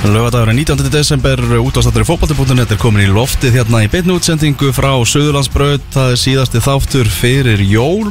Lögadagurinn 0.00 0.56
19. 0.56 0.88
desember 0.88 1.40
útvastattur 1.60 2.06
í 2.06 2.06
fótballti.net 2.08 2.70
er 2.72 2.78
komin 2.80 3.04
í 3.04 3.10
loftið 3.12 3.58
hérna 3.58 3.82
í 3.84 3.88
beinu 3.92 4.14
útsendingu 4.16 4.70
frá 4.72 4.94
Suðurlandsbraut 5.04 5.84
það 5.92 6.14
er 6.14 6.20
síðasti 6.22 6.62
þáttur 6.64 7.10
fyrir 7.12 7.60
jól 7.68 8.08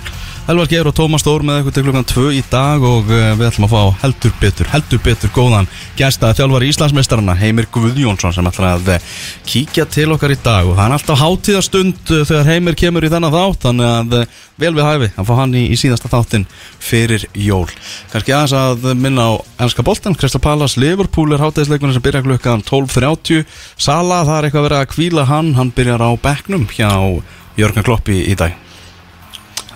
Elvar 0.50 0.66
Geir 0.66 0.88
og 0.90 0.96
Tómas 0.98 1.22
Stór 1.22 1.44
með 1.46 1.60
eitthvað 1.60 1.76
til 1.76 1.82
klukkan 1.86 2.06
2 2.10 2.22
í 2.34 2.40
dag 2.50 2.82
og 2.82 3.12
eh, 3.14 3.36
við 3.38 3.46
ætlum 3.52 3.68
að 3.68 3.74
fá 3.76 4.00
heldur 4.02 4.32
betur, 4.42 4.66
heldur 4.72 5.02
betur 5.06 5.30
góðan 5.36 5.68
gæsta 5.94 6.32
þjálfari 6.34 6.72
Íslandsmeistarana 6.72 7.36
Heimir 7.38 7.68
Guðjónsson 7.70 8.34
sem 8.34 8.48
ætlar 8.50 8.72
að 8.72 8.88
eh, 8.96 9.04
kíkja 9.46 9.84
til 9.94 10.08
okkar 10.16 10.34
í 10.34 10.40
dag. 10.42 10.66
Og 10.66 10.74
það 10.74 10.88
er 10.88 10.96
alltaf 10.96 11.20
hátíðastund 11.22 12.14
eh, 12.16 12.24
þegar 12.26 12.50
Heimir 12.50 12.78
kemur 12.82 13.06
í 13.06 13.12
þennan 13.14 13.36
þátt 13.36 13.68
þannig 13.68 13.90
að 13.92 14.16
vel 14.64 14.72
við 14.80 14.88
hæfi 14.88 15.10
að 15.22 15.28
fá 15.28 15.34
hann 15.38 15.54
í, 15.54 15.62
í 15.70 15.78
síðasta 15.78 16.10
þáttin 16.10 16.48
fyrir 16.82 17.28
jól. 17.38 17.68
Kannski 18.10 18.34
aðeins 18.34 18.56
að 18.58 18.88
minna 18.98 19.28
á 19.30 19.32
ennska 19.68 19.86
boltan 19.86 20.18
Crystal 20.18 20.42
Palace 20.42 20.82
Liverpool 20.82 21.30
er 21.36 21.44
hátíðisleikunum 21.46 21.94
sem 21.94 22.06
byrja 22.08 22.24
klukkan 22.26 22.66
12.30 22.66 23.46
Sala 23.78 24.24
það 24.24 24.40
er 24.40 24.50
eitthvað 24.50 24.66
verið 24.66 24.82
að 24.82 24.90
kvíla 24.96 25.28
hann 25.30 25.54
hann 25.60 27.22
Jörgen 27.60 27.84
Klopp 27.84 28.08
í, 28.08 28.22
í 28.32 28.36
dag 28.40 28.69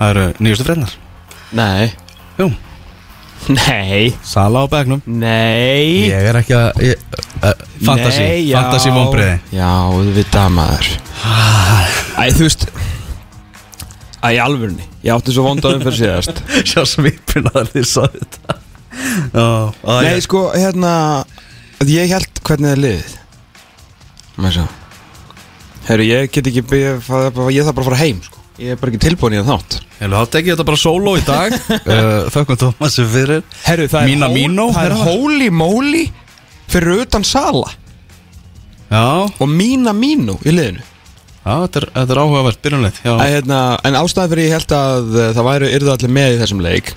það 0.03 0.13
eru 0.13 0.27
nýjustu 0.47 0.67
frednar 0.67 0.93
Nei. 1.53 1.91
Jú, 2.39 2.47
Nei. 3.53 4.13
Sala 4.23 4.61
á 4.63 4.65
bekknum. 4.71 5.01
Nei. 5.05 6.07
Ég 6.07 6.29
er 6.31 6.37
ekki 6.39 6.53
að 6.55 6.79
ég, 6.87 7.01
uh, 7.43 7.51
Fantasy, 7.83 8.23
Nei, 8.23 8.45
já. 8.47 8.55
fantasy 8.61 8.93
vonbreiði 8.95 9.57
Já, 9.57 9.71
þú 9.91 10.13
veit 10.15 10.37
að 10.39 10.53
maður 10.55 10.91
Æ, 12.17 12.23
þú 12.37 12.45
veist 12.47 12.63
Æ, 14.23 14.27
í 14.31 14.39
alvörni 14.39 14.85
Ég 15.03 15.11
átti 15.17 15.33
svo 15.35 15.43
vondaðum 15.49 15.83
fyrir 15.83 15.97
síðast. 15.99 16.39
Sjá 16.71 16.85
svipin 16.87 17.49
að 17.51 17.73
þið 17.73 17.87
sá 17.89 18.05
þetta. 18.13 18.55
Já, 19.35 19.47
að 19.83 19.99
Nei, 20.05 20.13
ég- 20.13 20.23
sko, 20.23 20.43
hérna 20.55 20.93
Ég 21.83 22.13
held 22.15 22.39
hvernig 22.47 22.69
það 22.69 22.77
er 22.77 22.81
liðið. 22.85 23.17
Með 24.39 24.55
svo 24.55 24.69
Herru, 25.89 26.05
ég 26.07 26.31
get 26.31 26.47
ekki 26.47 26.63
Ég, 26.63 27.03
ég 27.03 27.03
þarf 27.03 27.75
bara 27.75 27.83
að 27.83 27.89
fara 27.91 27.99
heim, 28.05 28.23
sko 28.23 28.39
Ég 28.61 28.73
er 28.75 28.77
bara 28.77 28.91
ekki 28.93 29.01
tilbúin 29.01 29.33
í 29.33 29.41
það 29.41 29.49
þátt. 29.49 29.75
Þá 30.03 30.19
tekið 30.35 30.51
þetta 30.53 30.65
bara 30.67 30.81
solo 30.83 31.15
í 31.17 31.23
dag. 31.25 31.55
Uh, 31.93 32.29
Þökkum 32.33 32.59
Tómasi 32.61 33.05
fyrir. 33.09 33.41
Herru, 33.65 33.87
það 33.91 34.09
Mína 34.11 34.29
er, 34.29 34.35
mínó, 34.37 34.67
það 34.75 34.89
er 34.89 34.95
holy 35.03 35.49
moly 35.53 36.03
Fyrir 36.71 37.03
utan 37.03 37.25
sala. 37.27 37.71
Já, 38.93 39.25
Og 39.41 39.49
mína 39.49 39.93
mínú 39.97 40.37
í 40.45 40.53
liðinu. 40.53 40.85
Já 41.43 41.55
þetta, 41.65 41.81
er, 41.81 41.87
þetta 41.97 42.13
er 42.15 42.21
áhugavert 42.21 42.67
Æ, 43.03 43.09
hérna, 43.33 43.59
En 43.83 43.97
ástæðan 43.99 44.31
fyrir 44.31 44.45
ég 44.47 44.53
held 44.55 44.75
að 44.77 45.09
uh, 45.17 45.25
það 45.35 45.47
væri 45.49 45.71
yrðu 45.75 45.91
allir 45.91 46.13
með 46.15 46.35
í 46.35 46.39
þessum 46.39 46.61
leik 46.63 46.91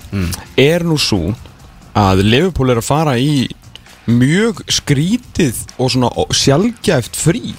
er 0.63 0.85
nú 0.87 0.95
svo 1.01 1.33
að 1.97 2.21
Liverpool 2.23 2.71
er 2.71 2.79
að 2.79 2.87
fara 2.87 3.17
í 3.19 3.47
mjög 4.07 4.61
skrítið 4.71 5.59
og 5.75 5.91
svona 5.91 6.13
sjaldgæft 6.31 7.19
frí 7.19 7.51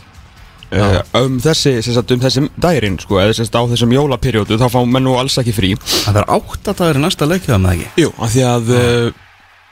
uh, 0.75 0.99
um 1.21 1.39
þessi, 1.43 1.77
sagt, 1.85 2.13
um 2.15 2.21
þessi 2.23 2.45
dærin 2.61 2.99
sko, 3.03 3.21
eða 3.23 3.37
sagt 3.39 3.57
á 3.57 3.63
þessum 3.71 3.95
jólaperiódu 3.95 4.59
þá 4.61 4.69
fá 4.73 4.79
menn 4.85 5.07
nú 5.07 5.17
alls 5.21 5.39
ekki 5.41 5.55
frí. 5.57 5.73
Það 5.79 6.21
er 6.23 6.31
áttadagur 6.37 7.01
í 7.01 7.05
næsta 7.05 7.29
leikjaða 7.29 7.63
með 7.65 7.75
ekki? 7.77 8.05
Jú, 8.05 8.13
af 8.17 8.35
því 8.35 8.45
að 8.49 8.71
uh, 8.77 9.25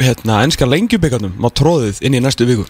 hérna, 0.03 0.41
enska 0.47 0.69
lengjubíkarnum 0.69 1.37
má 1.41 1.49
tróðið 1.53 2.03
inn 2.07 2.19
í 2.19 2.23
næstu 2.25 2.49
viku. 2.49 2.67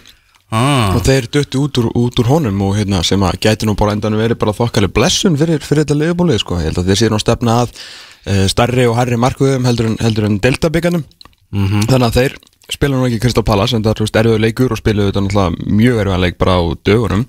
Ah, 0.47 0.93
og 0.95 1.01
þeir 1.03 1.25
döttu 1.27 1.59
út 1.65 1.77
út 1.83 2.19
úr 2.21 2.29
honum 2.31 2.61
og 2.63 2.77
hérna, 2.77 3.01
sem 3.03 3.19
að 3.19 3.41
gæti 3.43 3.67
nú 3.67 3.73
bara 3.75 3.91
endan 3.97 4.15
verið 4.15 4.39
bara 4.39 4.55
þokkaleg 4.55 4.93
blessun 4.95 5.35
fyrir, 5.35 5.59
fyrir 5.59 5.83
þetta 5.83 5.97
liðbólið 5.99 6.39
sko. 6.39 6.61
ég 6.61 6.69
held 6.69 6.79
að 6.79 6.87
þeir 6.87 6.99
séu 7.01 7.11
nú 7.11 7.17
að 7.17 7.25
stefna 7.25 7.55
að 7.65 7.73
uh, 7.75 8.45
starri 8.47 8.85
og 8.87 8.95
herri 8.95 9.19
markvöðum 9.19 9.67
heldur 9.67 9.89
en, 9.89 9.97
heldur 9.99 10.29
en 10.29 10.39
deltabíkarnum 10.39 11.03
þannig 11.51 12.07
að 12.07 12.15
þeir 12.17 12.37
spila 12.71 12.97
nú 12.97 13.07
ekki 13.07 13.21
Crystal 13.23 13.43
Palace 13.47 13.75
en 13.77 13.83
það 13.85 14.01
er 14.03 14.19
erfiður 14.21 14.43
leikur 14.43 14.73
og 14.75 14.79
spiluðu 14.81 15.13
þetta 15.15 15.45
mjög 15.63 16.01
erfiðan 16.01 16.23
leik 16.25 16.39
bara 16.41 16.57
á 16.59 16.63
dögunum 16.83 17.25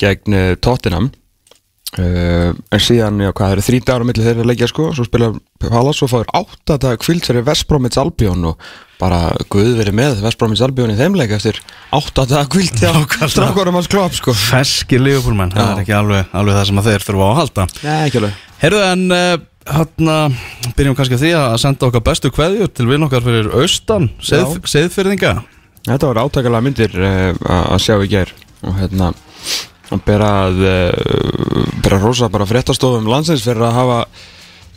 gegn 0.00 0.36
uh, 0.36 0.52
Tottenham. 0.64 1.10
Uh, 1.96 2.52
en 2.74 2.82
síðan, 2.84 3.16
já 3.24 3.30
hvað, 3.32 3.46
það 3.46 3.54
eru 3.54 3.62
þrý 3.64 3.78
dagar 3.80 4.02
á 4.04 4.08
milli 4.10 4.24
þeirra 4.26 4.42
að 4.44 4.50
leikja 4.50 4.66
sko, 4.68 4.90
svo 4.92 5.06
spila 5.06 5.30
Palace 5.62 6.04
og 6.04 6.10
fáður 6.12 6.28
áttadag 6.36 7.00
kvild 7.00 7.24
fyrir 7.24 7.46
Vestbrómits 7.46 7.96
Albion 8.00 8.44
og 8.50 8.66
bara 9.00 9.30
guð 9.48 9.70
verið 9.78 9.96
með 9.96 10.20
Vestbrómits 10.20 10.60
Albion 10.66 10.92
í 10.92 10.98
þeim 10.98 11.16
leik 11.16 11.32
eftir 11.38 11.62
áttadag 11.96 12.50
kvild 12.52 12.76
hjá 12.76 12.90
Nákvæmlega. 12.92 13.30
strákurum 13.32 13.78
hans 13.80 13.88
klopp 13.88 14.18
sko. 14.18 14.34
Feski 14.36 15.00
Liverpoolmenn, 15.00 15.54
það 15.56 15.70
er 15.72 15.82
ekki 15.86 15.96
alveg, 15.96 16.28
alveg 16.36 16.58
það 16.58 16.66
sem 16.68 16.82
að 16.82 16.90
þeir 16.90 17.06
þurfa 17.06 17.28
að 17.30 17.38
halda. 17.40 17.66
Nei, 17.80 17.98
ekki 18.10 18.20
alveg. 18.20 18.42
Herðu 18.60 18.82
en 18.84 19.04
uh, 19.16 19.28
hérna 19.78 20.16
byrjum 20.76 20.98
kannski 20.98 21.20
því 21.22 21.30
að 21.40 21.56
senda 21.64 21.88
okkar 21.88 22.04
bestu 22.10 22.32
kveðjur 22.36 22.74
til 22.74 22.88
vinn 22.90 23.06
okkar 23.08 23.24
fyrir 23.24 23.48
austan. 23.62 24.10
Seðfyrðinga 24.20 25.38
Þetta 25.88 26.10
var 26.10 26.20
átakalega 26.20 26.64
myndir 26.66 26.98
uh, 27.00 27.32
að 27.72 27.80
sjá 27.86 27.96
í 28.04 28.10
gær 28.12 28.34
og 28.66 28.76
hérna 28.76 29.12
að 29.94 30.04
bera 30.06 30.30
að 30.46 30.62
uh, 30.68 31.68
bera 31.84 32.00
rosa 32.02 32.28
bara 32.32 32.48
fréttastofum 32.48 33.08
landsins 33.08 33.44
fyrir 33.46 33.64
að 33.68 33.78
hafa 33.78 33.98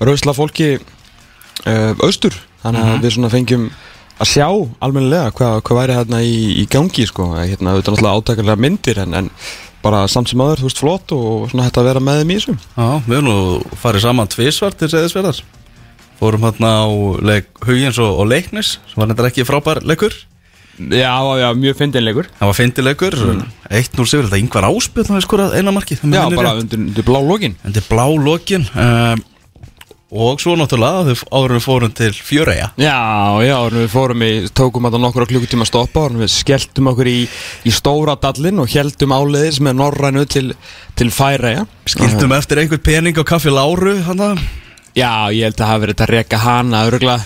rausla 0.08 0.36
fólki 0.38 0.74
uh, 0.78 1.94
austur. 2.06 2.38
Þannig 2.62 2.92
að 2.92 3.06
við 3.06 3.16
svona 3.16 3.32
fengjum 3.34 3.66
að 4.22 4.30
sjá 4.30 4.48
almennilega 4.86 5.34
hvað, 5.34 5.56
hvað 5.66 5.80
væri 5.82 5.98
hérna 5.98 6.22
í, 6.22 6.36
í 6.62 6.66
gangi 6.70 7.08
sko, 7.10 7.32
hérna 7.40 7.74
auðvitað 7.74 7.96
náttúrulega 7.96 8.22
átakalega 8.22 8.62
myndir 8.62 9.02
en, 9.02 9.16
en 9.18 9.32
bara 9.82 10.04
samt 10.12 10.30
sem 10.30 10.42
aður, 10.44 10.62
þú 10.62 10.70
veist, 10.70 10.82
flott 10.84 11.14
og 11.16 11.48
svona 11.50 11.66
hægt 11.66 11.80
að 11.82 11.90
vera 11.90 12.04
með 12.06 12.22
þeim 12.22 12.34
í 12.34 12.38
þessu. 12.38 12.56
Já, 12.76 12.86
við 13.08 13.16
höfum 13.18 13.30
nú 13.32 13.80
farið 13.82 14.06
saman 14.06 14.30
tvísvart 14.30 14.78
til 14.78 14.92
Seðisverðar 14.94 15.42
Fórum 16.22 16.44
hérna 16.46 16.70
á 16.86 16.90
leik 17.26 17.48
Hugins 17.66 17.98
og, 17.98 18.20
og 18.22 18.28
Leiknis 18.30 18.76
sem 18.92 19.02
var 19.02 19.10
nefndar 19.10 19.32
ekki 19.32 19.46
frábær 19.48 19.82
leikur 19.82 20.14
Já, 20.80 21.16
já, 21.38 21.50
mjög 21.58 21.76
fyndinleikur 21.78 22.30
Það 22.38 22.50
var 22.50 22.58
fyndileikur, 22.58 23.18
mm. 23.18 23.42
1-0 23.70 24.06
sigur 24.08 24.30
Þetta 24.30 24.40
yngvar 24.40 24.70
áspil, 24.70 25.04
það 25.08 25.18
er 25.18 25.26
skorað 25.26 25.58
eina 25.60 25.74
marki 25.76 25.98
Já, 26.00 26.24
bara 26.32 26.56
undir, 26.62 26.80
undir 26.80 27.06
blá 27.06 27.20
lokin 27.20 27.58
er 27.68 27.84
blá 27.90 28.06
lokin 28.08 28.66
um, 28.72 29.22
Og 30.12 30.42
svo 30.44 30.58
náttúrulega 30.60 31.04
en 31.06 31.52
við 31.54 31.64
fórum 31.64 31.92
til 31.96 32.12
Fjöreia 32.16 32.72
Já, 32.80 32.96
já, 33.46 33.54
og 33.60 33.76
við 33.76 33.92
fórum 33.94 34.24
í, 34.26 34.32
tókum 34.58 34.88
þetta 34.88 35.02
nokkur 35.04 35.28
á 35.28 35.32
klukkutíma 35.34 35.68
að 35.68 35.72
stoppa 35.72 36.06
og 36.08 36.18
við 36.24 36.32
skelltum 36.34 36.90
okkur 36.92 37.12
í, 37.12 37.20
í 37.68 37.76
stóra 37.76 38.18
dallin 38.20 38.64
og 38.64 38.72
heldum 38.72 39.16
áleiðis 39.16 39.62
með 39.64 39.78
norrænu 39.84 40.26
til, 40.32 40.48
til 41.00 41.12
færæja 41.16 41.68
Skildum 41.88 42.36
eftir 42.36 42.64
einhvern 42.64 42.84
pening 42.84 43.20
á 43.20 43.24
kaffi 43.28 43.54
Láru 43.54 44.00
hana. 44.08 44.34
Já, 44.92 45.32
ég 45.32 45.48
held 45.48 45.56
að 45.56 45.62
það 45.62 45.72
hafi 45.72 45.86
verið 45.86 46.04
að 46.04 46.12
reka 46.12 46.42
hana 46.44 46.84
örugla 46.90 47.20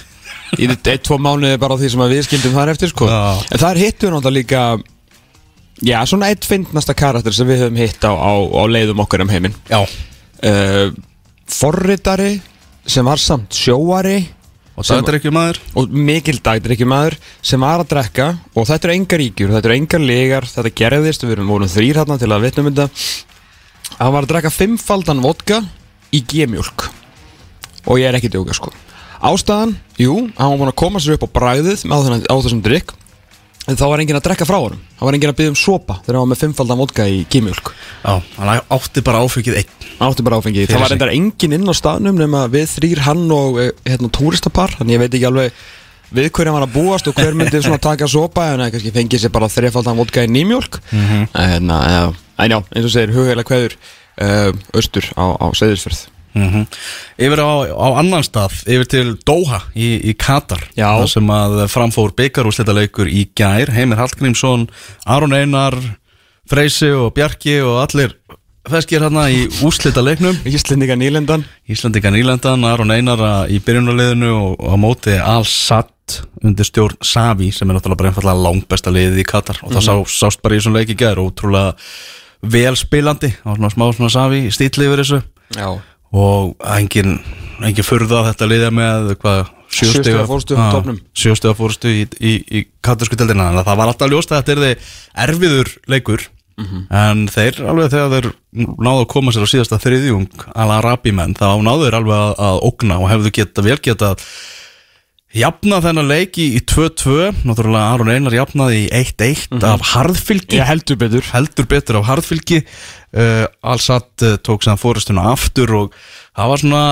í 0.59 0.67
eitt, 0.69 1.03
tvo 1.05 1.17
mánuði 1.21 1.59
bara 1.61 1.77
á 1.77 1.79
því 1.81 1.91
sem 1.93 2.03
við 2.11 2.27
skildum 2.27 2.57
þar 2.57 2.73
eftir 2.75 2.91
sko. 2.91 3.09
En 3.09 3.61
þar 3.61 3.81
hittum 3.81 4.09
við 4.09 4.15
náttúrulega 4.15 4.37
líka 4.39 4.65
Já, 5.83 5.97
svona 6.07 6.29
eitt 6.31 6.45
fyndnasta 6.47 6.93
karakter 6.95 7.35
sem 7.35 7.49
við 7.49 7.65
höfum 7.65 7.79
hitt 7.81 8.05
á, 8.07 8.15
á, 8.15 8.31
á 8.31 8.63
leiðum 8.71 9.01
okkar 9.03 9.25
um 9.25 9.31
heiminn. 9.33 9.55
Uh, 9.75 10.93
Forritari 11.51 12.37
sem 12.87 13.05
var 13.05 13.19
samt 13.19 13.55
sjóari 13.55 14.21
Og 14.75 14.87
maður 15.31 15.59
og 15.79 15.91
mikil 15.95 16.35
dagdrykki 16.43 16.87
maður 16.87 17.15
sem 17.43 17.61
var 17.63 17.83
að 17.83 17.91
drekka. 17.93 18.27
Og 18.55 18.67
þetta 18.67 18.89
eru 18.89 18.95
engar 18.99 19.21
ríkjur, 19.23 19.53
þetta 19.55 19.69
eru 19.69 19.77
engar 19.79 20.03
legar 20.03 20.47
þetta 20.51 20.73
gerðist, 20.81 21.23
við 21.23 21.37
erum 21.37 21.53
vorum 21.53 21.71
þrýr 21.71 22.01
hérna 22.01 22.19
til 22.19 22.31
að 22.31 22.47
vitnum 22.47 22.71
þetta. 22.71 23.05
Hann 23.99 24.15
var 24.15 24.27
að 24.27 24.31
drekka 24.33 24.51
fimmfaldan 24.51 25.23
vodka 25.23 25.61
í 26.15 26.23
gemjólk 26.23 26.89
og 27.85 28.01
ég 28.01 28.09
er 28.09 28.17
ekki 28.17 28.31
djóka 28.33 28.55
sko 28.57 28.73
ástæðan, 29.29 29.73
jú, 29.99 30.19
hann 30.37 30.51
var 30.51 30.61
búin 30.61 30.71
að 30.71 30.79
koma 30.83 31.01
sér 31.01 31.17
upp 31.17 31.27
á 31.27 31.35
bræðið 31.39 31.83
þennan, 31.85 32.25
á 32.29 32.35
þessum 32.35 32.63
drykk. 32.65 32.95
En 33.65 33.77
þá 33.79 33.85
var 33.89 34.01
enginn 34.03 34.19
að 34.19 34.27
drekka 34.27 34.45
frá 34.45 34.59
hann 34.61 35.07
var 35.07 35.15
enginn 35.17 35.31
að 35.31 35.39
byggja 35.39 35.51
um 35.51 35.57
sopa 35.57 35.95
þegar 36.03 36.19
hann 36.19 36.25
var 36.27 36.31
með 36.31 36.41
fimmfaldan 36.43 36.77
vodka 36.77 37.07
í 37.09 37.23
gemjólk 37.33 37.71
Já, 37.73 38.11
hann 38.37 38.51
átti 38.75 39.01
bara 39.05 39.23
áfengið 39.25 39.57
einn. 39.57 39.71
Átti 40.05 40.25
bara 40.27 40.37
áfengi, 40.37 40.67
Fyrir 40.67 40.75
það 40.75 40.83
var 40.83 40.91
sig. 40.91 40.97
endar 40.99 41.13
enginn 41.15 41.55
inn 41.57 41.65
á 41.65 41.73
staðnum 41.73 42.19
nema 42.19 42.43
við 42.53 42.67
þrýr 42.75 43.01
hann 43.07 43.25
og 43.33 43.59
eh, 43.63 43.71
hérna 43.89 44.11
túristapar, 44.13 44.75
þannig 44.77 44.97
ég 44.97 45.01
veit 45.01 45.17
ekki 45.17 45.29
alveg 45.31 45.59
við 46.15 46.29
hverju 46.29 46.51
hann 46.51 46.59
var 46.59 46.67
að 46.67 46.75
búast 46.75 47.09
og 47.09 47.17
hver 47.17 47.37
myndi 47.37 47.61
svona 47.65 47.81
taka 47.81 48.07
sopa 48.11 48.51
en 48.53 48.61
það 48.61 48.73
kannski 48.75 48.95
fengið 48.95 49.23
sér 49.23 49.33
bara 49.33 49.49
þrefaldan 49.51 49.97
vodka 49.97 50.25
í 50.25 50.29
nýmjólk 50.29 50.81
mm 50.91 51.05
-hmm. 51.05 51.23
en, 51.33 51.73
já, 51.73 52.03
en 52.37 52.51
já, 52.51 52.59
eins 52.75 52.85
og 52.85 52.91
segir 52.93 53.15
hugheila 53.17 53.43
kveður 53.43 53.73
uh, 54.21 54.51
austur 54.77 55.09
á, 55.17 55.25
á 55.41 55.47
Seyðisfjörð 56.35 56.51
Mhm. 56.55 56.67
Yfir 57.17 57.39
á, 57.39 57.47
á 57.71 57.87
annan 57.99 58.23
stað, 58.23 58.51
yfir 58.67 58.87
til 58.91 59.17
Doha 59.25 59.61
í, 59.75 60.01
í 60.03 60.13
Katar 60.17 60.59
Já. 60.75 61.07
Sem 61.07 61.27
að 61.27 61.67
framfór 61.71 62.11
byggarúslitaleikur 62.11 63.07
í 63.07 63.29
gær. 63.35 63.71
Heimir 63.71 63.97
Hallgrímsson, 63.97 64.67
Aron 65.05 65.33
Einar 65.33 65.73
Freysi 66.49 66.91
og 66.91 67.13
Bjarki 67.15 67.61
og 67.63 67.79
allir 67.89 68.13
feskir 68.67 68.99
hérna 69.01 69.29
í 69.31 69.45
úslitaleiknum 69.63 70.35
Íslendinga 70.45 70.95
nýlendan. 70.99 71.45
Íslandika 71.69 72.11
nýlendan, 72.11 72.65
Aron 72.67 72.91
Einara 72.91 73.47
í 73.47 73.59
byrjunarliðinu 73.63 74.33
og 74.35 74.59
á 74.59 74.75
móti 74.75 75.15
Al-Sadd 75.15 76.19
undir 76.43 76.65
stjórn 76.67 76.99
Savi 77.01 77.51
sem 77.51 77.69
er 77.69 77.77
náttúrulega 77.79 77.97
bara 77.97 78.11
einfallega 78.11 78.43
langbesta 78.43 78.91
liðið 78.93 79.23
í 79.23 79.25
Katar. 79.25 79.57
Og 79.63 79.71
það 79.71 79.87
sá, 79.87 79.95
sást 80.05 80.41
bara 80.43 80.55
í 80.55 80.59
þessum 80.59 80.75
leik 80.75 80.91
í 80.93 80.97
gær 80.99 81.17
ótrúlega 81.23 81.73
vel 82.43 82.75
spilandi. 82.77 83.31
Og 83.45 83.55
svona 83.57 83.71
smá 83.73 83.87
svona 83.95 84.11
Savi 84.13 84.43
stíli 84.51 84.85
yfir 84.85 85.01
þessu. 85.01 85.23
Já 85.55 85.79
og 86.13 86.55
engin, 86.75 87.19
engin 87.63 87.87
furða 87.87 88.21
að 88.21 88.31
þetta 88.31 88.49
liðja 88.51 88.71
með 88.75 89.11
sjóstega 91.15 91.57
fórstu 91.57 91.91
í, 91.91 92.05
í, 92.19 92.37
í 92.45 92.63
katarsku 92.85 93.17
deildina. 93.19 93.49
Þannig 93.49 93.63
að 93.63 93.69
það 93.69 93.81
var 93.81 93.91
alltaf 93.91 94.11
ljóst 94.13 94.31
að 94.31 94.41
þetta 94.41 94.55
er 94.55 94.63
þið 94.63 94.95
erfiður 95.25 95.75
leikur. 95.91 96.29
Mhm. 96.55 96.85
en 96.87 97.25
þeir 97.27 97.57
alveg 97.67 97.89
þegar 97.91 98.13
þeir 98.13 98.27
náðu 98.55 99.01
að 99.01 99.09
koma 99.11 99.31
sér 99.35 99.43
á 99.43 99.51
síðasta 99.51 99.79
þriðjung 99.83 100.45
ala 100.55 100.77
rabimenn 100.85 101.35
þá 101.35 101.59
náðu 101.59 101.89
þeir 101.89 101.97
alveg 101.99 102.15
að, 102.15 102.31
að 102.47 102.59
ógna 102.69 102.99
og 103.01 103.09
hefðu 103.11 103.31
geta 103.35 103.65
vel 103.65 103.75
geta 103.83 104.13
jafna 105.35 105.81
þennan 105.83 106.07
leiki 106.09 106.45
í 106.55 106.61
2-2 106.63 107.45
náttúrulega 107.47 107.93
Aron 107.93 108.11
Einar 108.13 108.35
jafnaði 108.37 108.85
í 108.85 109.03
1-1 109.03 109.65
af 109.67 109.83
harðfylgi. 109.93 110.59
Ég 110.61 110.69
heldur 110.69 110.99
betur. 111.01 111.25
Heldur 111.33 111.67
betur 111.71 111.99
af 111.99 112.07
harðfylgi. 112.09 112.61
Uh, 113.15 113.43
Al-Sadd 113.63 114.25
uh, 114.27 114.37
tók 114.43 114.65
sér 114.65 114.79
fórustuna 114.79 115.29
aftur 115.31 115.71
og 115.75 115.93
það 116.35 116.51
var 116.51 116.63
svona 116.63 116.83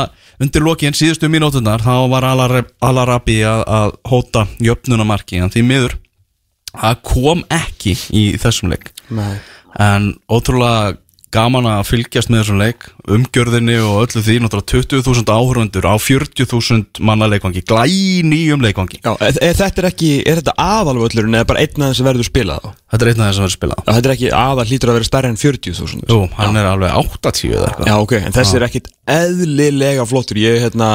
undir 0.44 0.64
lokiðin 0.66 0.98
síðustu 0.98 1.30
mínútunar 1.32 1.84
þá 1.84 2.08
var 2.12 2.28
Al-Arabi 2.28 3.42
Al 3.44 3.52
að, 3.52 3.66
að 3.68 3.96
hóta 4.12 4.46
jöfnunamarki 4.64 5.42
en 5.44 5.52
því 5.54 5.66
miður 5.68 5.98
það 6.74 7.02
kom 7.06 7.44
ekki 7.54 7.96
í 8.16 8.24
þessum 8.42 8.74
leik. 8.74 8.92
Nei. 9.14 9.36
En 9.82 10.14
ótrúlega 10.32 10.98
gaman 11.34 11.66
að 11.68 11.88
fylgjast 11.90 12.30
með 12.32 12.40
þessum 12.42 12.62
leik 12.62 12.86
umgjörðinni 13.04 13.76
og 13.84 14.06
öllu 14.06 14.22
því 14.24 14.36
náttúrulega 14.44 14.70
20.000 15.02 15.34
áhörundur 15.34 15.86
á 15.90 15.94
40.000 16.00 17.04
manna 17.04 17.28
leikvangi, 17.32 17.62
glæ 17.68 17.84
nýjum 18.30 18.64
leikvangi. 18.64 19.02
Já, 19.04 19.12
er, 19.18 19.34
er 19.50 19.56
þetta 19.60 19.82
er 19.84 19.88
ekki, 19.90 20.12
er 20.30 20.40
þetta 20.40 20.56
aðalvöllurinn 20.64 21.36
eða 21.40 21.50
bara 21.50 21.64
einn 21.66 21.82
af 21.84 21.92
þess 21.92 22.04
að 22.04 22.10
verður 22.10 22.30
spilað? 22.30 22.64
Á? 22.64 22.70
þetta 22.94 23.04
er 23.06 23.10
einn 23.12 23.22
af 23.24 23.28
þess 23.28 23.40
að 23.40 23.46
vera 23.46 23.56
spilað. 23.58 23.80
Já, 23.84 23.92
þetta 23.92 24.08
er 24.08 24.16
ekki 24.16 24.30
aðal 24.40 24.68
hlýtur 24.70 24.90
að 24.90 24.98
vera 25.00 25.10
stærri 25.10 25.28
en 25.34 25.42
40.000 25.44 26.08
Jú, 26.14 26.20
hann 26.38 26.60
er 26.62 26.66
alveg 26.70 26.92
80 27.02 27.54
eða 27.54 27.68
eitthvað. 27.70 27.88
Já, 27.90 27.96
ok, 28.06 28.14
en 28.20 28.36
þessi 28.38 28.54
er 28.60 28.66
ekkit 28.70 28.88
eðlilega 29.14 30.04
flottur. 30.08 30.38
Ég, 30.40 30.62
hérna, 30.64 30.90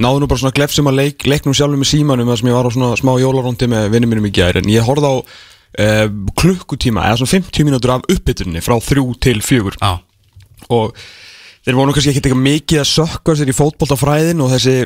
náðu 0.00 0.18
nú 0.22 0.26
bara 0.30 0.40
svona 0.40 0.56
glefsum 0.56 0.88
að 0.88 0.98
leik, 1.02 1.18
leiknum 1.28 1.54
sjálfum 1.54 1.80
með 1.84 1.90
símanum 1.92 2.32
uh, 5.78 6.06
klukkutíma, 6.40 7.06
eða 7.08 7.20
svona 7.22 7.34
50 7.36 7.68
mínútur 7.68 7.94
af 7.96 8.04
uppbytunni 8.10 8.62
frá 8.64 8.76
þrjú 8.82 9.06
til 9.24 9.40
fjögur. 9.44 9.78
Já, 9.80 9.98
og 10.70 10.94
þeir 11.64 11.78
voru 11.78 11.88
nú 11.90 11.96
kannski 11.96 12.12
ekkert 12.14 12.28
eitthvað 12.30 12.46
mikið 12.48 12.82
að 12.84 12.90
sökka 12.92 13.34
sér 13.40 13.50
í 13.52 13.56
fótboltafræðin 13.56 14.44
og 14.44 14.52
þessi 14.54 14.76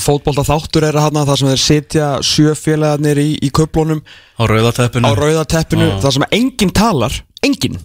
fótboltaþáttur 0.00 0.86
er 0.88 0.96
að 0.96 1.06
hana 1.10 1.22
það 1.28 1.38
sem 1.40 1.48
þeir 1.52 1.62
setja 1.66 2.10
sjöfélagarnir 2.24 3.18
í, 3.20 3.30
í 3.44 3.50
köflunum. 3.52 4.00
Á 4.40 4.42
rauðateppinu 4.48 5.08
á 5.08 5.12
rauðateppinu, 5.18 5.88
það 6.00 6.14
sem 6.16 6.24
enginn 6.32 6.72
talar 6.72 7.18
enginn, 7.44 7.76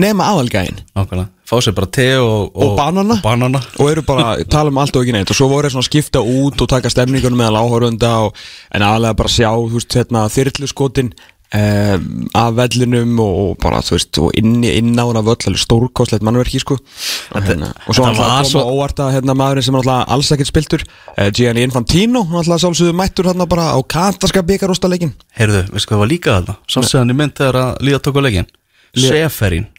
nema 0.00 0.26
aðalgæðin 0.32 0.80
Nákvæmlega, 0.96 1.28
fá 1.48 1.54
sér 1.62 1.74
bara 1.76 1.88
te 1.92 2.06
og, 2.20 2.50
Og 2.56 2.72
banana. 2.78 3.18
og 3.20 3.22
banana. 3.24 3.60
og 3.80 3.90
eru 3.92 4.02
bara 4.08 4.24
að 4.34 4.46
tala 4.54 4.72
um 4.72 4.80
allt 4.82 4.96
og 4.96 5.04
ekki 5.04 5.14
neitt. 5.16 5.30
Og 5.32 5.38
svo 5.38 5.48
voru 5.52 5.68
þeir 5.68 5.76
svona 5.76 5.84
að 5.84 5.90
skipta 5.90 6.22
út 6.24 6.64
og 6.64 6.70
taka 6.72 6.90
stemningunum 6.92 7.38
meðal 7.40 7.60
áhörunda 7.62 8.10
og, 8.26 8.40
en 8.74 8.84
aðalega 8.88 9.18
bara 9.20 9.32
sjá, 9.36 9.50
þú 9.52 9.76
veist, 9.76 9.96
hérna 10.00 10.24
þyrluskotin 10.32 11.12
um, 11.54 12.06
af 12.34 12.54
vellinum 12.58 13.12
og, 13.22 13.52
bara, 13.62 13.80
þú 13.84 13.94
veist, 13.96 14.18
og 14.22 14.32
inn, 14.38 14.56
inn 14.66 14.92
á 14.98 15.04
hana 15.06 15.22
völl, 15.26 15.38
alveg 15.48 15.62
stórkostlegt 15.62 16.24
mannverki, 16.26 16.60
sko. 16.62 16.76
Og, 16.76 17.38
hérna, 17.46 17.70
og 17.86 17.94
svo 17.94 18.04
þetta 18.04 18.08
hann 18.10 18.18
var 18.18 18.32
kom 18.34 18.50
svo- 18.50 18.64
svo... 18.64 18.74
óvart 18.74 19.02
að 19.04 19.12
hérna 19.16 19.36
maðurinn 19.38 19.66
sem 19.68 19.78
alltaf 19.78 20.10
alls 20.16 20.32
ekkert 20.34 20.50
spiltur 20.50 20.84
uh, 20.88 21.28
Gianni 21.34 21.64
Infantino, 21.66 22.24
hann 22.30 22.42
alltaf 22.42 22.64
sálsögðu 22.64 22.96
mættur 22.98 23.30
hérna 23.30 23.46
bara 23.50 23.70
á 23.74 23.78
katarska 23.82 24.42
byggarústaleikin 24.46 25.14
Heyrðu, 25.38 25.64
veistu 25.72 25.92
hvað 25.94 26.04
var 26.04 26.12
líka 26.12 26.36
þarna? 26.40 26.58
Sástu 26.70 26.98
hann 27.00 27.14
í 27.14 27.18
mynd 27.22 27.36
þegar 27.38 27.60
að 27.62 27.86
líða 27.88 28.02
tók 28.04 28.18
á 28.18 28.22
leikin 28.26 28.50
Seferin 28.94 29.70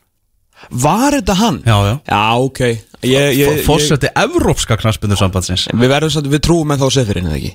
Var 0.72 1.12
þetta 1.20 1.34
hann? 1.38 1.58
Já, 1.68 1.76
já. 1.86 1.96
Já, 2.10 2.22
ok. 2.42 2.60
Fórseti 3.68 4.10
evrópska 4.18 4.78
knaspindur 4.80 5.20
sambandsins 5.20 5.68
Við 5.76 5.92
verðum 5.92 6.14
samt, 6.16 6.30
við 6.32 6.42
trúum 6.48 6.72
en 6.74 6.80
þá 6.82 6.88
sefirinn, 6.96 7.28
eða 7.30 7.38
ekki? 7.38 7.52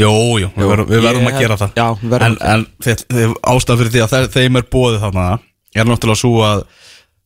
Jú, 0.00 0.12
jú, 0.40 0.48
við 0.56 0.70
verðum, 0.70 0.88
við 0.88 1.02
verðum 1.04 1.26
að 1.28 1.40
gera 1.42 1.58
það. 1.60 1.74
já, 1.76 1.88
við 2.00 2.22
En, 2.26 2.36
en 2.40 3.34
ástæðan 3.52 3.80
fyrir 3.82 3.92
því 3.92 4.04
að 4.06 4.14
þeir, 4.14 4.30
þeim 4.36 4.56
er 4.62 4.70
bóðið 4.72 5.02
þarna 5.04 5.26
Er 5.72 5.88
náttúrulega 5.88 6.20
svo 6.22 6.32
að 6.46 6.64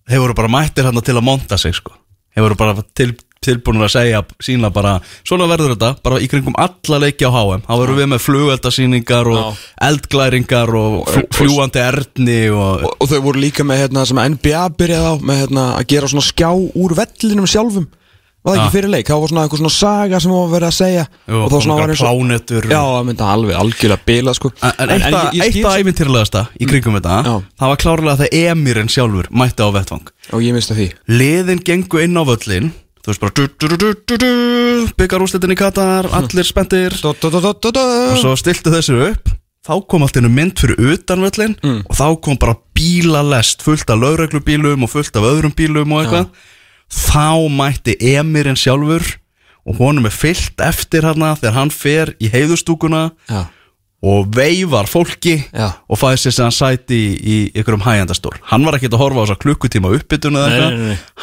Þeir 0.06 0.22
voru 0.22 0.34
bara 0.38 0.50
mættir 0.54 0.86
þarna 0.86 1.02
til 1.02 1.16
að 1.18 1.24
monta 1.26 1.56
sig 1.58 1.74
sko. 1.74 1.96
Þeir 2.30 2.44
voru 2.44 2.56
bara 2.60 2.82
til, 2.94 3.08
tilbúinur 3.42 3.88
að 3.88 3.94
segja 3.96 4.20
Sína 4.44 4.70
bara, 4.74 4.96
svona 5.26 5.48
verður 5.50 5.72
þetta 5.74 5.92
Bara 6.06 6.20
í 6.22 6.28
kringum 6.30 6.58
alla 6.62 7.00
leiki 7.02 7.26
á 7.26 7.30
HM 7.34 7.64
Þá 7.66 7.72
verðum 7.80 8.00
við 8.02 8.10
með 8.12 8.24
flugeldasýningar 8.26 9.30
og 9.32 9.62
eldglæringar 9.88 10.74
Og 10.78 10.98
fl 11.10 11.26
fljúandi 11.38 11.82
erni 11.82 12.40
og, 12.54 12.86
og, 12.86 12.96
og 13.02 13.10
þau 13.10 13.20
voru 13.28 13.42
líka 13.42 13.66
með 13.66 13.86
hérna, 13.86 14.06
NBA 14.34 14.66
byrjaði 14.78 15.10
á 15.10 15.14
með 15.22 15.40
hérna, 15.44 15.68
að 15.80 15.88
gera 15.94 16.10
svona 16.12 16.26
skjá 16.28 16.50
úr 16.54 16.96
vellinum 16.98 17.50
sjálfum 17.50 17.88
var 18.46 18.56
það 18.56 18.62
ekki 18.62 18.74
fyrir 18.76 18.92
leik, 18.92 19.10
það 19.10 19.20
var 19.24 19.32
svona 19.32 19.44
eitthvað 19.46 19.62
svona 19.62 19.74
saga 19.76 20.20
sem 20.22 20.34
var 20.36 20.48
verið 20.54 20.68
að 20.70 20.76
segja. 20.76 21.04
Jú, 21.26 21.40
og 21.42 21.50
þá 21.50 21.56
svona 21.66 21.76
var 21.80 21.92
eins 21.92 22.02
og 22.02 22.08
plánetur. 22.08 22.68
Já, 22.70 22.80
það 22.86 23.04
myndi 23.10 23.26
alveg 23.26 23.60
algjörlega 23.60 24.06
bila 24.06 24.34
sko. 24.38 24.52
En, 24.62 24.74
en 24.78 24.94
en, 24.96 25.02
ég, 25.02 25.28
ég 25.36 25.44
eitt 25.46 25.56
skil- 25.56 25.68
af 25.68 25.78
æfintýrlegasta 25.82 26.44
í 26.60 26.70
kringum 26.70 26.98
þetta 27.00 27.16
Já. 27.26 27.34
Það 27.58 27.72
var 27.72 27.82
klárlega 27.84 28.18
það 28.22 28.40
emirinn 28.42 28.92
sjálfur 28.92 29.30
mætti 29.30 29.66
á 29.66 29.68
vettvang. 29.74 30.10
Og 30.32 30.42
ég 30.46 30.56
minnst 30.56 30.74
að 30.74 30.82
því. 30.82 30.88
Liðin 31.10 31.64
gengu 31.66 32.02
inn 32.06 32.16
á 32.18 32.22
völlin 32.26 32.74
Þú 33.06 33.12
veist 33.12 33.22
bara 33.22 33.34
du, 33.38 33.44
du, 33.54 33.92
du, 34.18 34.30
Byggar 34.98 35.22
úrslitin 35.22 35.52
í 35.54 35.58
Katar, 35.58 36.08
allir 36.18 36.46
do. 36.98 37.12
Og 38.10 38.18
svo 38.18 38.32
stiltu 38.34 38.72
þessu 38.74 38.96
upp 39.12 39.30
Þá 39.66 39.74
kom 39.90 40.02
allt 40.02 40.18
einu 40.18 40.30
mynd 40.30 40.58
fyrir 40.58 40.78
utan 40.94 41.22
völlin 41.22 41.54
Og 41.62 41.94
þá 41.94 42.06
kom 42.22 42.38
bara 42.42 42.56
bílalest 42.74 43.62
Fullt 43.62 43.90
af 43.94 44.02
lögreglubílum 44.02 44.82
og 44.82 44.90
fullt 44.90 45.14
af 45.18 45.26
öðrum 45.26 45.54
bílum 45.54 45.94
og 45.94 46.02
eitthvað 46.02 46.26
Þá 46.92 47.48
mætti 47.50 47.96
emirinn 48.14 48.58
sjálfur 48.58 49.04
Og 49.66 49.80
honum 49.80 50.06
er 50.06 50.14
fyllt 50.14 50.60
eftir 50.62 51.06
hana 51.08 51.34
Þegar 51.40 51.56
hann 51.58 51.72
fer 51.74 52.14
í 52.22 52.30
heiðustúkuna 52.30 53.08
já, 53.26 53.46
og 54.06 54.28
veifar 54.36 54.86
fólki 54.86 55.38
Já. 55.50 55.70
og 55.88 55.98
fæði 55.98 56.18
sér 56.20 56.34
sem 56.36 56.44
hann 56.46 56.54
sæti 56.54 56.96
í, 56.96 57.06
í 57.16 57.36
ykkurum 57.58 57.82
hægjandastól 57.86 58.34
hann 58.50 58.66
var 58.66 58.76
ekkert 58.76 58.94
að 58.94 59.02
horfa 59.02 59.22
á 59.22 59.24
þessa 59.24 59.38
klukkutíma 59.42 59.92
uppbytun 59.96 60.36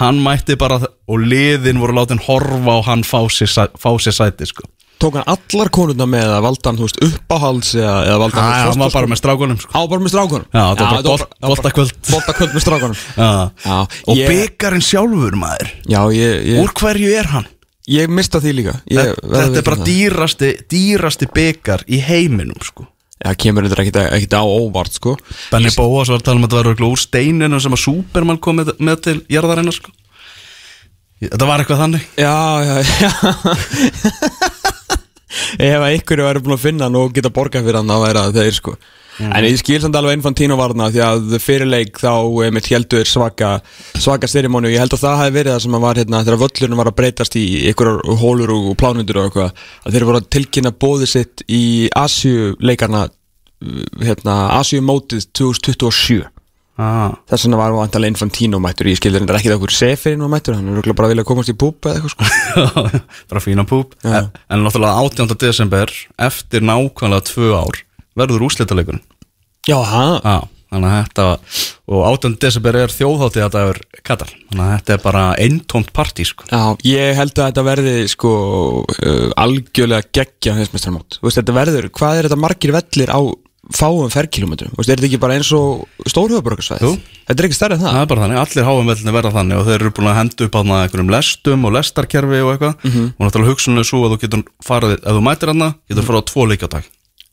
hann 0.01 0.21
mætti 0.25 0.57
bara 0.59 0.79
og 0.81 1.21
liðin 1.21 1.79
voru 1.79 1.95
látin 1.99 2.21
horfa 2.25 2.79
og 2.79 2.87
hann 2.89 3.05
fá 3.05 3.21
sér, 3.29 3.69
fá 3.77 3.91
sér 4.01 4.17
sæti 4.17 4.49
sko. 4.49 4.65
Tók 5.01 5.17
hann 5.19 5.25
allar 5.33 5.69
konurna 5.73 6.05
með 6.07 6.29
að 6.35 6.43
valda 6.45 6.69
hann, 6.69 6.77
þú 6.79 6.85
veist, 6.87 6.99
uppáhalds 7.07 7.71
eða, 7.75 7.95
eða 8.07 8.19
valda 8.21 8.43
hann 8.43 8.53
hann 8.67 8.83
var 8.83 8.93
bara 8.93 9.09
með 9.11 9.19
strákunum 9.23 9.57
sko. 9.63 9.71
á 9.73 9.81
bara 9.91 10.03
með 10.05 10.13
strákunum 10.13 10.45
Já, 10.53 10.63
þetta 10.69 10.83
var 10.83 10.93
bara 10.93 11.07
bolt- 11.09 11.35
boltakvöld. 11.49 11.97
boltakvöld 12.13 12.53
með 12.55 12.63
strákunum 12.67 13.01
Já. 13.23 13.31
Já, 13.65 13.75
og 14.07 14.21
ég- 14.21 14.31
byggarinn 14.31 14.85
sjálfur 14.87 15.35
maður 15.41 15.73
já, 15.91 15.99
ég, 16.15 16.37
ég, 16.53 16.61
úr 16.63 16.71
hverju 16.79 17.11
er 17.19 17.31
hann? 17.33 17.49
ég 17.91 18.07
mista 18.15 18.39
því 18.39 18.53
líka 18.61 18.77
ég, 18.87 19.11
þetta, 19.19 19.59
er 19.59 19.65
bara 19.67 19.79
það. 19.81 19.89
dýrasti 19.91 20.51
dýrasti 20.71 21.27
byggar 21.35 21.83
í 21.91 21.99
heiminum 21.99 22.61
sko. 22.63 22.85
Já, 23.23 23.33
kemur 23.39 23.63
þetta 23.67 23.83
ekkit, 23.83 23.99
ekkit 24.19 24.33
á 24.39 24.43
óvart, 24.43 24.95
sko 24.99 25.17
Benny 25.51 25.69
Bóas 25.75 26.09
var 26.11 26.19
að 26.21 26.25
tala 26.29 26.39
um 26.39 26.47
að 26.47 26.55
þetta 26.55 26.71
var 26.79 26.87
úr 26.87 26.99
steininu 27.03 27.59
sem 27.63 27.75
að 27.75 27.83
Superman 27.83 28.39
kom 28.43 28.57
með, 28.61 28.71
með 28.83 29.03
til 29.09 29.17
jarðarinnar 29.31 29.75
sko. 29.75 29.91
Þetta 31.23 31.47
var 31.47 31.61
eitthvað 31.63 31.83
þannig 31.85 32.07
Já, 32.19 32.33
já, 32.63 32.73
já 33.03 33.11
Ef 35.59 35.87
ykkur 35.99 36.23
eru 36.25 36.43
búin 36.43 36.57
að 36.57 36.65
finna 36.67 36.89
hann 36.89 36.99
og 36.99 37.15
geta 37.15 37.33
borgað 37.33 37.67
fyrir 37.67 37.81
hann 37.81 37.89
þá 37.93 38.09
er 38.09 38.19
það 38.19 38.37
þeir 38.41 38.59
sko. 38.59 38.75
En 39.21 39.45
ég 39.45 39.59
skil 39.61 39.77
samt 39.81 39.95
alveg 39.97 40.17
Infantino 40.17 40.55
varna 40.57 40.87
því 40.89 41.01
að 41.05 41.35
fyrirleik 41.43 41.99
þá 42.01 42.13
mitt 42.55 42.69
heldur 42.71 43.05
svaka 43.05 43.51
svaka 44.01 44.29
styrimóni 44.29 44.71
og 44.71 44.73
ég 44.73 44.81
held 44.81 44.95
að 44.97 45.03
það 45.03 45.19
hafi 45.19 45.35
verið 45.35 45.53
það 45.53 45.63
sem 45.65 45.77
var 45.85 46.01
hérna 46.01 46.21
þegar 46.23 46.41
völlurinn 46.41 46.79
var 46.79 46.89
að 46.89 46.97
breytast 47.01 47.37
í 47.37 47.45
ykkur 47.69 47.91
hólur 48.23 48.55
og 48.55 48.71
plánundur 48.81 49.21
og 49.21 49.29
eitthvað 49.29 49.67
að 49.85 49.97
þeir 49.97 50.07
voru 50.09 50.21
að 50.21 50.29
tilkynna 50.33 50.73
bóðið 50.81 51.11
sitt 51.13 51.45
í 51.45 51.63
Asju 51.93 52.55
leikarna 52.57 53.05
hérna 54.01 54.39
Asju 54.57 54.81
mótið 54.81 55.29
2027 55.37 56.32
ah. 56.81 57.13
Þess 57.29 57.47
vegna 57.47 57.59
var 57.61 57.75
vantalega 57.77 58.13
Infantino 58.13 58.61
mættur 58.63 58.89
Ég 58.91 58.99
skilur 58.99 59.23
þetta 59.23 59.39
ekki 59.39 59.51
það 59.51 59.59
okkur 59.59 59.75
Seferin 59.77 60.25
var 60.25 60.33
mættur 60.33 60.57
Hann 60.57 60.71
er 60.73 60.93
bara 60.93 61.09
að 61.09 61.15
vilja 61.15 61.27
komast 61.27 61.53
í 61.53 61.57
púp 61.57 61.89
eða 61.89 62.01
eitthvað 62.01 62.15
sko 62.15 62.85
bara 63.31 63.43
fína 63.43 63.67
púp 63.69 63.97
en, 64.07 64.31
en 64.49 64.65
náttúrulega 64.65 65.05
18. 65.07 65.37
desember 65.45 65.93
eftir 66.29 66.65
nákvæmlega 66.65 67.29
tvö 67.29 67.53
ár 67.57 67.83
verður 68.17 68.47
úrslitaleikurinn 68.49 69.03
Já, 69.63 69.77
ah. 69.79 70.43
þannig 70.73 70.89
að 70.89 70.97
þetta 70.97 71.27
og 71.93 72.01
18. 72.09 72.35
desember 72.41 72.77
er 72.79 72.91
þjóðháttið 72.91 73.45
að 73.45 73.55
það 73.55 73.69
er 73.69 73.79
Katar 74.03 74.33
þannig 74.33 74.63
að 74.65 74.73
þetta 74.73 74.93
er 74.95 75.03
bara 75.03 75.23
eintómt 75.39 75.91
partí 75.95 76.25
sko. 76.27 76.47
Já, 76.49 76.75
ég 76.87 77.15
held 77.15 77.37
að 77.37 77.49
þetta 77.49 77.63
verði 77.69 77.93
sko 78.11 78.31
uh, 78.83 79.29
algjörlega 79.39 80.09
geggja 80.19 80.57
þú 80.59 80.65
veist, 80.83 81.39
þetta 81.39 81.55
verður 81.55 81.87
hvað 81.95 82.19
er 82.19 82.27
þetta 82.27 82.41
margir 82.43 82.75
vellir 82.75 83.13
á 83.15 83.21
fáum 83.71 84.09
ferkilometrum, 84.11 84.73
þú 84.73 84.81
veist, 84.81 84.89
er 84.91 84.99
þetta 84.99 85.07
ekki 85.07 85.19
bara 85.23 85.37
eins 85.37 85.51
og 85.55 85.85
stórhjóðaborgarsvæð, 86.11 86.97
þetta 87.29 87.43
er 87.43 87.47
ekki 87.47 87.57
stærri 87.57 87.77
en 87.77 87.83
það. 87.83 87.93
Það 87.95 88.01
er 88.01 88.09
bara 88.11 88.23
þannig, 88.25 88.39
allir 88.41 88.67
háumveldinni 88.67 89.13
verða 89.15 89.31
þannig 89.37 89.59
og 89.61 89.69
þeir 89.69 89.77
eru 89.77 89.93
búin 89.95 90.09
að 90.11 90.17
henda 90.19 90.47
upp 90.47 90.57
að 90.59 90.73
einhverjum 90.79 91.13
lestum 91.13 91.63
og 91.69 91.75
lestarkerfi 91.77 92.41
og 92.43 92.51
eitthvað. 92.53 92.75
Mhm. 92.83 93.05
og 93.15 93.23
náttúrulega 93.23 93.53
hugsunlega 93.53 93.87
svo 93.87 94.01
að 94.03 94.11
þú 94.11 94.19
getur 94.25 94.43
farið, 94.67 94.97
ef 94.99 95.15
þú 95.15 95.23
mætir 95.29 95.53
hana, 95.53 95.69
getur 95.87 96.03
farið 96.09 96.19
á 96.19 96.29
tvo 96.33 96.49
leiki 96.49 96.67
á 96.67 96.69
dag. 96.75 96.83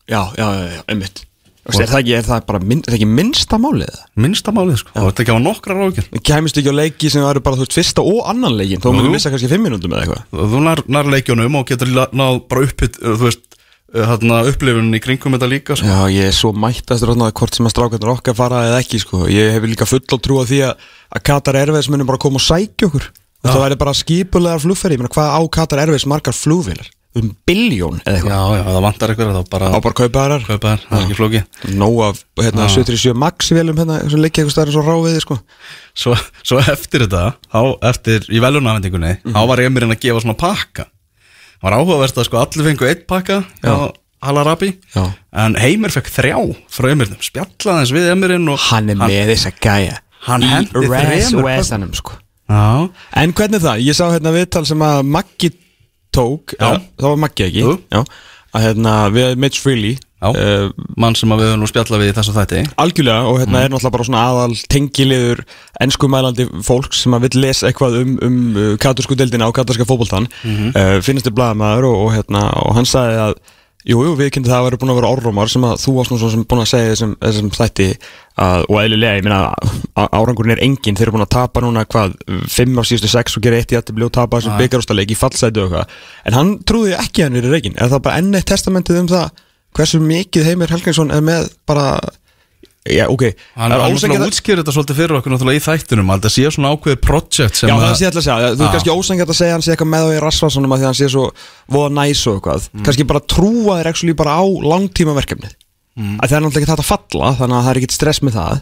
Já, 0.07 0.23
já, 0.39 0.47
já, 0.71 0.83
einmitt. 0.87 1.25
Þú 1.61 1.83
er 1.85 1.91
það 1.91 2.01
ekki, 2.01 2.15
er 2.17 2.25
það 2.25 2.47
bara, 2.49 2.59
minn, 2.65 2.81
er 2.89 2.95
það 2.97 3.11
minnsta 3.19 3.59
málið? 3.61 3.91
Það? 3.93 4.07
minnsta 4.25 4.53
málið 4.57 4.79
sko, 4.81 4.91
og 4.97 5.11
þetta 5.11 5.23
ekki 5.23 5.35
á 5.37 5.41
nokkra 5.45 5.75
rákir 5.77 6.07
Kæmist 6.25 6.57
ekki 6.57 6.73
á 6.73 6.77
leiki 6.81 7.11
sem 7.13 7.23
eru 7.23 7.43
bara, 7.45 7.59
þú 7.61 7.67
veist, 7.67 7.77
fyrsta 7.77 8.01
og 8.01 8.23
annan 8.33 8.57
leikin, 8.57 8.81
Jú. 8.81 8.95
múið 8.97 9.13
missa 9.13 9.31
kannski 9.31 9.51
fimm 9.51 9.69
minútum 9.69 9.93
eða 9.93 10.07
eitthvað? 10.07 10.25
Þú 10.55 10.63
nær, 10.65 10.83
nær 10.89 11.11
leikjunum 11.13 11.61
og 11.61 11.69
getur 11.69 11.93
náð 11.93 12.41
bara 12.49 12.65
upphitt, 12.65 12.97
þú 12.97 13.19
veist 13.27 13.45
hérna 13.95 14.43
upplifun 14.51 14.93
í 14.95 15.01
kringum 15.03 15.35
þetta 15.37 15.49
líka 15.51 15.77
sko. 15.79 15.89
Já, 15.89 15.99
ég 16.15 16.31
er 16.31 16.37
svo 16.37 16.53
mættastur 16.55 17.13
þarna 17.13 17.33
hvort 17.35 17.57
sem 17.57 17.67
að 17.67 17.75
strákarnir 17.75 18.13
okkar 18.15 18.37
fara 18.39 18.67
eða 18.69 18.83
ekki 18.85 19.03
sko. 19.03 19.25
Ég 19.33 19.57
hef 19.57 19.67
líka 19.67 19.89
full 19.89 20.05
á 20.07 20.17
trú 20.23 20.39
á 20.39 20.45
því 20.47 20.63
að, 20.69 20.87
að 21.17 21.27
Katar 21.31 21.59
Airways 21.63 21.91
munum 21.91 22.09
bara 22.11 22.23
koma 22.23 22.41
og 22.41 22.47
sækja 22.47 22.91
okkur. 22.91 23.11
Og 23.41 23.49
það 23.49 23.63
væri 23.65 23.79
bara 23.81 23.97
skipulegar 23.97 24.61
flugferði 24.61 24.99
Hvað 25.01 25.31
á 25.33 25.41
Katar 25.49 25.81
Airways 25.85 26.05
margar 26.09 26.37
flugvilar? 26.37 26.91
Um 27.17 27.33
biljón 27.49 27.97
eða 28.05 28.21
eitthvað? 28.21 28.31
Já, 28.31 28.59
já, 28.61 28.65
það 28.69 28.85
vantar 28.85 29.11
eitthvað 29.11 29.33
þá 29.35 29.49
bara 29.51 29.71
Á 29.75 29.79
bara 29.83 29.97
kaupa 29.99 30.21
þarar 30.21 30.45
kaupa 30.47 30.75
þær, 30.77 30.85
það 30.85 31.01
er 31.01 31.07
ekki 31.09 31.17
flóki 31.19 31.41
Nó 31.81 31.89
af 32.07 32.21
hérna, 32.39 32.69
77 32.71 33.17
Max 33.19 33.51
vélum 33.57 33.81
hérna, 33.81 33.97
sem 34.13 34.23
liggja 34.23 34.45
eitthvað 34.45 34.55
stærri 34.55 34.77
svo 34.77 34.85
ráfiði 34.87 35.25
sko. 35.25 35.41
svo, 36.05 36.15
svo 36.47 36.61
eftir 36.63 37.09
þetta 37.09 37.25
þá, 37.51 37.61
eftir, 37.91 38.31
í 38.31 38.45
velunafendingunni 38.45 39.17
þá 39.27 39.43
var 39.51 39.65
var 41.63 41.77
áhugaverst 41.79 42.21
að 42.21 42.29
sko 42.29 42.41
allir 42.43 42.69
fengu 42.71 42.89
eitt 42.91 43.07
pakka 43.11 43.43
hjá 43.63 43.75
Halarabi 44.21 44.75
Já. 44.93 45.05
en 45.33 45.55
Heimir 45.57 45.93
fekk 45.95 46.11
þrjá 46.13 46.37
frá 46.69 46.91
Emirinn 46.93 47.23
spjallaði 47.25 47.81
eins 47.87 47.93
við 47.97 48.09
Emirinn 48.13 48.51
og 48.53 48.59
Hann 48.69 48.91
er 48.93 48.99
með 49.01 49.31
þessa 49.33 49.53
gæja 49.57 49.95
hann 50.27 50.45
hendi 50.45 50.83
Westanum 51.41 51.95
sko. 51.97 52.19
já, 52.51 52.91
En 53.17 53.33
hvernig 53.33 53.57
er 53.61 53.65
það? 53.65 53.85
Ég 53.87 53.97
sá 53.97 54.05
hérna 54.13 54.35
viðtal 54.37 54.67
sem 54.69 54.83
að 54.85 55.01
Maggi 55.09 55.51
tók 56.13 56.53
Já. 56.59 56.75
Það 57.01 57.09
var 57.09 57.17
Maggi 57.25 57.47
ekki 57.47 57.65
Jú. 57.65 57.73
Já. 57.89 58.03
Að 58.51 58.65
hérna 58.67 58.95
við 59.15 59.37
Mitch 59.41 59.61
Freely. 59.63 59.99
Uh, 60.21 60.69
mann 61.01 61.15
sem 61.17 61.31
við 61.33 61.47
höfum 61.49 61.63
nú 61.63 61.69
spjallað 61.71 62.03
við 62.03 62.11
í 62.11 62.15
þessu 62.19 62.35
þætti. 62.37 62.59
Algjörlega 62.83 63.29
og 63.31 63.39
hérna 63.41 63.63
er 63.63 63.71
náttúrulega 63.73 63.95
bara 63.95 64.05
svona 64.05 64.25
aðal 64.29 64.57
tengiliður 64.69 65.41
enskumælandi 65.81 66.45
fólks 66.67 67.07
sem 67.07 67.17
að 67.17 67.25
vill 67.25 67.41
lesa 67.47 67.71
eitthvað 67.71 67.97
um, 68.03 68.19
um 68.27 68.37
uh, 68.53 68.75
katursku 68.83 69.17
deildina 69.17 69.49
og 69.49 69.57
katurska 69.57 69.87
fótboltan 69.89 70.29
uh, 70.29 70.99
finnst 71.01 71.25
þið 71.25 71.39
blaðamaður 71.39 71.89
og, 71.89 71.97
og, 72.03 72.13
hérna, 72.19 72.45
og 72.67 72.77
hann 72.77 72.91
sagði 72.91 73.23
að 73.31 73.35
jú, 73.89 74.03
jú, 74.05 74.13
við 74.19 74.33
kynntum 74.35 74.53
það 74.53 74.59
að 74.59 74.69
vera 74.69 74.81
búin 74.83 74.93
að 74.93 75.01
vera 75.01 75.13
orðrómar 75.15 75.53
sem 75.53 75.65
að 75.65 75.81
þú 75.87 75.95
svo 76.11 76.31
sem 76.35 76.45
búin 76.45 76.63
að 76.67 76.71
segja 76.75 76.97
þessum 77.23 77.53
þætti 77.57 77.89
að, 78.41 78.65
og 78.71 78.79
eðlilega, 78.81 79.19
ég 79.21 79.27
meina 79.27 79.41
á- 80.01 80.11
árangurinn 80.17 80.55
er 80.57 80.63
engin, 80.65 80.97
þeir 80.97 81.09
eru 81.09 81.17
búin 81.19 81.27
að 81.27 81.33
tapa 81.37 81.61
núna 81.65 81.85
hvað, 81.85 82.15
fimm 82.49 82.79
af 82.81 82.89
síðustu 82.89 83.11
sex 83.13 83.37
og 83.37 83.45
gera 83.45 83.61
eitt 83.61 83.75
í 83.75 83.79
að 83.79 83.93
og 84.07 84.13
tapa 84.17 84.41
þessum 84.41 84.57
byggarústaleik 84.61 85.13
í 85.13 85.19
fallsætu 85.19 85.65
og 85.65 85.69
eitthvað, 85.69 85.99
en 86.31 86.39
hann 86.39 86.55
trúði 86.65 86.97
ekki 86.97 87.27
hann 87.27 87.37
er 87.37 87.51
reikin, 87.53 87.77
er 87.77 87.93
það 87.93 88.03
bara 88.09 88.23
enn 88.23 88.35
eitt 88.39 88.49
testamentið 88.49 89.03
um 89.05 89.11
það? 89.13 89.31
Hversu 89.77 90.01
mikið 90.03 90.49
Heimir 90.49 90.73
Helginsson 90.73 91.13
er 91.15 91.21
með 91.23 91.53
bara 91.69 92.01
Já, 92.89 93.05
ok. 93.13 93.23
Hann 93.61 93.71
Það 93.75 93.83
er 93.85 93.93
ósanngjarnt 93.95 94.25
að 94.25 94.31
útskýra 94.33 94.63
þetta 94.63 94.73
svolítið 94.73 94.97
fyrir 94.97 95.13
okkur 95.19 95.33
náttúrulega 95.35 95.61
í 95.61 95.65
þættinum 95.67 96.11
að 96.11 96.23
þetta 96.23 96.31
sé 96.33 96.53
svona 96.55 96.71
ákveðið 96.73 97.01
project 97.05 97.59
sem 97.61 97.69
Já, 97.69 97.75
að 97.77 97.83
það 97.85 97.99
sé 97.99 98.07
alltaf 98.09 98.21
að 98.21 98.25
segja, 98.25 98.53
þú 98.57 98.65
er 98.65 98.73
kannski 98.75 98.95
ósangjart 98.95 99.33
að 99.35 99.37
segja 99.41 99.53
hann 99.53 99.65
sé 99.67 99.75
eitthvað 99.75 99.91
með 99.93 100.07
á 100.09 100.11
í 100.17 100.23
rasvarsunum 100.25 100.73
að 100.75 100.81
því 100.81 100.87
að 100.87 100.91
hann 100.91 100.99
sé 101.01 101.09
svo 101.13 101.25
voða 101.77 101.91
næs 101.99 102.23
og 102.31 102.39
eitthvað. 102.41 102.69
Mm. 102.73 102.85
kannski 102.89 103.07
bara 103.13 103.23
trúa 103.35 103.77
þér 103.83 103.91
actually 103.93 104.17
bara 104.17 104.39
á 104.41 104.45
langtíma 104.73 105.15
verkefnið 105.21 105.53
Mm. 105.99 106.19
að 106.23 106.29
það 106.31 106.37
er 106.37 106.43
náttúrulega 106.45 106.61
ekki 106.61 106.71
þetta 106.71 106.85
að 106.85 106.91
falla 106.91 107.31
þannig 107.41 107.57
að 107.57 107.65
það 107.65 107.71
er 107.73 107.81
ekkit 107.81 107.97
stress 107.97 108.23
með 108.23 108.37
það 108.39 108.61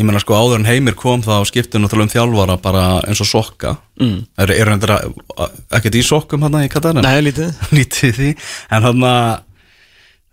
Ég 0.00 0.06
meina 0.08 0.20
sko 0.22 0.32
áður 0.38 0.58
en 0.60 0.64
Heimir 0.70 0.94
kom 0.96 1.20
þá 1.22 1.34
skipti 1.44 1.78
náttúrulega 1.78 2.08
um 2.08 2.12
þjálfara 2.14 2.56
bara 2.62 2.84
eins 3.04 3.20
og 3.20 3.28
sokka 3.28 3.74
mm. 4.00 4.16
Er, 4.40 4.52
er 4.54 4.70
hann 4.72 4.80
ekkert 5.76 5.98
í 6.00 6.02
sokkum 6.06 6.46
hann 6.46 6.56
í 6.62 6.70
Katarinn? 6.72 7.04
Nei, 7.04 7.20
lítið 7.26 7.52
Lítið 7.76 8.16
því 8.16 8.30
En 8.72 8.86
hann 8.88 9.06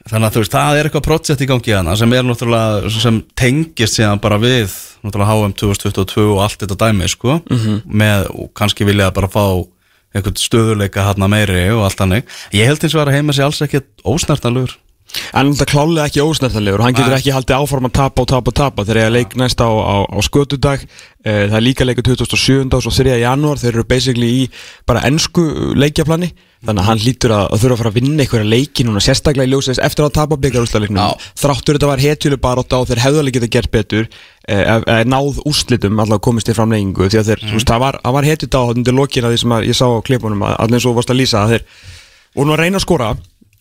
Þannig 0.08 0.30
að 0.30 0.36
þú 0.36 0.42
veist, 0.44 0.54
það 0.56 0.78
er 0.80 0.88
eitthvað 0.88 1.06
projekt 1.08 1.42
í 1.44 1.48
gangi 1.50 1.74
hana 1.76 1.96
sem 2.00 2.14
er 2.16 2.24
náttúrulega, 2.24 2.92
sem 2.96 3.18
tengist 3.38 3.98
síðan 3.98 4.22
bara 4.24 4.38
við, 4.40 4.72
náttúrulega 5.04 5.34
HM 5.36 5.56
2022 5.60 6.28
og 6.32 6.44
allt 6.46 6.64
þetta 6.64 6.78
dæmi, 6.86 7.10
sko 7.12 7.42
Mhm. 7.44 7.82
með, 7.92 8.30
og 8.32 8.54
kannski 8.56 8.88
vilja 8.88 9.12
bara 9.12 9.28
fá 9.28 9.44
einhvern 10.16 10.40
stöðuleika 10.40 11.04
hann 11.04 11.30
meiri 11.30 11.68
og 11.76 11.84
allt 11.84 12.00
hannig. 12.00 12.24
Ég 12.54 12.66
held 12.66 12.80
eins 12.80 12.96
og 12.96 13.04
að 13.04 13.18
heima 13.18 13.34
sér 13.36 13.50
alls 13.50 13.62
ekkert 13.62 13.90
ósnertanlegur. 14.06 14.78
En 15.34 15.52
þetta 15.54 15.68
klálega 15.72 16.08
ekki 16.10 16.24
ósnertanlegur. 16.24 16.82
Hann 16.84 16.96
getur 16.98 17.16
ekki 17.18 17.32
haldið 17.36 17.58
áform 17.62 17.88
að 17.90 17.96
tapa 18.00 18.22
og 18.24 18.28
tapa 18.32 18.52
og 18.52 18.58
tapa. 18.60 18.84
Þegar 18.88 19.02
ég 19.06 19.14
leik 19.16 19.36
næst 19.40 19.62
á, 19.64 19.70
á, 19.70 19.96
á 20.08 20.18
skötudag. 20.26 20.84
Eh, 21.28 21.48
Það 21.48 21.56
er 21.58 21.64
líka 21.66 21.86
leikur 21.88 22.04
2007 22.08 22.74
og 22.76 22.84
svo 22.84 22.92
3. 22.94 23.16
janúar. 23.22 23.58
Þeir 23.62 23.74
eru 23.74 23.84
basically 23.88 24.30
í 24.44 24.50
bara 24.88 25.02
ennsku 25.08 25.44
leikjaplani 25.76 26.32
Þannig 26.68 26.82
að 26.82 26.88
hann 26.90 27.02
hlýtur 27.04 27.32
að, 27.36 27.44
að 27.54 27.60
þurfa 27.62 27.76
að 27.76 27.80
fara 27.84 27.90
að 27.92 27.98
vinna 28.00 28.24
einhverja 28.24 28.48
leiki 28.50 28.84
núna 28.88 29.02
Sérstaklega 29.06 29.46
í 29.46 29.52
ljósins 29.52 29.78
eftir 29.78 30.08
að 30.08 30.14
tapa 30.16 30.38
byggarústaleiknum 30.42 30.98
Já. 30.98 31.28
Þráttur 31.38 31.78
þetta 31.78 31.90
var 31.92 32.02
hetjuleg 32.02 32.42
baróta 32.42 32.80
og 32.82 32.88
þeir 32.90 33.02
hefðu 33.04 33.20
alveg 33.22 33.36
getað 33.38 33.52
gert 33.54 33.72
betur 33.76 34.08
eh, 34.50 34.64
ef- 34.64 34.88
eh, 34.90 35.04
Náð 35.06 35.38
úrslitum 35.46 36.02
allavega 36.02 36.24
komist 36.26 36.50
í 36.50 36.56
framleggingu 36.58 37.12
Því 37.14 37.20
að 37.22 37.30
þeir, 37.30 37.44
þú 37.46 37.60
veist, 37.60 37.70
það 37.70 37.84
var, 37.86 38.00
það 38.08 38.18
var 38.18 38.30
hetjudag 38.32 38.58
á 38.58 38.70
Þetta 38.74 38.98
lokin 38.98 39.28
að 39.30 39.36
því 39.36 39.42
sem 39.44 39.56
ég 39.70 39.78
sá 39.78 39.86
á 39.86 40.02
klipunum 40.10 40.42
að, 40.50 40.56
að 40.66 40.74
og 42.38 42.46
nú 42.46 42.54
að 42.58 42.60
reyna 42.66 42.78
að 42.82 42.88
skora 42.88 43.12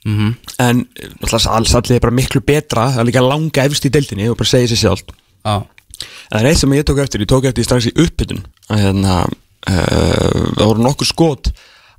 Mhm. 0.07 0.35
en 0.63 0.85
náttúrulega 1.21 1.55
alls 1.57 1.75
allir 1.75 1.97
er 1.97 2.05
bara 2.05 2.15
miklu 2.15 2.41
betra 2.47 2.91
það 2.95 3.01
er 3.03 3.09
líka 3.11 3.25
langa 3.27 3.65
efst 3.67 3.89
í 3.89 3.91
deildinni 3.91 4.29
og 4.31 4.39
bara 4.39 4.53
segja 4.53 4.71
sér 4.71 4.83
sjálf 4.85 5.03
Já. 5.45 5.57
en 5.57 6.39
það 6.39 6.41
er 6.41 6.51
eitt 6.51 6.63
sem 6.63 6.77
ég 6.77 6.87
tók 6.87 7.03
eftir, 7.03 7.25
ég 7.25 7.31
tók 7.33 7.49
eftir 7.51 7.67
strax 7.67 7.91
í 7.91 7.95
uppbytun 8.05 8.45
hérna 8.71 9.25
uh, 9.27 10.55
það 10.55 10.65
voru 10.65 10.87
nokkur 10.87 11.11
skot 11.11 11.51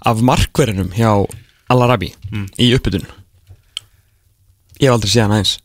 af 0.08 0.24
markverðinum 0.24 0.94
hjá 0.96 1.12
Al-Arabi 1.68 2.14
í 2.58 2.72
uppbytun 2.78 3.08
ég 4.78 4.88
hef 4.88 4.94
aldrei 4.94 5.12
séð 5.12 5.26
hann 5.26 5.38
aðeins. 5.38 5.58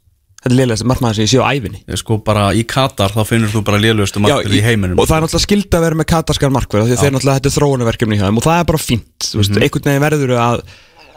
Þetta 0.43 0.51
er 0.51 0.59
liðlega 0.59 0.87
markmaður 0.91 1.15
sem 1.19 1.23
ég 1.27 1.31
sé 1.31 1.39
á 1.39 1.47
æfinni 1.55 1.81
Ég 1.87 1.99
sko 2.01 2.17
bara 2.27 2.49
í 2.59 2.65
Katar 2.67 3.13
þá 3.15 3.21
finnur 3.29 3.53
þú 3.53 3.61
bara 3.69 3.79
lélugustu 3.79 4.23
markið 4.25 4.57
í 4.59 4.63
heiminum. 4.65 4.99
og 4.99 5.07
það 5.07 5.21
er 5.21 5.25
náttúrulega 5.27 5.47
skild 5.47 5.77
að 5.79 5.85
vera 5.87 5.99
með 6.01 6.09
katarskar 6.11 6.51
því 6.51 6.81
að 6.83 7.03
þeir 7.03 7.13
náttúrulega 7.15 7.37
þetta 7.39 7.51
er 7.51 7.55
þróunarverkefni 7.55 8.19
hjá 8.19 8.25
þeim 8.27 8.41
og 8.41 8.47
það 8.49 8.59
er 8.59 8.67
bara 8.73 8.81
fínt, 8.83 9.29
þú 9.29 9.39
veist, 9.39 9.61
einhvern 9.61 9.87
veginn 9.87 10.03
verður 10.03 10.35
að, 10.43 10.65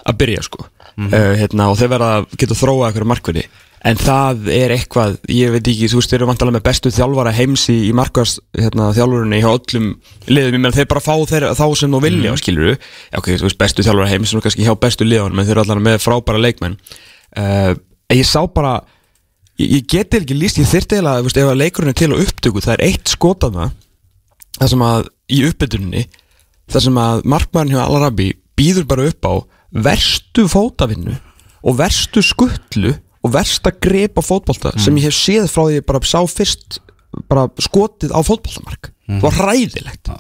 að 0.06 0.18
byrja 0.22 0.44
sko. 0.46 0.68
Uh, 0.96 1.34
hérna, 1.36 1.70
og 1.72 1.80
þeir 1.80 1.92
verða 1.92 2.10
að 2.22 2.28
geta 2.40 2.56
þróa 2.56 2.90
eitthvað 2.90 3.10
markverði 3.12 3.48
en 3.86 4.00
það 4.02 4.48
er 4.50 4.74
eitthvað, 4.74 5.18
ég 5.30 5.52
veit 5.54 5.68
ekki 5.70 5.90
þú 5.92 6.00
veist, 6.00 6.10
þeir 6.10 6.22
eru 6.22 6.30
vantalega 6.32 6.56
með 6.56 6.64
bestu 6.66 6.92
þjálfara 6.96 7.34
heims 7.36 7.66
í, 7.70 7.76
í 7.86 7.92
markvars 7.94 8.38
hérna, 8.58 8.88
þjálfurinni 8.96 9.42
hjá 9.44 9.50
öllum 9.52 9.92
liðum, 10.32 10.56
ég 10.56 10.64
meina 10.64 10.74
þeir 10.74 10.88
bara 10.90 11.04
fá 11.06 11.14
þeir, 11.30 11.46
þá 11.60 11.66
sem 11.78 11.94
þú 11.94 12.00
vilja, 12.02 12.32
mm. 12.32 12.40
skilur 12.42 12.72
já, 12.72 13.20
ok, 13.20 13.30
þú 13.36 13.46
veist, 13.46 13.60
bestu 13.62 13.86
þjálfara 13.86 14.10
heims 14.10 14.32
er 14.32 14.40
nú 14.40 14.46
kannski 14.46 14.66
hjá 14.66 14.74
bestu 14.88 15.06
liðunum 15.06 15.44
en 15.44 15.46
þeir 15.46 15.58
eru 15.58 15.66
allan 15.68 15.86
með 15.86 16.00
frábæra 16.02 16.42
leikmenn. 16.42 16.80
Uh, 17.38 17.76
ég 18.16 18.26
sá 18.26 18.40
bara 18.50 18.74
ég, 19.60 19.68
ég 19.68 19.90
geti 19.92 20.24
ekki 20.24 20.40
líst, 20.40 20.62
ég 20.64 20.72
þú 20.72 21.04
veist, 21.28 21.38
ef 21.38 21.52
að 21.52 21.62
leikurinn 21.62 21.94
er 21.94 22.00
til 22.00 22.10
á 22.10 22.18
upptöku, 22.18 22.66
það 22.66 22.78
er 22.80 22.88
eitt 22.90 23.14
skot 23.14 23.46
af 23.46 23.54
það 23.60 23.76
það 24.56 24.72
sem 24.72 24.86
að 24.88 25.10
í 25.36 25.42
uppbytuninni 25.50 26.06
það 26.72 26.88
sem 26.88 27.00
að 27.02 27.26
markmaðurinn 27.34 27.76
hjá 27.76 27.84
Al-Arabi 27.86 28.30
býður 28.58 28.88
bara 28.90 29.08
upp 29.12 29.28
á 29.28 29.34
verstu 29.76 30.48
fótavinnu 30.52 31.16
og 31.66 31.78
verstu 31.80 32.24
skuttlu 32.24 32.94
og 33.26 33.34
versta 33.34 33.74
grip 33.74 34.20
á 34.20 34.24
fótbolta 34.24 34.74
sem 34.80 34.96
ég 35.02 35.10
hef 35.10 35.18
séð 35.18 35.50
frá 35.52 35.66
því 35.66 35.80
ég 35.80 35.88
bara 35.88 36.02
sá 36.06 36.22
fyrst 36.30 36.80
bara 37.32 37.48
skotið 37.64 38.14
á 38.14 38.20
fótboltamark. 38.26 38.92
Það 39.08 39.24
var 39.24 39.38
hræðilegt. 39.40 40.12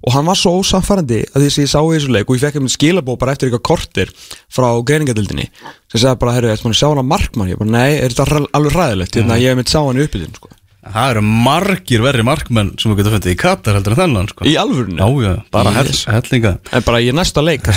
Og 0.00 0.14
hann 0.14 0.24
var 0.24 0.38
svo 0.38 0.54
ósamfærandi 0.62 1.18
að 1.34 1.42
því 1.42 1.48
sem 1.52 1.66
ég 1.66 1.72
sá 1.74 1.80
í 1.82 1.90
þessu 1.92 2.12
leik 2.14 2.30
og 2.30 2.38
ég 2.38 2.44
fekk 2.46 2.56
einhvern 2.56 2.72
skilabó 2.72 3.16
bara 3.20 3.34
eftir 3.34 3.50
eitthvað 3.50 3.66
kortir 3.68 4.12
frá 4.48 4.68
greiningadildinni 4.88 5.50
sem 5.90 6.00
segði 6.00 6.14
bara, 6.22 6.36
herru, 6.38 6.52
eftir 6.54 6.70
að 6.70 6.78
sjá 6.78 6.86
hann 6.88 7.02
að 7.02 7.10
markmann? 7.10 7.50
Ég 7.52 7.60
bara, 7.60 7.72
nei, 7.74 7.98
er 7.98 8.14
þetta 8.14 8.40
alveg 8.56 8.78
hræðilegt? 8.78 9.18
Mm. 9.20 9.34
ég 9.36 9.52
hef 9.52 9.60
mitt 9.60 9.72
sá 9.74 9.80
hann 9.82 10.00
í 10.00 10.06
uppbytun 10.06 10.38
sko. 10.38 10.52
Það 10.80 11.10
eru 11.12 11.22
margir 11.28 12.00
verri 12.00 12.24
markmenn 12.24 12.70
sem 12.80 12.92
við 12.94 13.02
getum 13.02 13.14
fundið 13.18 13.34
í 13.34 13.38
Katar 13.40 13.76
heldur 13.76 13.92
en 13.92 13.98
þennan 14.00 14.28
sko. 14.30 14.46
í 14.48 14.54
alvörunni 14.56 14.96
Já, 14.96 15.08
já, 15.26 15.32
bara 15.52 15.74
Yes. 15.84 16.06
hellinga 16.08 16.54
en 16.72 16.82
bara 16.86 17.00
í 17.04 17.10
næsta 17.12 17.42
leik. 17.44 17.68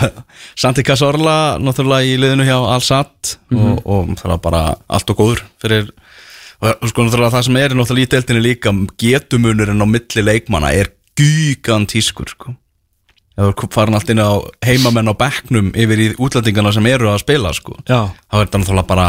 Santi 0.60 0.82
Cazorla 0.86 1.58
náttúrulega 1.60 2.08
í 2.08 2.16
liðinu 2.20 2.46
hjá 2.48 2.56
Al-Sad 2.56 3.36
og, 3.52 3.82
og 3.84 4.14
það 4.16 4.32
er 4.38 4.42
bara 4.48 4.62
allt 4.88 5.12
og 5.12 5.20
góður 5.20 5.42
fyrir 5.60 5.90
og 6.64 6.88
sko 6.88 7.04
náttúrulega 7.04 7.34
það 7.36 7.44
sem 7.50 7.58
er 7.60 7.74
náttúrulega 7.76 8.08
í 8.08 8.12
deildinni 8.16 8.44
líka 8.48 8.72
getumunurinn 9.04 9.84
á 9.84 9.86
milli 9.92 10.24
leikmanna 10.24 10.72
er 10.72 10.94
gigantískur 11.20 12.32
sko 12.32 12.56
er 13.36 13.52
farin 13.68 13.96
allt 13.98 14.08
inn 14.14 14.22
á 14.24 14.32
heimamenn 14.64 15.12
á 15.12 15.14
bekknum 15.16 15.68
yfir 15.76 16.00
í 16.00 16.08
útlendingana 16.16 16.72
sem 16.72 16.86
eru 16.88 17.10
að 17.12 17.20
spila 17.20 17.52
sko 17.52 17.76
Já. 17.84 18.08
þá 18.32 18.34
er 18.40 18.46
þetta 18.46 18.60
náttúrulega 18.62 18.88
bara 18.88 19.08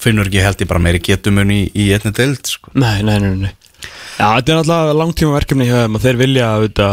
finnur 0.00 0.30
ekki 0.30 0.44
held 0.44 0.62
ég 0.62 0.70
bara 0.70 0.82
meiri 0.82 1.02
getumun 1.04 1.52
í, 1.52 1.64
í 1.74 1.90
einni 1.94 2.14
deild 2.16 2.48
sko. 2.48 2.72
Nei, 2.78 3.02
nei, 3.06 3.18
nei, 3.22 3.34
nei. 3.46 3.52
Já, 4.12 4.28
þetta 4.36 4.52
er 4.52 4.58
náttúrulega 4.60 4.94
langtíma 4.98 5.34
verkefni 5.34 5.66
hjá 5.66 5.74
þeim 5.80 5.96
og 5.98 6.04
þeir 6.04 6.18
vilja, 6.20 6.50
þetta, 6.66 6.88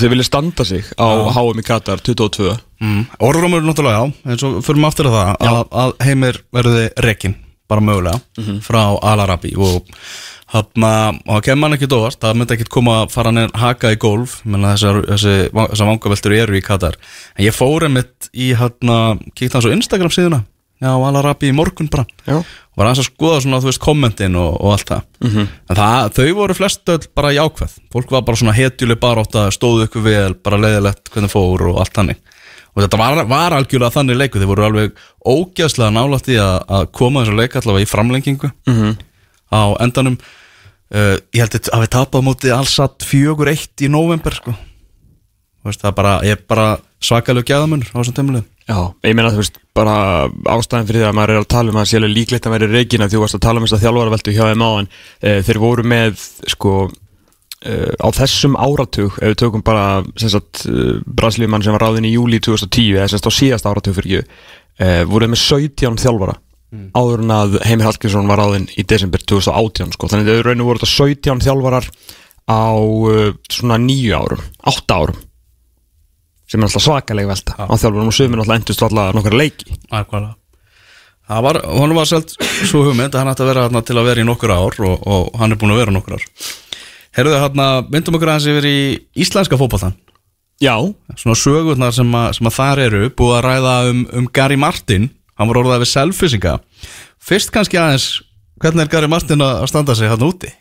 þeir 0.00 0.12
vilja 0.12 0.26
standa 0.26 0.66
sig 0.68 0.90
á 1.00 1.08
HM 1.32 1.62
í 1.62 1.64
Katar 1.64 2.02
22 2.04 2.50
mm. 2.82 3.00
Orðrumur 3.24 3.64
náttúrulega 3.64 4.02
já, 4.02 4.12
eins 4.28 4.44
og 4.44 4.58
fyrir 4.66 4.82
maður 4.82 4.92
aftur 4.92 5.08
að 5.08 5.16
það 5.16 5.48
að, 5.54 5.62
að 5.84 5.94
heimir 6.04 6.40
verði 6.58 6.84
rekin 7.06 7.36
bara 7.70 7.84
mögulega 7.86 8.58
frá 8.66 8.82
Al-Arabi 8.98 9.54
og 9.56 9.88
hann 10.54 10.86
að 10.86 11.40
kemur 11.46 11.66
hann 11.66 11.76
ekki 11.78 11.88
dóast, 11.90 12.20
það 12.22 12.36
myndi 12.38 12.56
ekki 12.58 12.70
koma 12.70 13.00
að 13.02 13.14
fara 13.14 13.32
hann 13.32 13.54
haka 13.58 13.94
í 13.94 14.00
golf 14.00 14.36
menna 14.44 14.74
þessar, 14.74 15.00
þessi, 15.14 15.36
þessar 15.54 15.90
vangaveltur 15.90 16.34
eru 16.36 16.58
í 16.58 16.64
Katar. 16.66 16.98
En 17.34 17.46
ég 17.46 17.56
fór 17.56 17.88
einmitt 17.88 18.28
í 18.30 18.52
hann 18.58 18.92
að 18.92 19.24
kíkta 19.32 19.58
hans 19.58 19.70
á 19.70 19.74
Instagram 19.74 20.12
síðuna 20.14 20.44
já, 20.82 20.90
Al-Arabi 20.90 21.48
í 21.50 21.54
morgun 21.54 21.88
bara 21.90 22.04
Já. 22.26 22.36
og 22.40 22.76
var 22.76 22.86
hans 22.90 22.98
að 23.00 23.08
skoða 23.10 23.40
svona, 23.44 23.60
þú 23.62 23.68
veist, 23.70 23.80
kommentin 23.82 24.36
og, 24.36 24.56
og 24.60 24.72
allt 24.74 24.88
það 24.90 25.02
Mhm. 25.24 25.48
en 25.70 25.76
það, 25.76 26.10
þau 26.18 26.34
voru 26.34 26.54
flest 26.58 26.84
öll 26.88 27.06
bara 27.14 27.32
jákvæð 27.32 27.78
fólk 27.94 28.10
var 28.10 28.22
bara 28.22 28.36
svona 28.36 28.52
hetjuleg 28.56 29.00
bara 29.00 29.22
átt 29.22 29.34
að 29.38 29.50
stóðu 29.56 29.86
ykkur 29.88 30.02
vel, 30.02 30.34
bara 30.34 30.58
leiðilegt 30.58 31.10
hvernig 31.14 31.30
fór 31.32 31.68
og 31.70 31.78
allt 31.80 31.94
þannig 31.94 32.16
og 32.74 32.82
þetta 32.82 32.98
var, 32.98 33.24
var 33.30 33.52
algjörlega 33.54 33.94
þannig 33.94 34.16
leiku, 34.18 34.38
þeir 34.42 34.50
voru 34.50 34.64
alveg 34.66 34.92
ógæslega 35.24 35.92
nálægt 35.94 36.28
í 36.34 36.38
að, 36.42 36.64
að 36.68 36.88
koma 36.92 37.22
þessu 37.22 37.36
leik 37.38 37.54
allavega 37.56 37.86
í 37.86 37.90
framlengingu 37.92 38.50
Mhm. 38.66 38.96
á 39.54 39.62
endanum 39.80 40.18
uh, 40.94 41.16
ég 41.32 41.40
held 41.40 41.54
að 41.70 41.84
við 41.84 41.90
tapað 41.94 42.20
á 42.20 42.26
móti 42.26 42.50
allsatt 42.50 43.06
fjögur 43.06 43.48
eitt 43.48 43.78
í 43.80 43.88
november 43.88 44.34
sko. 44.34 44.54
Það 45.64 45.86
er 45.88 45.94
bara, 45.96 46.12
bara 46.48 46.66
svakalegu 47.00 47.46
gæðamunur 47.48 47.88
á 47.88 47.96
þessum 47.96 48.16
tömulegum 48.18 48.44
Já, 48.64 48.78
ég 49.04 49.12
meina 49.12 49.28
þú 49.28 49.42
veist, 49.42 49.58
bara 49.76 49.94
ástæðan 50.48 50.86
fyrir 50.88 51.02
því 51.02 51.08
að 51.10 51.16
maður 51.18 51.32
er 51.34 51.40
að 51.42 51.50
tala 51.52 51.72
um 51.72 51.78
að 51.82 51.90
alveg 51.98 52.12
líklegt 52.14 52.46
að 52.48 52.54
vera 52.54 52.68
reygin 52.70 53.04
að 53.04 53.12
þú 53.12 53.20
varst 53.20 53.36
að 53.36 53.42
tala 53.44 53.60
um 53.60 53.66
þess 53.66 53.76
að 53.76 53.82
þjálfaraveltu 53.82 54.32
hjá 54.32 54.44
þeim 54.48 54.64
áðan 54.64 54.88
e, 54.88 55.34
þeir 55.44 55.60
voru 55.60 55.84
með, 55.92 56.22
sko 56.48 56.72
e, 56.88 57.74
á 58.00 58.08
þessum 58.16 58.56
áratug 58.56 59.18
ef 59.20 59.34
við 59.34 59.36
tökum 59.42 59.64
bara, 59.66 59.84
sem 60.16 60.32
sagt 60.32 60.64
e, 60.64 60.86
Brasilíumann 61.04 61.66
sem 61.66 61.76
var 61.76 61.84
ráðinn 61.84 62.08
í 62.08 62.14
júli 62.14 62.40
2010 62.40 62.96
eða 62.96 63.10
sem 63.12 63.20
sagt 63.20 63.28
á 63.28 63.38
síðast 63.40 63.68
áratug 63.68 63.98
fyrir 63.98 64.22
ekki 64.22 64.40
e, 64.80 64.88
voruð 65.12 65.34
með 65.34 65.44
17 65.44 66.00
þjálfara 66.06 66.38
áður 66.96 67.20
en 67.22 67.36
að 67.36 67.60
Heimir 67.68 67.86
Hallgrímsson 67.86 68.32
var 68.32 68.40
ráðinn 68.40 68.64
í 68.74 68.82
desember 68.88 69.22
2018, 69.22 69.92
sko, 69.94 70.08
þannig 70.10 70.30
að 70.32 70.40
þau 70.40 70.46
rauninu 70.48 70.66
voru 70.70 70.80
þetta 70.80 71.04
17 71.04 71.44
þjálfarar 71.44 71.86
á 72.48 72.64
svona 73.52 73.78
nýju 73.84 74.16
árum, 74.16 74.42
8 74.72 74.96
árum 74.96 75.20
sem 76.54 76.62
er 76.62 76.68
alltaf 76.70 76.84
svakalega 76.86 77.30
velta 77.34 77.56
á 77.58 77.74
þjálfurum 77.74 78.10
og 78.12 78.14
sömur 78.16 78.42
alltaf 78.44 78.58
endust 78.60 78.82
alltaf 78.86 79.14
nokkar 79.18 79.34
leiki. 79.38 79.74
Ækvæða 79.90 80.32
Það 81.24 81.40
var, 81.46 81.56
honum 81.80 81.96
var 81.96 82.08
selt 82.08 82.34
svo 82.68 82.82
hugmynd 82.84 83.14
að 83.14 83.22
hann 83.22 83.30
ætti 83.32 83.42
að 83.42 83.48
vera 83.48 83.62
þarna 83.64 83.80
til 83.88 83.94
að 83.96 84.08
vera 84.10 84.20
í 84.20 84.26
nokkur 84.28 84.50
ár 84.52 84.74
og, 84.84 85.06
og 85.08 85.38
hann 85.40 85.54
er 85.54 85.60
búin 85.60 85.72
að 85.72 85.78
vera 85.80 85.94
nokkur 85.94 86.18
ár. 86.18 86.26
Herruðu 87.16 87.38
hérna, 87.40 87.68
myndum 87.88 88.18
okkur 88.18 88.32
aðeins 88.34 88.48
yfir 88.52 88.66
í 88.68 88.78
íslenska 89.24 89.56
fótboltan 89.56 89.94
Já, 90.60 90.76
Svona 91.16 91.38
sögurnar 91.40 91.94
sem, 91.96 92.10
að, 92.12 92.26
sem 92.36 92.50
að 92.50 92.56
þar 92.58 92.82
eru 92.84 93.00
búið 93.16 93.38
að 93.38 93.44
ræða 93.48 93.72
um, 93.88 94.02
um 94.20 94.28
Gary 94.36 94.58
Martin. 94.60 95.08
Hann 95.40 95.48
var 95.50 95.62
orðað 95.62 95.82
við 95.86 95.90
selfisinga 95.94 96.54
Fyrst 97.24 97.54
kannski 97.54 97.80
aðeins, 97.80 98.10
hvernig 98.60 98.84
er 98.84 98.92
Gary 98.92 99.08
Martin 99.10 99.42
að 99.46 99.64
standa 99.72 99.96
sig 99.96 100.12
hann 100.12 100.28
úti? 100.28 100.52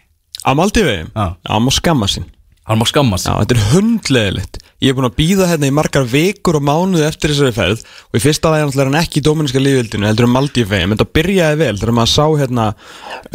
á 0.47 0.51
Maldífi 0.55 0.95
Já. 1.11 1.35
Já, 1.43 1.59
má 1.59 1.71
skamma 1.75 2.07
sín 2.07 2.31
Hann 2.63 2.79
má 2.79 2.87
skammast 2.87 3.27
Já, 3.27 3.35
þetta 3.43 3.57
er 3.57 3.65
hundleðilegt 3.73 4.62
Ég 4.83 4.91
er 4.91 4.97
búin 4.97 5.07
að 5.07 5.15
býða 5.15 5.45
hérna 5.47 5.69
í 5.69 5.73
margar 5.73 6.03
vikur 6.11 6.57
og 6.59 6.63
mánuði 6.67 7.05
eftir 7.07 7.31
þessari 7.31 7.55
ferð 7.55 7.83
og 8.09 8.17
í 8.19 8.21
fyrsta 8.23 8.49
náttúrulega 8.51 8.83
er 8.83 8.89
hann 8.89 8.99
ekki 8.99 9.21
í 9.21 9.23
dóminíska 9.23 9.61
lífildinu 9.61 10.09
heldur 10.09 10.27
um 10.27 10.35
Maldífi, 10.35 10.81
en 10.83 10.91
þetta 10.91 11.07
byrjaði 11.15 11.59
vel 11.61 11.77
þegar 11.79 11.95
maður 11.95 12.11
sá 12.11 12.25
hérna 12.41 12.65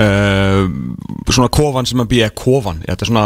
uh, 0.04 0.60
svona 1.32 1.48
kofan 1.56 1.88
sem 1.88 2.04
að 2.04 2.10
býja 2.12 2.28
kofan, 2.36 2.84
þetta 2.84 3.06
er 3.06 3.12
svona 3.14 3.24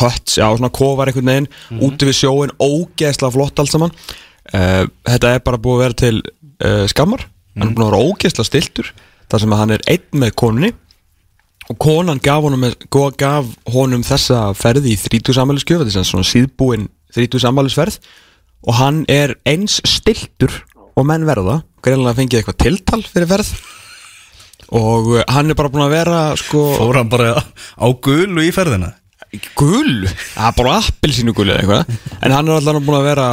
hött 0.00 0.34
já, 0.34 0.48
svona 0.48 0.72
kofar 0.80 1.12
einhvern 1.12 1.30
veginn, 1.30 1.48
úti 1.78 2.10
við 2.10 2.18
sjóin 2.24 2.56
ógeðslega 2.58 3.34
flott 3.38 3.62
allt 3.62 3.74
saman. 3.76 3.94
Uh, 4.50 4.84
Þetta 5.06 5.34
er 5.36 5.42
bara 5.46 5.62
búið 5.62 5.76
að 5.76 5.82
vera 5.84 6.00
til 6.02 6.14
uh, 6.18 6.84
skammar, 6.90 7.26
hann 7.54 7.70
er 7.70 7.74
búin 7.76 7.86
að 7.86 7.92
vera 7.92 8.06
ógeðslega 8.10 8.50
stiltur 8.50 8.94
þar 9.30 9.44
sem 9.44 9.54
að 9.54 9.60
hann 9.62 9.76
er 9.78 9.90
einn 9.94 10.22
með 10.24 10.38
konunni. 10.42 10.74
Og 11.70 11.76
konan 11.78 12.18
gaf 12.18 12.42
honum, 12.42 12.66
gaf 12.90 13.46
honum 13.70 14.02
þessa 14.02 14.48
ferði 14.58 14.96
í 14.96 14.98
30 14.98 15.36
sammæliskjöf 15.38 15.84
30 17.16 17.44
sammælisferð 17.44 18.00
og 18.68 18.76
hann 18.76 19.04
er 19.08 19.36
eins 19.48 19.80
stiltur 19.88 20.52
og 20.98 21.06
menn 21.08 21.26
verða. 21.28 21.60
Greinlega 21.84 22.18
fengið 22.18 22.40
eitthvað 22.40 22.60
tiltal 22.60 23.02
fyrir 23.06 23.30
ferð. 23.30 23.52
Og 24.76 25.14
uh, 25.16 25.20
hann 25.32 25.50
er 25.50 25.58
bara 25.58 25.70
búin 25.72 25.86
að 25.86 25.94
vera 25.96 26.18
sko 26.38 26.60
Fór 26.76 27.00
hann 27.00 27.10
bara 27.10 27.32
á 27.40 27.86
gulu 27.90 28.44
í 28.44 28.52
ferðina? 28.54 28.92
Gul, 29.54 30.08
það 30.10 30.46
er 30.48 30.54
bara 30.56 30.76
appelsínu 30.80 31.32
gul 31.38 31.52
eða 31.52 31.60
eitthvað. 31.62 31.98
En 32.18 32.32
hann 32.34 32.48
er 32.50 32.56
alltaf 32.56 32.80
búin 32.82 32.98
að 32.98 33.06
vera 33.06 33.26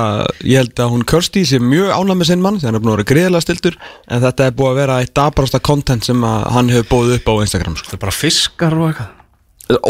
ég 0.45 0.61
held 0.61 0.81
að 0.83 0.91
hún 0.93 1.05
Kirsti 1.09 1.41
sé 1.49 1.57
mjög 1.61 1.89
ánæg 1.89 2.19
með 2.19 2.29
sinn 2.29 2.43
mann 2.43 2.59
þannig 2.61 2.67
að 2.67 2.69
hann 2.69 2.77
er 2.77 2.83
búin 2.83 2.91
að 2.91 2.97
vera 2.99 3.09
greiðlega 3.11 3.45
stiltur 3.45 3.77
en 3.81 4.21
þetta 4.27 4.45
er 4.45 4.57
búið 4.59 4.69
að 4.69 4.81
vera 4.83 4.97
eitt 5.01 5.13
dabarasta 5.17 5.61
content 5.65 6.05
sem 6.05 6.27
hann 6.27 6.69
hefur 6.73 6.89
bóðið 6.91 7.17
upp 7.17 7.31
á 7.33 7.33
Instagram 7.47 7.79
sko. 7.79 7.89
Það 7.89 7.97
er 7.97 8.03
bara 8.05 8.17
fiskar 8.17 8.77
og 8.77 8.91
eitthvað. 8.91 9.15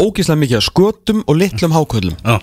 Ógeðslega 0.00 0.42
mikið 0.46 0.60
af 0.62 0.66
skötum 0.70 1.20
og 1.26 1.38
litlum 1.38 1.76
háköllum. 1.76 2.16
Já, 2.24 2.38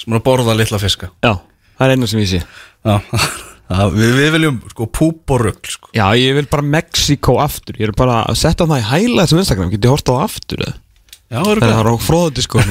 sem 0.00 0.12
er 0.12 0.20
að 0.20 0.26
borða 0.26 0.56
litla 0.58 0.80
fiska. 0.82 1.10
Já, 1.24 1.34
það 1.78 1.86
er 1.86 1.94
eina 1.96 2.10
sem 2.10 2.22
ég 2.22 2.30
sé. 2.30 2.40
Já, 2.84 2.96
við, 3.98 4.14
við 4.20 4.30
viljum 4.38 4.62
sko 4.72 4.88
púp 5.00 5.34
og 5.34 5.44
rugl 5.46 5.74
sko. 5.76 5.92
Já, 5.96 6.06
ég 6.20 6.38
vil 6.38 6.48
bara 6.50 6.66
Mexiko 6.76 7.38
aftur. 7.42 7.78
Ég 7.80 7.90
er 7.90 7.96
bara 7.98 8.22
að 8.28 8.40
setja 8.42 8.68
það 8.68 8.82
í 8.82 8.88
hæla 8.92 9.24
þessum 9.24 9.44
Instagram. 9.44 9.72
Getið 9.74 9.94
hort 9.94 10.10
á 10.10 10.12
það 10.12 10.26
aftur 10.28 10.66
eða? 10.66 10.80
Já, 11.34 11.40
það 11.40 11.70
er 11.72 11.88
á 11.88 11.94
fróðandi 12.04 12.42
sko 12.44 12.62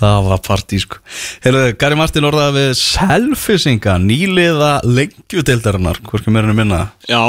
Það 0.00 0.26
var 0.28 0.40
partí 0.44 0.78
sko. 0.80 1.00
Heyrðu, 1.44 1.72
Gary 1.80 1.96
Martin 1.98 2.26
orðaði 2.28 2.54
við 2.56 2.70
selfisinga 2.80 3.96
nýliða 4.00 4.70
lengjudeildarinnar 4.86 6.00
hvorki 6.06 6.32
meira 6.32 6.52
en 6.52 6.56
minna. 6.56 6.78
Já. 7.10 7.20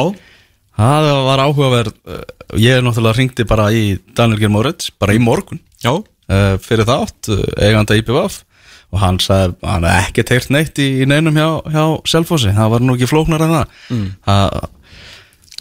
Það 0.80 1.08
var 1.27 1.43
áhugaverð 1.43 1.97
uh, 2.08 2.21
Ég 2.60 2.77
er 2.77 2.86
náttúrulega 2.86 3.17
ringdi 3.17 3.45
bara 3.47 3.67
í 3.75 3.97
Daniel 4.15 4.39
Geir 4.39 4.51
Moritz 4.54 4.91
bara 4.99 5.15
í 5.15 5.19
morgun. 5.23 5.60
Já 5.84 5.93
uh, 6.32 6.56
fyrir 6.63 6.88
þátt, 6.88 7.32
uh, 7.34 7.44
eiganda 7.60 8.00
IPVF 8.00 8.41
og 8.91 9.00
hann 9.00 9.22
sagði, 9.24 9.56
hann 9.63 9.88
hef 9.88 10.10
ekki 10.10 10.28
teirt 10.28 10.52
neitt 10.52 10.80
í, 10.82 10.88
í 11.04 11.08
neinum 11.08 11.38
hjá, 11.38 11.48
hjá 11.72 11.84
Selfossi 12.12 12.52
það 12.56 12.74
var 12.74 12.84
nú 12.84 12.98
ekki 12.98 13.08
flóknar 13.12 13.46
en 13.46 13.54
það 13.56 13.76
mm. 13.96 14.78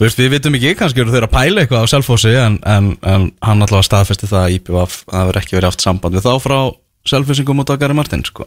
Þú 0.00 0.06
veist, 0.06 0.16
við 0.16 0.30
vitum 0.32 0.54
ekki 0.56 0.70
kannski 0.80 1.02
eru 1.02 1.12
þeir 1.12 1.26
að 1.26 1.34
pæla 1.34 1.62
eitthvað 1.62 1.84
á 1.84 1.92
Selfossi 1.92 2.32
en, 2.40 2.56
en, 2.64 2.94
en 3.04 3.28
hann 3.44 3.66
allavega 3.66 3.86
staðfesti 3.86 4.30
það 4.30 4.46
að 4.46 4.54
IPVF 4.56 4.96
það 5.04 5.28
verður 5.28 5.40
ekki 5.42 5.56
verið 5.58 5.68
haft 5.68 5.84
samband 5.84 6.16
við 6.16 6.24
þá 6.26 6.32
frá 6.40 6.58
Selfossingum 7.10 7.62
og 7.62 7.68
Dagari 7.68 7.96
Martin 7.96 8.24
sko. 8.26 8.46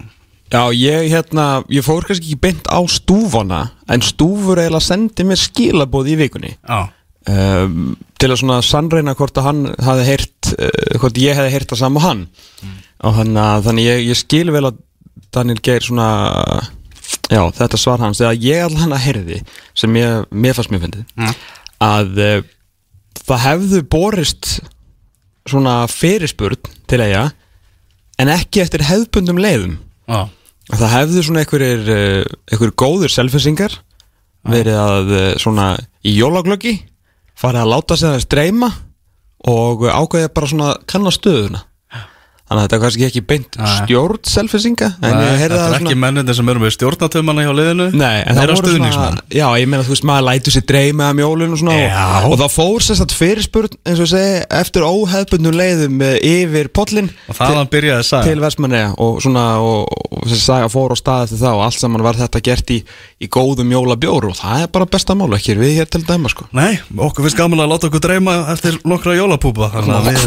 Já, 0.53 0.69
ég 0.75 1.07
hérna, 1.09 1.63
ég 1.71 1.85
fór 1.85 2.05
kannski 2.05 2.27
ekki 2.27 2.41
beint 2.43 2.67
á 2.69 2.77
stúfana 2.91 3.61
En 3.89 4.03
stúfur 4.05 4.59
eiginlega 4.61 4.83
sendi 4.85 5.25
mér 5.25 5.39
skilabóð 5.39 6.11
í 6.13 6.17
vikunni 6.19 6.51
Já, 6.57 6.91
um, 7.31 7.95
Til 8.19 8.29
að 8.29 8.41
svona 8.41 8.59
sannreina 8.65 9.15
hvort 9.17 9.39
að 9.39 9.47
hann 9.47 9.63
hafi 9.81 10.05
heyrt 10.11 10.32
Hvort 11.01 11.19
ég 11.21 11.37
hefði 11.37 11.53
heyrt 11.55 11.73
það 11.73 11.81
saman 11.83 12.01
og 12.01 12.05
hann. 12.07 12.23
Og 13.03 13.17
þannig 13.19 13.43
að 13.43 13.67
þannig 13.67 13.87
ég, 13.89 14.01
ég 14.09 14.19
skil 14.19 14.47
vel 14.53 14.65
að 14.69 14.79
Daniel 15.33 15.59
Geir 15.65 15.83
svona 15.85 16.07
Já, 17.31 17.41
þetta 17.55 17.77
svar 17.79 18.01
hans 18.03 18.19
Þegar 18.21 18.39
ég 18.41 18.63
allan 18.65 18.93
að 18.95 19.03
heyrði 19.03 19.39
Sem 19.77 19.95
ég, 19.99 20.23
mér 20.31 20.55
fannst 20.57 20.71
mér 20.73 20.83
fyndið 20.85 21.05
Mm. 21.19 21.33
Að 21.83 22.19
uh, 22.23 22.43
það 23.27 23.43
hefðu 23.43 23.81
borist 23.91 24.51
Svona 25.49 25.83
fyrirspurn 25.91 26.71
til 26.89 27.01
eiga 27.03 27.25
En 28.21 28.29
ekki 28.31 28.61
eftir 28.61 28.83
hefðbundum 28.85 29.39
leiðum. 29.41 29.79
Að 30.69 30.79
það 30.83 30.91
hefðu 30.93 31.23
svona 31.25 31.41
einhverjir 31.41 31.87
einhverjir 31.89 32.73
góður 32.79 33.11
selfisingar 33.11 33.73
verið 34.47 34.77
að 34.79 35.09
svona 35.41 35.65
í 36.05 36.13
jólaglöggi 36.13 36.75
farið 37.39 37.63
að 37.63 37.71
láta 37.73 37.97
sig 37.97 38.11
það 38.13 38.23
streyma 38.27 38.69
og 39.49 39.83
ákveðið 39.89 40.33
bara 40.35 40.49
svona 40.49 40.71
að 40.73 40.83
kanna 40.93 41.13
stöðuna 41.13 41.63
þannig 42.43 42.59
að 42.59 42.65
þetta 42.65 42.75
er 42.75 42.81
kannski 42.83 43.05
ekki 43.07 43.21
beint 43.23 43.55
stjórn 43.55 44.19
selfisinga 44.27 44.89
þetta 44.99 45.47
það 45.47 45.61
er 45.63 45.75
ekki 45.77 45.95
mennindi 45.99 46.33
sem 46.35 46.49
eru 46.51 46.61
með 46.63 46.73
stjórnatömanna 46.75 47.45
hjá 47.45 47.51
liðinu. 47.55 47.85
Nei, 47.95 48.17
en 48.19 48.35
það 48.35 48.49
svona, 48.49 48.57
stuðningsmenn. 48.59 49.19
já, 49.31 49.45
ég 49.61 49.69
meina, 49.71 49.85
þú 49.87 49.93
veist, 49.93 50.05
maður 50.09 50.25
lætur 50.27 50.55
sér 50.57 50.65
dreyma 50.67 51.07
um 51.13 51.21
jólun 51.23 51.55
og 51.55 51.61
svona 51.61 51.77
og, 52.19 52.27
og 52.27 52.35
það 52.41 52.51
fór 52.57 52.85
sérst 52.87 53.05
að 53.05 53.15
fyrirspurn, 53.21 53.77
eins 53.87 54.01
og 54.03 54.09
segi, 54.11 54.41
eftir 54.59 54.85
óhefbundum 54.87 55.55
leiðum 55.55 56.03
eh, 56.03 56.17
yfir 56.43 56.69
pollin 56.75 57.09
og 57.31 57.39
þaðan 57.39 57.71
byrjaði 57.71 58.01
að 58.01 58.03
til 58.03 58.11
sagja 58.11 58.43
Vestmanneja 58.43 58.91
og 59.01 59.21
svona 59.23 59.45
og, 59.63 59.87
og 60.11 60.27
þessi 60.27 60.43
saga 60.43 60.69
fór 60.73 60.93
á 60.93 60.97
stað 60.99 61.25
eftir 61.29 61.41
það 61.45 61.59
og 61.61 61.65
allt 61.69 61.79
saman 61.79 62.05
var 62.05 62.19
þetta 62.19 62.43
gert 62.43 62.75
í, 62.75 62.79
í 63.23 63.31
góðum 63.31 63.71
jólabjór 63.71 64.29
og 64.33 64.37
það 64.41 64.65
er 64.67 64.73
bara 64.75 64.89
besta 64.91 65.15
mál 65.17 65.31
ekki 65.37 65.55
er 65.55 65.63
við 65.63 65.77
hér 65.79 65.91
til 65.95 66.03
dæma 66.07 66.31
sko. 66.33 66.49
Nei, 66.55 66.75
okkur 66.91 67.27
finnst 67.27 67.39
gaman 67.39 67.63
að 67.63 67.71
láta 67.71 67.89
okkur 67.89 68.03
dreyma 68.03 68.35
eftir 68.53 68.77
nokkra 68.83 69.15
jólapúpa 69.15 69.71
Þannig 69.73 69.95
að 69.95 70.09
við, 70.09 70.19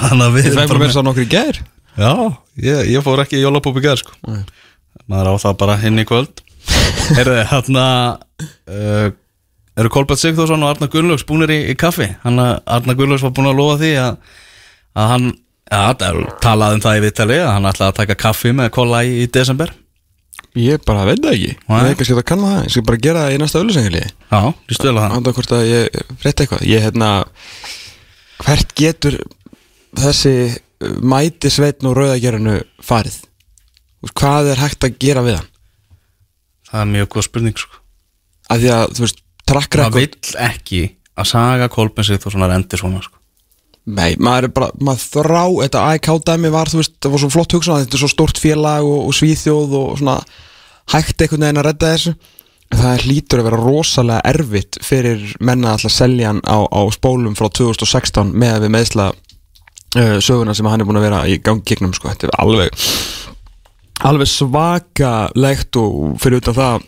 þannig 0.00 0.26
að 0.26 0.38
við 0.38 0.50
bara 0.60 1.59
Já, 1.98 2.12
ég, 2.60 2.90
ég 2.94 3.04
fór 3.04 3.22
ekki 3.24 3.38
í 3.40 3.42
jólapúpi 3.42 3.82
gær 3.84 3.98
sko. 4.00 4.14
Maður 5.10 5.34
á 5.34 5.42
það 5.42 5.58
bara 5.62 5.78
hinn 5.80 5.98
í 6.02 6.06
kvöld. 6.08 6.42
Heyrðu, 7.16 7.36
hérna 7.50 7.84
uh, 8.70 9.10
eru 9.80 9.92
Kolbjörn 9.92 10.20
Sigþórsson 10.20 10.62
og 10.62 10.74
Arnar 10.74 10.90
Gunnlaugs 10.92 11.26
búinir 11.26 11.52
í, 11.54 11.60
í 11.72 11.76
kaffi? 11.78 12.10
Hann 12.24 12.40
að 12.42 12.60
Arnar 12.78 12.98
Gunnlaugs 12.98 13.24
var 13.26 13.34
búin 13.36 13.50
að 13.50 13.58
lofa 13.58 13.80
því 13.82 13.92
að, 14.04 14.38
að 15.00 15.12
hann 15.14 15.28
ja, 15.30 15.82
það 15.98 16.22
talaði 16.44 16.78
um 16.78 16.84
það 16.86 16.98
í 16.98 17.04
viðtali 17.06 17.38
að 17.42 17.52
hann 17.56 17.70
ætlaði 17.72 17.90
að 17.90 18.00
taka 18.02 18.18
kaffi 18.26 18.54
með 18.56 18.72
kolla 18.76 19.02
í, 19.06 19.14
í 19.24 19.28
desember. 19.34 19.74
Ég 20.58 20.82
bara 20.82 21.04
veit 21.06 21.20
það 21.22 21.36
ekki. 21.36 21.52
Nei. 21.68 21.76
Ég 21.78 21.92
er 21.92 21.98
kannski 21.98 22.16
að 22.16 22.24
kanna 22.26 22.48
það. 22.54 22.64
Ég 22.64 22.72
skal 22.74 22.86
bara 22.88 23.02
gera 23.04 23.20
það 23.22 23.34
í 23.34 23.36
næsta 23.38 23.60
öllusengili 23.60 24.00
Já, 24.02 24.40
lístu 24.70 24.88
vel 24.88 24.96
að 24.96 25.04
það. 25.04 25.12
Ánda 25.18 25.34
hvort 25.36 25.52
að 25.54 25.68
ég 25.68 26.00
frétta 26.22 26.44
eitthvað. 26.44 26.64
Ég 26.66 26.84
hérna 26.86 27.10
Hvert 28.40 28.74
getur 28.78 29.16
þessi 30.00 30.34
uh, 30.48 30.58
mæti 30.80 31.50
sveitn 31.52 31.90
og 31.90 31.96
rauðagerinu 31.98 32.60
farið? 32.84 33.20
Þú 34.00 34.12
Hvað 34.16 34.52
er 34.54 34.62
hægt 34.62 34.86
að 34.86 34.98
gera 35.02 35.24
við 35.26 35.38
hann? 35.40 35.48
Það 36.70 36.82
er 36.82 36.90
mjög 36.94 37.08
góð 37.14 37.26
spurning 37.26 37.60
sko. 37.60 37.80
Af 38.50 38.60
því 38.62 38.70
að, 38.74 38.84
þú 38.96 39.04
veist, 39.04 39.22
trakkra 39.50 39.86
Það 39.88 39.98
vill 39.98 40.36
ekki 40.46 40.82
að 41.20 41.30
saga 41.30 41.70
Kolbjörn 41.72 42.08
Sigþórsson 42.08 42.46
að 42.46 42.56
endi 42.56 42.80
svona 42.80 43.02
sko. 43.04 43.18
Nei, 43.90 44.14
maður 44.20 44.48
er 44.48 44.52
bara, 44.56 44.68
maður 44.80 45.06
þrá 45.16 45.44
Þetta 45.64 45.84
AIK-dæmi 45.92 46.52
var, 46.52 46.70
þú 46.70 46.82
veist, 46.82 46.98
það 47.00 47.14
var 47.14 47.22
svo 47.22 47.30
flott 47.34 47.56
hugsan 47.56 47.80
Þetta 47.84 47.96
er 47.96 48.02
svo 48.04 48.10
stórt 48.12 48.40
félag 48.40 48.88
og, 48.88 49.00
og 49.08 49.16
svíþjóð 49.16 49.78
og 49.80 49.88
svona 50.00 50.18
hægt 50.94 51.24
einhvern 51.24 51.46
veginn 51.46 51.62
að 51.62 51.66
redda 51.70 51.94
þessu 51.94 52.14
Það 52.70 53.06
hlýtur 53.08 53.40
að 53.40 53.48
vera 53.48 53.58
rosalega 53.64 54.30
erfitt 54.30 54.78
fyrir 54.86 55.24
menna 55.42 55.72
að 55.74 55.88
selja 55.90 56.30
hann 56.30 56.42
á, 56.46 56.62
á 56.70 56.80
spólum 56.94 57.34
frá 57.34 57.48
2016 57.50 58.30
með 58.30 58.60
við 58.62 58.72
meðsla 58.76 59.08
söguna 59.96 60.54
sem 60.54 60.68
hann 60.70 60.82
er 60.82 60.86
búin 60.88 61.00
að 61.00 61.08
vera 61.08 61.24
í 61.26 61.40
gangi 61.42 61.66
gegnum 61.66 61.94
sko, 61.96 62.12
þetta 62.12 62.28
er 62.28 62.36
alveg 62.42 62.84
alveg 64.06 64.30
svakalegt 64.30 65.78
og 65.80 66.20
fyrir 66.22 66.40
utan 66.40 66.56
það 66.56 66.86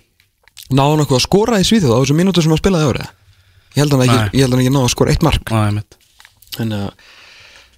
náðu 0.72 0.92
hann 0.94 1.02
eitthvað 1.04 1.18
að 1.18 1.26
skora 1.26 1.58
í 1.60 1.66
Svíþjóð 1.68 1.96
á 1.96 2.00
þessu 2.02 2.16
mínútu 2.16 2.44
sem 2.44 2.54
hann 2.54 2.62
spilaði 2.62 2.92
árið 2.92 3.10
ég 3.72 3.82
held 3.82 3.96
hann 3.96 4.04
ekki, 4.06 4.20
Nei. 4.20 4.30
ég 4.36 4.46
held 4.46 4.54
hann 4.54 4.62
ekki 4.62 4.74
náðu 4.76 4.86
að 4.86 4.94
skora 4.94 5.12
eitt 5.12 5.26
mark. 5.26 5.52
Mitt 5.72 5.98
Þannig 6.52 6.86
að 6.86 7.10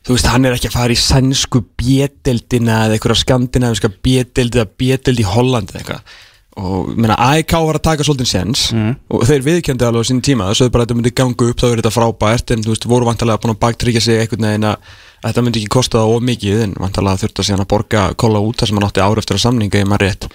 þú 0.05 0.17
veist, 0.17 0.29
hann 0.29 0.45
er 0.45 0.57
ekki 0.57 0.69
að 0.69 0.77
fara 0.77 0.95
í 0.95 1.01
sænsku 1.01 1.63
bjedeldina 1.81 2.79
eða 2.85 2.99
einhverja 2.99 3.23
skandinaviska 3.23 3.91
bjedeldi 4.05 4.61
eða 4.61 4.73
bjedeldi 4.83 5.25
í 5.25 5.29
Hollandi 5.31 5.73
eða 5.73 5.81
eitthvað 5.81 6.19
og 6.61 6.93
meina 6.95 7.17
AIK 7.19 7.53
var 7.67 7.79
að 7.79 7.85
taka 7.89 8.05
svolítið 8.07 8.29
sens 8.31 8.69
og 9.11 9.25
þeir 9.27 9.43
viðkjöndi 9.43 9.87
alveg 9.89 10.07
á 10.07 10.09
sín 10.11 10.21
tíma 10.23 10.47
þess 10.51 10.63
að 10.63 10.71
bara 10.75 10.85
þetta 10.87 10.97
myndi 10.99 11.11
ganga 11.19 11.49
upp 11.51 11.61
þá 11.61 11.67
er 11.67 11.81
þetta 11.81 11.95
frábært 11.95 12.53
en 12.55 12.63
þú 12.63 12.71
veist, 12.71 12.87
voru 12.87 13.09
vantarlega 13.09 13.43
búin 13.43 13.55
að 13.57 13.63
baktryggja 13.65 14.03
sig 14.05 14.21
einhvern 14.21 14.47
veginn 14.47 14.69
að 14.71 14.77
þetta 15.25 15.45
myndi 15.45 15.63
ekki 15.63 15.73
kosta 15.75 15.99
það 15.99 16.15
of 16.15 16.27
mikið 16.29 16.65
en 16.67 16.75
vantarlega 16.79 17.23
þurfti 17.23 17.43
að 17.43 17.49
síðan 17.49 17.65
að 17.65 17.71
borga 17.73 18.03
kolla 18.21 18.43
út 18.45 18.61
þar 18.61 18.71
sem 18.71 18.79
hann 18.79 18.89
átti 18.89 19.05
ár 19.05 19.23
eftir 19.23 19.39
að 19.39 19.45
samninga 19.47 19.81
ef 19.81 19.89
maður 19.89 20.05
rétt. 20.07 20.29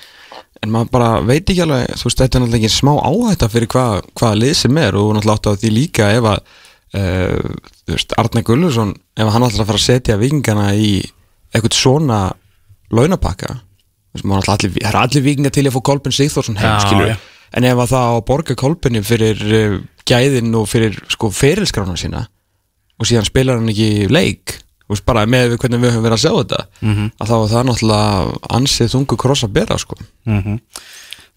En 0.59 0.73
maður 0.73 0.89
bara 0.91 1.09
veit 1.23 1.45
ekki 1.45 1.63
alveg 1.63 1.93
þú 1.93 2.09
veist, 2.09 2.19
þetta 2.19 2.37
er 2.39 2.43
náttúrulega 2.43 2.67
ekki 2.67 2.75
smá 2.75 2.91
áhætta 2.99 3.49
fyrir 3.53 3.71
hvað, 3.71 4.09
hvað 4.19 4.35
lið 4.41 4.55
sem 4.59 4.81
er 4.81 4.97
og 4.99 5.13
náttúrulega 5.15 5.37
átti 5.39 5.53
á 5.55 5.59
því 5.61 5.71
líka 5.75 6.09
ef 6.17 6.29
að 6.33 6.41
uh, 6.99 7.55
þú 7.85 7.95
veist, 7.95 8.17
Arne 8.19 8.43
Gulluðsson 8.49 8.93
ef 9.15 9.31
hann 9.31 9.47
að 9.47 9.61
fara 9.61 9.79
að 9.79 9.85
setja 9.85 10.19
vikingana 10.19 10.67
í 10.75 10.91
eitthvað 11.53 11.79
svona 11.79 12.19
launapakka 12.91 13.59
það 14.15 14.79
er 14.81 14.95
allir 14.99 15.23
vikinga 15.25 15.51
til 15.53 15.65
að 15.67 15.75
fá 15.77 15.81
Kolbin 15.91 16.15
Sigþórsson 16.15 16.57
heim, 16.59 16.79
skilur 16.85 17.11
já. 17.13 17.17
en 17.53 17.63
ef 17.69 17.77
að 17.83 17.91
það 17.93 18.07
á 18.09 18.13
að 18.17 18.25
borga 18.29 18.55
Kolbinni 18.55 19.03
fyrir 19.05 19.43
uh, 19.45 19.79
gæðin 20.09 20.55
og 20.57 20.67
fyrir 20.71 20.97
sko 21.13 21.29
ferilskrána 21.29 21.97
sína 21.99 22.25
og 22.99 23.05
síðan 23.07 23.27
spilar 23.29 23.59
hann 23.61 23.69
ekki 23.69 24.07
leik 24.11 24.57
veist, 24.89 25.05
bara 25.05 25.25
með 25.29 25.53
hvernig 25.61 25.79
við 25.83 25.93
höfum 25.93 26.07
verið 26.07 26.17
að 26.17 26.23
sjá 26.25 26.31
þetta 26.39 26.63
Mhm. 26.81 27.11
að 27.21 27.27
þá 27.29 27.35
er 27.37 27.51
það 27.53 27.67
náttúrulega 27.69 28.39
ansið 28.57 28.89
þungu 28.95 29.17
kross 29.21 29.43
að 29.45 29.53
bera 29.59 29.77
sko. 29.77 29.95
Mm 30.25 30.59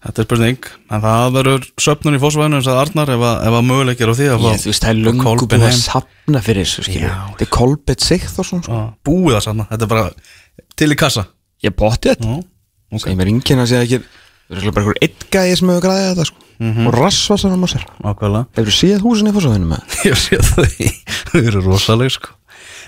Þetta 0.03 0.19
er 0.19 0.25
spurning. 0.27 0.57
En 0.91 0.99
það 0.99 1.29
verður 1.31 1.67
söpnun 1.79 2.15
í 2.17 2.19
fósvæðinu 2.19 2.57
eins 2.57 2.65
og 2.67 2.75
Arnar 2.81 3.07
ef 3.13 3.21
að, 3.23 3.35
ef 3.47 3.53
að 3.55 3.61
möguleikir 3.69 4.09
á 4.11 4.15
því 4.19 4.25
að 4.33 4.41
Ég, 4.43 4.57
þú 4.59 4.67
veist, 4.67 4.83
það 4.83 4.89
er 4.89 4.97
löngu 5.05 5.23
Kolbeinn 5.23 5.47
búið 5.47 5.63
að 5.63 5.71
heim. 5.71 5.83
sapna 5.85 6.41
fyrir 6.43 6.65
þessu 6.67 6.83
þetta 6.89 7.45
er 7.45 7.49
Kolbett 7.55 8.03
Sigþórsson 8.03 8.63
sko. 8.65 8.79
Búið 9.07 9.37
það 9.37 9.45
sann 9.45 9.61
Þetta 9.69 9.87
er 9.87 9.91
bara 9.93 10.09
til 10.75 10.89
í 10.91 10.97
kassa. 10.99 11.23
Ég 11.63 11.71
bótti 11.79 12.11
þetta 12.11 12.33
okay. 12.93 13.13
ég 13.13 13.19
með 13.19 13.29
ringina 13.29 13.65
að 13.65 13.73
segja 13.73 13.87
ekki 13.87 14.03
það 14.53 14.67
er 14.67 14.75
bara 14.75 14.83
einhver 14.83 15.01
einn 15.01 15.27
gæði 15.33 15.57
sem 15.59 15.71
hefur 15.71 15.83
græðið 15.87 16.07
þetta 16.11 16.27
sko. 16.29 16.45
og 16.83 16.95
rassvasan 16.97 17.65
á 17.65 17.67
sér 17.71 17.89
hefur 18.03 18.69
þú 18.69 18.77
séð 18.77 19.03
húsin 19.03 19.29
í 19.29 19.35
fórsvæðinu 19.35 19.69
með 19.71 19.97
Ég 20.09 20.19
sé 20.19 20.39
þau, 20.43 20.65
þau 21.31 21.41
eru 21.41 21.65
rosaleg 21.65 22.13
sko. 22.13 22.33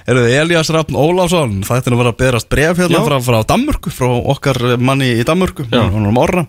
Eru 0.05 0.21
þið 0.21 0.35
Elias 0.37 0.69
Það 0.69 1.77
ætti 1.79 1.91
nú 1.91 1.97
að 1.97 2.01
vera 2.03 2.11
að 2.11 2.17
berast 2.19 2.49
bref 2.51 2.77
hérna 2.77 3.01
frá, 3.07 3.15
frá 3.25 3.39
Danmörku 3.49 3.89
Frá 3.89 4.11
okkar 4.13 4.59
manni 4.77 5.15
í 5.17 5.25
Danmörku. 5.25 5.65
Hún 5.71 6.05
er 6.05 6.11
um 6.11 6.19
orra. 6.21 6.45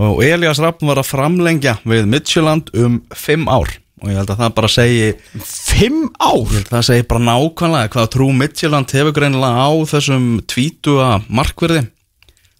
Og 0.00 0.22
Elias 0.24 0.62
Rafn 0.62 0.88
var 0.88 1.02
að 1.02 1.10
framlengja 1.10 1.76
við 1.84 2.08
Midtjöland 2.08 2.72
um 2.80 3.02
fimm 3.12 3.44
ár. 3.44 3.68
Og 4.00 4.10
ég 4.10 4.18
held 4.18 4.32
að 4.32 4.40
það 4.40 4.54
bara 4.56 4.70
segi 4.72 5.10
fimm 5.44 6.08
ár? 6.16 6.56
Það 6.70 6.86
segi 6.88 7.04
bara 7.12 7.26
nákvæmlega 7.28 7.92
Hvað 7.92 8.08
trú 8.16 8.30
Midtjöland 8.36 8.96
hefur 8.96 9.14
greinilega 9.16 9.68
á 9.68 9.70
Þessum 9.92 10.26
tvítuga 10.50 11.10
markverði 11.28 11.84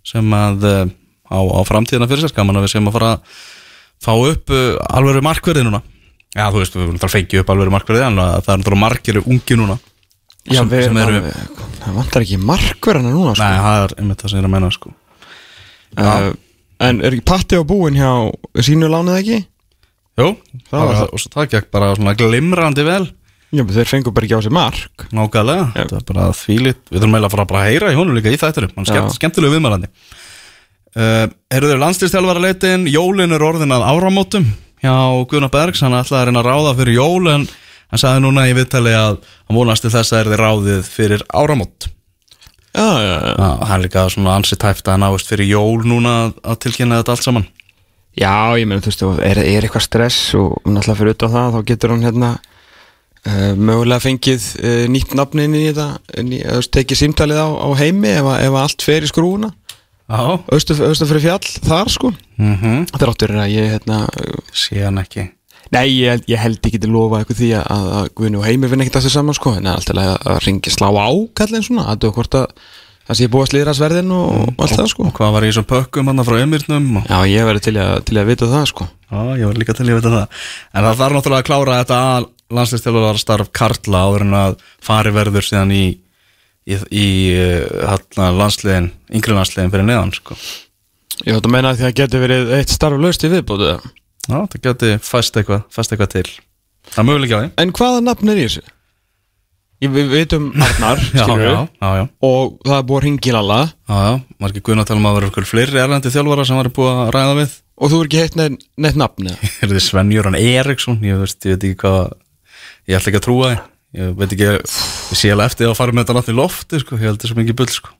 Sem 0.04 0.34
að 0.36 0.66
eh, 0.68 0.84
á, 1.32 1.38
á 1.40 1.60
framtíðina 1.68 2.08
fyrir 2.10 2.24
sér 2.26 2.32
Skaman 2.34 2.60
að 2.60 2.66
við 2.66 2.74
séum 2.76 2.90
að 2.90 2.96
fara 2.98 3.12
að 3.16 3.42
Fá 4.04 4.10
upp 4.18 4.50
uh, 4.52 4.74
alvöru 4.98 5.22
markverði 5.24 5.62
núna 5.64 5.80
Já, 6.34 6.48
þú 6.50 6.58
veist, 6.60 6.74
við 6.74 6.82
viljum 6.82 7.00
það 7.00 7.12
fengja 7.14 7.40
upp 7.44 7.50
alveg 7.54 7.70
markverði 7.72 8.02
en 8.08 8.16
það 8.18 8.48
er 8.52 8.58
náttúrulega 8.58 8.82
margir 8.82 9.20
ungi 9.22 9.56
núna 9.60 9.76
Já, 10.44 10.58
sem, 10.58 10.68
við, 10.72 10.82
sem 10.90 10.98
eru, 11.00 11.20
það, 11.24 11.68
það 11.80 11.94
vantar 12.00 12.24
ekki 12.26 12.38
markverðana 12.50 13.12
núna 13.14 13.32
sko. 13.38 13.46
Nei, 13.46 13.62
það 13.64 13.84
er 13.86 13.94
einmitt 14.02 14.20
það 14.24 14.32
sem 14.32 14.36
ég 14.36 14.42
er 14.42 14.48
að 14.50 14.54
menna 14.56 14.70
sko. 14.74 14.92
uh, 16.02 16.26
En 16.84 17.00
er 17.06 17.14
ekki 17.16 17.24
patti 17.30 17.56
á 17.56 17.62
búin 17.64 17.96
hjá 17.96 18.10
sínu 18.66 18.90
lánið 18.92 19.20
ekki? 19.22 19.38
Jú, 20.20 20.26
Það 20.68 20.84
það 20.90 20.98
það. 20.98 21.24
það 21.38 21.48
gekk 21.54 21.70
bara 21.78 21.92
svona 21.96 22.16
glimrandi 22.18 22.84
vel 22.90 23.04
Já, 23.54 23.62
þeir 23.70 23.86
fengu 23.90 24.10
bara 24.14 24.26
ekki 24.26 24.36
á 24.36 24.42
sig 24.42 24.52
mark. 24.54 25.04
Nákvæmlega, 25.14 25.64
Já. 25.74 25.84
þetta 25.84 25.96
er 26.00 26.06
bara 26.10 26.28
þvílit 26.34 26.80
Við 26.90 26.98
þurfum 26.98 27.14
eiginlega 27.14 27.28
að 27.30 27.34
fara 27.36 27.44
bara 27.52 27.60
að 27.62 27.70
heyra 27.70 27.92
í 27.92 27.98
honum 27.98 28.16
líka 28.18 28.32
í 28.34 28.38
þætturum 28.40 28.72
Hann 28.76 28.88
skemmt, 28.88 29.10
Já. 29.12 29.16
skemmtilegu 29.18 29.54
viðmælandi. 29.54 29.90
Uh, 30.94 31.26
Eru 31.50 31.70
þeir 31.70 31.80
landslýstjálfara 31.82 32.42
leitin 32.42 32.84
Jólin 32.90 33.34
er 33.34 33.42
orðin 33.42 33.74
að 33.74 33.86
áramótum 33.90 34.44
Hjá 34.84 34.94
Gunnar 35.30 35.50
Bergs, 35.50 35.80
hann 35.82 35.96
ætlaði 35.98 36.20
að 36.20 36.28
reyna 36.28 36.42
að 36.44 36.50
ráða 36.52 36.74
fyrir 36.78 36.98
jól 37.00 37.30
En 37.32 37.46
hann 37.90 38.00
sagði 38.02 38.22
núna 38.26 38.44
í 38.50 38.54
viðtali 38.58 38.92
að 38.94 39.16
Hann 39.48 39.58
vonast 39.58 39.82
til 39.86 39.90
þess 39.94 40.12
að 40.14 40.20
er 40.24 40.30
þið 40.32 40.40
ráðið 40.44 40.86
fyrir 40.90 41.24
áramót. 41.34 41.88
Já, 42.74 42.86
já, 42.98 43.14
já. 43.22 43.34
Já, 43.38 43.50
hann 43.68 43.74
er 43.76 43.82
líka 43.84 44.04
svona 44.10 44.32
ansi 44.38 44.56
tæft 44.58 44.88
að 44.90 45.02
náist 45.04 45.28
fyrir 45.30 45.46
jól 45.46 45.84
núna 45.86 46.14
að- 46.26 46.38
að 46.42 46.56
tilkynna 46.64 46.96
þetta 47.02 47.12
allt 47.14 47.22
saman. 47.26 47.44
Já, 48.18 48.32
ég 48.58 48.66
meina, 48.66 48.80
þú 48.82 48.90
veist, 48.90 49.04
er, 49.26 49.38
er 49.42 49.62
eitthvað 49.66 49.84
stress 49.84 50.18
og 50.38 50.56
náttúrulega 50.64 50.98
fyrir 50.98 51.14
utan 51.14 51.30
það, 51.34 51.54
þá 51.54 51.60
getur 51.70 51.90
hann 51.94 52.02
hérna 52.06 52.30
mögulega 53.56 54.02
fengið 54.04 54.46
uh, 54.60 54.84
nýtt 54.92 55.14
nafn 55.16 55.40
inn 55.46 55.54
í 55.56 55.62
þetta, 55.70 55.86
veist, 56.58 56.72
tekið 56.76 57.00
símtalið 57.00 57.40
á, 57.40 57.48
á 57.56 57.68
heimi 57.80 58.10
ef, 58.12 58.26
að- 58.28 58.42
ef 58.44 58.52
að 58.58 58.62
allt 58.64 58.82
fer 58.84 59.06
í 59.06 59.10
austu 60.84 61.06
fyrir 61.08 61.22
fjall, 61.24 61.46
þar 61.64 61.88
sko. 61.88 62.10
mm 62.36 62.54
-hmm. 62.60 62.82
Það 62.92 63.02
er 63.06 63.12
áttur 63.14 63.32
að 63.40 63.54
ég, 63.54 63.70
hérna, 63.72 64.02
hann 64.84 64.98
ekki 65.00 65.30
nei, 65.72 65.88
ég, 66.04 66.20
ég 66.28 66.38
held 66.38 66.60
ekki 66.60 66.78
til 66.78 66.90
að 66.90 66.96
lofa 66.98 67.18
eitthvað 67.22 67.38
því 67.40 67.50
að, 67.56 67.86
að 67.98 68.08
Guðni 68.14 68.36
og 68.38 68.44
heimi 68.44 68.68
finna 68.68 68.84
ekkert 68.84 68.96
aftur 69.00 69.10
saman 69.14 69.34
sko, 69.34 69.54
en 69.56 69.66
alltaf 69.66 69.96
að, 69.96 70.18
að 70.28 70.38
ringi 70.44 70.70
slá 70.70 70.88
á 70.92 71.08
kallin 71.34 71.64
svona, 71.64 71.86
að 71.88 71.98
þú 72.04 72.10
hvort 72.18 72.34
að 72.34 72.46
það 73.08 73.16
sé 73.18 73.26
búið 73.32 73.42
að 73.44 73.50
slíðra 73.50 73.74
sverðin 73.74 74.12
og, 74.12 74.28
og 74.44 74.62
allt 74.64 74.76
það 74.78 74.86
sko. 74.92 75.02
Og 75.08 75.12
hvað 75.16 75.32
var 75.32 75.44
í 75.44 75.48
þessum 75.50 75.66
pökkum 75.72 76.06
hann 76.12 76.24
frá 76.24 76.36
Emirnum 76.44 76.86
og... 77.00 77.08
Já, 77.08 77.18
ég 77.28 77.44
verði 77.48 77.60
til, 77.66 77.74
að- 77.80 78.04
til 78.04 78.16
að 78.20 78.28
vita 78.30 78.46
það 78.52 78.64
sko. 78.70 78.86
Já, 79.10 79.18
ég 79.40 79.44
var 79.48 79.58
líka 79.60 79.74
til 79.76 79.88
að 79.88 79.98
vita 79.98 80.12
það 80.14 80.26
En 80.74 80.84
það 80.84 81.00
þarf 81.00 81.16
náttúrulega 81.16 81.42
að 81.42 81.48
klára 81.48 81.80
þetta 81.82 81.98
að 82.54 82.60
landslýstjálfara 82.60 83.20
starf 83.20 83.50
Karla 83.54 84.04
áður 84.06 84.26
en 84.28 84.38
að 84.38 84.56
fari 84.84 85.14
verður 85.14 85.48
síðan 85.48 85.74
í 85.74 85.84
í, 86.64 86.78
í 86.88 87.08
uh, 87.36 88.30
landsliðin 88.38 88.92
yngri 89.14 89.36
landsliðin 89.36 89.72
fyrir 89.74 89.88
neðan 89.88 90.14
sko. 90.16 90.36
Ég 91.24 91.36
ætla 91.36 91.48
að 91.50 91.52
meina 91.54 91.70
að 91.70 91.78
því 91.78 91.84
að 91.84 91.90
það 91.90 91.98
getur 92.00 92.24
verið 92.24 92.54
eitt 92.56 92.72
starf 92.72 93.00
löst 93.00 93.24
í 93.26 93.30
viðbútu? 93.30 93.74
Já, 94.24 94.38
það 94.50 94.60
geti 94.64 94.94
fæst 95.04 95.36
eitthvað, 95.38 95.66
fæst 95.72 95.92
eitthvað 95.92 96.14
til 96.14 96.28
Það 96.90 97.00
er 97.00 97.06
möguleika 97.08 97.36
á 97.36 97.40
því 97.42 97.50
En 97.62 97.74
hvaða 97.76 98.00
nafn 98.04 98.32
er 98.32 98.40
í 98.40 98.46
þessu? 98.48 98.62
Ég, 99.84 99.90
við 99.92 100.10
vitum 100.14 100.48
Arnar, 100.64 101.02
skilur 101.12 101.44
já, 101.52 102.06
Og 102.24 102.56
það 102.64 102.76
er 102.78 102.86
búið 102.88 102.98
að 102.98 103.04
ringi 103.06 103.34
Lalla 103.36 103.60
já, 103.68 103.94
já 103.94 104.14
Var 104.40 104.54
ekki 104.54 104.64
guðna 104.64 104.84
að 104.86 104.90
tala 104.90 105.02
um 105.02 105.08
að 105.10 105.18
vera 105.18 105.30
ykkur 105.30 105.48
fleiri 105.50 105.82
erlendi 105.84 106.12
þjálfara 106.14 106.48
sem 106.48 106.60
var 106.60 106.70
búið 106.78 106.90
að 107.04 107.12
ræða 107.18 107.36
við 107.42 107.56
Og 107.74 107.92
þú 107.92 108.00
er 108.00 108.08
ekki 108.08 108.22
heitt 108.22 108.38
neitt, 108.40 108.66
neitt 108.80 109.00
nafn 109.00 109.30
eða? 109.30 109.50
Er 109.62 109.72
þið 109.74 109.84
Svenjörn 109.86 110.38
Eriksson 110.40 111.00
Ég, 111.04 111.20
veist, 111.20 111.40
ég 111.44 111.58
veit 111.58 111.68
ekki 111.68 111.80
hvað 111.84 112.02
Ég 112.88 112.98
ætla 112.98 113.10
ekki 113.12 113.20
að 113.20 113.26
trúa 113.28 113.50
því 113.52 113.60
Ég 113.94 114.14
veit 114.18 114.32
ekki, 114.34 114.46
ég 114.50 114.72
sé 115.14 115.28
alveg 115.30 115.52
eftir 115.52 115.68
að 115.70 115.76
fara 115.78 115.94
með 115.94 116.02
þetta 116.02 116.14
nátt 116.18 116.30
í 116.32 116.34
lofti 116.34 116.80
sko. 116.82 116.96
Ég 116.98 117.06
held 117.06 117.20
þessu 117.22 117.36
mikið 117.38 117.56
bull 117.60 117.70
sko. 117.70 117.92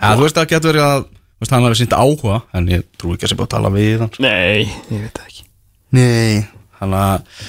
ja, 0.00 0.14
Þú 0.16 0.22
veist 0.24 0.38
það 0.38 0.46
getur 0.54 0.72
verið 0.72 0.86
að 0.88 1.02
veist, 1.42 1.52
Hann 1.52 1.66
hafi 1.68 1.80
sínt 1.82 1.96
áhuga 1.98 2.38
En 2.56 2.70
ég 2.72 2.86
trú 2.96 3.12
ekki 3.12 3.28
að 3.28 3.32
sé 3.34 3.36
búið 3.36 3.48
að 3.50 3.54
tala 3.58 3.72
við 3.74 3.98
hann 4.06 4.12
sko. 4.14 4.24
Nei, 4.24 4.64
ég 4.88 5.04
veit 5.04 5.20
það 5.20 5.28
ekki 5.28 5.44
Nei 5.98 6.46
Þannig 6.80 7.02
að 7.02 7.44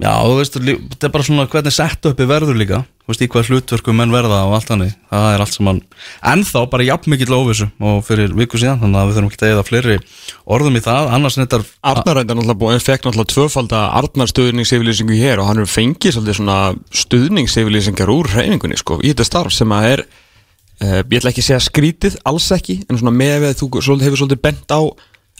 Já, 0.00 0.14
þú 0.24 0.36
veist, 0.38 0.54
þetta 0.56 1.06
er 1.06 1.12
bara 1.12 1.24
svona 1.26 1.44
hvernig 1.50 1.74
sett 1.76 2.06
uppi 2.08 2.24
verður 2.24 2.56
líka. 2.56 2.78
Þú 3.04 3.12
veist, 3.12 3.24
í 3.24 3.28
hvað 3.28 3.48
hlutverkum 3.50 3.98
menn 4.00 4.12
verða 4.14 4.38
og 4.46 4.54
allt 4.54 4.70
hannig 4.70 4.92
Það 5.10 5.24
er 5.34 5.42
allt 5.42 5.54
saman 5.56 5.80
Ennþá 6.30 6.60
bara 6.70 6.84
jafn 6.86 7.10
mikill 7.10 7.34
óvissu 7.34 7.66
og 7.82 8.04
fyrir 8.06 8.30
viku 8.38 8.60
síðan 8.60 8.78
Þannig 8.84 9.00
að 9.00 9.08
við 9.08 9.16
þurfum 9.16 9.30
ekki 9.32 9.40
að 9.42 9.50
eða 9.50 9.64
fleiri 9.66 9.96
orðum 10.46 10.78
í 10.78 10.82
það. 10.84 11.10
Annars 11.16 11.36
neyttar 11.40 11.66
Arnar 11.82 12.20
reyndar 12.20 12.38
náttúrulega 12.38 12.60
búið, 12.62 12.84
fekk 12.86 13.02
náttúrulega 13.08 13.32
tvöfalda 13.34 13.82
Arnar 13.98 14.30
stuðningsyfirlýsingu 14.30 15.18
hér 15.18 15.42
og 15.42 15.50
hann 15.50 15.60
hefur 15.64 15.74
fengið 15.74 16.16
svolítið 16.16 16.38
svona 16.38 16.58
stuðningsyfirlýsingar 17.02 18.14
úr 18.14 18.30
reyningunni 18.30 18.78
sko, 18.78 19.00
í 19.02 19.10
þetta 19.10 19.26
starf 19.26 19.52
sem 19.56 19.74
að 19.74 19.88
er 19.90 20.04
uh, 20.06 21.00
ég 21.02 21.18
ætla 21.18 21.34
ekki 21.34 21.42
að 21.42 21.50
segja 21.50 21.66
skrítið, 21.66 22.20
alls 22.30 22.46
ekki 22.54 22.86
en 22.86 23.00
svona 23.00 23.16
með 23.16 23.50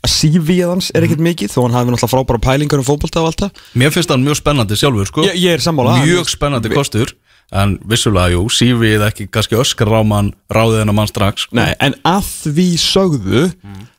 að 0.01 0.13
CV-ið 0.15 0.69
hans 0.71 0.91
er 0.97 1.07
ekkert 1.07 1.25
mikið 1.25 1.53
þó 1.53 1.59
hann 1.65 1.77
hafi 1.77 1.93
náttúrulega 1.93 2.13
frábæra 2.15 2.43
pælingar 2.47 2.83
um 2.83 2.87
fótbolta 2.87 3.23
og 3.23 3.31
allt 3.31 3.45
það. 3.45 3.65
Mér 3.81 3.95
finnst 3.95 4.13
það 4.13 4.23
mjög 4.27 4.39
spennandi 4.41 4.79
sjálfur, 4.81 5.11
sko. 5.11 5.27
Ég, 5.29 5.41
ég 5.41 5.59
er 5.59 5.65
sammála 5.65 5.99
Mjög 6.05 6.33
spennandi 6.33 6.73
kostur 6.73 7.13
En 7.51 7.75
vissulega, 7.91 8.37
jú, 8.37 8.45
sífið 8.55 9.03
ekki 9.09 9.27
kannski 9.35 9.57
öskar 9.59 9.91
á 9.91 10.07
mann 10.07 10.31
ráðið 10.55 10.85
hennar 10.85 10.95
mann 10.95 11.11
strax 11.11 11.49
sko. 11.49 11.57
Nei, 11.59 11.73
en 11.83 11.97
að 12.07 12.29
því 12.45 12.67
sögðu 12.79 13.43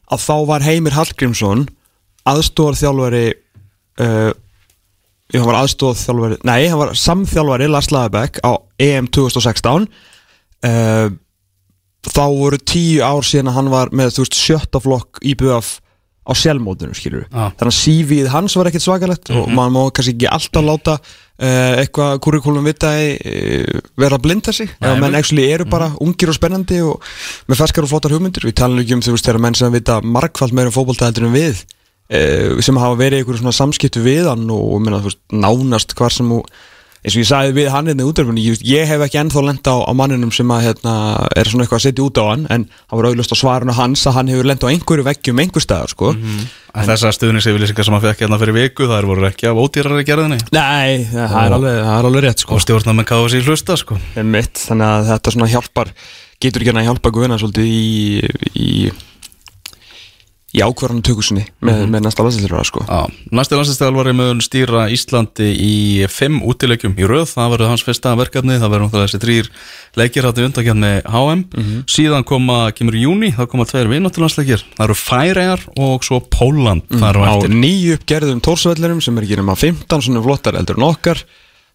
að 0.07 0.23
þá 0.23 0.35
var 0.47 0.63
Heimir 0.63 0.95
Hallgrímsson 0.95 1.65
aðstóðarþjálfari 2.31 3.25
uh, 4.05 4.31
hann 5.35 5.49
var 5.49 5.59
aðstóðarþjálfari 5.65 6.39
nei, 6.47 6.61
hann 6.71 6.79
var 6.79 6.93
samþjálfari 7.01 7.67
Lars 7.71 7.91
Lagerbäck 7.91 8.39
á 8.39 8.55
EM 8.79 9.11
2016 9.11 9.87
uh, 9.87 11.11
þá 12.07 12.23
voru 12.31 12.59
tíu 12.63 13.03
ár 13.03 13.27
síðan 13.27 13.51
að 13.51 13.57
hann 13.59 13.71
var 13.73 13.91
með 13.95 14.15
þú 14.15 14.25
veist 14.25 14.39
sjötta 14.39 14.83
flokk 14.83 15.19
í 15.27 15.35
BF 15.39 15.75
á 16.21 16.31
sjálfmótunum 16.37 16.93
skilur 16.93 17.23
Já. 17.25 17.49
þannig 17.57 17.71
að 17.71 17.77
CV-ið 17.81 18.27
hans 18.29 18.55
var 18.59 18.69
ekkert 18.69 18.85
svakalegt 18.85 19.31
og 19.33 19.49
maður 19.49 19.73
má 19.73 19.81
kannski 19.89 20.13
ekki 20.13 20.29
alltaf 20.29 20.65
láta 20.67 20.95
uh, 21.01 21.73
eitthvað 21.81 22.19
kurrikulum 22.21 22.67
vitaði 22.69 23.07
uh, 23.17 23.81
vera 23.97 24.19
að 24.19 24.25
blinda 24.27 24.53
sig. 24.53 24.69
Nei, 24.79 24.91
menn 24.93 25.07
men- 25.07 25.17
actually 25.19 25.47
eru 25.49 25.65
bara 25.71 25.89
ungir 26.03 26.29
og 26.29 26.37
spennandi 26.37 26.81
og 26.85 27.01
með 27.49 27.61
ferskar 27.63 27.87
og 27.87 27.93
flottar 27.93 28.13
hugmyndir. 28.13 28.45
Við 28.45 28.57
talum 28.61 28.81
ekki 28.83 28.97
um 28.99 29.01
þú 29.05 29.15
veist 29.17 29.29
þegar 29.29 29.41
menn 29.47 29.57
sem 29.57 29.73
vita 29.73 29.97
margfald 30.05 30.53
meira 30.53 30.69
um 30.69 30.75
fótbolta 30.77 31.09
heldur 31.09 31.25
en 31.31 31.35
við 31.35 31.63
uh, 31.65 32.61
sem 32.61 32.77
hafa 32.83 32.99
verið 33.01 33.17
í 33.17 33.23
einhverju 33.23 33.41
svona 33.41 33.57
samskiptu 33.57 34.05
við 34.05 34.29
hann 34.29 34.45
og, 34.53 34.77
minna, 34.83 35.01
veist, 35.01 35.21
nánast 35.33 35.97
hvar 35.97 36.13
sem 36.13 36.29
þú 36.29 36.43
eins 37.01 37.15
og 37.15 37.21
ég 37.23 37.29
sagði 37.29 37.53
við 37.57 37.69
hann 37.73 37.89
hérna 37.89 38.05
í 38.05 38.09
útverfinu 38.09 38.43
ég, 38.45 38.63
ég 38.67 38.89
hef 38.89 39.01
ekki 39.05 39.19
ennþá 39.21 39.41
lenda 39.47 39.73
á, 39.73 39.77
á 39.89 39.91
manninum 39.97 40.31
sem 40.35 40.53
að 40.53 40.67
hérna, 40.67 40.93
er 41.33 41.49
svona 41.49 41.65
eitthvað 41.65 41.79
að 41.79 41.85
setja 41.87 42.05
út 42.05 42.21
á 42.21 42.25
hann 42.29 42.47
en 42.53 42.65
hann 42.69 42.99
var 42.99 43.09
auðlust 43.09 43.33
á 43.33 43.41
svarinu 43.41 43.75
hans 43.77 44.05
að 44.05 44.17
hann 44.19 44.31
hefur 44.31 44.49
lenda 44.51 44.69
á 44.69 44.71
einhverju 44.71 45.07
veggjum 45.09 45.41
einhver 45.41 45.65
staðar 45.65 45.93
sko. 45.95 46.13
En 46.13 46.87
þessar 46.87 47.17
stuðningsyfirlýsingar 47.17 47.87
sem 47.87 47.97
hann 47.97 48.05
fekk 48.05 48.21
hérna 48.23 48.37
fyrir 48.39 48.55
viku 48.55 48.85
Það 48.87 48.97
er 49.01 49.07
voru 49.09 49.27
ekki 49.27 49.49
af 49.49 49.59
ódýrari 49.59 50.05
gerðinni. 50.07 50.37
Nei, 50.55 51.03
það 51.09 51.37
er 51.41 51.55
alveg, 51.57 51.79
það 51.81 51.97
er 51.97 52.09
alveg 52.11 52.25
rétt 52.27 52.45
sko. 52.45 52.55
Og 52.55 52.63
stjórnar 52.63 52.95
með 52.95 53.09
KFC 53.09 53.41
hlusta, 53.43 53.77
sko. 53.81 53.97
Mitt, 54.21 54.61
þannig 54.69 54.93
að 54.93 55.09
þetta 55.11 55.49
hjálpar 55.51 55.91
getur 56.41 56.63
ekki 56.63 56.73
hann 56.73 56.81
að 56.81 56.87
hjálpa 56.89 57.13
guðina 57.13 57.37
svolítið 57.41 57.67
í 57.69 57.81
í, 58.57 58.69
í 60.51 60.59
ákvarðanum 60.59 61.03
tökusinni 61.07 61.45
með, 61.63 61.83
með 61.93 62.03
næsta 62.05 62.25
landslýra 62.25 62.63
sko. 62.67 62.83
Næsti 63.31 63.55
landsinstegalvari 63.55 64.13
mun 64.17 64.41
stýra 64.43 64.87
Íslandi 64.91 65.47
í 65.55 65.75
fimm 66.11 66.41
útilegjum 66.43 66.97
í 66.99 67.07
röð, 67.07 67.29
það 67.31 67.53
verður 67.55 67.71
hans 67.71 67.85
fyrsta 67.87 68.15
verkefni, 68.19 68.57
það 68.59 68.73
verður 68.73 68.89
náttúrulega 68.89 69.07
þessi 69.07 69.21
þrýr 69.23 69.51
leikir 70.01 70.27
hætti 70.27 70.47
undakjarni 70.47 70.91
HM, 71.07 71.45
síðan 71.91 72.27
koma, 72.27 72.59
kemur 72.75 72.99
í 72.99 73.05
júni, 73.05 73.31
þá 73.35 73.45
koma 73.51 73.67
tveir 73.69 73.91
vinnátturlandsleikir, 73.91 74.65
það 74.75 74.85
eru 74.89 74.99
Færegar 74.99 75.65
og 75.79 76.03
svo 76.07 76.19
Póland, 76.31 76.83
það 76.91 77.07
eru 77.13 77.23
á 77.31 77.35
nýju 77.55 77.95
uppgerðum 77.99 78.43
tórsvellinum 78.43 79.01
sem 79.03 79.17
er 79.17 79.27
ekki 79.27 79.39
nema 79.39 79.55
15 79.55 80.07
svona 80.07 80.25
flottar 80.25 80.59
heldur 80.59 80.79
en 80.79 80.89
okkar. 80.91 81.23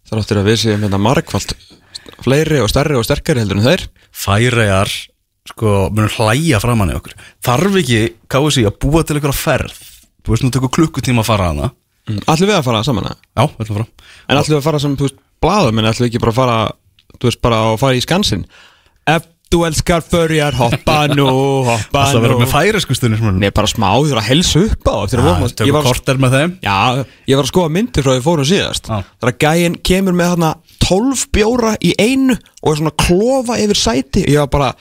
Þar 0.06 0.20
áttur 0.22 0.38
að 0.38 0.48
við 0.52 0.60
séum 0.62 0.84
hérna 0.84 1.00
margfald 1.02 1.56
fleiri 2.22 2.60
og 2.62 2.70
stærri 2.70 2.96
og 2.98 3.04
sterkari 3.06 3.42
heldur 3.42 3.60
en 3.60 3.66
þeir. 3.66 3.86
Færegar, 4.16 4.92
sko, 5.50 5.74
munum 5.94 6.12
hlæja 6.16 6.60
framann 6.62 6.92
í 6.92 6.96
okkur. 6.98 7.14
Þarf 7.46 7.78
ekki 7.82 8.00
KFC 8.32 8.64
að 8.68 8.78
búa 8.82 9.04
til 9.06 9.16
einhverja 9.18 9.38
ferð, 9.40 9.76
þú 10.24 10.34
veist 10.34 10.46
nú 10.46 10.50
tekur 10.54 10.72
klukkutíma 10.78 11.22
að 11.24 11.30
fara 11.30 11.50
hana. 11.52 11.70
mm. 12.08 12.24
Allir 12.26 12.50
við 12.50 12.58
að 12.58 12.66
fara 12.70 12.82
saman 12.86 13.08
eða? 13.10 13.16
Já, 13.36 13.46
við 13.56 13.64
ætlum 13.66 13.78
frá. 13.80 13.86
En 14.28 14.36
allir 14.40 14.54
við 14.54 14.58
að 14.60 14.66
fara 14.70 14.82
sem, 14.82 14.96
þú 14.98 15.08
veist, 15.08 15.22
blaðum 15.42 15.78
en 15.78 15.86
allir 15.92 16.04
við 16.06 16.10
ekki 16.10 16.22
bara 16.26 16.34
að 16.34 16.40
fara, 16.42 16.58
þú 17.16 17.30
veist, 17.30 17.40
bara 17.46 17.62
að 17.70 17.80
fara 17.84 17.96
í 17.98 18.04
skansin 18.04 18.44
Ef 19.06 19.26
þú 19.46 19.60
elskar 19.68 20.02
förjar, 20.02 20.56
hoppa 20.58 20.96
nú, 21.14 21.26
hoppa 21.62 22.00
Það 22.08 22.16
nú 22.16 22.22
verður 22.24 22.40
með 22.40 22.48
færesku 22.50 22.96
stuðnismunum. 22.98 23.36
Nei, 23.38 23.52
bara 23.54 23.68
smá, 23.70 23.86
þú 23.94 24.08
þurfa 24.10 24.22
að 24.24 24.30
helsa 24.32 24.62
upp 24.66 24.88
á 24.90 24.94
að 24.96 25.14
að- 25.22 25.54
Tökum 25.60 25.84
korter 25.86 26.18
með 26.18 26.34
þeim. 26.34 26.54
Já, 26.66 27.04
ég 27.30 27.36
var 27.38 27.44
að 27.46 27.52
skoða 27.52 27.70
myndir 27.76 28.02
frá 28.02 28.10
því 28.16 28.24
fórum 28.26 28.48
síðast 28.50 28.90
Já. 28.90 28.96
Það 29.06 29.28
er 29.28 29.30
að 29.30 29.38
gæinn 29.46 29.76
kemur 29.86 30.18
með 30.18 30.32
þarna 30.34 30.50
12 30.82 31.22
bjóra 31.30 31.76
í 31.78 31.94
einu 31.94 32.34
og 32.34 32.72
er 32.72 32.80
svona 32.80 32.90
að 32.96 33.06
klofa 33.06 33.58
yfir 33.62 33.78
sæti 33.78 34.26
Ég 34.26 34.38
var 34.42 34.50
bara, 34.50 34.72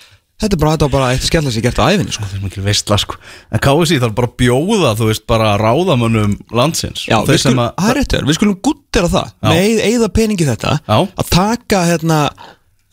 þetta 0.42 0.56
er 0.58 0.60
bara, 0.62 0.72
þetta 0.76 0.88
var 0.88 0.94
bara 0.98 1.10
eitt 1.16 1.24
skemmtilega 1.26 1.54
sem 1.56 1.62
ég 1.62 1.66
gert 1.70 1.80
á 1.80 1.86
æfinni 1.92 2.12
sko. 2.16 2.26
Það 2.28 2.36
er 2.38 2.44
mikil 2.44 2.64
veistla 2.66 2.98
sko 3.02 3.16
En 3.56 3.62
KSI 3.64 4.00
þarf 4.04 4.16
bara 4.18 4.30
að 4.32 4.36
bjóða, 4.42 4.92
þú 5.00 5.08
veist, 5.10 5.26
bara 5.32 5.52
ráðamönnum 5.62 6.34
landsins 6.52 7.06
Já, 7.08 7.18
við 7.28 7.40
skulum, 7.44 7.62
að 7.64 7.72
það 7.80 7.92
er 7.94 8.00
rétt, 8.00 8.10
hjá 8.12 8.18
þér, 8.20 8.28
við 8.32 8.38
skulum 8.40 8.58
guttera 8.68 9.12
það 9.14 9.30
Já. 9.32 9.50
með 9.54 9.84
eigða 9.90 10.10
peningi 10.20 10.48
þetta 10.50 10.74
Já. 10.84 10.98
að 11.24 11.30
taka 11.38 11.84
hérna, 11.92 12.20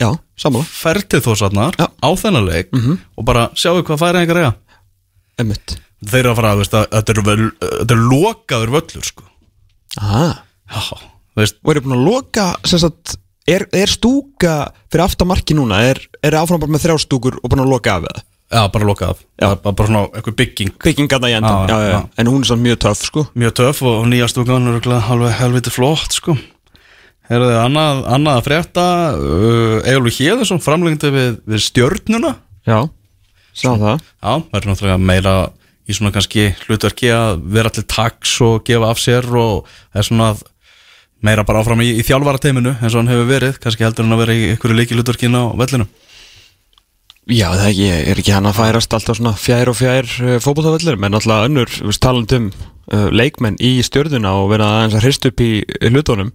já, 0.03 0.11
sammála 0.45 0.69
fertið 0.71 1.25
þósarnar 1.27 1.79
Já. 1.81 1.87
Mhm. 1.89 1.97
á 2.03 2.09
þennan 2.23 2.49
leik 2.51 2.77
Og 3.19 3.25
bara 3.27 3.49
sjáu 3.59 3.83
hvað 3.83 4.03
færi 4.05 4.23
einhver 4.23 4.43
eiga 4.43 4.55
Emmitt 5.43 5.77
Þeir 6.03 6.19
eru 6.25 6.31
að 6.33 6.39
fara, 6.41 6.55
þú 6.57 6.63
veist, 6.65 6.73
að 6.79 6.87
þetta 6.97 7.13
er, 7.15 7.23
vel, 7.27 7.51
þetta 7.63 7.95
er 7.95 8.07
lokaður 8.11 8.73
völlur 8.79 9.07
sko 9.07 9.27
Aha. 10.01 10.29
Já, 10.73 10.81
þú 11.35 11.43
veist, 11.43 11.59
Og 11.63 11.71
eru 11.75 11.83
búin 11.85 11.99
að 11.99 12.07
loka, 12.07 12.47
sem 12.67 12.81
sagt 12.83 13.17
er, 13.49 13.67
er 13.73 13.91
stúka 13.91 14.59
fyrir 14.93 15.07
aftamarki 15.07 15.57
núna? 15.59 15.83
Er, 15.93 16.03
er 16.23 16.39
áfram 16.39 16.63
bara 16.63 16.75
með 16.75 16.87
þrjá 16.87 17.01
stúkur 17.07 17.41
og 17.41 17.51
búin 17.51 17.65
að 17.65 17.73
loka 17.75 17.97
af 17.99 18.07
það 18.09 18.23
já, 18.53 18.63
bara 18.73 18.87
lokað 18.87 19.15
af. 19.15 19.21
Já. 19.41 19.49
bara, 19.63 19.73
bara 19.73 19.89
svona 19.89 20.03
eitthvað 20.13 20.37
bygging. 20.41 20.73
Byggingarna 20.85 21.31
í 21.31 21.37
endan, 21.39 21.69
Já, 21.71 21.77
já, 21.77 21.93
já, 21.93 22.01
en 22.21 22.31
hún 22.31 22.45
er 22.45 22.51
samt 22.51 22.65
mjög 22.67 22.81
töff 22.85 23.05
sko. 23.07 23.25
Mjög 23.39 23.55
töff 23.61 23.83
og 23.89 24.05
nýja 24.11 24.29
stúkan 24.31 24.69
er 24.69 24.89
alveg 25.01 25.37
helviti 25.41 25.73
flott 25.73 26.19
sko. 26.19 26.37
Herðu 27.31 27.49
þið 27.49 27.61
annað, 27.63 28.03
annað 28.13 28.39
að 28.39 28.47
frétta 28.49 28.87
uh, 29.17 29.89
Egilur 29.89 30.17
Hjeðursson 30.17 30.63
framlengdi 30.63 31.13
við, 31.15 31.35
við 31.49 31.65
stjörnuna. 31.65 32.35
Já, 32.69 32.79
sá 33.57 33.71
það. 33.71 34.03
Já, 34.21 34.33
verður 34.53 34.73
náttúrulega 34.73 35.01
meira 35.01 35.37
í 35.89 35.97
svona 35.97 36.13
kannski 36.15 36.51
hlutverki 36.67 37.11
að 37.15 37.41
vera 37.57 37.73
til 37.73 37.87
taks 37.89 38.37
og 38.45 38.63
gefa 38.67 38.93
af 38.93 39.01
sér 39.03 39.27
og 39.33 39.65
það 39.91 40.03
er 40.03 40.09
svona 40.11 40.29
að 40.35 40.45
meira 41.23 41.45
bara 41.47 41.63
áfram 41.63 41.83
í, 41.85 41.93
í 42.01 42.07
þjálfarateiminu 42.07 42.77
eins 42.79 42.93
og 42.95 43.03
hann 43.03 43.13
hefur 43.13 43.29
verið, 43.31 43.59
kannski 43.63 43.87
heldur 43.87 44.07
hann 44.07 44.17
að 44.17 44.25
vera 44.25 44.37
í 44.37 44.49
einhverju 44.53 44.79
leiki 44.79 44.99
hlutverkin 44.99 45.39
á 45.39 45.43
vellinu. 45.61 45.87
Já, 47.31 47.47
það 47.55 47.63
er 47.63 47.69
ekki, 47.71 47.91
er 48.11 48.21
ekki 48.21 48.35
hann 48.35 48.49
að 48.51 48.57
færast 48.59 48.95
alltaf 48.97 49.19
svona 49.19 49.35
fjær 49.39 49.71
og 49.71 49.77
fjær 49.79 50.09
uh, 50.27 50.39
fótboltavöllir 50.43 50.99
menn 50.99 51.15
alltaf 51.15 51.47
önnur, 51.47 51.71
við 51.71 51.93
veist, 51.93 52.03
talandi 52.03 52.41
um 52.41 52.49
uh, 52.51 53.09
leikmenn 53.15 53.61
í 53.63 53.77
stjörðuna 53.87 54.35
og 54.41 54.51
vera 54.51 54.71
aðeins 54.81 54.97
að 54.99 55.07
hrist 55.07 55.29
upp 55.31 55.43
í, 55.45 55.53
hlutunum 55.87 56.33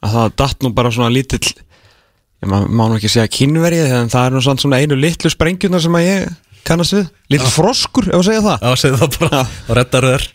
að 0.00 0.14
það 0.16 0.38
datt 0.40 0.64
nú 0.64 0.72
bara 0.76 0.92
svona 0.94 1.12
lítill 1.12 1.44
ég 1.44 2.48
má, 2.48 2.62
nú 2.64 2.96
ekki 2.96 3.10
segja 3.12 3.28
kynverið 3.28 3.92
en 3.98 4.12
það 4.12 4.30
er 4.30 4.36
nú 4.36 4.44
svona 4.46 4.80
einu 4.80 4.96
litlu 4.96 5.32
sprengjuna 5.32 5.82
sem 5.84 5.98
að 6.00 6.06
ég 6.06 6.30
kannast 6.64 6.96
við, 6.96 7.10
lítill 7.32 7.52
froskur 7.52 8.08
ef 8.08 8.20
að 8.20 8.26
segja 8.30 8.46
það. 8.46 8.64
Já, 8.64 8.80
segðu 8.80 9.02
það 9.02 9.20
bara. 9.20 9.44
Og 9.66 9.76
reddar 9.76 10.08
þér. 10.08 10.26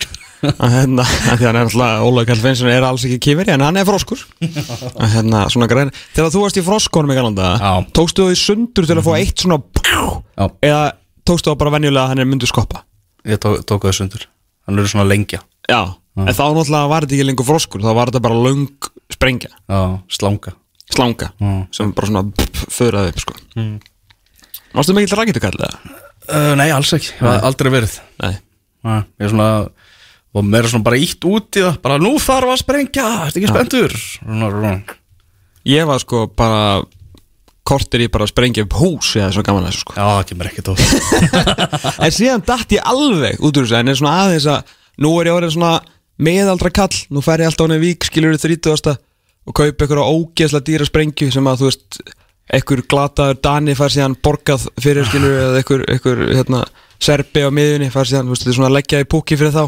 Að 0.43 0.73
hérna, 0.75 1.05
að 1.31 1.39
því 1.39 1.47
hann 1.47 1.57
er 1.57 1.65
alltaf 1.65 2.03
Ólaug 2.05 2.27
Kall 2.29 2.41
Finnsson 2.43 2.69
er 2.71 2.85
alls 2.85 3.05
ekki 3.07 3.19
kýferi 3.29 3.53
en 3.55 3.63
hann 3.65 3.79
er 3.79 3.87
froskur 3.87 4.21
að 4.43 5.13
hérna, 5.15 5.45
þegar 5.47 6.31
þú 6.33 6.43
varst 6.43 6.59
í 6.59 6.65
froskonum 6.65 7.13
í 7.13 7.17
galanda 7.17 7.53
tókstu 7.95 8.27
þau 8.29 8.39
sundur 8.39 8.87
til 8.89 8.97
að 8.97 9.07
fá 9.07 9.13
eitt 9.17 9.45
svona 9.45 9.61
Já, 10.35 10.47
eða 10.65 10.81
tókstu 11.25 11.51
það 11.51 11.59
bara 11.63 11.75
venjulega 11.77 12.03
að 12.03 12.13
hann 12.13 12.23
er 12.25 12.29
myndu 12.29 12.49
skoppa 12.49 12.83
ég 13.25 13.41
tók, 13.41 13.63
tók 13.65 13.87
það 13.87 13.97
sundur. 14.01 14.27
Hann 14.67 14.81
er 14.81 14.89
svona 14.89 15.07
lengja. 15.07 15.41
já, 15.69 15.81
en 16.19 16.29
þá 16.35 16.43
náttúrulega 16.51 16.91
var 16.91 17.05
þetta 17.05 17.17
ekki 17.17 17.27
lengur 17.29 17.49
froskur 17.49 17.85
þá 17.85 17.91
var 17.97 18.11
þetta 18.11 18.23
bara 18.27 18.43
löng 18.45 18.89
sprengja 19.13 19.51
Já, 19.55 19.81
slanga. 20.13 20.55
slanga, 20.93 21.31
sem 21.73 21.93
bara 21.95 22.11
svona 22.11 22.49
föðraði 22.69 23.13
upp 23.13 23.23
sko 23.23 23.37
mm. 23.55 23.75
Mástu 24.75 24.91
mikill 24.91 25.15
rækittukall 25.15 25.55
eða? 25.55 25.95
Uh, 26.25 26.51
nei, 26.59 26.67
alls 26.73 26.89
ekki. 26.97 27.13
Aldrei 27.21 27.69
verið. 27.71 27.93
Nei 28.19 28.33
Nei, 28.85 28.99
ég 29.17 29.25
er 29.25 29.31
svona 29.31 29.49
og 30.35 30.43
meira 30.43 30.67
svona 30.67 30.85
bara 30.85 30.99
ítt 30.99 31.23
út 31.29 31.55
í 31.55 31.63
það 31.63 31.79
bara 31.85 32.01
nú 32.01 32.15
þarf 32.19 32.51
að 32.51 32.61
sprengja, 32.61 33.07
þetta 33.29 33.41
ekki 33.41 33.51
spenntur? 33.53 33.95
Svona, 33.95 34.51
svona. 34.51 34.99
Ég 35.65 35.87
var 35.89 36.03
sko 36.03 36.25
bara 36.35 36.83
kortir 37.65 38.03
í 38.05 38.09
bara 38.13 38.27
að 38.27 38.33
sprengja 38.35 38.65
upp 38.67 38.75
hús 38.77 39.15
eða 39.17 39.31
svo 39.33 39.43
gaman 39.45 39.65
að 39.65 39.71
þessu 39.71 39.85
sko. 39.85 39.95
Já, 39.97 40.05
það 40.11 40.27
kemur 40.29 40.49
ekki 40.51 40.65
tóð 40.67 40.83
En 42.05 42.13
síðan 42.13 42.43
datt 42.45 42.75
ég 42.75 42.91
alveg 42.91 43.39
út 43.41 43.55
úr 43.55 43.65
þessu 43.65 43.79
En 43.79 43.89
er 43.89 43.97
svona 43.97 44.19
aðeins 44.25 44.49
að 44.53 44.75
Nú 45.01 45.11
er 45.19 45.27
ég 45.27 45.35
orðin 45.35 45.51
svona 45.51 45.73
meðaldra 46.23 46.69
kall. 46.71 46.93
Nú 47.11 47.19
fer 47.25 47.41
ég 47.43 47.49
alltaf 47.49 47.65
á 47.65 47.67
henni 47.67 47.81
vík 47.81 48.05
skilur 48.07 48.37
þið 48.37 48.61
30. 48.63 49.01
Og 49.45 49.57
kaupa 49.57 49.87
ykkur 49.87 49.99
á 49.99 50.05
ógeðslega 50.07 50.67
dýra 50.69 50.87
sprengju 50.87 51.31
Sem 51.33 51.49
að 51.49 51.63
þú 51.63 51.71
veist 51.71 51.99
Ekkur 52.55 52.83
glataður 52.85 53.41
Dani 53.43 53.75
fær 53.75 53.91
síðan 53.91 54.15
borgað 54.23 54.69
fyrir 54.79 55.07
skilur 55.09 55.35
Eða 55.41 55.65
ykkur, 55.65 55.83
ykkur 55.97 56.23
hérna, 56.29 56.61
Serbi 57.01 57.43
á 57.43 57.49
miðunni 57.51 57.89
fær 57.93 58.07
síðan 58.07 58.29
veist, 58.31 58.45
er 58.47 58.55
svona 58.55 58.71
leggja 58.71 59.01
í 59.03 59.09
púki 59.09 59.37
fyrir 59.39 59.55
þá 59.55 59.65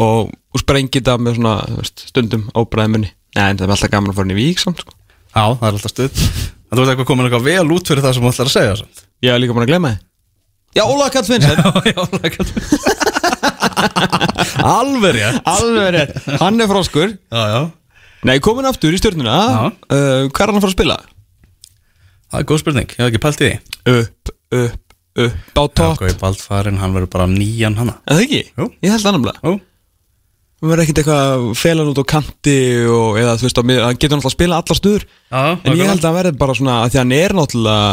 Og, 0.00 0.30
og 0.54 0.62
sprengi 0.62 0.96
þetta 1.00 1.14
með 1.20 1.36
svona 1.38 1.54
veist, 1.76 2.04
stundum 2.10 2.46
ábræði 2.56 2.92
munni 2.94 3.10
en 3.38 3.58
það 3.60 3.66
er 3.66 3.72
alltaf 3.76 3.92
gaman 3.92 4.10
að 4.12 4.16
fara 4.20 4.26
inn 4.30 4.34
í 4.34 4.38
vík 4.40 4.58
samt 4.62 4.80
sko. 4.82 4.94
Já, 5.34 5.44
það 5.60 5.66
er 5.68 5.74
alltaf 5.76 5.92
stuð 5.92 6.22
En 6.70 6.78
þú 6.78 6.80
veist 6.84 6.92
eitthvað 6.92 7.08
komin 7.10 7.26
eitthvað 7.28 7.48
vel 7.50 7.74
út 7.74 7.90
fyrir 7.90 8.04
það 8.04 8.14
sem 8.16 8.24
þú 8.24 8.30
ætlar 8.30 8.48
að 8.50 8.54
segja 8.54 8.76
samt. 8.80 9.02
Ég 9.26 9.34
hef 9.34 9.40
líka 9.42 9.56
búin 9.56 9.66
að 9.66 9.72
glemma 9.74 9.90
þið 9.90 10.06
Já, 10.78 10.82
Ólaður 10.86 11.12
Kall 11.16 11.26
Finnsen 11.26 11.58
Já, 11.90 12.02
það 12.06 12.24
er 12.24 12.32
Alveg 14.70 15.14
rétt. 15.16 15.38
Alveg 15.48 15.88
rétt, 15.94 16.16
hann 16.40 16.60
er 16.62 16.68
froskur. 16.70 17.14
Já, 17.32 17.42
já. 17.54 17.60
Nei, 18.28 18.36
komin 18.44 18.68
aftur 18.68 18.92
í 18.92 18.98
stjórnuna 19.00 19.32
Já. 19.32 19.60
uh, 19.72 20.28
Hvað 20.28 20.42
er 20.44 20.50
hann 20.52 20.58
að 20.60 20.64
fara 20.66 20.70
að 20.70 20.76
spila? 20.76 20.96
Það 22.30 22.42
er 22.42 22.46
góð 22.50 22.60
spurning, 22.62 22.90
ég 22.92 23.00
hef 23.00 23.08
ekki 23.10 23.22
pælt 23.24 23.40
í 23.40 23.48
því. 23.48 23.54
Upp, 23.94 24.32
upp, 24.60 24.96
upp 25.24 25.56
á 25.58 25.62
topp. 25.80 26.02
Gói 26.04 26.12
Baldfarin, 26.20 26.78
hann 26.82 26.92
verður 26.94 27.10
bara 27.16 27.26
nýjan 27.30 27.78
hana. 27.80 27.96
Er 28.06 28.18
það 28.20 28.26
ekki? 28.26 28.42
Jú. 28.60 28.68
Ég 28.84 28.92
held 28.94 29.02
það 29.06 29.16
nefnilega. 29.16 29.40
Jú, 29.48 29.54
Við 30.60 30.68
verðum 30.68 30.84
ekkert 30.84 30.98
eitthvað 31.00 31.20
að 31.26 31.44
fela 31.56 31.82
hann 31.82 31.90
út 31.94 32.00
á 32.04 32.12
kanti 32.12 32.56
og, 32.84 33.14
eða 33.16 33.36
þú 33.40 33.46
veist, 33.46 33.60
hann 33.60 34.00
getur 34.00 34.18
náttúrulega 34.18 34.28
að 34.28 34.34
spila 34.34 34.58
alla 34.60 34.76
stuður 34.76 35.06
En 35.32 35.78
ég 35.78 35.86
held 35.88 36.02
að 36.02 36.08
hann 36.10 36.18
verði 36.18 36.40
bara 36.42 36.56
svona 36.58 36.74
að 36.82 36.90
því 36.92 37.00
hann 37.00 37.14
er 37.16 37.34
náttúrulega 37.38 37.86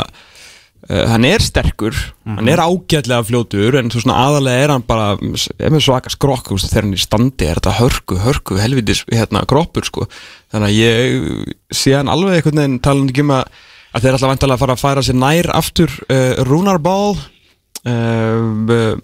uh, 0.89 1.05
hann 1.11 1.27
er 1.27 1.43
sterkur 1.43 1.95
hann 2.27 2.51
er 2.51 2.61
ágætlega 2.63 3.23
fljótur 3.27 3.77
en 3.79 3.91
svona 3.93 4.17
aðalega 4.25 4.65
er 4.65 4.73
hann 4.75 4.85
bara 4.87 5.07
er 5.15 5.79
svaka 5.83 6.11
skrokk, 6.13 6.49
þú 6.49 6.57
veist, 6.57 6.69
þegar 6.73 6.87
hann 6.87 6.93
er 6.93 6.99
í 6.99 7.05
standi 7.05 7.47
er 7.47 7.61
þetta 7.61 7.77
hörku, 7.79 8.19
hörku, 8.25 8.59
helvitis 8.61 9.03
hérna, 9.11 9.45
kroppur 9.49 9.87
sko, 9.87 10.07
þannig 10.53 10.67
að 10.67 10.77
ég 10.81 11.55
sé 11.75 11.95
hann 11.97 12.11
alveg 12.11 12.39
einhvern 12.41 12.63
veginn 12.63 12.79
talandi 12.83 13.15
ekki 13.15 13.25
um 13.25 13.35
að, 13.37 13.57
að 13.93 14.05
þeir 14.05 14.17
alltaf 14.17 14.33
vantalega 14.33 14.59
að 14.59 14.63
fara 14.65 14.77
að 14.77 14.85
færa 14.85 15.07
sér 15.07 15.19
nær 15.23 15.51
aftur 15.55 15.99
uh, 16.11 16.43
Rúnar 16.47 16.83
Ball 16.83 17.15
uh, 17.15 17.91
uh, 17.91 18.95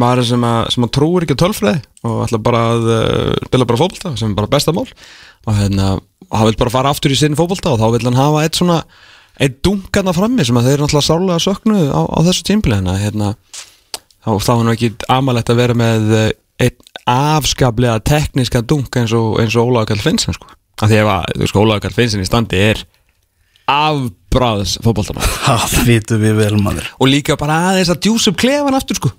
maður 0.00 0.28
sem 0.32 0.44
að, 0.46 0.60
sem 0.74 0.86
að 0.86 0.92
trúir 0.96 1.24
ekki 1.26 1.36
á 1.38 1.42
tölfræði 1.44 1.80
og 2.08 2.20
ætla 2.26 2.40
bara 2.42 2.62
að 2.72 2.86
uh, 2.90 3.32
spila 3.48 3.68
bara 3.70 3.80
fótbolta 3.80 4.14
sem 4.18 4.32
er 4.32 4.38
bara 4.38 4.50
besta 4.50 4.74
mál. 4.74 4.86
Og 5.44 5.58
hérna, 5.58 5.90
hann 6.30 6.48
vil 6.48 6.58
bara 6.60 6.72
fara 6.74 6.94
aftur 6.94 7.14
í 7.14 7.18
sinn 7.18 7.36
fótbolta 7.38 7.74
og 7.74 7.82
þá 7.82 7.86
vil 7.94 8.08
hann 8.08 8.18
hafa 8.18 8.42
eitt 8.46 8.58
svona 8.58 8.80
eitt 9.42 9.60
dungarna 9.66 10.14
frammi 10.14 10.46
sem 10.46 10.58
að 10.58 10.68
þeir 10.70 10.82
náttúrulega 10.84 11.08
sárlega 11.08 11.42
söknu 11.42 11.78
á, 11.90 12.02
á 12.06 12.18
þessu 12.26 12.46
tímpli 12.46 12.76
hérna, 12.76 12.96
hérna 13.00 13.30
þá, 14.22 14.30
er 14.30 14.60
hann 14.60 14.72
ekki 14.74 14.90
amalegt 15.10 15.50
að 15.50 15.60
vera 15.60 15.78
með 15.78 16.12
eh, 16.18 16.28
einn 16.64 16.92
afskaplega 17.10 17.98
tekníska 18.06 18.62
dunk 18.62 18.94
eins 19.00 19.14
og, 19.16 19.40
og 19.40 19.56
Ólaður 19.64 19.90
Karl 19.90 20.04
Finnsen 20.04 20.36
sko. 20.36 20.52
af 20.80 20.90
því 20.90 21.00
að, 21.02 21.32
veist, 21.42 21.58
Ólaður 21.58 21.82
Karl 21.86 21.98
Finnsen 21.98 22.22
í 22.22 22.28
standi 22.28 22.62
er 22.62 22.84
afbráðs 23.70 24.78
fótboltamann 24.84 25.34
Það 25.48 25.76
vitum 25.88 26.22
við 26.22 26.38
vel 26.38 26.54
maður. 26.62 26.88
Og 27.00 27.10
líka 27.10 27.38
bara 27.40 27.58
aðeins 27.72 27.90
að 27.92 28.02
djúsa 28.06 28.30
upp 28.30 28.40
klefan 28.40 28.78
aftur 28.78 29.00
sko, 29.00 29.12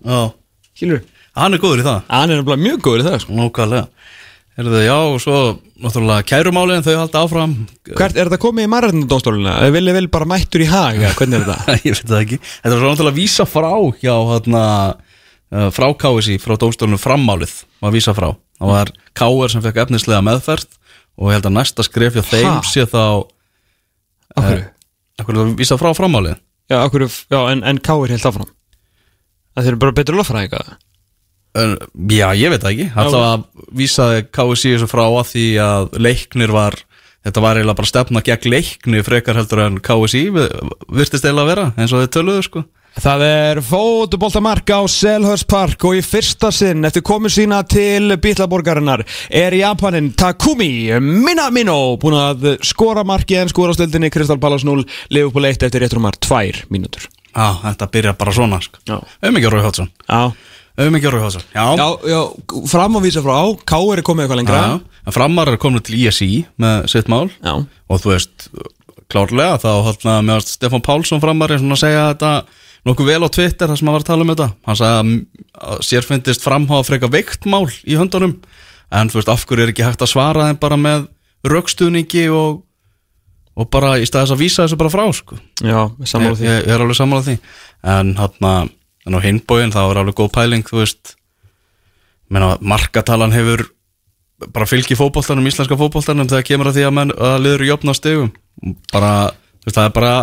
skilur 0.75 1.01
hann 1.35 1.55
er 1.55 1.63
góður 1.63 1.81
í 1.83 1.87
það 1.87 1.99
hann 2.11 2.29
er 2.29 2.39
nefnilega 2.39 2.63
mjög 2.67 2.85
góður 2.85 3.03
í 3.03 3.07
það 3.09 3.19
sko. 3.23 3.35
Nókvæðlega 3.39 3.87
Herðu, 4.55 4.77
já, 4.85 4.95
og 4.95 5.17
svo 5.19 5.37
náttúrulega 5.83 6.23
kærumálin 6.29 6.83
þau 6.85 6.93
halda 6.95 7.21
áfram 7.25 7.55
Hvert 7.89 8.15
er 8.15 8.29
þetta 8.29 8.39
komið 8.39 8.63
í 8.63 8.69
marrætnindónstóluna? 8.71 9.55
Vilja 9.75 9.95
vel 9.97 10.07
bara 10.13 10.27
mættur 10.31 10.63
í 10.63 10.67
haga? 10.71 11.09
Hvernig 11.17 11.41
er 11.41 11.49
þetta? 11.49 11.75
Ég 11.89 11.97
veit 11.97 12.07
það 12.13 12.21
ekki 12.21 12.39
Þetta 12.45 12.71
var 12.71 12.79
svo 12.79 12.93
náttúrulega 12.93 13.11
að 13.11 13.19
vísa 13.19 13.47
frá 13.51 13.67
hjá 13.99 14.13
hérna, 14.31 14.63
uh, 15.51 15.67
frá 15.75 15.87
KSI, 16.05 16.37
frá 16.39 16.55
dómstólunum 16.61 17.03
frammálið 17.03 17.57
var 17.83 17.91
að 17.91 17.97
vísa 17.99 18.15
frá 18.15 18.29
Það 18.31 18.71
var 18.71 18.93
KR 19.19 19.51
sem 19.51 19.65
fekk 19.67 19.83
efnislega 19.83 20.23
meðferð 20.23 20.79
og 21.19 21.27
ég 21.27 21.35
held 21.35 21.51
að 21.51 21.57
næsta 21.57 21.83
skref 21.89 22.15
hjá 22.15 22.23
þeim 22.31 22.63
sé 22.71 22.87
þá 22.87 23.03
Akkur? 24.39 24.65
Akkur 25.19 25.43
að 25.43 25.55
vísa 25.59 25.75
frá 25.83 25.91
frammálið 25.99 26.39
Já, 26.71 26.79
akkur, 26.79 27.09
já 27.11 27.41
en, 27.51 27.67
en 27.67 27.83
K 27.83 27.99
er 28.07 28.15
helt 28.15 28.31
áfram 28.31 28.54
Það 29.55 29.63
þeir 29.63 29.71
eru 29.73 29.81
bara 29.85 29.97
betur 30.01 30.19
löffræðinga 30.19 30.63
En, 31.55 31.77
Já, 32.11 32.33
ég 32.35 32.51
veit 32.51 32.59
það 32.65 32.73
ekki. 32.73 32.85
Alltaf 32.99 33.21
að 33.23 33.43
vísaði 33.79 34.23
KSI 34.35 34.73
þessu 34.75 34.89
frá 34.91 35.05
að 35.07 35.29
því 35.31 35.45
að 35.63 35.85
leiknir 36.03 36.51
var 36.51 36.75
Þetta 37.25 37.41
var 37.41 37.57
eiginlega 37.57 37.77
bara 37.79 37.89
stefna 37.89 38.21
gegn 38.21 38.51
leikni 38.53 38.99
frekar 39.01 39.39
heldur 39.39 39.63
en 39.63 39.79
KSI 39.81 40.19
vi- 40.35 40.49
virtist 40.99 41.23
eiginlega 41.25 41.41
að 41.45 41.49
vera 41.53 41.63
eins 41.79 41.93
og 41.95 42.03
þau 42.03 42.11
töluðu 42.19 42.43
sko. 42.45 42.61
Það 43.01 43.23
er 43.27 43.59
fótboltamark 43.65 44.69
á 44.71 44.79
Selhurst 44.87 45.47
Park 45.51 45.83
og 45.89 45.97
í 45.97 46.03
fyrsta 46.05 46.51
sinn 46.53 46.85
eftir 46.87 47.01
komu 47.03 47.27
sína 47.33 47.63
til 47.67 48.13
Bítlaborgarinnar 48.23 49.01
er 49.31 49.51
Japanin 49.57 50.11
Takumi 50.15 50.91
Minamino 51.01 51.97
búin 51.99 52.15
að 52.19 52.45
skora 52.63 53.03
marki 53.03 53.35
en 53.41 53.49
skora 53.51 53.73
á 53.73 53.75
stildinni 53.75 54.11
Kristal 54.13 54.37
Pallas 54.39 54.63
0 54.63 54.85
Liverpool 55.09 55.49
1 55.49 55.65
eftir 55.67 55.81
réttrumar 55.83 56.15
2 56.23 56.69
mínútur 56.71 57.09
Já, 57.35 57.47
þetta 57.65 57.87
byrja 57.91 58.13
bara 58.17 58.33
svona 58.35 58.59
sko. 58.63 58.79
Já. 58.87 58.95
Auðmikið 59.21 59.51
Rói 59.51 59.63
Hótsson 59.65 59.89
Já, 60.07 60.19
Auðmikið 60.79 61.11
Rói 61.11 61.23
Hótsson 61.25 61.43
Já, 61.51 61.65
já, 61.75 61.87
já 62.13 62.21
fram 62.71 62.95
að 62.99 63.07
vísa 63.09 63.23
frá. 63.25 63.35
K 63.67 63.79
er 63.93 64.03
komið 64.07 64.25
eitthvað 64.25 64.39
lengra. 64.41 64.61
En 65.05 65.13
framar 65.13 65.51
er 65.51 65.59
komin 65.61 65.83
til 65.85 65.99
ISI 65.99 66.29
með 66.61 66.87
sitt 66.93 67.11
mál. 67.11 67.27
Já. 67.43 67.59
og 67.61 68.01
þú 68.01 68.13
veist, 68.13 68.47
klárlega 69.11 69.59
þá 69.61 69.69
haldna 69.85 70.15
með 70.25 70.47
Stefán 70.49 70.83
Pálsson 70.85 71.21
framar 71.21 71.53
er 71.53 71.61
svona 71.61 71.77
að 71.77 71.83
segja 71.83 72.05
þetta 72.13 72.31
nokkuð 72.85 73.09
vel 73.11 73.25
á 73.25 73.29
Twitter 73.33 73.69
þar 73.69 73.79
sem 73.79 73.89
hann 73.89 73.97
var 73.97 74.05
að 74.05 74.09
tala 74.09 74.25
um 74.25 74.31
þetta. 74.33 74.47
Hann 74.65 74.79
sagði 74.79 74.95
að, 75.01 75.11
að 75.69 75.83
sér 75.89 76.07
finnist 76.07 76.45
framháða 76.45 76.87
freka 76.87 77.11
veikt 77.13 77.47
mál 77.49 77.65
í 77.85 77.97
höndunum. 77.99 78.37
En 78.93 79.09
þú 79.11 79.19
veist, 79.19 79.31
af 79.33 79.45
hverju 79.49 79.65
er 79.65 79.73
ekki 79.73 79.85
hægt 79.85 80.03
að 80.05 80.11
svara 80.13 80.49
þeim 80.49 80.59
bara 80.61 80.77
með 80.79 81.07
raukstuðningi 81.45 82.25
og, 82.33 82.61
og 83.55 83.69
bara 83.71 83.95
í 84.01 84.07
staðis 84.07 84.33
að 84.35 84.41
vísa 84.43 84.65
þessu 84.65 84.79
bara 84.79 84.91
frá 84.91 85.05
sko. 85.15 85.37
Já, 85.63 85.87
ég, 86.03 86.41
ég, 86.43 86.65
er 86.67 86.81
alveg 86.81 86.97
sammála 86.97 87.25
því. 87.27 87.37
En 87.95 88.15
hann 88.19 89.15
á 89.15 89.19
hinbóin 89.23 89.73
þá 89.73 89.81
er 89.85 90.01
alveg 90.01 90.17
góð 90.19 90.33
pæling 90.35 90.65
þú 90.67 90.81
veist. 90.81 91.15
Meina, 92.31 92.55
markatalan 92.59 93.35
hefur 93.35 93.67
bara 94.51 94.67
fylgi 94.67 94.97
fótboltanum, 94.99 95.45
íslenska 95.47 95.77
fótboltanum 95.79 96.27
þegar 96.27 96.47
kemur 96.47 96.69
að 96.69 96.79
því 96.79 96.87
að, 96.87 96.95
menn, 96.97 97.13
að 97.15 97.37
liður 97.45 97.67
jöfna 97.69 97.93
stegum 97.95 98.31
bara, 98.91 99.11
þú 99.61 99.69
veist, 99.69 99.77
það 99.77 99.87
er 99.87 99.93
bara 99.95 100.15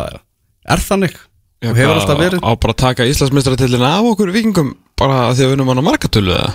er 0.74 0.82
þannig. 0.82 1.16
Og 1.62 1.78
hefur 1.78 1.94
alltaf 1.94 2.18
verið. 2.18 2.42
Á 2.42 2.50
bara 2.58 2.74
að 2.74 2.80
taka 2.82 3.06
Íslandsmeistaratillina 3.06 3.92
af 4.00 4.08
okkur 4.12 4.32
vikingum 4.34 4.72
bara 4.98 5.30
því 5.30 5.44
að 5.44 5.48
við 5.48 5.56
unum 5.56 5.70
hann 5.70 5.82
á 5.82 5.88
markatölu 5.88 6.34
eða 6.34 6.52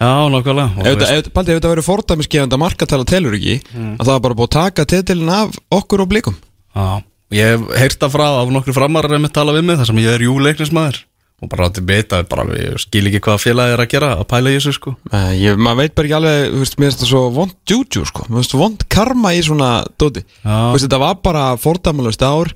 já, 0.00 0.10
nákvæmlega. 0.32 0.70
Og, 0.80 0.86
Ef 0.86 0.96
þetta- 0.98 1.68
verið 1.74 1.86
fordæmisgefandi 1.90 2.56
að 2.56 2.62
markatala 2.64 3.04
telur 3.04 3.36
ekki 3.36 3.58
að 4.00 4.06
það 4.06 4.14
er 4.16 4.24
bara 4.26 4.34
búið 4.38 4.48
að 4.48 4.56
taka 4.56 4.84
titilin 4.94 5.28
af 5.36 5.58
okkur 5.70 6.00
og 6.06 6.08
blikum 6.08 6.36
já, 6.74 7.02
ég 7.32 7.44
hef 7.54 7.78
heyrt 7.78 7.98
það 8.00 8.14
frá 8.16 8.26
af 8.40 8.48
nokkru 8.54 8.74
framarar 8.74 9.20
með 9.20 9.32
tala 9.36 9.52
við 9.52 9.64
mig 9.68 9.76
þar 9.78 9.86
sem 9.92 9.96
ég 10.02 10.14
er 10.14 10.24
júleiknismæður 10.26 11.04
og 11.40 11.48
bara 11.48 11.70
til 11.72 11.82
beta, 11.88 12.18
bara, 12.28 12.44
ég 12.52 12.76
skil 12.82 13.06
ekki 13.08 13.20
hvað 13.24 13.38
félagi 13.40 13.72
er 13.72 13.80
að 13.80 13.88
gera 13.88 14.08
að 14.20 14.26
pæla 14.28 14.50
í 14.52 14.56
þessu 14.58 14.74
sko. 14.76 14.90
Nei, 15.10 15.38
ég, 15.40 15.56
maður 15.56 15.78
veit 15.80 15.94
bara 15.96 16.06
ekki 16.10 16.16
alveg, 16.18 16.42
þú 16.52 16.58
veist, 16.60 16.74
mér 16.76 16.90
finnst 16.90 17.00
það 17.00 17.08
svo 17.14 17.22
vond 17.32 17.54
juju, 17.70 18.02
sko, 18.10 18.26
mér 18.28 18.36
finnst 18.42 18.52
það 18.52 18.60
vond 18.60 18.84
karma 18.92 19.30
í 19.32 19.40
svona 19.46 19.70
dóti, 19.96 20.24
þú 20.44 20.74
veist, 20.74 20.84
þetta 20.84 20.98
var 21.00 21.14
bara 21.24 21.44
fordæmalust 21.56 22.20
ár, 22.28 22.52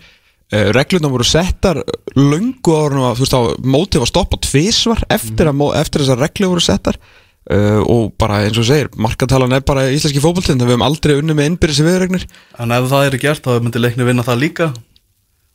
uh, 0.52 0.66
reglurnar 0.76 1.14
voru 1.16 1.24
settar 1.24 1.80
löngu 2.12 2.76
árunum 2.76 3.09
að, 3.09 3.22
þú 3.22 3.24
veist, 3.24 3.64
mótið 3.64 4.04
var 4.04 4.12
stoppað 4.12 4.44
tvisvar 4.50 5.00
eftir, 5.16 5.48
að, 5.48 5.57
mó- 5.64 5.72
eftir 5.80 6.04
þessar 6.04 6.20
reglur 6.20 6.52
voru 6.52 6.61
settar 6.68 7.00
uh, 7.52 7.80
og 7.83 8.14
bara 8.20 8.42
eins 8.46 8.59
og 8.61 8.66
segir, 8.68 8.90
markatalan 8.96 9.57
er 9.57 9.64
bara 9.66 9.87
íslenski 9.92 10.22
fótboltinn, 10.22 10.59
það 10.61 10.70
við 10.70 10.76
höfum 10.76 10.87
aldrei 10.88 11.14
unni 11.18 11.37
með 11.37 11.50
innbyrðis 11.52 11.85
viðregnir 11.87 12.26
en 12.62 12.74
ef 12.78 12.90
það 12.92 13.09
er 13.09 13.18
gert 13.26 13.46
þá 13.46 13.54
myndi 13.64 13.83
leikni 13.83 14.09
vinna 14.09 14.26
það 14.26 14.42
líka. 14.46 14.68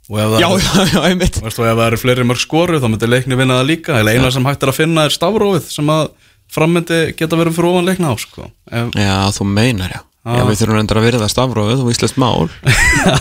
Og 0.09 0.17
ef 0.17 0.31
það 0.33 0.41
Já, 0.41 0.49
já, 0.65 0.87
já, 0.89 0.99
einmitt. 1.05 1.39
Veist, 1.45 1.61
og 1.61 1.69
ef 1.69 1.77
það 1.77 1.85
eru 1.85 2.01
fleiri 2.01 2.25
mörg 2.25 2.41
skoru 2.41 2.81
þá 2.81 2.89
myndir 2.89 3.13
leikni 3.13 3.37
vinna 3.37 3.59
það 3.61 3.69
líka. 3.69 3.99
Eða 4.01 4.15
eina 4.17 4.33
sem 4.33 4.47
hægt 4.49 4.65
er 4.65 4.71
að 4.73 4.79
finna 4.79 5.05
er 5.05 5.13
stafrófið 5.13 5.67
sem 5.69 5.91
að 5.93 6.07
frammyndi 6.49 7.01
geta 7.17 7.37
verið 7.37 7.59
fyrir 7.59 7.69
ofan 7.69 7.89
leikna 7.91 8.13
á 8.13 8.15
sko. 8.17 8.47
ef, 8.73 8.95
Já, 8.97 9.17
þú 9.35 9.45
meinar, 9.45 9.93
já. 9.93 10.01
Já. 10.29 10.33
Já, 10.35 10.41
við 10.49 10.57
þurfum 10.59 10.79
endur 10.81 10.97
að 10.99 11.05
virða 11.07 11.27
stafrófið 11.31 11.83
og 11.83 11.91
íslenskt 11.93 12.17
mál. 12.19 12.49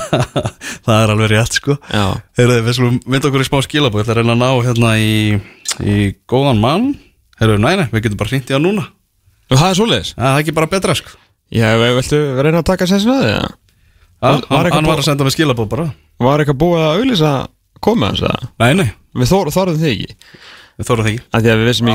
Það 0.84 0.96
er 0.96 1.12
alveg 1.12 1.30
rétt 1.30 1.58
sko. 1.60 1.76
Já, 1.94 2.06
Heyrðu, 2.36 2.56
við 2.66 2.80
mynda 3.06 3.30
okkur 3.30 3.44
í 3.44 3.46
smá 3.46 3.60
skilabóð 3.64 4.02
ég 4.02 4.08
ætla 4.08 4.16
að 4.16 4.18
reyna 4.18 4.34
að 4.34 4.42
ná 4.42 4.66
hérna 4.66 4.90
í, 4.98 5.12
í 5.78 5.94
góðan 6.28 6.58
mann 6.64 6.88
Heyrðu, 7.38 7.58
næ, 7.62 7.68
nei, 7.78 7.86
við 7.92 8.02
getum 8.08 8.18
bara 8.20 8.32
hringt 8.32 8.50
í 8.50 8.54
það 8.56 8.64
núna. 8.64 8.84
Og 9.48 9.56
það 9.60 9.70
er 9.70 9.78
svoleiðis? 9.78 10.10
Það 10.18 10.34
er 10.34 10.42
ekki 10.42 10.54
bara 10.58 10.70
betra 10.72 10.94
sko. 10.98 11.14
Já, 11.54 11.68
viltu 11.96 12.18
reyna 12.44 12.60
að 12.60 12.68
taka 12.68 12.86
sensin 12.90 13.12
að 13.14 13.22
þið, 13.24 13.30
já 13.32 13.42
hann, 14.18 14.42
var 14.50 14.66
búið- 14.82 14.98
að 14.98 15.06
senda 15.06 15.24
mig 15.24 15.32
skilabóð 15.36 15.68
bara. 15.70 15.86
Var 16.20 16.42
eitthvað 16.42 16.58
búið 16.60 16.82
að 16.84 16.94
auðlýsa 16.98 17.32
koma 17.80 18.06
hans 18.10 18.20
að 18.26 18.48
Nei, 18.58 18.72
nei, 18.74 18.88
Við 19.14 19.30
þor, 19.30 19.48
þorðum 19.54 19.78
þig 19.80 19.92
ekki? 19.94 20.16
Við 20.78 20.86
þórum 20.88 21.04
það 21.06 21.12
ekki. 21.12 21.22
Að 21.32 21.42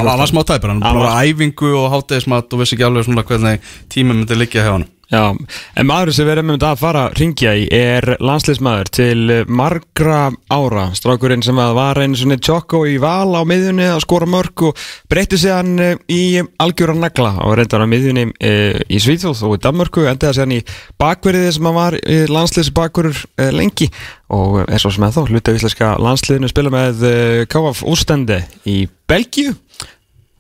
að 0.03 0.07
ekki 0.07 0.19
var, 0.19 0.27
smá 0.31 0.41
tæpur, 0.43 0.69
hann 0.71 0.79
var- 0.79 0.97
var 1.03 1.23
æfingu 1.23 1.69
og 1.79 1.91
hátegismat 1.93 2.53
og 2.53 2.59
vissi 2.59 2.75
ekki 2.75 2.87
alveg 2.87 3.05
svona 3.05 3.23
hvernig 3.23 3.59
tími 3.89 4.11
myndi 4.15 4.35
liggja 4.35 4.63
hjá 4.63 4.71
hann 4.73 4.87
Já, 5.13 5.29
en 5.77 5.85
maður 5.85 6.09
sem 6.15 6.25
við 6.25 6.31
erum 6.33 6.47
með 6.49 6.63
að 6.65 6.79
fara 6.81 7.01
að 7.05 7.19
ringja 7.19 7.51
í 7.53 7.65
er 7.77 8.15
landsliðsmaður 8.17 8.87
til 8.97 9.17
eh, 9.29 9.41
margra 9.45 10.31
ára. 10.49 10.87
Strákurinn 10.97 11.43
sem 11.45 11.59
var 11.77 11.99
einu 12.01 12.17
svona 12.17 12.39
tjokko 12.41 12.79
í 12.89 12.95
val 13.01 13.29
á 13.37 13.45
miðjunni 13.45 13.91
að 13.93 14.01
skora 14.07 14.25
mörg 14.33 14.63
og 14.71 14.81
breytti 15.13 15.37
hann 15.43 15.75
eh, 15.77 16.01
í 16.09 16.41
algjöra 16.63 16.95
nagla. 16.97 17.35
Og 17.45 17.53
reyndar 17.59 17.85
á 17.85 17.91
miðjunni 17.91 18.25
e, 18.41 18.55
í 18.89 19.03
Svíþjóð 19.05 19.43
og 19.45 19.53
í 19.59 19.61
Danmörku 19.67 20.07
endaði 20.09 20.41
hann 20.41 20.57
í 20.57 20.59
bakverðið 21.03 21.47
sem 21.59 21.69
var 21.77 21.99
landsliðsbakverður 22.33 23.21
e, 23.37 23.51
lengi. 23.53 23.91
Og 24.33 24.63
er 24.63 24.81
svo 24.81 24.95
sem 24.95 25.05
að 25.05 25.19
þá 25.19 25.53
íslenska 25.53 25.93
landsliðinu 26.01 26.49
spila 26.49 26.73
með 26.73 27.05
KF 27.53 27.85
Ústende 27.85 28.41
í 28.65 28.87
Belgíu. 29.05 29.53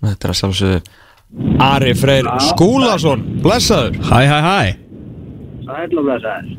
Þetta 0.01 0.31
er 0.31 0.33
að 0.33 0.41
sjálfsögðu 0.41 0.83
Ari 1.33 1.93
Freyr 1.97 2.27
Skúlason, 2.51 3.23
blessaður 3.41 3.97
Hæ, 4.05 4.19
hæ, 4.29 4.39
hæ 4.45 4.75
Sæl 5.63 5.97
og 5.97 6.05
blessaður. 6.05 6.49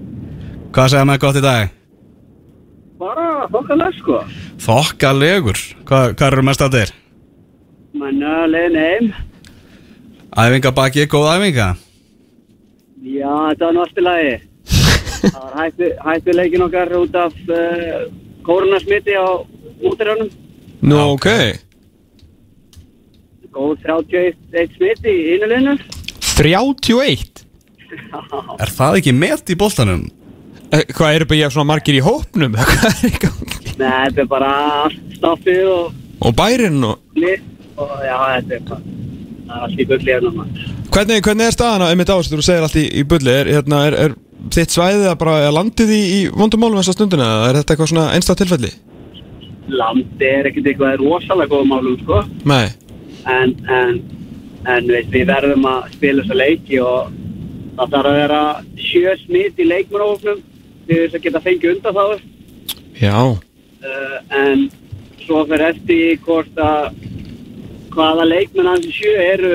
Hvað 0.74 0.88
segja 0.90 1.06
með 1.06 1.18
gott 1.22 1.38
í 1.38 1.42
dag? 1.44 1.74
Bara 2.98 3.26
þokkalega 3.52 3.94
sko. 3.98 4.20
Þokkalegur 4.64 5.60
Hvað, 5.86 6.14
hvað 6.18 6.26
eru 6.30 6.44
mest 6.48 6.64
að 6.64 6.78
þér? 6.78 6.92
Menna, 7.94 8.32
leiðin 8.50 8.80
heim. 8.80 9.12
Æfinga 10.34 10.72
baki, 10.74 11.06
góð 11.12 11.28
æfinga 11.36 11.68
Já, 13.04 13.30
þetta 13.52 13.68
var 13.76 13.92
lagi. 14.08 14.34
Það 15.34 15.36
var 15.44 15.54
hættu, 15.60 15.90
hættu 16.06 16.34
leikin 16.34 16.64
okkar 16.64 16.90
út 16.98 17.14
af 17.20 17.36
uh, 17.52 18.08
koronasmiti 18.44 19.14
á 19.14 19.28
útirjónum. 19.84 20.32
Nú, 20.82 20.98
ok 21.12 21.28
Góð 23.54 23.78
31 23.86 24.74
smiti 24.74 25.12
í 25.14 25.34
innulinu. 25.36 25.76
31 26.34 27.44
Er 28.58 28.70
það 28.74 28.98
ekki 28.98 29.12
met 29.14 29.50
í 29.52 29.56
boltanum? 29.58 30.06
Eh, 30.74 30.82
Hvað 30.96 31.18
eru 31.20 31.28
bara 31.30 31.50
svona 31.54 31.68
margir 31.70 31.98
í 31.98 32.02
hópnum? 32.02 32.56
Er? 32.58 33.78
Nei, 33.78 34.06
þetta 34.08 34.22
er 34.22 34.30
bara 34.30 34.50
allt 34.84 35.14
staffið 35.16 35.68
og 35.70 36.24
Og 36.24 36.34
bærin 36.38 36.78
og. 36.86 37.00
Og 37.74 37.90
já, 38.06 38.14
þetta 38.38 38.54
er 38.56 38.60
bara, 38.68 38.80
það 38.80 39.56
er 39.56 39.64
allt 39.66 39.80
í 39.82 39.86
bulli 39.90 40.12
hérna. 40.14 40.44
Hvernig, 40.94 41.24
hvernig 41.26 41.48
er 41.48 41.56
staðan 41.56 41.82
á 41.84 41.90
einmitt 41.90 42.10
á 42.10 42.16
þessu? 42.16 42.38
Þú 42.38 42.46
segir 42.46 42.66
allt 42.68 42.78
í, 42.78 42.84
í 42.86 43.02
bulli 43.10 43.34
er, 43.34 43.50
hérna, 43.58 43.80
er, 43.90 43.96
er 43.98 44.14
þitt 44.54 44.76
svæðið 44.76 45.08
að 45.10 45.18
bara 45.24 45.50
landið 45.54 45.90
í, 45.94 46.00
í 46.18 46.20
vondumálum 46.32 46.78
þessa 46.80 46.94
stundina 46.96 47.26
eða 47.26 47.50
er 47.50 47.58
þetta 47.60 47.74
eitthvað 47.74 47.90
svona 47.92 48.06
einstað 48.14 48.40
tilfelli? 48.42 48.72
Landi 49.74 50.28
er 50.30 50.48
ekkert 50.50 50.70
eitthvað 50.70 50.98
rosalega 51.02 51.50
góð 51.50 51.68
málum, 51.72 51.98
sko. 52.04 52.22
Nei 52.46 52.66
en, 53.30 53.54
en, 53.68 54.00
en 54.68 54.88
veist, 54.88 55.10
við 55.12 55.28
verðum 55.30 55.66
að 55.68 55.90
spila 55.96 56.24
þessa 56.24 56.38
leiki 56.40 56.80
og 56.84 57.12
það 57.78 57.96
þarf 57.96 58.10
að 58.10 58.18
vera 58.20 58.40
sjö 58.78 59.16
smitt 59.24 59.58
í 59.60 59.68
leikmannófnum 59.68 60.40
til 60.86 61.00
þess 61.00 61.18
að 61.18 61.26
geta 61.26 61.44
fengið 61.44 61.74
undan 61.74 61.98
þá 61.98 62.04
Já. 62.94 63.18
Uh, 63.84 64.18
en 64.38 64.68
svo 65.24 65.42
fyrir 65.48 65.66
eftir 65.72 66.20
hvort 66.24 66.60
að 66.62 66.94
hvaða 67.94 68.28
leikmenn 68.28 68.70
hans 68.70 68.86
í 68.86 68.94
sjö 68.94 69.14
eru 69.18 69.54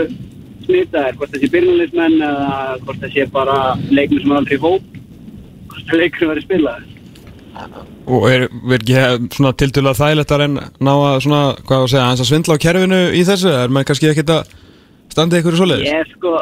smittaðir, 0.66 1.16
hvort 1.18 1.34
það 1.34 1.44
sé 1.44 1.52
byrjunleismenn 1.56 2.18
eða 2.20 2.78
hvort 2.84 3.04
það 3.04 3.16
sé 3.16 3.28
bara 3.34 3.58
leikmenn 3.90 4.24
sem 4.24 4.34
er 4.34 4.42
aldrei 4.42 4.62
hóp. 4.66 4.96
Hvort 5.70 5.92
það 5.92 6.04
leikur 6.04 6.34
verið 6.34 6.48
spilaðir 6.48 6.99
Og 8.10 8.26
er, 8.30 8.48
er 8.48 8.78
ekki 8.80 8.96
eh, 8.98 9.18
svona 9.36 9.54
tildulega 9.60 10.00
þægilegt 10.00 10.34
að 10.34 10.42
reyna 10.44 10.66
ná 10.80 10.94
að 10.96 11.20
svona, 11.26 11.44
hvað 11.68 11.84
að 11.84 11.92
segja, 11.94 12.08
hans 12.08 12.24
að 12.24 12.32
svindla 12.32 12.58
á 12.58 12.64
kerfinu 12.66 13.04
í 13.14 13.22
þessu? 13.28 13.52
Er 13.54 13.74
maður 13.74 13.92
kannski 13.92 14.10
ekkert 14.14 14.34
að 14.38 14.58
standa 15.14 15.40
ykkur 15.42 15.58
í 15.58 15.62
svoleiðis? 15.62 15.92
Ég 15.92 16.12
sko 16.16 16.34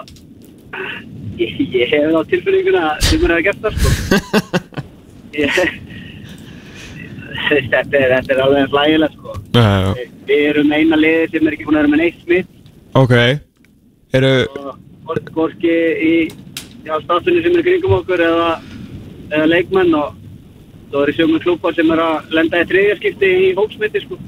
ég, 1.37 1.59
ég 1.73 1.91
hef 1.91 2.15
á 2.17 2.21
tilfinninguna 2.31 2.83
sem 3.05 3.21
mér 3.21 3.35
hefði 3.35 3.45
gert 3.47 3.61
það 3.65 3.73
sko 3.77 3.89
ég, 5.41 5.59
þetta, 7.47 7.81
er, 7.81 8.13
þetta 8.15 8.35
er 8.35 8.43
alveg 8.45 8.73
hlægilegt 8.73 9.19
sko 9.19 9.35
Já, 9.57 9.67
já, 9.83 10.07
Við 10.27 10.43
erum 10.51 10.73
eina 10.75 10.99
liði 10.99 11.29
sem 11.33 11.47
er 11.47 11.57
ekki 11.57 11.67
búin 11.67 11.77
að 11.77 11.85
vera 11.85 11.93
með 11.93 12.03
neitt 12.03 12.23
smitt 12.25 12.51
ok 12.97 13.15
Eru, 14.17 14.33
og 15.07 15.31
hvorki 15.35 15.73
í 16.07 16.13
já, 16.87 16.95
stafsunni 17.03 17.43
sem 17.43 17.57
er 17.59 17.65
kringum 17.65 17.97
okkur 17.99 18.23
eða, 18.23 18.51
eða 19.29 19.49
leikmenn 19.51 19.97
og 19.99 20.16
svo 20.87 21.03
eru 21.03 21.15
sjöfum 21.15 21.43
klúpar 21.43 21.75
sem 21.77 21.91
er 21.93 22.01
að 22.03 22.35
lenda 22.37 22.61
í 22.61 22.67
þriðjarskipti 22.71 23.31
í 23.47 23.49
hópsmitti 23.57 24.03
sko. 24.03 24.19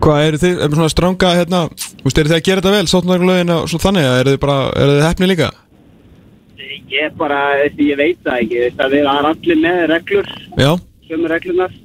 Hvað 0.00 0.26
eru 0.26 0.40
þið, 0.40 0.62
er 0.64 0.76
svona 0.76 0.92
stranga 0.92 1.32
hérna, 1.36 1.64
þú 2.00 2.06
veist, 2.06 2.20
eru 2.22 2.32
þið 2.32 2.38
að 2.38 2.46
gera 2.46 2.62
þetta 2.62 2.76
vel, 2.76 2.86
sótnarlögin 2.88 3.54
og 3.56 3.66
svo 3.68 3.80
þannig, 3.82 4.06
eða 4.08 4.22
eru 4.22 4.34
þið 4.34 4.40
bara, 4.46 4.58
eru 4.80 4.96
þið 4.96 5.06
hefni 5.08 5.30
líka? 5.30 5.50
Ég 6.90 7.14
bara, 7.18 7.40
ég 7.68 7.98
veit 8.00 8.18
það 8.24 8.40
ekki 8.40 8.62
veist, 8.64 8.80
að 8.80 8.96
við 8.96 9.04
erum 9.04 9.28
allir 9.30 9.58
með 9.60 9.82
reglur 9.92 10.30
Já, 10.58 10.70
sömu 11.06 11.30
reglunar 11.30 11.76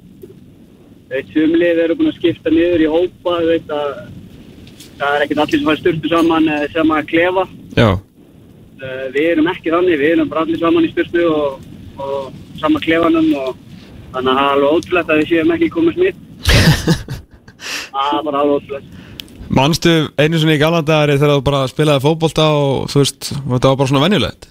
Sumlið 1.06 1.80
eru 1.84 1.94
búin 1.94 2.10
að 2.10 2.16
skipta 2.16 2.50
niður 2.50 2.82
í 2.82 2.88
hópa 2.90 3.36
þú 3.38 3.50
veit 3.52 3.68
að 3.70 3.90
það 4.98 5.12
er 5.12 5.24
ekkert 5.24 5.42
allir 5.44 5.60
sem 5.60 5.68
fara 5.68 5.80
styrtu 5.80 6.10
saman 6.10 6.48
eða 6.50 6.70
sama 6.72 6.98
að 6.98 7.10
klefa. 7.12 7.44
Já, 7.76 7.88
uh, 7.94 9.04
við 9.14 9.28
erum 9.34 9.50
ekki 9.52 9.72
þannig, 9.74 10.00
við 10.00 10.14
erum 10.16 10.32
bara 10.32 10.44
allir 10.46 10.60
saman 10.62 10.88
í 10.88 10.90
styrtu 10.92 11.28
og, 11.30 11.68
og 12.00 12.42
sama 12.62 12.82
klefanum 12.84 13.28
og 13.40 13.50
þannig 14.14 14.30
að 14.30 14.38
það 14.38 14.44
er 14.44 14.52
alveg 14.52 14.76
ótrúlegt 14.76 15.12
að 15.12 15.20
við 15.22 15.32
séum 15.32 15.54
ekki 15.56 15.72
komið 15.74 15.98
smitt 15.98 16.22
það 17.92 18.16
er 18.18 18.24
bara 18.28 18.42
alveg 18.42 18.56
ótrúlegt. 18.56 19.02
Manstu 19.56 19.92
einu 20.18 20.40
sinni 20.42 20.56
í 20.56 20.62
galandagari 20.62 21.18
þegar 21.20 21.38
þú 21.38 21.44
bara 21.46 21.66
spilaði 21.70 22.02
fótbolta 22.02 22.48
og 22.58 22.88
þú 22.90 23.02
veist, 23.04 23.30
þetta 23.36 23.70
var 23.70 23.78
bara 23.78 23.90
svona 23.92 24.06
venjulegt? 24.06 24.48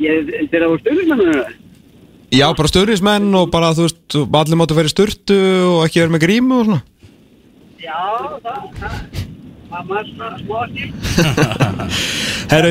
Ég, 0.00 0.30
þegar 0.30 0.62
það 0.62 0.70
voru 0.70 0.82
styrnismennur 0.84 1.40
Já, 2.30 2.46
bara 2.54 2.70
stöðnismenn 2.70 3.32
og 3.34 3.48
bara, 3.50 3.72
þú 3.74 3.88
veist, 3.88 4.14
allir 4.14 4.58
máttu 4.60 4.76
að 4.76 4.78
vera 4.78 4.90
í 4.90 4.92
sturtu 4.92 5.38
og 5.66 5.80
ekki 5.82 5.98
vera 6.04 6.14
með 6.14 6.22
grímu 6.22 6.60
og 6.60 6.68
svona. 6.68 6.84
Já, 7.82 7.98
það 8.44 8.68
það 8.78 9.29
það 9.70 10.76
Herru, 12.50 12.70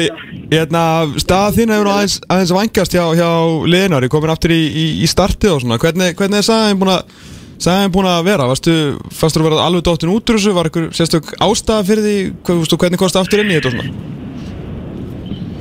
hérna, 0.51 0.83
stað 1.21 1.57
þín 1.57 1.73
hefur 1.73 1.89
aðeins, 1.93 2.19
aðeins 2.27 2.53
vangast 2.55 2.95
hjá, 2.95 3.03
hjá 3.15 3.29
liðinari, 3.69 4.09
komin 4.11 4.33
aftur 4.33 4.53
í, 4.55 4.61
í, 4.67 4.85
í 5.03 5.09
startið 5.09 5.55
og 5.55 5.61
svona, 5.63 5.79
hvernig, 5.81 6.15
hvernig 6.19 6.41
er 6.41 6.47
sagan 6.47 6.81
búin 6.81 6.93
að 6.97 7.13
sagan 7.59 7.93
búin 7.95 8.09
að 8.09 8.27
vera, 8.27 8.47
varstu 8.49 8.75
fastur 9.15 9.43
að 9.43 9.49
vera 9.49 9.65
alveg 9.67 9.85
dóttin 9.87 10.13
út 10.13 10.31
úr 10.31 10.39
þessu, 10.39 10.55
var 10.55 10.69
eitthvað 10.69 10.91
sérstök 10.99 11.33
ástæða 11.43 11.87
fyrir 11.87 12.05
því, 12.07 12.15
hvað, 12.43 12.61
veistu, 12.63 12.79
hvernig 12.83 13.01
kosti 13.01 13.21
aftur 13.21 13.43
inn 13.43 13.51
í 13.51 13.57
þetta 13.57 13.71
og 13.71 13.77
svona? 13.77 13.89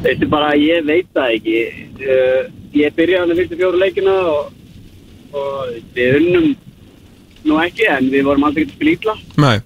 Veistu 0.05 0.31
bara, 0.31 0.53
ég 0.59 0.85
veit 0.87 1.09
það 1.15 1.33
ekki. 1.39 1.63
Uh, 1.99 2.43
ég 2.79 2.95
byrjaði 2.95 3.23
hann 3.25 3.35
að 3.35 3.41
fyrstu 3.43 3.59
fjóru 3.59 3.81
leikina 3.83 4.15
og, 4.31 4.53
og 5.35 5.73
við 5.97 6.21
unnum 6.21 6.53
nú 7.49 7.59
ekki, 7.65 7.89
en 7.91 8.13
við 8.13 8.29
vorum 8.31 8.47
aldrei 8.47 8.65
getið 8.65 8.79
spila 8.79 8.95
ítla. 8.95 9.19
Nei, 9.43 9.57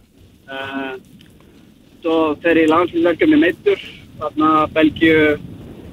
Uh, 0.52 0.98
svo 2.02 2.16
fer 2.42 2.58
ég 2.58 2.68
landslýsverkefni 2.70 3.38
meittur, 3.38 3.78
þarna 4.20 4.50
Belgíu, 4.74 5.38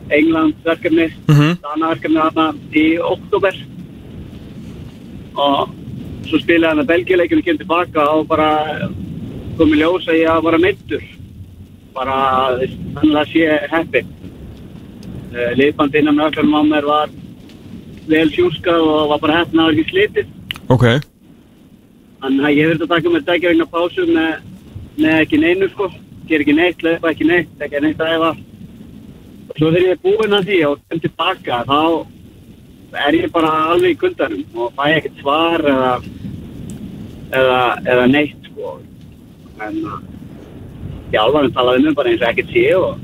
England 0.10 0.56
verkefni, 0.66 1.10
Mhm. 1.30 1.58
Dana 1.62 1.92
verkefni 1.94 2.20
þarna 2.24 2.48
í 2.74 2.86
oktober. 3.00 3.54
Og 5.38 5.70
svo 6.28 6.40
spilaði 6.42 6.68
hann 6.74 6.84
að 6.84 6.90
Belgíu 6.92 7.18
leikinu 7.20 7.44
kemur 7.46 7.62
tilbaka 7.64 8.08
og 8.16 8.28
bara 8.28 8.90
kom 9.58 9.74
í 9.74 9.80
ljós 9.80 10.08
að 10.08 10.20
ég 10.24 10.44
var 10.44 10.54
að 10.58 10.62
meittur. 10.66 11.04
Bara 11.94 12.18
þannig 12.96 13.18
að 13.22 13.32
sé 13.34 13.70
heppi. 13.72 14.02
Uh, 15.30 15.54
Liðbandi 15.56 16.00
innan 16.02 16.16
með 16.18 16.32
öllum 16.42 16.58
á 16.58 16.62
mér 16.66 16.86
var 16.90 17.10
vel 18.10 18.30
sjúskað 18.34 18.82
og 18.82 19.10
var 19.12 19.20
bara 19.22 19.46
það 19.46 19.56
var 19.62 19.72
ekki 19.78 19.90
slitið. 19.92 20.28
ok, 20.70 20.86
Þannig 22.20 22.46
að 22.46 22.56
ég 22.58 22.68
verði 22.68 22.84
að 22.84 22.90
taka 22.90 23.10
mér 23.10 23.22
dækja 23.28 23.50
vegna 23.50 23.66
pásu 23.72 24.06
með, 24.10 24.40
með 25.02 25.24
ekki 25.24 25.42
neinu 25.42 25.70
sko. 25.74 25.90
Ger 26.30 26.44
ekki 26.44 26.56
neitt, 26.58 26.86
löpa 26.86 27.12
ekki 27.14 27.28
neitt, 27.28 27.52
ekki 27.66 27.82
neitt 27.84 28.04
að 28.04 28.14
efa. 28.18 28.32
Og 29.50 29.58
svo 29.58 29.72
þegar 29.72 29.86
ég 29.88 29.96
er 29.96 30.04
búinn 30.04 30.38
að 30.38 30.52
því 30.52 30.60
og 30.68 30.84
kem 30.86 31.04
tilbaka 31.06 31.64
þá 31.70 31.80
er 33.08 33.18
ég 33.18 33.34
bara 33.34 33.56
alveg 33.74 33.96
í 33.96 34.00
kundanum 34.02 34.62
og 34.66 34.72
fæ 34.78 34.86
ekkert 34.98 35.20
svar 35.24 35.66
eða, 35.74 35.92
eða, 37.32 37.60
eða 37.96 38.08
neitt 38.14 38.50
sko. 38.52 38.76
En 39.66 39.82
uh, 39.86 40.00
þjálfarinn 41.14 41.56
talaði 41.56 41.86
mér 41.86 41.98
bara 41.98 42.14
eins 42.14 42.22
og 42.22 42.30
ekkert 42.30 42.54
sé 42.54 42.66
og, 42.78 43.02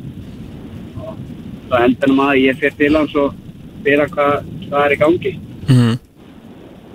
og 1.01 1.17
svo 1.65 1.81
endanum 1.81 2.23
að 2.27 2.41
ég 2.43 2.61
fyrir 2.61 2.77
til 2.79 2.93
hans 2.99 3.17
og 3.21 3.41
spyrir 3.79 4.11
hvað, 4.13 4.47
hvað 4.67 4.85
er 4.85 4.95
í 4.95 4.99
gangi 5.01 5.33
mhm, 5.69 5.91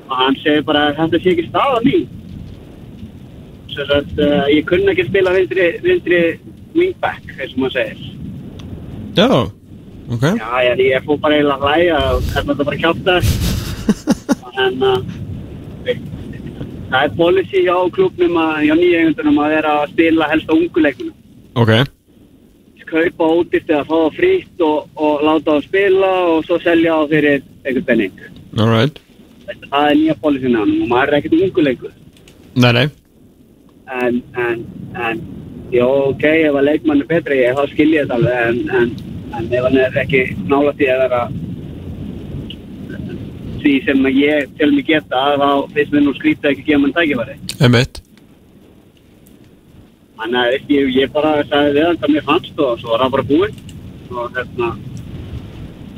og 0.09 0.17
hann 0.21 0.39
segir 0.43 0.67
bara 0.67 0.89
þetta 0.99 1.21
sé 1.23 1.35
ekki 1.35 1.47
staðan 1.49 1.87
mín 1.87 2.09
svo 2.09 2.20
að 3.79 4.21
uh, 4.21 4.47
ég 4.51 4.67
kunni 4.69 4.93
ekki 4.93 5.07
spila 5.09 5.35
vindri, 5.37 5.67
vindri 5.85 6.21
wingback 6.77 7.33
eins 7.37 7.55
og 7.55 7.63
maður 7.65 7.77
segir. 7.77 8.03
Já, 9.19 9.29
ok. 10.15 10.27
Já, 10.39 10.49
ég, 10.67 10.83
ég 10.89 11.07
fór 11.07 11.21
bara 11.23 11.39
eiginlega 11.39 11.57
að 11.57 11.67
hlæja 11.67 12.01
og 12.09 12.27
þetta 12.31 12.57
er 12.57 12.61
bara 12.65 12.77
að 12.77 12.83
kjáta 12.85 13.15
en 14.65 14.85
uh, 14.87 14.99
það 16.91 17.01
er 17.05 17.17
policy 17.23 17.65
hjá 17.67 17.77
klubnum 17.97 18.37
að 18.43 18.67
hjá 18.67 18.75
nýjöngundunum 18.81 19.41
að 19.45 19.57
vera 19.57 19.79
að 19.81 19.95
spila 19.95 20.31
helst 20.31 20.51
á 20.51 20.55
unguleikunum 20.59 21.17
Ok, 21.61 21.73
kaupa 22.91 23.29
ódýrt 23.37 23.71
eða 23.71 23.87
fá 23.87 23.95
það 23.95 24.17
frítt 24.19 24.65
og, 24.67 24.91
og 24.99 25.23
láta 25.27 25.57
það 25.57 25.67
spila 25.69 26.11
og 26.33 26.45
svo 26.47 26.59
selja 26.63 26.99
það 26.99 27.15
fyrir 27.15 27.43
einhvern 27.65 27.87
penning. 27.87 28.21
Alright. 28.59 29.01
Það 29.51 29.89
er 29.91 29.99
nýja 29.99 30.17
policy 30.23 30.53
hann 30.55 30.77
og 30.77 30.91
maður 30.91 31.11
er 31.11 31.19
ekkert 31.19 31.37
unguleikur 31.41 31.97
Nei, 32.61 32.73
nei, 32.75 32.87
en, 33.99 34.19
en, 34.47 34.65
en 34.95 35.23
já, 35.75 35.85
ok, 35.87 36.25
ef 36.25 36.59
að 36.59 36.67
leikmann 36.69 37.05
er 37.05 37.11
betri 37.11 37.41
ég, 37.43 37.57
þá 37.59 37.73
skil 37.75 37.89
ég 37.95 38.05
þetta 38.05 38.19
alveg 38.19 38.51
en, 38.51 38.61
en, 38.81 38.93
en 39.39 39.49
ef 39.49 39.67
hann 39.69 39.81
er 39.85 40.03
ekki 40.05 40.27
nála 40.51 40.75
því 40.79 40.91
að 40.95 41.03
vera 41.07 41.23
því 43.61 43.75
sem 43.87 44.07
ég 44.17 44.55
til 44.61 44.71
mig 44.75 44.87
geta 44.89 45.25
þá 45.41 45.51
finnst 45.75 45.97
mér 45.97 46.07
nú 46.07 46.15
skrítið 46.17 46.53
ekki 46.53 46.63
að 46.65 46.71
gefa 46.71 46.85
mann 46.85 46.97
tækifæri. 46.97 47.37
Emitt 47.67 48.01
þannig 50.21 50.41
að 50.41 50.73
ég, 50.75 50.89
ég 50.99 51.13
bara 51.15 51.37
sagði 51.49 51.77
við 51.77 51.87
hann 51.87 52.01
hvað 52.01 52.15
mér 52.15 52.27
fannst 52.27 52.59
og 52.61 52.81
svo 52.81 52.93
var 52.93 53.05
það 53.05 53.15
bara 53.15 53.29
búinn. 53.31 53.61
Og 54.11 54.35
hérna 54.37 54.69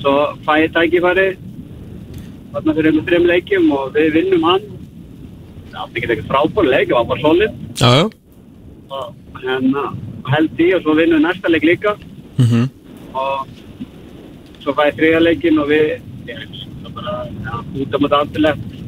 svo 0.03 0.15
fæ 0.47 0.53
ég 0.63 0.77
tækifæri 0.77 1.27
þarna 2.53 2.77
fyrir 2.77 2.91
einhvern 2.91 3.09
þreim 3.09 3.29
leikjum 3.31 3.69
og 3.79 3.97
við 3.97 4.11
vinnum 4.19 4.47
hann 4.47 4.69
átti 5.85 6.05
ekki 6.05 6.29
frábæri 6.29 6.73
leik, 6.75 6.93
það 6.93 6.99
var 6.99 7.11
bara 7.11 7.25
solid. 7.27 7.59
Já, 7.81 7.91
já. 7.99 8.05
Og 8.93 9.43
hérna 9.43 9.89
held 10.33 10.61
í 10.61 10.69
og 10.77 10.85
svo 10.85 10.95
vinnum 10.99 11.19
við 11.19 11.27
næsta 11.27 11.53
leik 11.53 11.69
líka. 11.71 11.97
Mm 12.39 12.71
og 13.13 13.49
svo 14.63 14.73
fæ 14.77 14.87
ég 14.89 14.97
þriða 14.97 15.19
leikin 15.27 15.59
og 15.61 15.69
við 15.69 15.91
ég, 16.29 16.45
svo 16.81 16.93
bara, 16.97 17.17
ja, 17.45 17.59
út 17.61 17.93
á 17.93 17.99
móti 18.01 18.17
afturlegt 18.19 18.79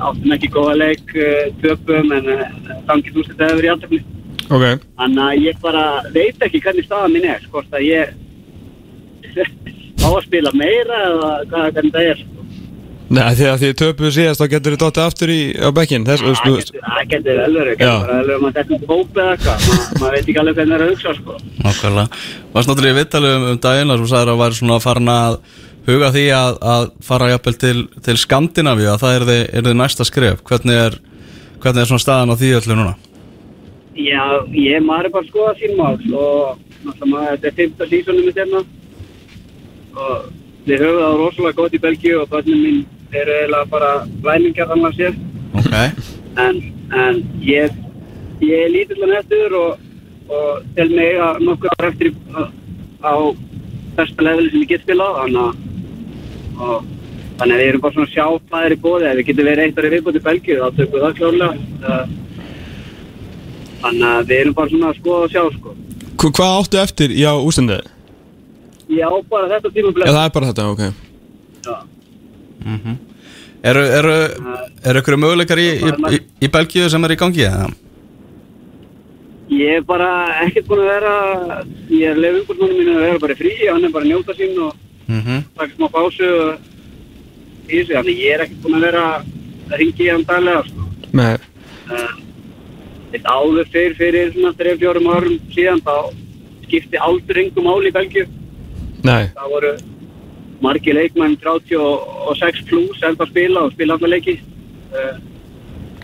áttum 0.00 0.32
ekki 0.32 0.48
góða 0.54 0.78
leik 0.80 1.12
uh, 1.12 1.50
töpum 1.60 2.14
en 2.16 2.30
þannig 2.88 3.12
þú 3.12 3.26
þetta 3.26 3.50
hefur 3.50 3.60
verið 3.60 3.68
í 3.68 3.74
afturlegt 3.74 4.16
Ok. 4.50 4.64
Þannig 4.98 5.20
að 5.22 5.44
ég 5.44 5.58
bara 5.62 5.82
veit 6.10 6.40
ekki 6.42 6.60
hvernig 6.64 6.86
staðan 6.88 7.12
mín 7.14 7.26
er, 7.30 7.44
hvort 7.52 7.70
að 7.70 7.84
ég 7.86 8.08
á 10.02 10.08
að 10.10 10.24
spila 10.24 10.50
meira 10.58 10.96
eða 11.06 11.28
hvað 11.52 11.68
hvernig 11.76 11.94
það 11.94 12.08
er. 12.08 12.24
Sko. 13.10 13.16
Nei, 13.18 13.34
því 13.34 13.46
að 13.50 13.56
því 13.64 13.70
töpuðu 13.80 14.10
síðast 14.14 14.40
þá 14.40 14.46
getur 14.54 14.74
þið 14.76 14.82
dottið 14.84 15.02
aftur 15.04 15.30
í, 15.34 15.38
á 15.58 15.68
bekkin 15.74 16.04
Þess, 16.06 16.22
Það 16.22 16.44
getur- 16.46 16.84
það 16.86 17.08
getur 17.10 17.40
vel 17.40 17.54
verið, 17.58 17.74
getur 17.80 18.38
maður 18.44 18.54
þetta 18.60 18.74
er 18.76 18.86
hóp 18.90 19.18
eða 19.18 19.32
eitthvað, 19.34 19.64
Ma- 19.66 19.98
maður 20.00 20.14
veit 20.14 20.28
ekki 20.30 20.38
alveg 20.44 20.54
hvernig 20.60 20.70
það 20.70 20.78
er 20.78 20.84
að 20.86 20.92
hugsa 20.94 21.14
sko. 21.18 21.36
Nákvæmlega 21.64 22.06
Varst 22.54 22.70
náttúrulega 22.70 22.94
í 22.94 23.00
vittali 23.00 23.32
um, 23.34 23.58
daginn 23.66 23.90
að 23.94 24.00
þú 24.04 24.08
sagðir 24.12 24.32
að 24.34 24.40
væri 24.44 24.58
svona 24.60 24.78
farin 24.86 25.10
að 25.16 25.38
huga 25.90 26.10
því 26.14 26.24
að, 26.38 26.58
að 26.70 26.88
fara 27.10 27.30
jafnvel 27.32 27.56
til, 27.64 27.76
til 28.06 28.16
Skandinavíu 28.20 28.90
að 28.94 29.00
það 29.02 29.14
er 29.18 29.24
þið, 29.30 29.42
er 29.58 29.66
þið 29.66 29.78
næsta 29.80 30.06
skref 30.06 30.42
hvernig 30.46 30.76
er, 30.86 30.98
hvernig 31.64 31.82
er 31.82 31.88
svona 31.90 32.04
staðan 32.04 32.30
á 32.30 32.36
því 32.38 32.50
öllu 32.60 32.76
núna? 32.78 32.94
Já, 34.00 34.22
ég 34.54 34.84
maður 34.86 35.08
er 35.08 35.14
bara 35.16 35.24
að 35.26 35.30
skoða 35.32 35.54
sín 35.58 35.74
mál 35.80 35.96
og 36.14 36.60
þetta 37.00 37.48
er 37.50 37.56
fymta 37.58 37.88
sísonum 37.90 38.28
mitt 38.28 38.38
hérna 38.38 38.62
og 39.98 40.30
við 40.68 40.84
höfum 40.84 41.00
það 41.02 41.18
rosalega 41.20 41.56
gott 41.58 41.74
í 41.76 41.80
Belgíu 41.82 42.20
og 42.22 42.28
börnum 42.30 42.60
mín 42.64 42.78
eru 43.16 43.32
eiginlega 43.36 43.66
bara 43.70 43.90
læningar 44.26 44.72
annars 44.74 44.96
sér. 44.98 45.14
Ok. 45.58 45.74
En, 46.38 46.60
en 46.94 47.20
ég, 47.44 47.74
ég 48.44 48.64
er 48.66 48.70
lítillan 48.74 49.16
eftir 49.18 49.54
og, 49.58 49.78
og 50.30 50.62
tel 50.76 50.88
mig 50.94 51.18
að 51.18 51.40
nokkuð 51.48 51.74
ára 51.78 51.90
eftir 51.90 52.12
á, 52.34 52.42
á 53.02 53.12
besta 53.98 54.22
leveli 54.26 54.50
sem 54.52 54.62
ég 54.64 54.70
get 54.74 54.84
spilað 54.86 55.18
þannig 55.20 55.42
að 56.60 56.88
þannig 57.40 57.54
að 57.54 57.60
við 57.62 57.68
erum 57.70 57.82
bara 57.84 57.94
svona 57.94 58.06
að 58.08 58.14
sjá 58.14 58.24
hvað 58.50 58.64
er 58.66 58.74
í 58.74 58.80
bóði 58.84 59.06
ef 59.10 59.16
við 59.20 59.28
getum 59.30 59.46
verið 59.48 59.64
eitt 59.64 59.78
ári 59.80 59.92
viðbúti 59.94 60.20
í 60.20 60.26
Belgíu 60.26 60.58
þá 60.60 60.66
tökum 60.76 60.96
við 60.96 61.04
það 61.06 61.14
klárlega. 61.20 61.54
Uh, 61.80 62.04
þannig 63.80 64.10
að 64.10 64.26
við 64.28 64.40
erum 64.42 64.56
bara 64.58 64.72
svona 64.74 64.90
að 64.90 64.98
skoða 65.00 65.22
og 65.24 65.32
sjá 65.32 65.42
sko. 65.56 65.72
Hva- 66.20 66.32
hvað 66.36 66.58
áttu 66.60 66.80
eftir 66.84 67.14
í 67.16 67.24
á 67.24 67.32
ústendið? 67.40 67.88
ég 68.90 69.06
á 69.06 69.10
bara 69.30 69.48
þetta 69.54 69.70
tíma 69.74 69.90
Já, 69.90 69.94
blöð 69.96 70.10
það 70.10 70.24
er 70.24 70.32
bara 70.34 70.50
þetta, 70.50 70.64
ok 70.74 70.82
Eru, 73.60 73.82
eru, 73.84 74.16
eru 74.88 75.00
ykkur 75.02 75.16
möguleikar 75.20 75.60
í, 75.60 75.68
í, 75.84 75.94
í, 76.16 76.20
í 76.46 76.48
Belgíu 76.52 76.88
sem 76.88 77.04
er 77.04 77.12
í 77.12 77.20
gangi? 77.20 77.44
eða? 77.44 77.68
ég 79.50 79.80
er 79.80 79.82
bara 79.82 80.10
ekkert 80.44 80.68
búin 80.70 80.84
að 80.84 80.92
vera 80.92 81.14
ég 81.90 82.12
er 82.12 82.20
leið 82.22 82.38
umbúrsmannum 82.40 82.78
mínu 82.78 82.92
að 82.94 83.04
vera 83.06 83.22
bara 83.24 83.36
frí 83.40 83.54
hann 83.66 83.84
er 83.84 83.92
bara 83.94 84.06
að 84.06 84.12
njóta 84.12 84.36
sín 84.38 84.62
og 84.62 84.78
Mm 85.10 85.42
taka 85.58 85.74
smá 85.74 85.88
pásu 85.90 86.26
og 86.38 86.50
í 87.66 87.80
þessu, 87.80 87.94
þannig 87.96 88.18
ég 88.22 88.34
er 88.34 88.42
ekkert 88.44 88.62
búin 88.62 88.76
að 88.78 88.84
vera 88.86 89.04
að 89.16 89.78
ringi 89.80 90.04
í 90.04 90.10
hann 90.10 90.26
daglega 90.26 90.62
sko. 90.68 90.84
Nei, 91.18 91.36
Eitt 93.10 93.26
áður 93.26 93.66
fyrir, 93.72 93.96
fyrir 93.98 94.30
svona 94.34 94.52
3-4 94.54 95.02
árum 95.10 95.38
síðan 95.50 95.82
þá 95.82 95.94
skipti 96.62 97.00
aldur 97.02 97.40
engum 97.42 97.66
máli 97.66 97.90
í 97.90 97.94
Belgíu 97.96 98.26
nei, 99.02 99.26
það 99.34 99.50
voru 99.54 99.72
margi 100.64 100.94
leikmenn 100.94 101.38
36 101.40 102.64
plus 102.68 103.04
enda 103.06 103.24
að 103.24 103.32
spila 103.32 103.66
og 103.66 103.74
spila 103.74 103.96
allar 103.96 104.14
leiki. 104.14 104.36
Uh, 104.90 105.14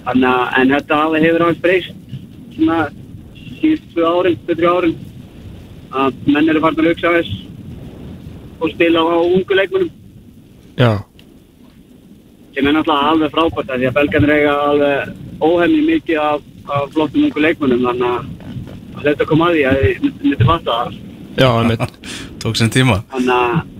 þannig 0.06 0.30
að 0.30 0.60
en 0.60 0.72
þetta 0.76 1.00
hafa 1.02 1.24
hefur 1.24 1.44
aðeins 1.46 1.62
breyst 1.64 2.16
svona 2.54 2.78
síðust 3.60 3.92
2 3.96 4.06
árin, 4.06 4.38
2-3 4.46 4.70
árin 4.70 4.96
að 5.96 6.22
menn 6.30 6.48
eru 6.50 6.62
farin 6.62 6.82
að 6.82 6.90
hugsa 6.92 7.12
þess 7.16 7.34
og 8.60 8.72
spila 8.72 9.04
á 9.04 9.16
ungu 9.20 9.58
leikmennum 9.58 9.90
já. 10.78 10.92
Sem 12.54 12.66
er 12.66 12.72
náttúrulega 12.72 13.10
alveg 13.12 13.34
frábært 13.34 13.70
af 13.70 13.80
því 13.80 13.88
að 13.88 13.96
belgarnir 13.98 14.34
eiga 14.36 14.54
alveg 14.70 15.42
óhemmi 15.44 15.82
mikið 15.90 16.20
af, 16.22 16.44
af 16.72 16.86
flottum 16.94 17.26
ungu 17.28 17.44
leikmennum 17.44 17.84
þannig 17.84 18.10
að 18.96 19.08
þetta 19.10 19.28
kom 19.28 19.44
að 19.44 19.56
því 19.56 19.64
að 19.70 19.80
þið 19.82 20.06
myndi 20.06 20.48
fatta 20.48 20.76
það. 20.80 21.00
Já, 21.36 21.48
einmitt. 21.52 21.98
Tók 22.42 22.56
sinn 22.56 22.72
tíma. 22.72 23.02
Þannig 23.12 23.34
að 23.36 23.75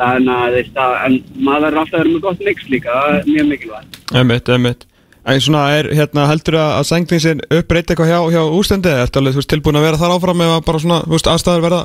þannig 0.00 0.78
að 0.84 0.94
en 1.06 1.18
maður 1.38 1.66
verður 1.66 1.82
alltaf 1.82 1.98
að 1.98 2.00
vera 2.00 2.14
með 2.14 2.22
gott 2.28 2.46
mix 2.46 2.70
líka, 2.72 3.00
er 3.14 3.28
mjög 3.28 3.50
mikilvægt. 3.54 4.00
Einmitt, 4.10 4.48
einmitt 4.48 4.86
En 5.28 5.40
svona 5.40 5.66
er, 5.76 5.90
hérna, 5.92 6.24
heldur 6.30 6.56
að, 6.56 6.70
að 6.78 6.86
sængningsin 6.88 7.42
uppbreyta 7.44 7.92
eitthvað 7.92 8.08
hjá, 8.08 8.20
hjá 8.32 8.54
ústendið? 8.56 9.02
Ertu 9.02 9.20
alveg, 9.20 9.34
þú 9.34 9.42
veist, 9.42 9.50
tilbúin 9.52 9.78
að 9.78 9.84
vera 9.84 10.00
þar 10.00 10.14
áfram 10.14 10.44
eða 10.46 10.62
bara 10.64 10.80
svona, 10.80 11.00
þú 11.04 11.12
veist, 11.12 11.28
aðstæður 11.28 11.66
verða 11.66 11.80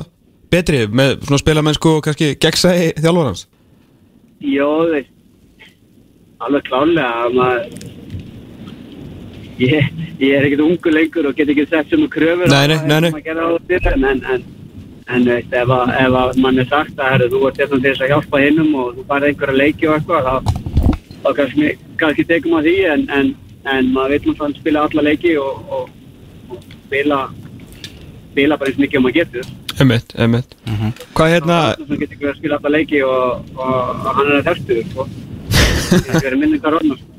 betri 0.54 0.80
með 0.88 1.12
svona 1.26 1.42
spilamennsku 1.42 1.92
og 1.92 2.00
kannski 2.06 2.30
gegnsæði 2.40 2.88
þjálfarans? 3.04 3.44
Jó, 4.40 4.70
þeir, 4.88 5.10
alveg 6.48 6.66
klálega 6.70 7.10
að 7.26 7.36
maður, 7.36 7.68
ég, 9.60 9.92
ég 10.22 10.32
er 10.38 10.48
ekkert 10.48 10.66
ungu 10.70 10.96
lengur 10.96 11.28
og 11.28 11.36
get 11.36 11.52
ekki 11.52 11.68
sett 11.68 11.92
sem 11.92 12.08
kröfur 12.16 12.48
nei. 12.48 12.76
sem 12.88 13.06
að 13.10 13.22
gera 13.28 13.46
á 13.46 13.50
því, 13.60 13.82
en, 13.92 14.08
en, 14.16 14.46
en, 15.06 15.26
veist, 15.26 15.52
ef, 15.54 15.70
að, 15.70 15.92
ef 16.00 16.16
að 16.20 16.38
mann 16.42 16.60
er 16.60 16.68
sagt 16.70 16.98
að 16.98 17.12
herri, 17.12 17.28
þú 17.32 17.42
ert 17.48 17.60
hérna 17.62 17.80
til 17.80 17.90
þess 17.90 18.04
að 18.04 18.12
hjálpa 18.12 18.42
hinnum 18.42 18.72
og 18.82 18.94
þú 18.96 19.04
farið 19.10 19.28
einhverja 19.30 19.58
leiki 19.60 19.88
og 19.88 19.96
eitthvað, 19.96 20.30
þá, 20.30 20.34
þá 21.24 21.28
kannski, 21.40 21.72
kannski 22.00 22.26
tekum 22.30 22.56
að 22.58 22.70
því, 22.70 22.76
en, 22.92 23.04
en, 23.18 23.34
en 23.74 23.92
maður 23.94 24.16
vil 24.16 24.32
náttúrulega 24.32 24.62
spila 24.62 24.86
alla 24.88 25.06
leiki 25.06 25.36
og, 25.42 25.76
og, 25.76 25.92
og 26.50 26.64
spila, 26.86 27.20
spila 28.32 28.58
bara 28.60 28.72
eins 28.72 28.82
mikið 28.82 29.00
og 29.00 29.06
maður 29.06 29.20
getur. 29.20 29.54
Einmitt, 29.76 30.14
einmitt 30.16 30.54
Hvað 31.12 31.34
hérna, 31.34 31.56
Það 31.76 31.98
getur 32.00 32.14
ekki 32.16 32.28
að 32.30 32.38
spila 32.38 32.58
alla 32.60 32.70
leiki 32.72 33.02
og, 33.04 33.50
og, 33.58 33.74
og 33.92 34.06
hann 34.16 34.30
er 34.30 34.38
að 34.38 34.46
þerstu. 34.48 34.78
Það 35.86 36.24
verið 36.24 36.40
minningar 36.40 36.76
orðna, 36.78 36.96
sko. 36.96 37.16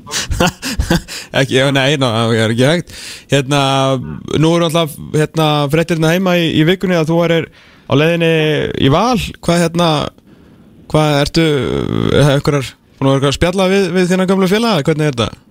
ekki, 1.38 1.56
já, 1.56 1.68
nei, 1.72 1.96
ná, 2.00 2.06
það 2.08 2.34
er 2.42 2.52
ekki 2.54 2.66
hægt 2.68 2.92
Hérna, 3.30 3.60
nú 4.40 4.52
eru 4.56 4.68
alltaf 4.68 4.94
hérna, 5.14 5.48
fréttirna 5.72 6.12
heima 6.14 6.36
í, 6.40 6.48
í 6.58 6.64
vikunni 6.68 6.96
að 6.98 7.10
þú 7.12 7.18
er 7.26 7.48
á 7.88 7.92
leiðinni 7.96 8.32
í 8.84 8.92
val 8.92 9.18
Hvað 9.40 9.62
hérna, 9.64 9.88
hvað 10.92 11.18
ertu, 11.24 11.44
er 12.12 12.32
einhverjar, 12.36 12.72
búin 12.98 13.10
að 13.10 13.18
vera 13.18 13.32
að 13.32 13.38
spjalla 13.38 13.68
við, 13.72 13.84
við 13.96 14.10
þína 14.12 14.28
gamlu 14.30 14.48
félaga, 14.50 14.84
hvernig 14.86 15.08
er 15.08 15.16
þetta? 15.16 15.44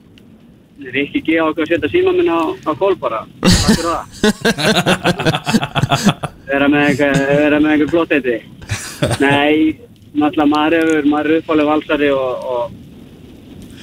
Það 0.77 0.87
er 0.91 0.97
ekki 1.01 1.19
geða 1.25 1.45
okkur 1.49 1.63
að 1.65 1.71
setja 1.73 1.89
síma 1.91 2.11
minn 2.15 2.29
á, 2.31 2.39
á 2.63 2.71
kól 2.77 2.95
bara. 3.01 3.19
Takk 3.43 3.73
fyrir 3.73 3.91
það. 3.91 4.05
Vera 6.47 6.67
með 6.71 6.83
eitthvað, 6.85 7.17
vera 7.41 7.59
með 7.59 7.71
eitthvað 7.73 7.91
flott 7.91 8.13
eitthvað. 8.15 8.41
Nei, 9.23 9.75
náttúrulega 10.13 10.51
maður 10.53 10.75
hefur, 10.77 11.09
maður 11.11 11.29
er 11.33 11.41
uppálega 11.41 11.71
valsari 11.71 12.11
og, 12.15 12.45
og, 12.53 12.63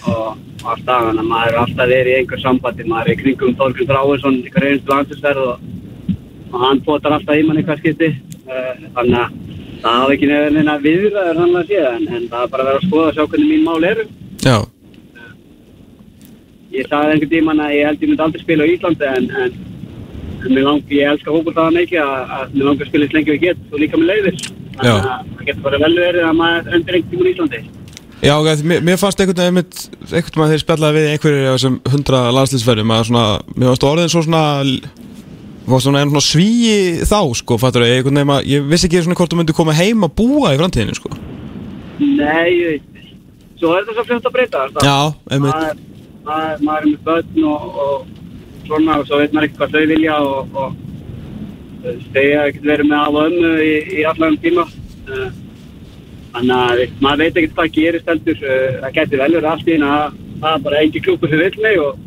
og 0.06 0.70
alltaf, 0.70 1.04
þannig 1.10 1.24
að 1.24 1.30
maður 1.32 1.50
er 1.50 1.60
alltaf 1.64 1.90
verið 1.92 2.12
í 2.12 2.16
einhver 2.20 2.42
sambandi. 2.44 2.88
Maður 2.88 3.10
er 3.10 3.14
í 3.14 3.20
kringum 3.20 3.58
Þorgrun 3.58 3.90
Dráinsson, 3.90 4.40
ykkur 4.48 4.68
einstu 4.70 4.94
landsisverð 4.94 5.42
og, 5.50 5.56
og 6.54 6.58
hann 6.64 6.82
potar 6.86 7.18
alltaf 7.18 7.36
í 7.36 7.44
mann 7.44 7.60
eitthvað 7.60 7.82
skipti. 7.82 8.10
Þannig 8.44 9.18
að 9.20 9.40
það 9.84 9.98
hafa 9.98 10.14
ekki 10.14 10.28
nefnir 10.30 10.54
neina 10.54 10.76
viðræður 10.84 11.42
hann 11.42 11.58
að 11.60 11.72
séð, 11.72 11.90
en, 11.90 12.06
en 12.08 12.30
það 12.30 12.46
er 12.46 12.52
bara 12.54 12.64
að 12.64 12.70
vera 12.70 12.80
að 12.80 12.86
skoða 12.88 13.10
að 13.10 13.18
sjá 13.18 13.26
hvernig 13.32 13.50
mín 13.50 13.66
mál 13.68 13.90
eru. 13.90 14.06
Já, 14.44 14.56
Ég 16.74 16.88
sagði 16.90 17.14
einhvern 17.14 17.30
tíman 17.30 17.62
að 17.62 17.76
ég 17.76 17.86
held 17.86 18.02
ég 18.02 18.10
myndi 18.10 18.24
aldrei 18.24 18.42
spila 18.42 18.66
á 18.66 18.72
Íslandi 18.72 19.06
en, 19.06 19.26
en, 19.44 19.52
en 20.42 20.50
mér 20.50 20.64
lang, 20.66 20.88
ég 20.90 21.10
elska 21.12 21.30
hókultaðan 21.30 21.78
ekki 21.84 22.00
að, 22.02 22.32
að 22.34 22.56
mér 22.56 22.66
langar 22.68 22.86
að 22.86 22.90
spila 22.90 23.06
eins 23.06 23.14
lengi 23.14 23.30
og 23.30 23.36
ég 23.36 23.44
get 23.44 23.60
og 23.70 23.82
líka 23.82 24.00
með 24.00 24.10
leiðis. 24.10 24.48
Þannig 24.74 24.90
að 24.90 25.06
það 25.06 25.44
getur 25.48 25.64
bara 25.68 25.80
vel 25.84 25.92
verið 26.00 26.26
að 26.26 26.36
maður 26.40 26.74
endur 26.78 26.98
einhvern 26.98 27.12
tíman 27.12 27.28
í 27.28 27.34
Íslandi. 27.34 27.62
Já, 28.24 28.34
mér, 28.64 28.82
mér 28.88 28.98
fannst 28.98 29.22
einhvern 29.22 29.40
veginn 29.44 29.60
veginn 29.60 30.34
þegar 30.34 30.64
spjallaði 30.64 30.98
við 30.98 31.08
einhverjir 31.12 31.46
af 31.46 31.56
þessum 31.58 31.78
hundra 31.94 32.24
landslýsverðum 32.40 32.94
að 32.96 33.06
svona, 33.10 33.24
mér 33.54 33.70
fannst 33.70 33.88
orðin 33.92 34.12
svo 34.14 34.24
svona 34.26 34.44
var 35.66 35.80
svona 35.80 36.00
einn 36.02 36.10
svona 36.12 36.24
svíi 36.24 37.04
þá 37.08 37.18
sko, 37.40 37.56
fattur 37.60 37.84
ég, 37.86 37.98
einhvern 38.02 38.18
veginn 38.20 38.34
að 38.34 38.48
ég 38.52 38.66
vissi 38.68 38.88
ekki 38.88 39.02
svona 39.04 39.16
hvort 39.18 39.32
þú 39.32 39.38
myndi 39.40 39.56
koma 39.56 39.76
heim 39.76 40.04
að 40.06 40.14
búa 40.20 40.52
í 40.54 40.58
framtíðinu 40.60 40.96
sko. 40.98 41.12
Nei, 42.00 42.50
ég 42.52 42.66
veit. 42.74 42.90
Svo 43.60 43.70
er 43.76 43.84
þetta 43.86 43.94
svo 43.96 44.04
fljótt 44.08 44.28
að 44.28 44.34
breyta. 44.34 44.64
það. 44.74 44.88
Já, 44.88 44.98
einmitt, 45.36 45.84
Maður, 46.24 46.58
er 46.80 46.86
með 46.88 46.98
börn 47.04 47.46
og, 47.52 47.78
og 47.84 48.66
svona 48.66 48.98
og 49.00 49.06
svo 49.08 49.18
veit 49.20 49.32
maður 49.36 49.46
ekki 49.48 49.58
hvað 49.60 49.74
þau 49.76 49.86
vilja 49.92 50.18
og, 50.24 50.54
og 50.56 50.76
þau 51.84 51.94
segja 52.14 52.44
ekkert 52.48 52.68
verið 52.70 52.88
með 52.90 53.00
af 53.04 53.18
ömmu 53.24 53.50
í, 53.60 53.72
í 54.00 54.04
allan 54.08 54.38
tíma. 54.44 54.64
Eh, 55.08 55.40
Þannig 56.34 56.54
að 56.58 56.80
maður 57.04 57.20
veit 57.22 57.36
ekkert 57.38 57.58
hvað 57.58 57.74
gerist 57.76 58.08
heldur. 58.10 58.40
Eh, 58.42 58.78
Það 58.82 58.94
getur 58.98 59.20
vel 59.22 59.32
verið 59.36 59.50
allt 59.52 59.68
í 59.68 59.74
hérna 59.76 59.90
að 59.98 60.16
það 60.40 60.56
er 60.58 60.64
bara 60.64 60.80
engi 60.82 61.02
klúpur 61.04 61.30
sem 61.30 61.42
vill 61.44 61.60
mig 61.62 61.78
og, 61.84 62.00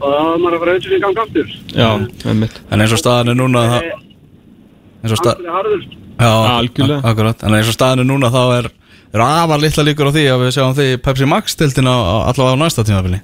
og 0.00 0.08
þá 0.14 0.18
er 0.34 0.42
maður 0.42 0.56
að 0.56 0.60
fara 0.64 0.74
auðvitað 0.74 0.96
í 0.96 1.00
gang 1.04 1.18
aftur. 1.24 1.54
já, 1.74 1.88
einmitt 2.30 2.60
En 2.70 2.80
eins 2.84 2.92
og 2.92 3.00
staðan 3.02 3.28
er 3.32 3.38
núna 3.38 3.62
það, 3.68 3.88
Það 3.88 5.04
eins 5.04 5.14
og 5.14 5.18
stað, 5.22 5.40
er 5.46 5.54
harður. 5.58 5.82
Já, 6.18 6.30
Algjörlega. 6.58 6.98
ak- 6.98 7.08
akkurat 7.12 7.42
En 7.46 7.54
eins 7.54 7.68
og 7.70 7.74
staðan 7.78 8.00
er 8.04 8.08
núna 8.10 8.30
þá 8.34 8.42
er 8.58 8.70
eru 9.14 9.22
afar 9.24 9.58
litla 9.62 9.84
líkur 9.88 10.08
á 10.10 10.12
því 10.12 10.24
að 10.28 10.40
við 10.44 10.54
sjáum 10.56 10.74
því 10.76 10.86
Pepsi 11.02 11.26
Max 11.28 11.54
tildina 11.56 11.92
allavega 12.28 12.56
á 12.58 12.62
næsta 12.62 12.84
tímafili 12.84 13.20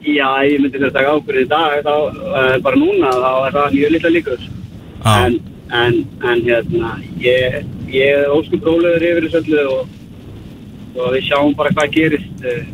Já, 0.00 0.28
ég 0.48 0.60
myndi 0.60 0.80
að 0.80 0.92
taka 0.96 1.12
ákvörðu 1.16 1.44
í 1.44 1.48
dag 1.48 1.84
þá, 1.84 1.94
uh, 2.08 2.58
bara 2.64 2.76
núna, 2.76 3.10
þá 3.12 3.32
er 3.46 3.52
það 3.56 3.72
mjög 3.76 3.90
litla 3.94 4.10
líkur 4.16 4.38
Já. 5.04 5.26
en, 5.26 5.38
en, 5.72 5.94
en 6.24 6.40
hérna 6.44 6.90
ég, 7.20 7.64
ég 7.92 8.18
er 8.18 8.28
óskum 8.32 8.60
rólegur 8.64 9.04
yfir 9.10 9.28
þessu 9.28 9.40
öllu 9.44 9.64
og, 9.74 9.88
og 10.96 11.12
við 11.14 11.26
sjáum 11.28 11.54
bara 11.56 11.70
hvað 11.76 11.92
gerist 11.96 12.44
uh, 12.44 12.64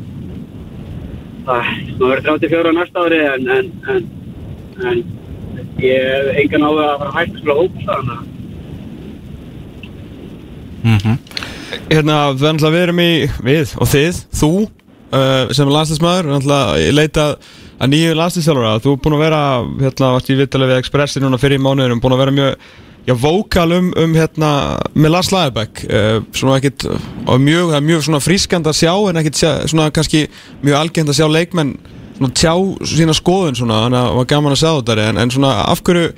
það 1.46 1.68
verður 2.00 2.24
34 2.26 2.70
á 2.70 2.72
næsta 2.76 3.04
ári 3.06 3.20
en, 3.24 3.50
en, 3.56 3.68
en, 3.92 4.08
en 4.90 5.04
ég 5.82 6.08
hef 6.12 6.40
engan 6.42 6.66
á 6.66 6.70
að 6.70 6.80
fara 6.80 7.10
að 7.10 7.18
hægt 7.18 7.36
að 7.36 7.42
spila 7.42 7.58
hóp 7.60 7.76
þannig 7.90 8.16
að. 8.16 8.32
Mm 10.86 10.98
Hérna, 11.90 12.16
við 12.70 12.82
erum 12.82 13.00
í, 13.02 13.12
við 13.42 13.72
og 13.82 13.88
þið, 13.90 14.18
þú 14.40 14.50
uh, 14.62 15.52
sem 15.54 15.70
ætlum 16.38 16.54
að 16.54 16.82
leita 16.94 17.24
að 17.76 17.90
nýju 17.92 18.14
landslisþjálfara, 18.16 18.80
þú 18.84 18.92
er 18.92 19.00
búin 19.04 19.16
að 19.16 19.24
vera 19.24 19.40
hérna, 19.82 20.12
varst 20.14 20.30
í 20.30 20.36
vittalega 20.38 20.72
við 20.72 20.82
Expressi 20.82 21.20
núna 21.20 21.38
fyrir 21.40 21.58
í 21.58 21.62
mánuðinum, 21.62 22.00
búin 22.00 22.16
að 22.16 22.22
vera 22.22 22.36
mjög 22.36 22.70
já, 23.06 23.14
vókal 23.14 23.74
um, 23.76 23.90
um 23.96 24.16
hérna 24.18 24.50
með 24.94 25.14
Lars 25.14 25.30
Lagerbäck, 25.34 25.84
uh, 25.86 26.22
svona 26.36 26.58
ekkit 26.60 26.88
og 26.90 27.42
mjög, 27.42 27.76
mjög 27.86 28.06
svona 28.06 28.22
frískand 28.22 28.66
að 28.66 28.80
sjá 28.82 28.94
en 29.10 29.20
ekkit 29.22 29.42
sjá, 29.42 29.50
svona 29.70 29.90
kannski 29.94 30.26
mjög 30.64 30.80
algjönd 30.80 31.12
að 31.12 31.20
sjá 31.20 31.28
leikmenn 31.30 31.76
svona 32.16 32.32
tjá 32.32 32.54
sína 32.88 33.14
skoðun 33.16 33.58
svona, 33.58 33.84
þannig 33.86 34.00
að 34.00 34.10
það 34.10 34.18
var 34.20 34.28
gaman 34.34 34.56
að 34.56 34.60
sjá 34.62 34.72
þetta 34.72 35.06
en, 35.06 35.22
en 35.22 35.38
svona 35.38 35.54
af 35.66 35.84
hverju 35.86 36.10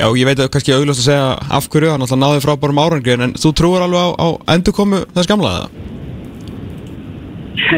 Já, 0.00 0.08
ég 0.16 0.26
veit 0.26 0.40
að 0.40 0.48
kannski 0.50 0.72
auðvitað 0.72 0.98
að 0.98 1.04
segja 1.04 1.26
af 1.52 1.66
hverju, 1.70 1.90
hann 1.92 2.02
alltaf 2.02 2.18
náði 2.18 2.40
frábærum 2.42 2.80
árangri 2.80 3.12
en 3.12 3.34
þú 3.38 3.52
trúir 3.54 3.84
alveg 3.84 4.02
á, 4.02 4.08
á 4.18 4.28
endurkomu 4.56 5.02
þess 5.12 5.28
gamla 5.30 5.52
eða? 5.60 5.90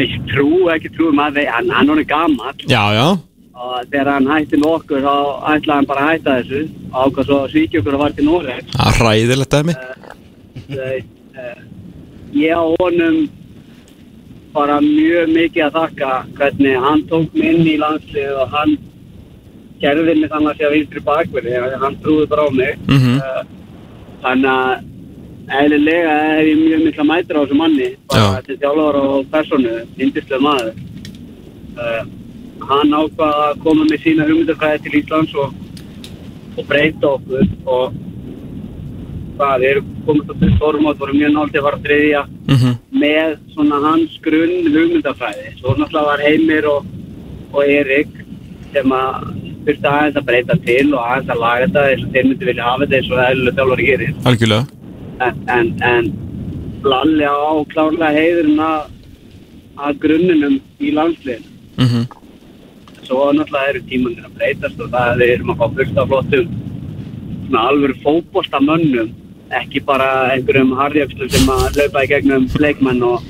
ég 0.01 0.15
trú 0.31 0.49
ekki 0.73 0.93
trú 0.95 1.11
maður, 1.13 1.51
hann, 1.51 1.71
hann 1.75 1.93
er 1.99 2.07
gammal 2.09 2.55
Já, 2.71 2.83
já 2.97 3.07
og 3.55 3.75
þegar 3.91 4.11
hann 4.13 4.31
hætti 4.33 4.59
með 4.61 4.73
okkur 4.79 5.05
þá 5.05 5.15
ætlaði 5.55 5.77
hann 5.79 5.91
bara 5.91 6.05
að 6.05 6.11
hætta 6.11 6.39
þessu. 6.41 6.63
Og 6.95 7.21
svo 7.23 7.37
að 7.43 7.51
svíkja 7.55 7.81
okkur 7.83 7.97
að 7.97 8.03
var 8.05 8.13
til 8.15 8.27
Noreg 8.29 8.73
Það 8.75 8.91
er 8.91 8.99
ræðilegt 9.09 9.55
dæmi 9.55 9.75
ég 12.35 12.51
á 12.51 12.63
honum 12.81 13.29
bara 14.55 14.81
mjög 14.83 15.31
mikið 15.35 15.67
að 15.67 15.77
þakka 15.79 16.11
hvernig 16.39 16.81
hann 16.87 17.03
tók 17.11 17.35
mig 17.35 17.51
inn 17.51 17.69
í 17.69 17.77
landslið 17.79 18.41
og 18.43 18.55
hann 18.55 18.75
gerði 19.83 20.17
mig 20.21 20.31
þannig 20.33 20.51
að 20.51 20.59
sé 20.59 20.67
að 20.67 20.75
vinstri 20.77 21.05
bakverði 21.05 21.63
hann 21.83 22.01
trúði 22.03 22.27
bara 22.31 22.47
á 22.47 22.51
mig. 22.55 22.79
Mhm. 22.89 23.15
uh, 23.19 23.43
þannig 24.25 24.51
að 24.51 25.61
eðlilega 25.61 26.13
hef 26.25 26.47
ég 26.49 26.61
mjög 26.63 26.85
mikla 26.87 27.05
mætur 27.05 27.37
á 27.37 27.43
þessu 27.43 27.57
manni 27.59 27.89
bara 28.09 28.23
Já. 28.23 28.43
til 28.47 28.59
þjálfur 28.63 29.01
og 29.01 29.27
personu 29.35 29.75
indislega 29.99 30.41
maður. 30.41 30.73
Uh, 31.75 32.05
hann 32.71 32.95
ákvað 33.01 33.37
að 33.45 33.61
koma 33.65 33.85
með 33.91 34.03
sína 34.05 34.27
hugmyndafræði 34.29 34.83
til 34.87 34.99
Íslands 35.01 35.35
og, 35.43 35.55
og 36.59 36.67
breyta 36.71 37.11
okkur 37.17 37.47
og 37.67 37.95
það, 39.39 39.65
erum 39.71 39.87
komið 40.07 40.35
til 40.41 40.51
stórmót, 40.57 40.99
vorum 41.01 41.19
mjög 41.19 41.33
nált 41.35 41.57
að 41.59 41.65
fara 41.69 41.79
að 41.81 41.87
þriðja 41.89 42.23
Mhm. 42.55 42.75
með 43.05 43.31
svona 43.55 43.79
hans 43.85 44.19
grunn 44.23 44.69
hugmyndafræði. 44.75 45.47
Svo 45.61 45.75
náttúrulega 45.75 46.05
var 46.11 46.21
Heimir 46.27 46.67
og, 46.71 46.87
og 47.53 47.63
Erik 47.65 48.09
sem 48.73 48.93
að 48.93 49.25
þurfti 49.65 49.89
aðeins 49.91 50.17
að 50.21 50.27
breyta 50.29 50.57
til 50.67 50.95
og 50.95 51.01
aðeins 51.01 51.31
að 51.35 51.41
laga 51.45 51.67
þetta 51.67 51.85
eins 51.91 52.05
og 52.05 52.13
þeir 52.15 52.27
myndi 52.29 52.45
vilja 52.51 52.65
hafa 52.69 52.85
þetta 52.85 52.97
eins 52.99 53.11
og 53.11 53.19
það 53.19 53.31
eðlulega 53.31 53.57
þjálfur 53.59 53.85
gerir. 53.89 54.15
Algjörlega 54.25 54.67
En, 55.25 55.35
en, 55.49 55.69
en 55.83 56.13
Lalli 56.85 57.25
á 57.25 57.49
klárlega 57.73 58.11
heiðurinn 58.13 58.59
að, 58.61 58.89
að 59.79 59.99
grunninum 60.03 60.57
í 60.81 60.91
landsliðinu. 60.93 61.49
Mhm. 61.81 62.03
Svo 63.05 63.29
náttúrulega 63.37 63.73
eru 63.75 63.83
tímanir 63.91 64.29
að 64.29 64.39
breytast 64.39 64.81
og 64.81 64.93
það 64.95 65.25
er 65.25 65.35
erum 65.35 65.53
að 65.53 65.61
fá 65.61 65.67
fullt 65.79 66.01
af 66.01 66.11
flottum 66.13 66.55
svona 67.45 67.65
alvöru 67.71 67.97
fótboltamönnum 68.05 69.11
ekki 69.55 69.83
bara 69.85 70.11
einhverjum 70.35 70.73
harðjöfslum 70.79 71.33
sem 71.33 71.51
að 71.53 71.81
laupa 71.81 72.05
í 72.05 72.11
gegnum 72.11 72.47
leikmenn 72.61 73.03
og, 73.07 73.27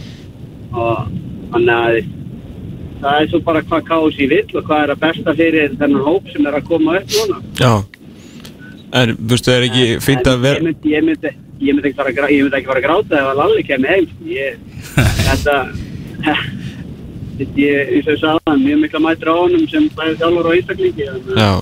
og 0.72 1.08
þannig 1.54 1.74
að 1.74 1.98
það 3.02 3.18
er 3.18 3.28
svo 3.32 3.40
bara 3.48 3.64
hvað 3.66 3.88
kási 3.90 4.28
vill 4.30 4.46
og 4.54 4.68
hvað 4.68 4.84
er 4.84 4.94
að 4.94 5.02
besta 5.02 5.36
fyrir 5.40 5.76
þennan 5.80 6.06
hóp 6.06 6.30
sem 6.32 6.46
er 6.46 6.58
að 6.58 6.70
koma 6.70 6.96
upp 7.00 7.18
núna 7.18 7.42
Já 7.60 7.74
En, 8.94 9.10
veist, 9.18 9.48
það 9.48 9.56
er 9.56 9.64
ekki 9.66 9.86
fínt 10.04 10.28
að 10.30 10.36
En 10.36 10.42
vera 10.44 10.60
ég 10.70 10.92
ég 10.94 11.06
myndi, 11.08 11.30
ekki 11.88 11.96
fara 11.98 12.12
að 12.12 12.30
ég 12.30 12.44
myndi 12.44 12.58
ekki 12.60 12.70
fara 12.70 12.80
að 12.80 12.86
gráta 12.86 13.16
ef 13.18 13.30
að 13.32 13.40
Lalli 13.40 13.64
kemur 13.66 13.90
heim 13.90 14.06
sko. 14.06 14.28
ég, 14.30 14.60
þetta 15.28 15.56
ég, 17.38 17.94
eins 17.96 18.06
og 18.08 18.14
ég 18.14 18.20
sagði 18.22 18.40
hann 18.50 18.64
mjög 18.64 18.82
mikla 18.84 19.00
mætur 19.04 19.30
á 19.32 19.36
honum 19.42 19.68
sem 19.70 19.88
bæði 19.96 20.18
þjálfur 20.20 20.46
og 20.50 20.56
einstaklingi 20.58 21.08
að- 21.10 21.38
Já. 21.38 21.52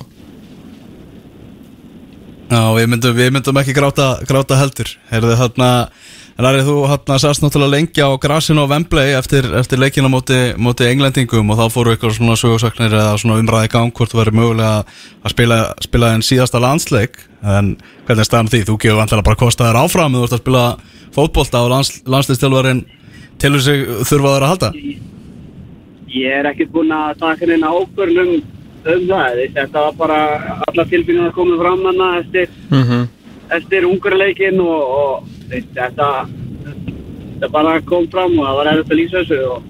Já, 2.53 2.61
við 2.77 2.87
myndum, 2.91 3.15
við 3.17 3.31
myndum 3.33 3.57
ekki 3.57 3.73
gráta, 3.73 4.07
gráta 4.29 4.57
heldur. 4.59 4.89
Heyrðu 5.09 5.37
þarna 5.39 5.69
Rærið 6.33 6.65
þú 6.65 6.75
hann 6.89 7.19
sast 7.21 7.43
náttúrulega 7.43 7.69
lengi 7.75 8.01
á 8.01 8.09
grasinu 8.17 8.65
á 8.65 8.71
Wembley 8.71 9.13
eftir, 9.13 9.45
eftir 9.53 9.77
leikina 9.77 10.09
móti, 10.09 10.33
móti 10.57 10.87
englendingum 10.89 11.51
og 11.53 11.59
þá 11.59 11.67
fóru 11.69 11.91
eitthvað 11.93 12.15
svona 12.17 12.33
sögursaknir 12.41 12.89
eða 12.89 13.19
svona 13.21 13.37
umræði 13.37 13.69
í 13.69 13.71
gang 13.75 13.93
hvort 13.93 14.09
þú 14.09 14.17
verið 14.17 14.37
mögulega 14.39 14.71
að 15.21 15.29
spila, 15.35 15.59
spila 15.85 16.09
en 16.15 16.25
síðasta 16.25 16.57
landsleik. 16.63 17.19
En 17.45 17.75
hvernig 18.07 18.25
er 18.25 18.41
á 18.41 18.49
því? 18.49 18.63
Þú 18.65 18.77
gefur 18.81 18.97
vantilega 18.97 19.27
bara 19.29 19.41
kosta 19.43 19.67
þér 19.69 19.79
áfram 19.83 20.17
þú 20.17 20.23
ert 20.25 20.33
að 20.33 20.41
spila 20.41 20.65
fótbolta 21.13 21.61
og 21.61 21.69
lands, 21.69 21.93
landsleistjálfarinn 22.09 22.81
tilur 23.37 23.61
sig 23.61 23.85
þurfa 24.01 24.33
þær 24.33 24.47
að 24.47 24.51
halda 24.55 24.71
ég 26.13 26.29
er 26.39 26.45
ekkert 26.51 26.71
búinn 26.73 26.93
að 26.93 27.17
taka 27.19 27.45
neina 27.49 27.71
ákvörnum 27.73 28.31
um 28.85 29.03
það. 29.09 29.41
Þetta 29.55 29.83
var 29.87 29.93
bara 29.97 30.19
alla 30.67 30.85
tilbyrjum 30.91 31.27
að 31.29 31.35
koma 31.37 31.57
fram 31.61 31.85
hana 31.89 32.09
eftir, 32.19 32.47
Mhm. 32.71 33.07
eftir 33.51 33.85
ungurleikin 33.89 34.59
og, 34.59 34.81
og 34.99 35.27
þetta 35.51 36.09
þetta 37.43 37.51
bara 37.51 37.81
kom 37.81 38.07
fram 38.07 38.37
og 38.39 38.45
það 38.45 38.55
var 38.57 38.67
erfitt 38.73 38.91
að 38.91 38.99
lýsa 38.99 39.23
þessu 39.23 39.39
og 39.51 39.63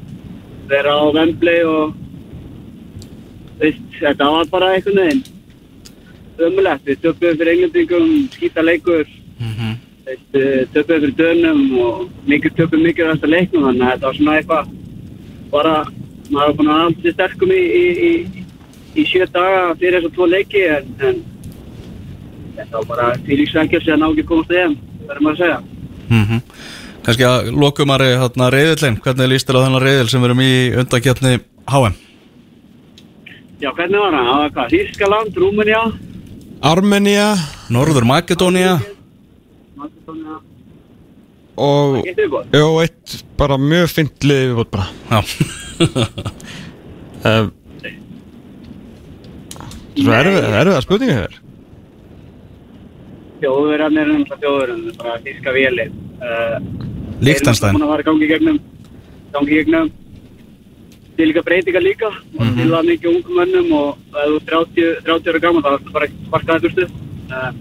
vera 0.69 0.91
á 0.93 1.03
Wembley 1.13 1.63
og 1.65 1.93
veist, 3.59 3.81
þetta 3.99 4.31
var 4.31 4.45
bara 4.51 4.73
einhvern 4.75 4.99
veginn 5.01 5.23
ömulegt, 6.43 6.85
við 6.85 7.01
töpum 7.03 7.37
fyrir 7.37 7.51
englendingum 7.53 8.07
skýta 8.33 8.63
leikur. 8.65 9.05
Veist, 10.05 10.35
eh, 10.35 10.65
töpum 10.73 11.01
fyrir 11.01 11.15
dönum 11.15 11.77
og 11.79 12.09
mikið 12.27 12.55
töpum 12.57 12.81
mikið 12.83 13.09
af 13.09 13.17
þetta 13.17 13.29
leiknum 13.35 13.67
þannig 13.67 13.83
að 13.87 13.91
þetta 13.93 14.07
var 14.09 14.13
svona 14.13 14.37
eitthvað 14.39 14.67
bara, 15.51 15.75
maður 16.29 16.47
var 16.47 16.57
búin 16.59 16.71
að 16.71 16.81
halda 16.83 17.13
sterkum 17.15 17.53
í, 17.53 17.61
í, 17.61 17.83
í, 18.09 18.45
í 18.99 19.05
sjö 19.09 19.27
daga 19.33 19.73
fyrir 19.81 19.99
þess 19.99 20.09
að 20.09 20.15
tvo 20.17 20.29
leiki 20.31 20.63
en, 20.69 20.93
en 21.09 21.21
þetta 22.57 22.77
var 22.77 22.87
bara 22.93 23.09
fylgsvenkjast 23.27 23.91
að 23.91 24.01
ná 24.01 24.07
ekki 24.11 24.27
komast 24.29 24.53
þeim, 24.53 24.77
verður 25.07 25.27
maður 25.27 25.35
að 25.35 25.43
segja 25.43 25.59
mm 26.09 26.41
Kannski 27.03 27.25
að 27.27 27.49
lokumari 27.59 28.13
hérna 28.15 28.45
reyðillin, 28.53 28.95
hvernig 29.03 29.27
líst 29.27 29.49
þér 29.49 29.57
á 29.59 29.63
þennan 29.65 29.83
reyðil 29.83 30.07
sem 30.07 30.21
við 30.23 30.29
erum 30.29 30.39
í 30.39 30.53
undakjöfni 30.79 31.33
HM? 31.67 31.97
Já, 33.59 33.69
hvernig 33.75 33.99
var 33.99 34.15
hann? 34.15 34.29
Það 34.29 34.39
var 34.39 34.53
hvað? 34.55 34.71
Þískaland, 34.71 35.39
Rúmenja 35.43 35.81
Armenia 36.63 37.25
Norður 37.75 38.07
Makedónia 38.07 38.77
Makedónia 39.75 40.39
og 41.57 41.99
Það 42.03 42.57
Jó, 42.57 42.67
eitt 42.83 43.17
bara 43.37 43.57
mjög 43.61 43.91
fint 43.93 44.25
liðið 44.25 44.55
við 44.57 44.69
bara. 44.73 44.87
Já, 45.11 45.19
um, 47.29 47.51
Svo 49.93 50.13
erfið, 50.17 50.37
erfið 50.49 50.75
að 50.75 50.85
spurninga 50.87 51.17
hér 51.19 51.39
Þjóðverðan 53.43 53.99
er 53.99 54.13
náttúrulega 54.13 54.39
þjóðverðan 54.43 54.85
bara 55.01 55.17
þíska 55.25 55.53
véli 55.57 55.89
uh, 55.89 56.55
Liechtenstein. 57.23 57.75
Þeir 57.75 57.75
eru 57.75 57.75
náttúrulega 57.75 57.75
búin 57.75 57.83
að 57.83 57.91
fara 57.91 58.01
að 58.01 58.07
gangi 58.09 58.25
í 58.25 58.31
gegnum 58.31 58.61
gangi 59.33 59.53
í 59.53 59.59
gegnum 59.59 59.91
til 61.13 61.27
líka 61.29 61.43
breytingar 61.45 61.83
líka 61.85 62.09
og 62.09 62.55
til 62.57 62.69
það 62.71 62.87
mikið 62.89 63.11
ungum 63.11 63.37
mönnum 63.37 63.75
og 63.77 64.17
ef 64.17 64.31
þú 64.31 64.39
er 64.39 64.47
30, 64.49 64.87
30 65.05 65.29
ára 65.33 65.41
gaman 65.43 65.65
þá 65.65 65.69
er 65.69 65.75
það 65.83 65.93
bara 65.97 66.09
sparkaði 66.13 66.63
fyrstu 66.65 66.87
uh, 67.29 67.51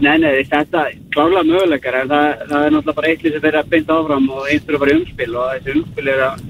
Nei, 0.00 0.16
nei, 0.16 0.30
þetta 0.48 0.86
klárlega 1.14 1.42
möguleikar 1.48 1.98
en 2.00 2.10
það, 2.12 2.26
það 2.50 2.64
er 2.64 2.74
náttúrulega 2.74 2.96
bara 2.98 3.10
eitthvað 3.10 3.34
sem 3.34 3.44
þeirra 3.44 3.62
beint 3.72 3.92
áfram 3.94 4.26
og 4.30 4.48
eins 4.48 4.64
fyrir 4.66 4.78
að 4.78 4.82
fara 4.84 4.94
í 4.94 4.98
umspil 5.00 5.30
og 5.34 5.52
þessi 5.52 5.76
umspil 5.76 6.10
er 6.14 6.24
að 6.26 6.42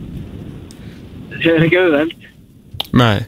það 1.30 1.50
er 1.52 1.66
ekki 1.66 1.80
auðveld. 1.80 2.26
Nei. 3.00 3.18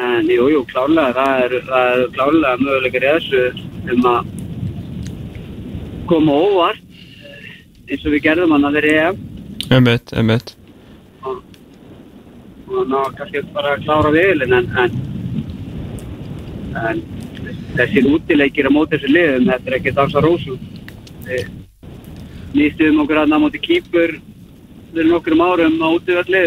En 0.00 0.30
jú, 0.30 0.46
jú, 0.54 0.60
klárlega, 0.70 1.12
það 1.18 1.42
er, 1.44 1.56
það 1.68 1.90
er 1.90 2.06
klárlega 2.14 2.62
möguleikar 2.62 3.06
í 3.06 3.10
þessu 3.16 3.42
um 3.94 4.08
að 4.10 4.30
koma 6.10 6.38
óvart 6.46 6.86
eh, 7.26 7.50
eins 7.90 8.06
og 8.06 8.14
við 8.14 8.24
gerðum 8.24 8.56
hann 8.56 8.70
að 8.70 8.80
þeirri 8.80 8.96
EM. 9.02 9.20
Emmett, 9.70 10.16
emmett 10.18 10.56
og, 11.22 11.42
og 12.70 12.88
ná 12.90 13.00
kannski 13.18 13.42
bara 13.54 13.74
að 13.76 13.84
klára 13.84 14.12
viðlinn 14.14 14.56
en, 14.56 14.68
en, 14.82 14.92
en 16.80 17.02
þessir 17.76 18.08
útileikir 18.10 18.68
á 18.68 18.72
móti 18.74 18.96
þessu 18.96 19.12
liðum, 19.14 19.50
þetta 19.50 19.70
er 19.70 19.78
ekki 19.78 19.94
dansa 19.96 20.22
rósum. 20.24 20.58
Við, 21.26 21.52
nýstuðum 22.56 23.04
okkur 23.04 23.22
að 23.22 23.30
ná 23.30 23.38
móti 23.42 23.62
kýpur 23.62 24.16
fyrir 24.90 25.10
nokkrum 25.10 25.42
árum 25.44 25.76
á 25.82 25.88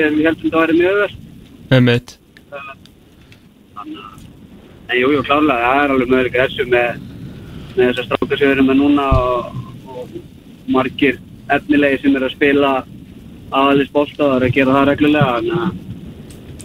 en 0.10 0.18
við 0.18 0.28
heldum 0.28 0.52
það 0.52 0.60
að 0.60 0.66
vera 0.66 0.80
mjög 0.80 0.98
öðvöld. 0.98 1.22
með 1.72 1.86
mitt 1.88 2.18
En 4.94 5.00
jú, 5.00 5.10
jú, 5.16 5.22
klárlega, 5.26 5.64
það 5.64 5.84
er 5.84 5.94
alveg 5.94 6.10
möguleika 6.12 6.44
þessu 6.44 6.66
með, 6.70 7.06
með 7.74 7.88
þessar 7.88 8.10
erum 8.52 8.68
með 8.70 8.78
núna 8.82 9.06
og, 9.18 9.56
og 9.88 10.12
margir 10.76 11.18
efnilegi 11.56 12.02
sem 12.04 12.18
eru 12.20 12.28
að 12.28 12.36
spila 12.36 12.74
og 14.28 14.36
eru 14.38 14.50
að 14.50 14.58
gera 14.58 14.76
það 14.76 14.88
reglulega. 14.92 15.34
Þannig 15.40 15.58
að 15.64 15.93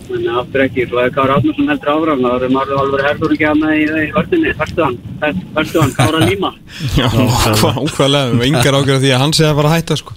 Þannig 0.09 0.29
að 0.33 0.39
aftur 0.41 0.63
ekki, 0.65 0.85
svo 0.89 1.01
ef 1.03 1.11
Kára 1.13 1.35
Átnarsson 1.37 1.69
heldur 1.69 1.91
áfram, 1.93 2.23
þá 2.25 2.29
erum 2.39 2.55
maður 2.57 2.79
alveg 2.83 3.03
herður 3.05 3.35
ekki 3.35 3.47
að 3.49 3.59
með 3.61 3.75
í, 3.75 3.83
í 3.85 4.07
vördinni, 4.15 4.55
verstu 4.57 4.85
hann, 4.87 4.97
verstu 5.59 5.83
hann, 5.83 5.93
Kára 5.99 6.23
Líma. 6.25 6.53
Já, 6.97 7.09
ókvæðlega, 7.83 8.39
við 8.41 8.49
yngar 8.49 8.79
ágjörð 8.79 9.05
því 9.05 9.13
að 9.13 9.23
hann 9.25 9.37
sé 9.37 9.45
að 9.49 9.61
fara 9.61 9.73
að 9.73 9.77
hætta 9.77 9.99
sko. 10.01 10.17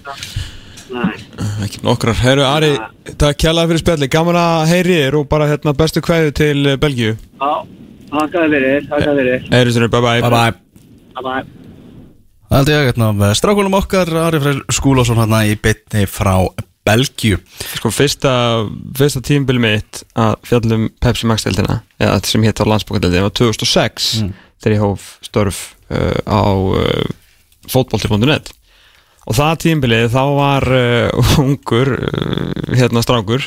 Nei, 0.92 1.12
Ekki 1.64 1.84
nokkrar, 1.84 2.18
herru 2.20 2.44
Ari, 2.44 2.72
takk 3.20 3.38
kjærlega 3.40 3.70
fyrir 3.70 3.82
spjalli 3.84 4.08
Gaman 4.12 4.36
að 4.40 4.66
heyri 4.72 4.98
þér 4.98 5.20
og 5.20 5.28
bara 5.30 5.48
hérna 5.48 5.72
bestu 5.76 6.02
kveðu 6.04 6.34
til 6.36 6.56
eh, 6.66 6.76
Belgíu. 6.80 7.14
Já, 7.16 7.52
þakkaði 8.12 8.50
fyrir, 8.56 8.90
þakkaði 8.90 9.22
fyrir. 9.22 9.46
Heyri 9.54 9.76
sér, 9.76 9.88
bye 9.92 10.02
bye 10.04 10.20
Bye 10.24 10.32
bye 10.36 10.52
Bye 11.16 11.24
bye. 11.28 11.44
Það 12.52 12.58
held 12.58 12.72
ég 12.74 12.90
hérna 12.90 13.32
Strákunum 13.38 13.78
okkar 13.78 14.12
Ari 14.26 14.42
Freyr 14.44 14.60
Skúlásson 14.72 15.20
hérna 15.22 15.46
í 15.48 15.56
bytni 15.56 16.04
frá 16.04 16.34
Belgíu. 16.86 17.38
Sko 17.78 17.92
fyrsta, 17.94 18.32
fyrsta 18.98 19.20
tímabili 19.22 19.60
mitt 19.62 20.02
að 20.18 20.32
fjallum 20.48 20.88
Pepsi 21.02 21.28
Max 21.30 21.44
deildina 21.46 21.80
eða 22.02 22.16
þetta 22.18 22.32
sem 22.32 22.46
hétt 22.48 22.62
á 22.62 22.70
landsbókadeildina 22.72 23.28
var 23.28 23.36
2006 23.38 24.08
þegar 24.62 24.74
ég 24.76 24.82
hóf 24.82 25.06
störf 25.26 25.60
uh, 25.94 26.18
á 26.26 26.42
uh, 26.50 27.06
fótbolti.net 27.70 28.50
og 29.22 29.36
það 29.38 29.58
tímabilið 29.62 30.08
þá 30.10 30.22
var 30.40 30.66
uh, 30.74 31.34
ungur 31.44 31.92
uh, 31.94 32.74
hérna 32.74 33.02
strákur 33.06 33.46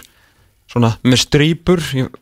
svona 0.72 0.96
með 1.04 1.26
strýpur 1.28 1.84
ég- 2.00 2.14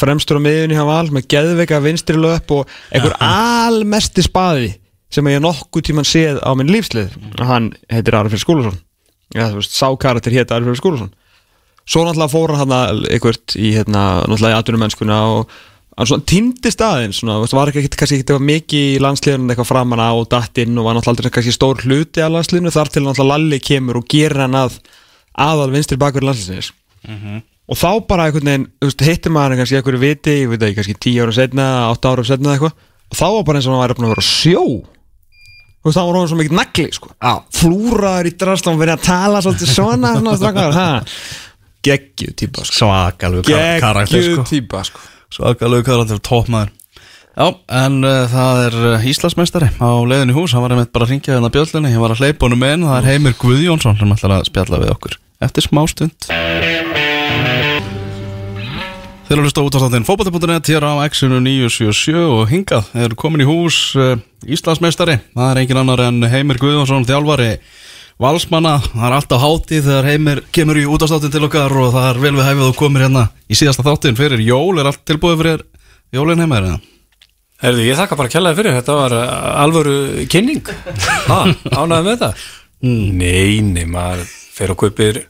fremstur 0.00 0.38
á 0.40 0.44
miðunni 0.44 0.74
hjá 0.78 0.84
val 0.88 1.06
með 1.14 1.26
geðveika 1.32 1.78
vinstri 1.84 2.18
löp 2.18 2.50
og 2.54 2.70
einhver 2.90 3.14
almesti 3.22 4.24
spaði 4.26 4.72
sem 5.12 5.26
ég 5.28 5.42
nokkuð 5.44 5.86
tíman 5.90 6.06
séð 6.08 6.38
á 6.42 6.50
minn 6.56 6.70
lífslið 6.72 7.14
og 7.38 7.42
hann 7.48 7.66
heitir 7.92 8.16
Arfinn 8.16 8.40
Skúlason 8.42 8.78
ja, 9.34 9.48
þú 9.50 9.60
veist, 9.60 9.74
sá 9.76 9.88
karakter 10.00 10.34
hétt 10.36 10.54
Arfinn 10.54 10.78
Skúlason. 10.78 11.12
Svo 11.82 12.04
náttúrulega 12.06 12.30
fór 12.30 12.54
hann 12.60 12.72
einhvert 13.10 13.56
í 13.58 13.72
hérna, 13.74 14.22
náttúrulega 14.30 14.54
í 14.54 14.58
atvinnumennskuna 14.60 15.18
og 15.34 15.54
hann 15.98 16.08
svona 16.08 16.26
týndi 16.28 16.70
staðinn 16.72 17.14
svona, 17.16 17.40
veist, 17.42 17.56
var 17.56 17.72
ekki, 17.72 17.90
kannski 17.90 18.20
eitthvað 18.20 18.44
mikið 18.48 18.84
í 18.94 19.00
landsliðunum 19.02 19.50
eitthvað 19.52 19.70
framan 19.72 20.02
á 20.02 20.12
dattinn 20.30 20.78
og 20.78 20.86
var 20.86 20.96
náttúrulega 20.96 21.16
aldrei 21.16 21.34
kannski 21.34 21.56
stór 21.56 21.82
hluti 21.82 22.22
af 22.22 22.32
landsliðinu 22.32 22.72
þar 22.72 22.92
til 22.94 23.02
náttúrulega 23.04 23.32
Lalli 23.32 23.58
kemur 23.64 23.98
og 24.00 24.06
gerir 24.14 24.44
hann 24.44 24.56
að 24.58 24.78
aðal 25.42 25.72
vinstri 25.74 25.98
bakverð 26.00 26.30
landsliðsins. 26.30 26.72
Og 27.72 27.78
þá 27.78 27.90
bara 28.08 28.28
einhvern 28.28 28.48
veginn, 28.48 28.64
þú 28.80 28.88
veist, 28.88 29.04
hittir 29.06 29.32
maður 29.32 29.60
kannski 29.60 29.78
einhverju 29.78 30.00
viti, 30.02 30.38
ég 30.42 30.50
veit 30.50 30.64
ekki, 30.66 30.78
kannski 30.80 30.96
10 30.98 31.20
ára 31.24 31.36
setna 31.36 31.66
8 31.92 32.10
ára 32.10 32.24
setna 32.26 32.54
eitthvað. 32.56 32.74
Og 33.12 33.16
þá 33.18 33.26
var 33.26 33.44
bara 33.48 33.60
eins 33.60 33.68
og 33.68 33.74
hann 33.74 33.82
væri 33.84 33.96
að 34.02 34.12
vera 34.12 34.24
sjó 34.26 34.64
þú 35.82 35.88
veist, 35.90 35.98
þá 35.98 36.02
var 36.06 36.18
hann 36.18 36.28
svo 36.30 36.38
mikið 36.40 36.58
nagli, 36.58 36.86
sko. 36.96 37.12
Flúraður 37.58 38.28
í 38.30 38.34
drastlum, 38.42 38.78
verið 38.80 38.94
að 38.98 39.06
tala 39.08 39.42
svolítið 39.44 39.72
svona, 39.74 40.12
svona 40.20 40.36
típa, 42.38 42.62
sko. 42.68 42.78
Svakalug 42.78 43.50
karakter 43.82 44.14
geggjuð 44.20 44.38
sko. 44.38 44.46
típa, 44.52 44.84
sko. 44.86 45.02
Svakalug 45.34 45.84
karakter, 45.88 46.22
toppmaður. 46.22 46.70
Já, 47.32 47.46
en 47.80 47.94
uh, 48.04 48.26
það 48.28 48.58
er 48.66 48.74
uh, 48.90 49.06
Íslandsmeistari 49.08 49.70
á 49.80 49.90
leiðinu 50.04 50.36
hús, 50.36 50.52
hann 50.52 50.66
var 50.66 50.74
einmitt 50.74 50.92
bara 50.92 51.08
að 51.08 51.14
ringja 51.14 51.32
hérna 51.32 51.48
bjöllunni, 51.54 51.94
ég 51.94 52.02
var 52.02 52.12
að 52.12 52.20
hleypa 52.20 52.44
honum 52.44 52.66
inn. 52.68 52.84
Það 52.84 52.98
er 52.98 53.08
Heimir 53.08 53.38
Guðjónsson 53.40 53.96
sem 53.96 54.12
ætlar 54.12 54.36
að 54.36 54.48
spjalla 54.50 54.82
við 54.84 54.92
okkur 54.92 55.16
eftir 55.42 55.66
smá 55.66 55.82
stund 55.90 56.30
Þeir 59.32 59.38
eru 59.40 59.48
hlusta 59.48 59.62
út 59.64 59.72
á 59.72 59.80
státtin 59.80 60.04
fótbolti.net 60.04 60.68
hér 60.68 60.84
á 60.84 60.92
X-inu 61.08 61.38
977 61.40 62.20
og 62.20 62.50
hingað 62.50 62.88
er 63.00 63.14
komin 63.16 63.40
í 63.40 63.46
hús 63.48 63.76
uh, 63.96 64.10
Íslandsmeistari, 64.44 65.14
það 65.32 65.46
er 65.46 65.60
engin 65.62 65.78
annar 65.80 66.02
en 66.04 66.18
Heimir 66.28 66.58
Guðjónsson, 66.60 67.06
þjálfari 67.08 67.46
Valsmanna, 68.20 68.74
það 68.90 69.06
er 69.08 69.14
alltaf 69.16 69.40
hátíð 69.40 69.86
þegar 69.86 70.08
Heimir 70.10 70.42
kemur 70.52 70.80
í 70.82 70.84
útastáttin 70.84 71.32
til 71.32 71.40
okkar 71.46 71.72
og 71.80 71.94
það 71.94 72.08
er 72.10 72.20
vel 72.26 72.32
við 72.36 72.44
hæfið 72.44 72.64
og 72.66 72.76
komir 72.76 73.06
hérna 73.06 73.22
í 73.48 73.56
síðasta 73.56 73.86
þáttin 73.86 74.18
fyrir 74.18 74.42
jól, 74.44 74.74
er 74.82 74.90
allt 74.90 75.00
tilbúið 75.08 75.40
fyrir 75.40 75.62
jólin 76.12 76.42
Heimir 76.44 76.66
eða? 76.68 76.76
Herðu, 77.64 77.86
ég 77.86 77.96
þakka 78.02 78.18
bara 78.20 78.32
kjallaði 78.34 78.58
fyrir, 78.60 78.76
þetta 78.82 78.98
var 78.98 79.14
uh, 79.16 79.30
alvöru 79.62 80.26
kynning. 80.28 80.68
Ha, 81.30 81.38
Ánæði 81.72 82.02
með 82.02 82.10
þetta? 82.10 82.30
Nei, 82.84 83.64
nei, 83.64 83.88
maður 83.88 84.28
fer 84.28 84.76
og 84.76 84.82
kaupir 84.84 85.22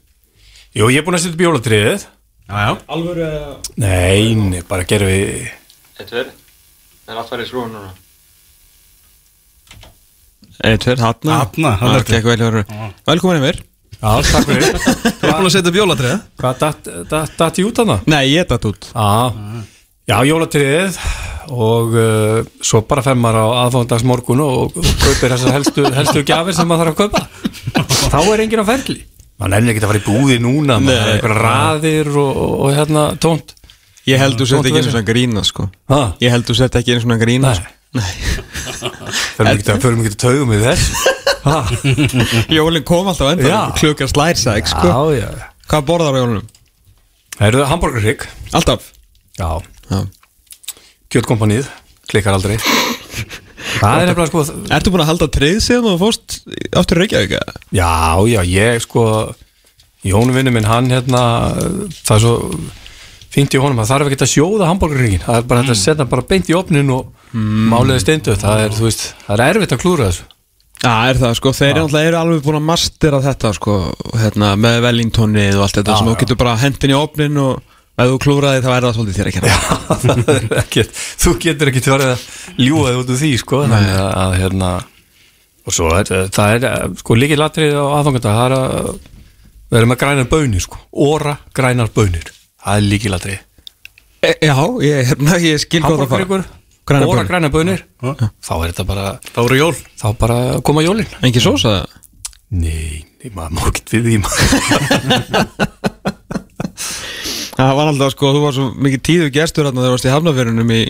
Jú, 0.74 0.90
ég 0.90 1.04
er 1.04 1.06
búin 1.06 1.20
að 1.20 1.28
setja 1.28 1.36
upp 1.38 1.46
jólatriðið 1.46 2.08
Já, 2.52 2.68
já. 2.68 3.56
Nei, 3.80 4.34
nei, 4.36 4.60
bara 4.68 4.84
gerum 4.84 5.08
við 5.08 5.46
Eitt 5.96 6.10
verð, 6.12 6.32
það 7.06 7.12
er 7.14 7.20
allt 7.22 7.30
farið 7.30 7.46
í 7.46 7.48
skrúin 7.48 7.70
núna. 7.72 7.92
Eitt 10.68 10.84
verð, 10.84 11.04
hatna 11.06 11.38
Þarna, 11.46 11.70
þarna 11.80 12.00
ertu. 12.02 12.12
Gekk 12.12 12.28
vel 12.28 12.36
hjá 12.42 12.50
þér. 12.50 12.90
Velkomin 13.08 13.38
yfir. 13.40 13.60
Já, 14.02 14.10
takk 14.28 14.50
fyrir. 14.50 14.76
Þú 15.22 15.30
er 15.30 15.32
búin 15.38 15.48
að 15.48 15.54
setja 15.54 15.72
upp 15.72 15.78
jólatrið 15.78 16.12
Hvað 16.42 17.60
ég 17.62 17.70
út 17.70 17.80
hana? 17.80 17.96
Nei, 18.12 18.22
ég 18.34 18.50
datt 18.50 18.66
út. 18.68 18.88
Já, 18.92 19.64
já 20.12 20.16
jólatriðið 20.28 20.98
og 21.52 21.96
uh, 21.96 22.42
svo 22.60 22.82
bara 22.90 23.04
fer 23.06 23.16
maður 23.18 23.48
á 23.48 23.64
aðfóndags 23.64 24.04
morgun 24.08 24.44
og, 24.44 24.76
og 24.76 24.92
kaupir 25.00 25.32
þessar 25.32 25.56
helstu, 25.56 25.86
helstu 25.96 26.26
gjafir 26.28 26.58
sem 26.58 26.68
maður 26.68 26.92
þarf 26.92 27.00
að 27.00 27.16
kaupa. 27.16 27.88
Þá 28.12 28.20
er 28.26 28.44
enginn 28.44 28.64
á 28.64 28.68
ferli 28.68 29.00
maður 29.42 29.52
nefnir 29.56 29.74
ekki 29.74 29.82
að 29.82 29.90
fara 29.90 30.00
í 30.00 30.06
búði 30.06 30.38
núna 30.42 30.78
með 30.82 30.98
Nei. 31.00 31.10
einhverja 31.16 31.42
raðir 31.42 32.10
og, 32.14 32.30
og, 32.44 32.54
og 32.62 32.76
hérna 32.78 33.04
tónt 33.22 33.54
Ég 34.08 34.18
held 34.18 34.38
þú 34.40 34.48
sett 34.50 34.66
ekki 34.66 34.80
einu 34.80 34.90
svona 34.90 35.06
grína 35.06 35.44
sko 35.46 35.68
Ha? 35.92 36.00
Ég 36.22 36.32
held 36.34 36.48
þú 36.48 36.56
sett 36.58 36.78
ekki 36.80 36.94
einu 36.94 37.04
svona 37.04 37.18
grína 37.20 37.52
Nei. 37.52 37.58
sko. 37.58 38.90
förum 39.36 39.52
ekki 39.52 39.74
að 39.74 39.82
förum 39.84 40.00
ekki 40.02 40.14
að 40.14 40.20
taugum 40.24 40.54
við 40.54 40.64
þess 40.70 40.86
ha? 41.42 41.58
Jólin 42.56 42.86
kom 42.88 43.10
alltaf 43.10 43.34
enda. 43.34 43.60
Klukar 43.78 44.10
slærsæk 44.10 44.70
sko 44.72 44.88
já, 44.88 45.26
já 45.26 45.28
Hvað 45.68 45.86
borðar 45.88 46.16
á 46.16 46.20
jólunum? 46.22 46.48
Það 47.36 47.46
eru 47.50 47.68
hambúrgarrygg 47.70 48.26
Alltaf 48.56 48.90
kjötkompanið 51.12 51.68
klikkar 52.08 52.36
aldrei 52.38 52.56
það 53.78 54.02
er 54.02 54.10
nefnilega 54.10 54.30
sko 54.30 54.44
Ertu 54.76 54.92
búin 54.92 55.04
að 55.04 55.10
halda 55.12 55.30
treyð 55.36 55.58
síðan 55.64 55.88
og 55.92 56.00
fórst 56.02 56.38
aftur 56.78 57.00
í 57.00 57.04
Reykjavík? 57.04 57.34
eða? 57.38 57.64
Já, 57.74 57.92
já, 58.32 58.40
ég 58.48 58.84
sko 58.84 59.06
Jón 60.02 60.32
vinnu 60.34 60.50
minn, 60.50 60.66
hann 60.66 60.90
hérna 60.90 61.22
það 62.02 62.16
er 62.16 62.22
svo 62.24 62.34
fínt 63.32 63.54
í 63.54 63.60
honum 63.62 63.80
að 63.80 63.88
það 63.88 63.94
þarf 63.94 64.10
ekki 64.10 64.26
að 64.26 64.32
sjóða 64.32 64.68
hambúrgarringin 64.68 65.24
það 65.24 65.38
er 65.38 65.48
bara 65.48 65.62
hægt 65.62 65.74
að 65.74 65.80
setja 65.80 66.06
bara 66.10 66.26
beint 66.28 66.50
í 66.50 66.56
opnin 66.58 66.90
og 66.92 67.12
mm. 67.32 67.68
máliði 67.72 68.02
steindu, 68.02 68.36
það 68.40 68.64
er, 68.66 68.74
þú 68.76 68.88
veist 68.88 69.04
það 69.22 69.34
er 69.36 69.44
erfitt 69.46 69.74
að 69.76 69.82
klúra 69.84 70.08
þessu 70.10 70.28
Já, 70.82 70.94
er 71.06 71.18
það 71.20 71.36
sko, 71.38 71.52
þeir 71.54 71.78
alltaf 71.78 72.08
eru 72.08 72.18
alveg 72.18 72.40
búin 72.42 72.58
að 72.58 72.64
mastera 72.66 73.20
þetta 73.22 73.52
sko, 73.54 73.76
hérna, 74.18 74.48
með 74.58 74.80
Wellingtonið 74.82 75.60
og 75.60 75.66
allt 75.68 75.78
þetta 75.78 75.94
Já, 75.94 75.98
sem 76.00 76.08
þú 76.10 76.14
getur 76.24 76.40
bara 76.40 76.56
hendin 76.58 76.92
í 76.92 76.96
opnin 76.98 77.38
og 77.38 77.71
ef 77.92 78.08
þú 78.08 78.18
klúraði 78.24 78.62
þá 78.64 78.70
er 78.72 78.86
það 78.86 78.94
svolítið 78.96 79.18
þér 79.18 79.30
ekki 79.30 79.42
það 80.02 80.32
er 80.34 80.46
ekkert, 80.62 81.02
þú 81.22 81.34
getur 81.44 81.70
ekki 81.72 81.84
verið 81.86 82.12
að 82.14 82.24
ljúa 82.64 82.86
þig 82.88 83.00
út 83.02 83.12
úr 83.12 83.20
því 83.20 83.32
sko 83.42 83.62
þannig 83.66 83.92
að, 83.98 84.08
að 84.22 84.36
hérna 84.40 84.70
og 85.62 85.76
svo 85.76 85.90
er, 85.98 86.12
það 86.34 86.56
er 86.56 86.96
sko 87.02 87.18
líkið 87.18 87.42
latrið 87.42 87.76
á 87.78 87.84
aðfanganda 87.98 88.34
það 88.38 88.46
er 88.46 88.56
að 88.56 88.90
vera 89.76 89.90
með 89.92 90.00
grænar 90.02 90.32
bönir 90.32 90.64
sko 90.64 90.80
óra 91.04 91.36
grænar 91.54 91.92
bönir 91.94 92.32
það 92.32 92.80
er 92.80 92.88
líkið 92.88 93.14
latrið 93.16 93.38
e, 94.22 94.34
Já, 94.48 94.56
ég, 94.88 95.06
hérna, 95.12 95.38
ég 95.44 95.62
skil 95.62 95.84
hvað 95.84 96.06
það 96.08 97.06
óra 97.06 97.26
grænar 97.28 97.52
bönir 97.52 97.84
þá 98.02 98.54
er 98.56 98.72
þetta 98.72 98.88
bara 98.88 99.06
Það 99.30 99.46
voru 99.46 99.58
jól. 99.60 99.74
Þá 100.00 100.06
bara 100.18 100.38
koma 100.66 100.82
jólin. 100.84 101.08
Engi 101.24 101.42
sósa? 101.42 101.76
Það? 101.78 102.00
Nei, 102.52 103.04
nei 103.22 103.30
maður 103.32 103.54
má 103.56 103.62
ekki 103.70 104.02
við 104.02 104.10
því 104.10 104.18
maður. 104.26 104.42
Það 107.56 107.72
var 107.78 107.90
alltaf 107.92 108.12
sko, 108.14 108.32
þú 108.36 108.42
var 108.46 108.54
svo 108.56 108.66
mikið 108.86 109.02
tíðu 109.08 109.30
gestur 109.34 109.66
hérna 109.68 109.82
þegar 109.82 109.90
þú 109.90 109.96
varst 109.96 110.08
í 110.08 110.12
hafnafjörunum 110.14 110.70
í 110.76 110.82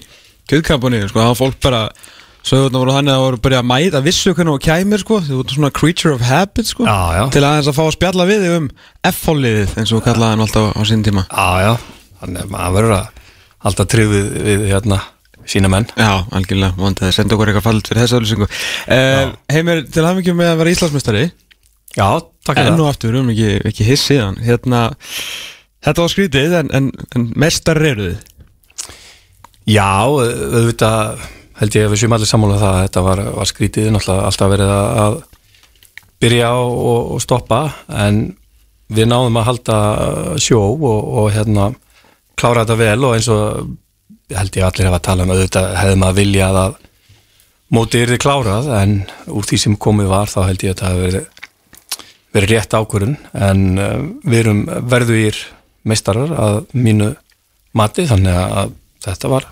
kjöðkampunni 0.53 1.01
sko, 1.09 1.19
það 1.23 1.31
var 1.33 1.39
fólk 1.41 1.57
bara 1.65 1.81
sögurnar 2.43 2.83
voru 2.83 2.95
þannig 2.97 3.13
að 3.13 3.17
það 3.19 3.25
voru 3.27 3.39
að 3.39 3.43
byrja 3.47 3.59
að 3.63 3.67
mæta 3.71 4.01
vissu 4.03 4.33
hvernig 4.35 4.57
og 4.57 4.63
kæmir 4.67 5.03
sko, 5.03 5.19
þú 5.27 5.37
voru 5.41 5.57
svona 5.57 5.71
creature 5.79 6.15
of 6.17 6.23
habit 6.27 6.67
sko, 6.71 6.87
Já, 6.89 6.97
já. 7.19 7.23
til 7.35 7.43
aðeins 7.47 7.69
að 7.71 7.77
fá 7.79 7.83
að 7.87 7.93
spjalla 7.97 8.27
við 8.31 8.47
um 8.57 8.69
F-fóliðið 9.13 9.75
eins 9.79 9.93
og 9.93 10.01
þú 10.01 10.05
kallaði 10.09 10.35
hann 10.35 10.43
alltaf 10.47 10.71
á 10.75 10.83
sín 10.91 11.05
tíma. 11.07 11.23
Já, 11.31 11.49
já, 11.63 11.73
þannig 12.23 12.43
að 12.47 12.51
maður 12.57 12.75
verður 12.79 12.95
að 12.97 13.21
alltaf 13.71 13.91
trið 13.95 14.11
við, 14.17 14.27
við 14.49 14.65
hérna 14.73 14.99
sína 15.53 15.71
menn. 15.71 15.87
Já, 15.99 16.11
algjörlega, 16.35 16.75
vonandi 16.79 17.07
að 17.07 17.15
senda 17.19 17.35
okkur 17.39 17.51
eitthvað 17.53 17.67
fallit 17.69 17.89
fyrir 17.93 18.03
þessa 18.05 18.19
öllusingu 18.19 18.47
uh, 18.51 19.33
Heimir, 19.55 19.85
til 19.95 20.05
hafmyggjum 20.07 20.39
með 20.43 20.51
að 20.53 20.61
vera 20.63 20.75
Íslandsmeistari. 20.75 21.25
Já, 21.95 22.07
takk 22.47 22.59
fyrir 22.59 22.71
enn 22.73 22.79
það. 22.79 22.85
og 22.87 22.91
aftur, 22.91 23.11
við 23.15 23.21
erum 23.23 23.33
ekki, 23.37 23.49
ekki 23.71 23.87
hiss 23.93 24.07
síðan 24.11 24.39
hérna, 24.43 24.83
þetta 25.83 26.05
var 26.05 26.12
skrítið 26.14 26.57
en, 26.61 26.72
en, 26.78 26.91
en 27.16 27.28
mestar 27.39 27.80
eru 27.83 28.11
þið? 28.11 28.28
Já, 29.70 29.91
auðvitað 30.11 31.28
held 31.61 31.76
ég 31.78 31.87
að 31.87 31.93
við 31.93 32.01
séum 32.03 32.16
allir 32.16 32.30
sammála 32.30 32.57
um 32.57 32.62
það 32.62 32.76
að 32.76 32.85
þetta 32.87 33.03
var, 33.07 33.20
var 33.37 33.51
skrítið. 33.51 33.91
Náttúrulega 33.95 34.24
alltaf 34.26 34.51
verið 34.51 34.72
að, 34.74 35.18
byrja 36.22 36.51
og, 36.59 37.12
og 37.16 37.22
stoppa 37.22 37.61
en 38.07 38.24
við 38.93 39.09
náðum 39.11 39.39
að 39.41 39.49
halda 39.49 39.78
sjó 40.43 40.61
og, 40.62 40.99
og 41.22 41.30
hérna 41.35 41.70
klára 42.39 42.64
þetta 42.64 42.78
vel 42.80 43.07
og 43.09 43.16
eins 43.16 43.28
og 43.33 43.72
held 44.33 44.59
ég 44.59 44.66
allir 44.66 44.89
hefa 44.89 45.01
að 45.01 45.07
tala 45.09 45.26
um 45.26 45.33
auðvitað 45.35 45.76
hefðum 45.80 46.07
að 46.07 46.18
vilja 46.20 46.51
að 46.62 46.76
mótið 47.72 48.05
er 48.05 48.12
þið 48.12 48.22
klárað 48.22 48.70
en 48.76 48.95
úr 49.33 49.49
því 49.49 49.61
sem 49.64 49.78
komið 49.80 50.12
var 50.12 50.33
þá 50.33 50.41
held 50.45 50.64
ég 50.66 50.74
að 50.74 50.83
það 50.83 50.93
hefði 50.93 51.09
verið, 51.09 51.49
verið 52.37 52.55
rétt 52.55 52.76
ákvörun 52.78 53.18
en 53.49 53.64
uh, 53.80 53.99
við 54.22 54.39
erum 54.43 54.62
verðugir 54.93 55.43
meistarar 55.89 56.33
að 56.37 56.61
mínu 56.74 57.11
mati 57.78 58.05
þannig 58.11 58.37
að 58.43 58.72
þetta 59.07 59.30
var 59.33 59.47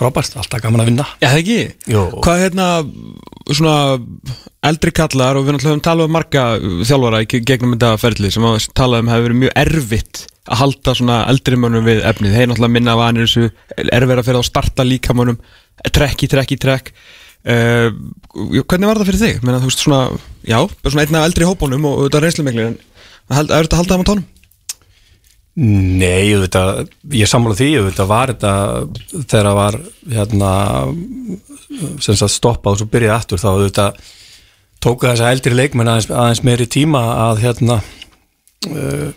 frábært, 0.00 0.32
alltaf 0.40 0.62
gaman 0.64 0.80
að 0.80 0.88
vinna 0.88 1.04
Já, 1.20 1.28
það 1.28 1.38
ekki? 1.42 1.56
Jú. 1.92 2.02
Hvað 2.24 2.38
er 2.38 2.44
hérna 2.46 2.66
svona 3.52 3.74
eldri 4.70 4.92
kallar 4.96 5.36
og 5.36 5.44
við 5.44 5.54
náttúrulega 5.56 5.74
höfum 5.74 5.84
talað 5.84 6.08
um 6.08 6.14
marga 6.16 6.44
þjálfara 6.88 7.20
í 7.24 7.28
ge- 7.28 7.40
gegnum 7.50 7.74
þetta 7.74 7.90
ferli 8.00 8.30
sem 8.32 8.46
að 8.48 8.58
talað 8.80 9.04
um 9.04 9.10
hefur 9.12 9.26
verið 9.28 9.40
mjög 9.42 9.54
erfitt 9.64 10.22
að 10.50 10.60
halda 10.62 10.94
svona 10.96 11.18
eldri 11.30 11.58
mönnum 11.60 11.84
við 11.86 12.00
efnið 12.10 12.36
þeir 12.38 12.48
náttúrulega 12.50 12.74
minna 12.78 12.96
vanir 13.00 13.28
þessu 13.28 13.50
erfið 13.92 14.16
að 14.22 14.26
fyrir 14.30 14.40
að 14.40 14.48
starta 14.48 14.86
líkamönnum 14.88 15.40
trekk 15.96 16.24
í 16.26 16.30
trekk 16.32 16.56
í 16.56 16.60
trekk 16.64 16.90
uh, 17.44 17.88
hvernig 18.64 18.88
var 18.90 19.00
það 19.02 19.10
fyrir 19.12 19.22
þig? 19.26 19.38
Menna, 19.44 19.60
þú 19.62 19.68
veist 19.70 19.84
svona, 19.84 20.00
já, 20.48 20.58
svona 20.86 21.04
einn 21.04 21.20
af 21.20 21.28
eldri 21.28 21.48
hópunum 21.48 21.88
og 21.92 22.02
þetta 22.06 22.24
reynslumengli 22.24 22.66
en 22.70 22.78
er 23.30 23.44
þetta 23.52 23.76
að 23.76 23.82
halda 23.82 23.96
það 23.96 24.04
á 24.04 24.08
tónum? 24.14 24.28
Nei, 25.58 26.30
auðvitað, 26.30 26.92
ég 27.18 27.28
sammála 27.28 27.58
því, 27.58 27.68
auðvitað 27.80 28.10
var 28.12 28.32
þetta 28.32 28.52
þegar 29.26 29.48
það 29.48 29.56
var 29.58 29.78
hérna, 30.14 30.52
stoppað 32.30 32.76
og 32.76 32.80
svo 32.80 32.88
byrjaði 32.92 33.16
aftur 33.16 33.42
þá 33.42 33.48
auðvitað 33.50 34.02
tóku 34.80 35.08
þess 35.08 35.24
að 35.24 35.32
eldri 35.34 35.56
leikmenn 35.58 35.90
aðeins, 35.90 36.10
aðeins 36.14 36.44
meiri 36.46 36.68
tíma 36.70 37.02
að 37.28 37.42
hérna 37.42 37.80
uh, 38.70 39.08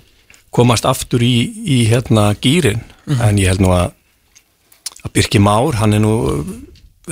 komast 0.53 0.89
aftur 0.89 1.23
í, 1.23 1.35
í 1.63 1.83
hérna 1.87 2.31
gýrin 2.43 2.81
en 3.13 3.39
ég 3.39 3.53
held 3.53 3.63
nú 3.63 3.71
að 3.75 3.93
að 5.03 5.13
Birki 5.17 5.39
Már, 5.43 5.75
hann 5.79 5.93
er 5.93 6.03
nú 6.03 6.13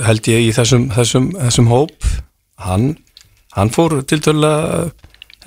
held 0.00 0.28
ég 0.30 0.48
í 0.48 0.52
þessum, 0.56 0.88
þessum, 0.94 1.30
þessum 1.36 1.70
hóp. 1.72 2.08
Hann, 2.62 2.94
hann 3.56 3.72
fór 3.74 4.00
til 4.08 4.20
tölulega 4.24 4.88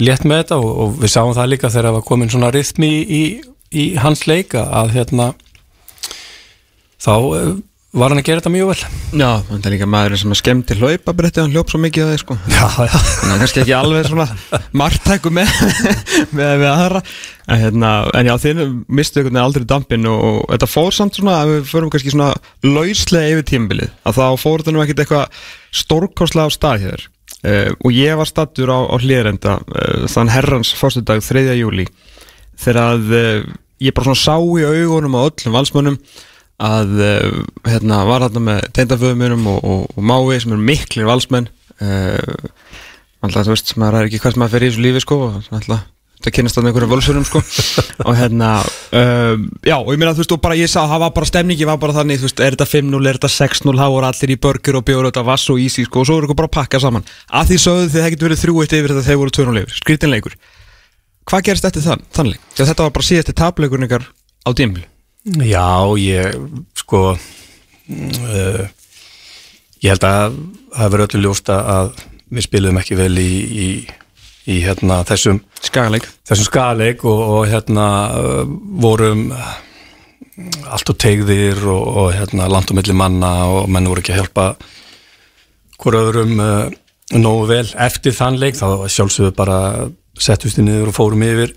létt 0.04 0.26
með 0.28 0.44
þetta 0.44 0.60
og, 0.60 0.72
og 0.84 0.96
við 1.02 1.14
sáum 1.14 1.34
það 1.36 1.52
líka 1.54 1.72
þegar 1.72 1.90
það 1.90 1.98
var 1.98 2.08
komin 2.10 2.32
svona 2.34 2.52
rithmi 2.54 2.92
í, 3.02 3.22
í, 3.76 3.86
hans 4.02 4.26
leika 4.30 4.66
að 4.82 4.96
hérna 4.96 5.32
þá 7.04 7.16
eh, 7.16 7.56
var 7.96 8.12
hann 8.12 8.20
að 8.20 8.28
gera 8.28 8.42
þetta 8.42 8.52
mjög 8.52 8.70
vel. 8.72 8.88
Já, 9.16 9.30
það 9.48 9.68
er 9.68 9.74
líka 9.74 9.88
maður 9.88 10.20
sem 10.20 10.34
er 10.34 10.40
skemmt 10.40 10.68
til 10.68 10.78
hlaupa 10.82 11.14
bretti 11.16 11.42
hann 11.42 11.54
hljóp 11.54 11.72
svo 11.72 11.80
mikið 11.80 12.04
að 12.04 12.12
þið 12.12 12.22
sko. 12.22 12.38
Já, 12.52 12.66
já. 12.84 12.92
Þannig 12.92 13.36
að 13.36 13.42
kannski 13.44 13.62
ekki 13.64 13.76
alveg 13.78 14.10
svona 14.10 14.60
margtæku 14.82 15.32
með, 15.36 15.54
með, 16.38 16.52
með 16.64 16.68
aðra. 16.74 17.02
En, 17.46 17.62
hérna, 17.62 17.94
en 18.20 18.30
já, 18.32 18.36
þið 18.44 18.62
mistu 19.00 19.22
einhvern 19.22 19.32
veginn 19.32 19.44
aldrei 19.46 19.68
dampin 19.70 20.12
og, 20.12 20.24
og 20.28 20.54
þetta 20.56 20.72
fór 20.74 20.96
samt 20.98 21.20
svona 21.20 21.40
að 21.40 21.54
við 21.54 21.68
förum 21.72 21.92
kannski 21.94 22.16
svona 22.16 22.32
lauslega 22.68 23.34
yfir 23.36 23.50
tímabilið 23.54 23.94
að 24.04 24.20
þá 24.20 24.44
fór 24.44 24.64
þetta 24.64 24.76
nú 24.76 24.84
ekkit 24.84 25.04
eitthvað 25.06 25.44
stórkostlega 25.84 26.52
á 26.52 26.56
stað 26.58 26.88
hér. 26.90 27.10
Uh, 27.46 27.70
og 27.86 27.94
ég 27.94 28.18
var 28.18 28.28
stattur 28.28 28.72
á, 28.74 28.80
á 28.90 28.96
hlýðrenda 28.98 29.60
uh, 29.62 30.06
þann 30.10 30.32
herrans 30.34 30.72
fórstudag 30.76 31.22
3. 31.22 31.52
júli 31.60 31.86
þegar 32.58 32.80
að 32.96 33.12
uh, 33.14 33.54
ég 33.84 33.96
bara 33.96 34.12
svona 34.12 34.22
sá 34.22 34.36
í 34.40 34.64
augunum 34.66 35.18
á 35.20 35.28
öllum 35.28 35.58
valsmönnum 35.58 36.00
að 36.66 36.94
uh, 37.04 37.42
hérna, 37.68 38.04
var 38.08 38.28
hérna 38.28 38.44
með 38.44 38.70
teindaföðumunum 38.78 39.50
og, 39.52 39.60
og, 39.64 39.82
og 39.96 40.06
Mái 40.08 40.40
sem 40.40 40.56
eru 40.56 40.64
miklir 40.64 41.10
valsmenn. 41.10 41.50
Uh, 41.84 42.48
alltaf 43.26 43.50
þú 43.50 43.56
veist, 43.56 43.76
maður 43.82 44.00
er 44.00 44.10
ekki 44.10 44.22
hvert 44.24 44.40
maður 44.40 44.56
fer 44.56 44.66
í 44.66 44.72
þessu 44.72 44.86
lífi 44.86 45.04
sko 45.04 45.20
og 45.26 45.52
alltaf 45.52 45.84
þetta 46.26 46.32
kynast 46.32 46.58
að 46.58 46.68
einhverjum 46.70 46.92
völsurum 46.94 47.26
sko. 47.28 47.42
Og 48.08 48.16
hérna 48.18 48.50
uh, 48.64 49.36
já 49.68 49.76
og 49.76 49.92
ég 49.94 50.00
meina 50.00 50.14
þú 50.16 50.24
veist 50.24 50.34
og 50.34 50.42
bara 50.42 50.58
ég 50.58 50.72
sá 50.72 50.80
það 50.88 51.04
var 51.04 51.14
bara 51.18 51.30
stemningi 51.30 51.68
var 51.68 51.80
bara 51.82 51.96
þannig 52.00 52.22
þú 52.22 52.30
veist 52.30 52.42
er 52.42 52.56
þetta 52.56 52.70
5-0 52.72 53.10
er 53.12 53.20
þetta 53.20 53.32
6-0 53.36 53.76
þá 53.76 53.86
voru 53.94 54.10
allir 54.10 54.34
í 54.34 54.40
burger 54.48 54.80
og 54.80 54.86
bjóður 54.88 55.10
þetta 55.12 55.26
vass 55.28 55.52
og 55.54 55.62
easy 55.62 55.86
sko 55.86 56.02
og 56.02 56.08
svo 56.08 56.18
voru 56.18 56.30
ykkur 56.30 56.40
bara 56.40 56.52
að 56.52 56.56
pakka 56.56 56.82
saman. 56.82 57.06
Að 57.30 57.52
því 57.52 57.60
sögðu 57.66 57.90
þið 57.92 58.06
það 58.06 58.14
getur 58.16 58.30
verið 58.30 58.46
3-1 58.46 58.78
yfir 58.80 58.96
þetta 58.96 59.08
þegar 59.10 59.22
voru 59.22 59.36
2-0 59.40 59.64
yfir 59.66 59.82
skrítinleikur 59.82 60.38
hvað 61.26 61.48
gerist 61.50 61.68
eftir 61.70 61.86
þann, 61.86 62.06
þannleik? 62.16 62.44
Já, 62.56 62.64
þetta 62.64 62.88
var 62.88 62.96
bara 62.98 63.10
síðasti 63.10 63.36
tapleikurinn 63.38 63.88
ykkar 63.90 64.08
á 64.46 64.50
dýmlu 64.56 64.86
Já, 65.26 65.68
ég 65.98 66.36
sko 66.78 67.02
uh, 67.16 68.64
ég 69.82 69.90
held 69.90 70.06
að 70.06 70.40
það 70.76 70.92
verður 70.94 71.06
öllu 71.08 71.24
ljósta 71.26 71.60
að 71.76 71.94
við 72.36 72.46
spilum 72.46 72.78
ekki 72.82 72.98
vel 73.00 73.14
í, 73.22 73.32
í, 73.66 73.68
í 74.54 74.60
hérna, 74.66 75.02
þessum 75.08 75.42
skaleik 75.66 77.06
og, 77.08 77.22
og 77.40 77.44
hérna 77.50 77.88
uh, 78.14 78.44
vorum 78.82 79.30
allt 80.70 80.92
og 80.92 80.98
tegðir 81.00 81.62
og, 81.64 81.84
og 82.04 82.10
hérna 82.16 82.50
langt 82.52 82.72
og 82.72 82.80
milli 82.80 82.96
manna 82.98 83.32
og 83.50 83.70
menn 83.72 83.88
voru 83.90 84.04
ekki 84.04 84.16
að 84.16 84.24
hjálpa 84.24 84.48
hver 85.82 86.00
öðrum 86.02 86.40
uh, 86.42 86.74
nógu 87.16 87.48
vel. 87.52 87.68
Eftir 87.86 88.16
þann 88.16 88.40
leik 88.42 88.58
þá 88.60 88.88
sjálfsögðu 88.92 89.36
bara 89.38 89.60
settust 90.22 90.60
í 90.60 90.66
niður 90.66 90.92
og 90.92 90.98
fórum 90.98 91.24
yfir 91.26 91.56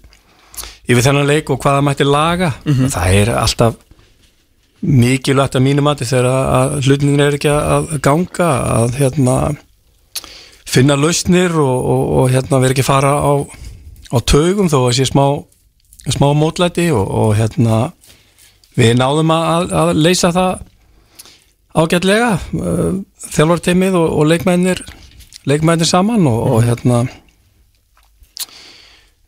yfir 0.88 1.04
þennan 1.04 1.28
leik 1.28 1.50
og 1.52 1.60
hvaða 1.62 1.84
mætti 1.84 2.06
laga. 2.08 2.52
Það 2.64 3.14
er 3.20 3.30
alltaf 3.36 3.76
mikilvægt 4.80 5.56
að 5.58 5.64
mínum 5.64 5.88
mati 5.88 6.06
þegar 6.06 6.28
að 6.30 6.74
hlutningin 6.86 7.24
er 7.24 7.36
ekki 7.36 7.50
að 7.50 7.88
ganga 8.04 8.50
að 8.78 8.98
hérna 9.00 9.36
finna 10.68 10.96
lausnir 10.98 11.54
og, 11.58 11.76
og, 11.92 12.02
og 12.20 12.30
hérna 12.32 12.60
vera 12.62 12.76
ekki 12.76 12.84
að 12.84 12.90
fara 12.92 13.12
á, 13.18 13.32
á 14.14 14.16
taugum 14.22 14.70
þó 14.70 14.78
að 14.84 14.96
sé 14.98 15.08
smá, 15.08 15.24
smá 16.06 16.28
mótlæti 16.36 16.90
og, 16.94 17.08
og 17.08 17.34
hérna 17.38 17.88
við 18.78 18.94
náðum 19.00 19.32
að, 19.34 19.72
að 19.74 19.94
leysa 19.98 20.30
það 20.36 20.60
ágætlega 21.78 22.30
uh, 22.38 22.92
þjálfarteimið 23.32 23.98
og, 23.98 24.08
og 24.20 24.30
leikmennir 24.30 24.84
leikmennir 25.48 25.88
saman 25.88 26.26
og, 26.30 26.38
og 26.52 26.62
hérna 26.68 27.02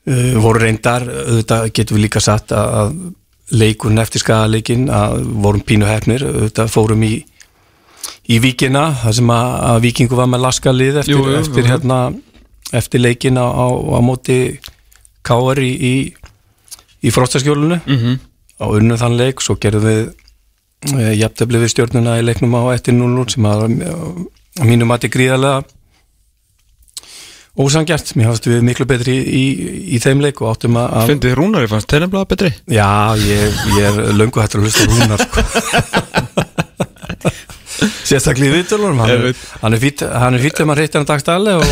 uh, 0.07 0.37
voru 0.41 0.63
reyndar 0.65 1.07
auðvitað 1.09 1.73
getum 1.77 1.99
við 1.99 2.07
líka 2.07 2.23
satt 2.25 2.53
að, 2.57 2.95
leikurinn 3.51 3.99
eftir 3.99 4.23
skadaleikin 4.23 4.87
að 4.95 5.25
vorum 5.43 5.63
pínu 5.67 5.89
hefnir 5.89 6.23
auðvitað 6.23 6.71
fórum 6.71 7.03
í 7.03 7.15
í 8.31 8.39
víkina, 8.39 8.91
það 9.03 9.17
sem 9.19 9.31
að, 9.35 9.49
að 9.71 9.81
vikingu 9.87 10.19
var 10.19 10.29
með 10.31 10.45
laskalið 10.45 11.01
eftir, 11.03 11.17
Jú, 11.17 11.25
jú, 11.27 11.39
eftir 11.41 11.65
jú. 11.65 11.71
hérna 11.73 11.99
eftir 12.77 13.03
leikin 13.03 13.41
á, 13.41 13.47
á, 13.51 13.67
á 13.67 13.99
móti 14.05 14.39
káar 15.27 15.59
í, 15.59 15.71
í, 15.75 15.95
í 17.03 17.11
frostaskjólunu 17.11 17.81
mm 17.81 17.99
-hmm. 17.99 18.21
á 18.63 18.67
unnu 18.71 18.99
þann 19.01 19.19
leik, 19.19 19.43
svo 19.43 19.59
gerðum 19.59 19.89
við 19.89 20.01
e, 20.95 21.15
jafntefli 21.19 21.59
við 21.65 21.73
stjórnuna 21.75 22.19
í 22.21 22.25
leiknum 22.25 22.55
á 22.55 22.63
eftir 22.77 22.95
0-0 22.95 23.35
sem 23.35 23.51
að, 23.51 23.67
að 24.61 24.67
mínum 24.71 24.91
að 24.91 25.01
þetta 25.01 25.15
gríðarlega 25.17 25.65
ósangjart, 27.59 28.13
mér 28.17 28.29
hafðist 28.31 28.47
við 28.51 28.61
miklu 28.69 28.87
betri 28.89 29.17
í, 29.19 29.41
í, 29.41 29.45
í 29.97 30.01
þeim 30.03 30.21
leik 30.23 30.39
og 30.45 30.53
áttum 30.55 30.77
að, 30.81 30.93
að 31.01 31.09
Fyndið 31.11 31.35
Rúnari 31.41 31.71
fannst 31.71 31.89
tennablaða 31.91 32.29
betri. 32.31 32.51
Já, 32.71 32.87
ég, 33.19 33.59
ég 33.77 33.89
er 33.91 34.15
löngu 34.17 34.41
hættur 34.43 34.63
að 34.63 34.69
hlusta 34.69 34.87
Rúnar 34.87 35.19
sko. 35.25 35.41
Sérstaklega 38.11 38.51
í 38.51 38.57
viðtölunum 38.59 38.99
hann, 39.01 39.11
Ég 39.11 39.21
er- 39.31 39.79
fýtt 39.81 40.03
þegar 40.05 40.67
maður 40.69 40.81
reytir 40.83 40.99
hann 41.01 41.09
dagstæli 41.09 41.53
og, 41.57 41.63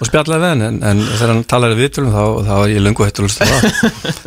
og 0.00 0.08
spjallaði 0.08 0.40
við 0.40 0.48
hann 0.52 0.62
en, 0.68 0.78
en 0.88 1.02
þegar 1.10 1.32
hann 1.34 1.42
talar 1.50 1.74
í 1.74 1.78
viðtölunum 1.80 2.14
þá, 2.14 2.24
þá 2.46 2.54
er 2.62 2.70
ég 2.72 2.84
löngu 2.84 3.04
hættur 3.08 3.24
að 3.24 3.28
hlusta 3.28 3.48
það. 3.50 3.60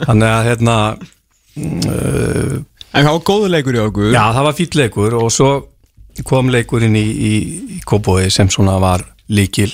Þannig 0.03 0.29
að 0.33 0.49
hérna 0.51 0.75
uh, 0.93 2.53
En 2.97 3.05
það 3.05 3.11
var 3.13 3.23
góðu 3.31 3.49
leikur 3.53 3.77
í 3.77 3.81
okkur. 3.83 4.11
Já, 4.13 4.21
það 4.37 4.47
var 4.49 4.57
fýtt 4.57 4.77
leikur 4.79 5.17
og 5.19 5.27
svo 5.33 5.49
kom 6.27 6.51
leikurinn 6.53 6.95
í, 6.97 7.05
í, 7.05 7.33
í 7.77 7.81
Kóbói 7.87 8.27
sem 8.33 8.49
svona 8.53 8.77
var 8.81 9.03
líkil 9.29 9.71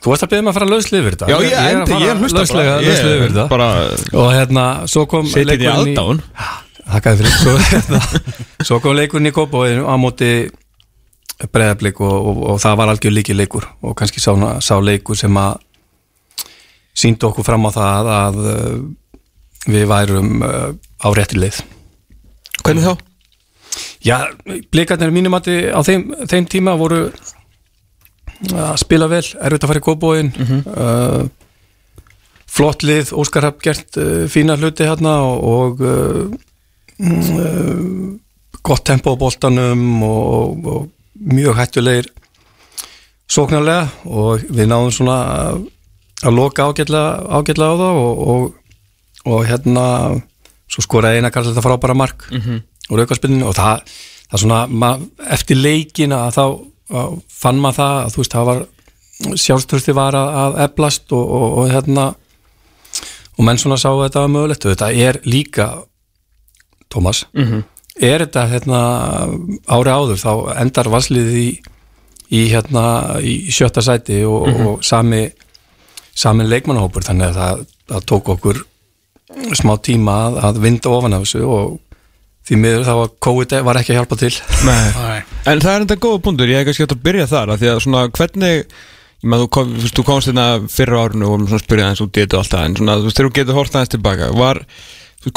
Þú 0.00 0.10
varst 0.10 0.24
að 0.24 0.32
beða 0.32 0.42
mig 0.42 0.50
að 0.50 0.56
fara 0.58 0.68
lauslega 0.70 1.02
yfir 1.04 1.16
þetta 1.16 1.28
Já, 1.30 1.36
ég, 1.44 1.52
að 1.54 1.74
endi, 1.74 1.98
ég 2.02 2.22
hlusta 2.24 2.40
lauslega, 2.40 2.72
bara. 2.72 2.86
lauslega 2.86 3.18
yfir 3.18 3.34
þetta 3.34 3.44
bara 3.52 3.68
og 4.22 4.32
hérna, 4.34 4.64
svo 4.90 5.04
kom 5.10 5.28
setið 5.30 5.44
í 5.44 5.48
leikurinn 5.50 5.92
aðdáun 5.92 6.22
Þakkaði 6.90 7.20
fyrir. 7.20 7.34
Svo, 7.38 7.52
hérna, 7.70 8.00
svo 8.66 8.78
kom 8.82 8.96
leikurinn 8.98 9.30
í 9.30 9.34
Kópavóinu 9.34 9.84
á 9.86 9.94
móti 10.00 10.30
breyðarblik 11.40 12.00
og, 12.04 12.14
og, 12.14 12.40
og 12.52 12.62
það 12.62 12.78
var 12.80 12.92
algjör 12.92 13.14
líki 13.14 13.36
leikur 13.36 13.68
og 13.86 13.94
kannski 13.98 14.22
sá, 14.22 14.32
sá 14.64 14.74
leikur 14.82 15.18
sem 15.18 15.36
að 15.40 15.60
síndi 17.00 17.28
okkur 17.28 17.46
fram 17.46 17.68
á 17.68 17.70
það 17.72 18.10
að 18.16 18.40
uh, 18.42 18.74
við 19.70 19.86
værum 19.88 20.42
uh, 20.44 20.72
á 20.74 21.08
rétti 21.16 21.38
leið. 21.38 21.62
Hvernig 22.60 22.88
þá? 22.88 23.06
Já, 24.04 24.16
blikarnir 24.72 25.12
mínum 25.14 25.36
að 25.36 25.52
á 25.70 25.80
þeim, 25.86 26.10
þeim 26.28 26.48
tíma 26.50 26.74
voru 26.80 27.06
að 28.48 28.76
spila 28.80 29.08
vel, 29.10 29.24
erfitt 29.44 29.64
að 29.64 29.70
fara 29.70 29.80
í 29.80 29.84
Kópavóin 29.84 30.30
uh, 30.40 31.24
flott 32.50 32.84
lið, 32.86 33.12
Óskar 33.12 33.48
hafði 33.48 33.66
gert 33.68 33.98
uh, 34.00 34.24
fína 34.32 34.56
hluti 34.56 34.88
hérna 34.88 35.18
og, 35.26 35.44
og 35.44 35.82
uh, 35.84 36.30
uh, 37.04 38.16
gott 38.62 38.86
tempo 38.88 39.12
á 39.12 39.20
boltanum 39.20 40.02
og, 40.06 40.66
og 40.66 40.88
mjög 41.20 41.60
hættulegir 41.60 42.10
sóknarlega 43.30 43.86
og 44.08 44.46
við 44.48 44.70
náðum 44.70 44.94
svona 44.94 45.18
að 46.20 46.34
loka 46.36 46.66
ágætlega, 46.68 47.20
ágætlega 47.30 47.76
á 47.76 47.80
það 47.80 48.00
og, 48.00 48.24
og, 48.32 48.42
og 49.30 49.46
hérna 49.48 49.86
svo 50.70 50.84
skoraði 50.84 51.20
eina 51.20 51.30
kallar 51.32 51.52
þetta 51.52 51.66
frábæra 51.66 51.96
mark 51.96 52.26
-hmm. 52.30 52.62
úr 52.90 53.04
aukarspilinu 53.04 53.46
og 53.46 53.54
það, 53.54 53.82
það 54.30 54.40
svona, 54.40 54.90
eftir 55.30 55.56
leikina 55.56 56.30
þá 56.30 56.44
að 56.44 56.58
fann 57.40 57.60
maður 57.62 57.78
það 57.80 57.96
að 58.00 58.14
þú 58.14 58.22
veist, 58.22 58.34
það 58.34 58.48
var 58.50 58.62
sjálfströsti 59.36 59.94
var 59.96 60.16
að, 60.16 60.30
að 60.42 60.58
eblast 60.64 61.12
og, 61.16 61.32
og, 61.36 61.58
og 61.60 61.72
hérna 61.72 62.06
og 63.36 63.46
menn 63.46 63.60
svona 63.60 63.78
sá 63.80 63.90
þetta 63.92 64.24
að 64.24 64.32
mögulegt. 64.34 64.64
Og 64.66 64.74
þetta 64.74 64.92
er 64.92 65.20
líka 65.28 65.70
Tómas, 66.90 67.26
er 68.00 68.24
þetta 68.24 68.46
hérna 68.50 68.80
ári 69.70 69.92
áður 69.94 70.18
þá 70.18 70.32
endar 70.58 70.88
valsliðið 70.90 71.36
í, 71.38 71.50
í 72.34 72.40
hérna 72.50 72.82
í 73.22 73.34
sjötta 73.54 73.84
sæti 73.84 74.24
og, 74.26 74.48
og 74.50 74.82
sami 74.82 75.28
sami 76.14 76.48
leikmannahópur. 76.48 77.06
Þannig 77.06 77.30
að 77.30 77.38
það, 77.38 77.62
það 77.92 78.08
tók 78.10 78.32
okkur 78.34 78.64
smá 79.54 79.76
tíma 79.78 80.16
að, 80.26 80.40
að 80.48 80.62
vinda 80.64 80.90
ofan 80.90 81.14
af 81.14 81.22
þessu 81.28 81.44
og 81.46 81.78
því 82.48 82.58
miður 82.64 82.88
þá 82.88 82.94
var 82.98 83.12
COVID 83.28 83.60
var 83.68 83.78
ekki 83.78 83.94
að 83.94 84.00
hjálpa 84.00 84.18
til. 84.24 84.34
Nei. 84.66 85.29
En 85.48 85.60
það 85.60 85.72
er 85.72 85.84
enda 85.84 85.96
góða 86.00 86.22
punktur, 86.24 86.50
ég 86.50 86.60
hef 86.60 86.68
kannski 86.68 86.84
hægt 86.84 86.96
að 86.96 87.04
byrja 87.06 87.26
þar 87.30 87.52
af 87.54 87.60
því 87.60 87.68
að 87.72 87.82
svona 87.84 88.06
hvernig 88.12 88.56
ég 88.60 89.28
maður, 89.28 89.48
þú, 89.48 89.64
þú, 89.80 89.92
þú 89.96 90.04
komst 90.08 90.30
hérna 90.30 90.46
fyrra 90.72 91.04
árinu 91.04 91.26
og 91.26 91.34
vorum 91.34 91.46
svona 91.48 91.60
að 91.60 91.66
spyrja 91.66 91.86
aðeins 91.88 92.02
út 92.04 92.16
í 92.16 92.24
þetta 92.24 92.36
og 92.36 92.42
allt 92.42 92.54
það 92.54 92.66
en 92.66 92.76
svona, 92.80 92.96
þú 92.96 93.08
veist, 93.08 93.18
þegar 93.20 93.30
þú 93.30 93.36
getur 93.38 93.58
hort 93.60 93.78
aðeins 93.78 93.92
tilbaka 93.94 94.28
var, 94.36 94.60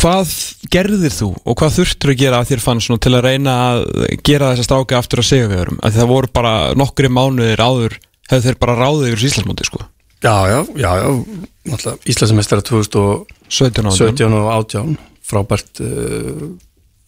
hvað 0.04 0.36
gerðir 0.76 1.16
þú 1.16 1.30
og 1.40 1.58
hvað 1.60 1.76
þurftur 1.80 2.14
að 2.14 2.22
gera 2.24 2.40
að 2.40 2.52
þér 2.52 2.64
fann 2.64 2.84
svona 2.84 3.04
til 3.04 3.14
að 3.14 3.26
reyna 3.28 3.56
að 3.64 3.82
gera 4.24 4.54
þessa 4.54 4.68
stráka 4.70 5.00
aftur 5.00 5.24
að 5.24 5.30
segja 5.32 5.50
við 5.52 5.64
öðrum, 5.64 5.82
því 5.84 5.98
það 5.98 6.14
voru 6.14 6.32
bara 6.40 6.54
nokkri 6.80 7.12
mánuðir 7.12 7.64
áður, 7.64 7.98
hefur 8.32 8.46
þeir 8.48 8.62
bara 8.64 8.80
ráðið 8.80 9.12
yfir 9.12 9.28
Íslandsmóti, 9.32 9.68
sko, 9.72 9.84
Já, 10.24 10.48
já, 10.48 10.66
já, 10.80 10.92
já 11.04 11.96
Íslandsmeistara 12.08 12.64
2017 12.64 13.92
17 13.92 14.24
ára 14.32 14.40
og 14.40 14.52
18 14.72 14.94
frábært 15.28 15.82
uh, 15.84 16.46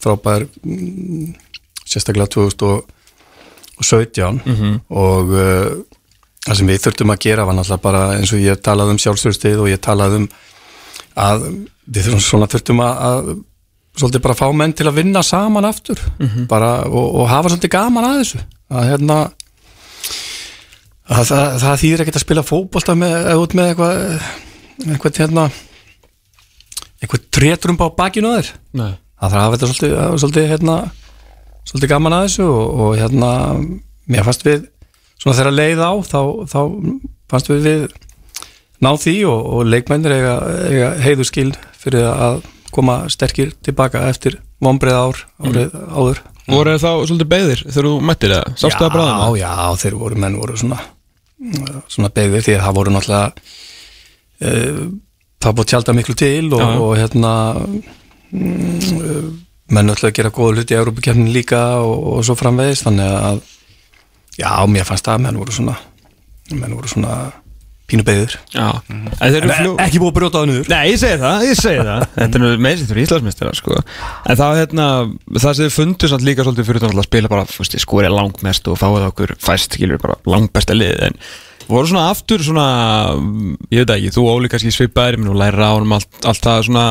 frábær 0.04 0.44
mm, 0.60 1.30
sérstaklega 1.96 2.28
2017 2.36 4.38
og 4.92 5.24
uh, 5.32 5.72
það 6.46 6.54
sem 6.60 6.68
við 6.70 6.82
þurftum 6.84 7.14
að 7.16 7.22
gera 7.26 7.46
var 7.48 7.54
náttúrulega 7.56 7.86
bara 7.88 8.02
eins 8.20 8.32
og 8.36 8.40
ég 8.44 8.54
talaði 8.62 8.90
um 8.94 9.02
sjálfstöðustið 9.02 9.58
og 9.64 9.68
ég 9.72 9.80
talaði 9.82 10.14
um 10.22 10.28
að 11.16 11.46
við 11.86 12.02
þurfum 12.06 12.22
svona 12.22 12.48
þurftum 12.52 12.80
að, 12.84 12.94
að 13.08 13.28
svolítið 13.96 14.22
bara 14.26 14.36
fá 14.36 14.46
menn 14.52 14.74
til 14.76 14.88
að 14.90 14.98
vinna 15.00 15.22
saman 15.24 15.64
aftur. 15.68 15.98
Bara 16.50 16.70
og, 16.84 17.06
og 17.22 17.28
hafa 17.30 17.48
svolítið 17.52 17.72
gaman 17.72 18.04
að 18.04 18.18
þessu. 18.20 18.40
Að 18.68 18.88
hérna 18.90 19.16
að 21.06 21.22
það, 21.30 21.46
það 21.62 21.80
þýðir 21.82 22.00
ekkert 22.04 22.18
að 22.18 22.24
spila 22.26 22.44
eða 23.30 23.40
út 23.40 23.52
með 23.56 23.66
eitthvað 23.70 23.94
eitthvað 24.86 25.20
hérna 25.22 25.44
eitthvað 27.00 27.22
trétrumba 27.38 27.84
á 27.88 27.96
bakinu 27.96 28.34
þér. 28.36 28.48
Það 29.16 29.30
þarf 29.32 29.42
að 29.42 29.52
þetta 29.54 29.66
svolítið, 29.70 29.92
svolítið 30.20 30.50
hérna 30.52 30.74
svolítið 31.66 31.92
gaman 31.92 32.16
að 32.16 32.26
þessu 32.28 32.48
og, 32.48 32.80
og 32.84 32.96
hérna 33.00 33.30
mér 34.06 34.26
fannst 34.26 34.46
við 34.46 34.66
svona 35.16 35.36
þegar 35.38 35.56
leið 35.56 35.82
á 35.82 35.92
þá, 36.06 36.20
þá 36.52 36.60
fannst 37.30 37.50
við 37.50 37.66
við 37.66 37.86
ná 38.84 38.90
því 39.00 39.16
og, 39.30 39.46
og 39.56 39.70
leikmennir 39.72 40.16
eiga, 40.16 40.34
eiga 40.68 40.90
heiðu 41.02 41.26
skil 41.26 41.50
fyrir 41.80 42.08
að 42.10 42.42
koma 42.74 43.04
sterkir 43.12 43.54
tilbaka 43.64 44.04
eftir 44.10 44.40
vombrið 44.62 44.98
ár 44.98 45.22
árið 45.40 45.78
áður. 45.92 46.20
Voru 46.46 46.74
þá 46.78 46.90
svolítið 47.08 47.30
beðir 47.30 47.62
þegar 47.64 47.88
þú 47.88 47.94
mættir 48.06 48.34
það, 48.36 48.52
sástu 48.60 48.84
það 48.84 48.92
bráðum 48.94 49.16
Já, 49.16 49.46
já, 49.46 49.80
þeir 49.82 49.96
voru, 50.02 50.18
menn 50.22 50.38
voru 50.38 50.60
svona 50.60 50.78
svona 51.92 52.12
beigðir 52.14 52.44
því 52.46 52.54
að 52.56 52.62
það 52.64 52.76
voru 52.78 52.92
náttúrulega 52.94 53.26
uh, 54.46 54.84
það 55.42 55.56
búið 55.58 55.70
tjálta 55.72 55.94
miklu 55.96 56.16
til 56.16 56.46
og, 56.56 56.62
og 56.84 56.92
hérna 57.00 57.32
mm, 58.32 59.26
menn 59.72 59.90
náttúrulega 59.90 60.20
gera 60.20 60.34
góða 60.34 60.60
hluti 60.60 60.76
í 60.76 60.78
Európa-kefnin 60.78 61.32
líka 61.34 61.62
og, 61.82 61.96
og 62.12 62.26
svo 62.26 62.36
framvegis 62.38 62.84
þannig 62.86 63.16
að 63.16 63.40
já, 64.38 64.50
mér 64.70 64.86
fannst 64.86 65.10
að 65.10 65.24
menn 65.26 65.40
voru 65.40 65.54
svona 65.54 65.74
menn 66.54 66.76
voru 66.76 66.90
svona 66.90 67.16
pínu 67.86 68.02
eru 69.40 69.50
fljú 69.50 69.74
ekki 69.82 70.00
búið 70.02 70.10
að 70.10 70.16
brjóta 70.18 70.40
það 70.40 70.48
niður. 70.50 70.70
Nei, 70.72 70.84
ég 70.90 71.00
segi 71.00 71.18
það, 71.22 71.44
ég 71.46 71.58
segi 71.60 71.82
það. 71.86 72.06
Þetta 72.16 72.40
er 72.40 72.46
fyrir 72.90 73.02
Íslandsmeistara 73.04 73.52
sko. 73.54 73.80
En 74.26 74.40
það, 74.40 74.54
hérna, 74.60 74.86
það 75.36 75.46
sem 75.46 75.60
þið 75.60 75.74
fundu 75.76 76.10
samt 76.10 76.26
líka 76.26 76.46
svolítið 76.46 76.70
fyrir 76.70 76.82
það 76.82 76.96
að 76.96 77.08
spila 77.08 77.32
bara 77.32 77.44
fúst, 77.50 77.76
skori 77.82 78.10
langmest 78.10 78.70
og 78.72 78.80
fáið 78.80 79.06
okkur 79.10 79.36
fæst 79.42 79.78
skilur 79.78 80.02
bara 80.02 80.18
langbesta 80.26 80.74
lið 80.74 81.04
en 81.10 81.20
voru 81.66 81.90
svona 81.90 82.08
aftur 82.12 82.42
svona 82.46 82.66
ég 83.74 83.82
veit 83.82 83.94
ekki, 83.96 84.12
þú 84.14 84.26
Óli 84.30 84.50
kannski 84.50 84.74
svipaðir 84.74 85.18
menn 85.18 85.32
og 85.32 85.40
læra 85.40 85.70
á 85.70 85.74
honum 85.74 85.96
allt, 85.96 86.10
allt 86.26 86.42
það 86.42 86.66
svona 86.68 86.84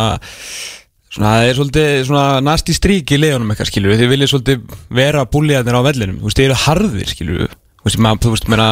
svona 1.16 1.34
það 1.36 1.48
er 1.48 1.58
svolítið 1.60 2.14
næst 2.46 2.70
í 2.72 2.76
strík 2.76 3.16
í 3.16 3.20
liðunum 3.22 3.54
eitthvað 3.54 3.72
skilur 3.72 3.94
við, 3.94 4.02
þið 4.02 4.12
viljið 4.12 4.32
svolítið 4.32 4.78
vera 5.00 5.26
búlíðarnir 5.32 5.80
á 5.80 5.88
vellinum, 5.88 6.20
þú 6.20 6.30
veist, 6.30 6.40
þið 6.40 6.48
eru 6.50 6.62
harðir 6.66 7.12
skilur 7.12 7.42
við, 7.42 7.58
þú 7.80 7.88
veist, 7.88 8.00
maður, 8.06 8.22
þú 8.26 8.34
veist, 8.36 8.50
meina 8.52 8.70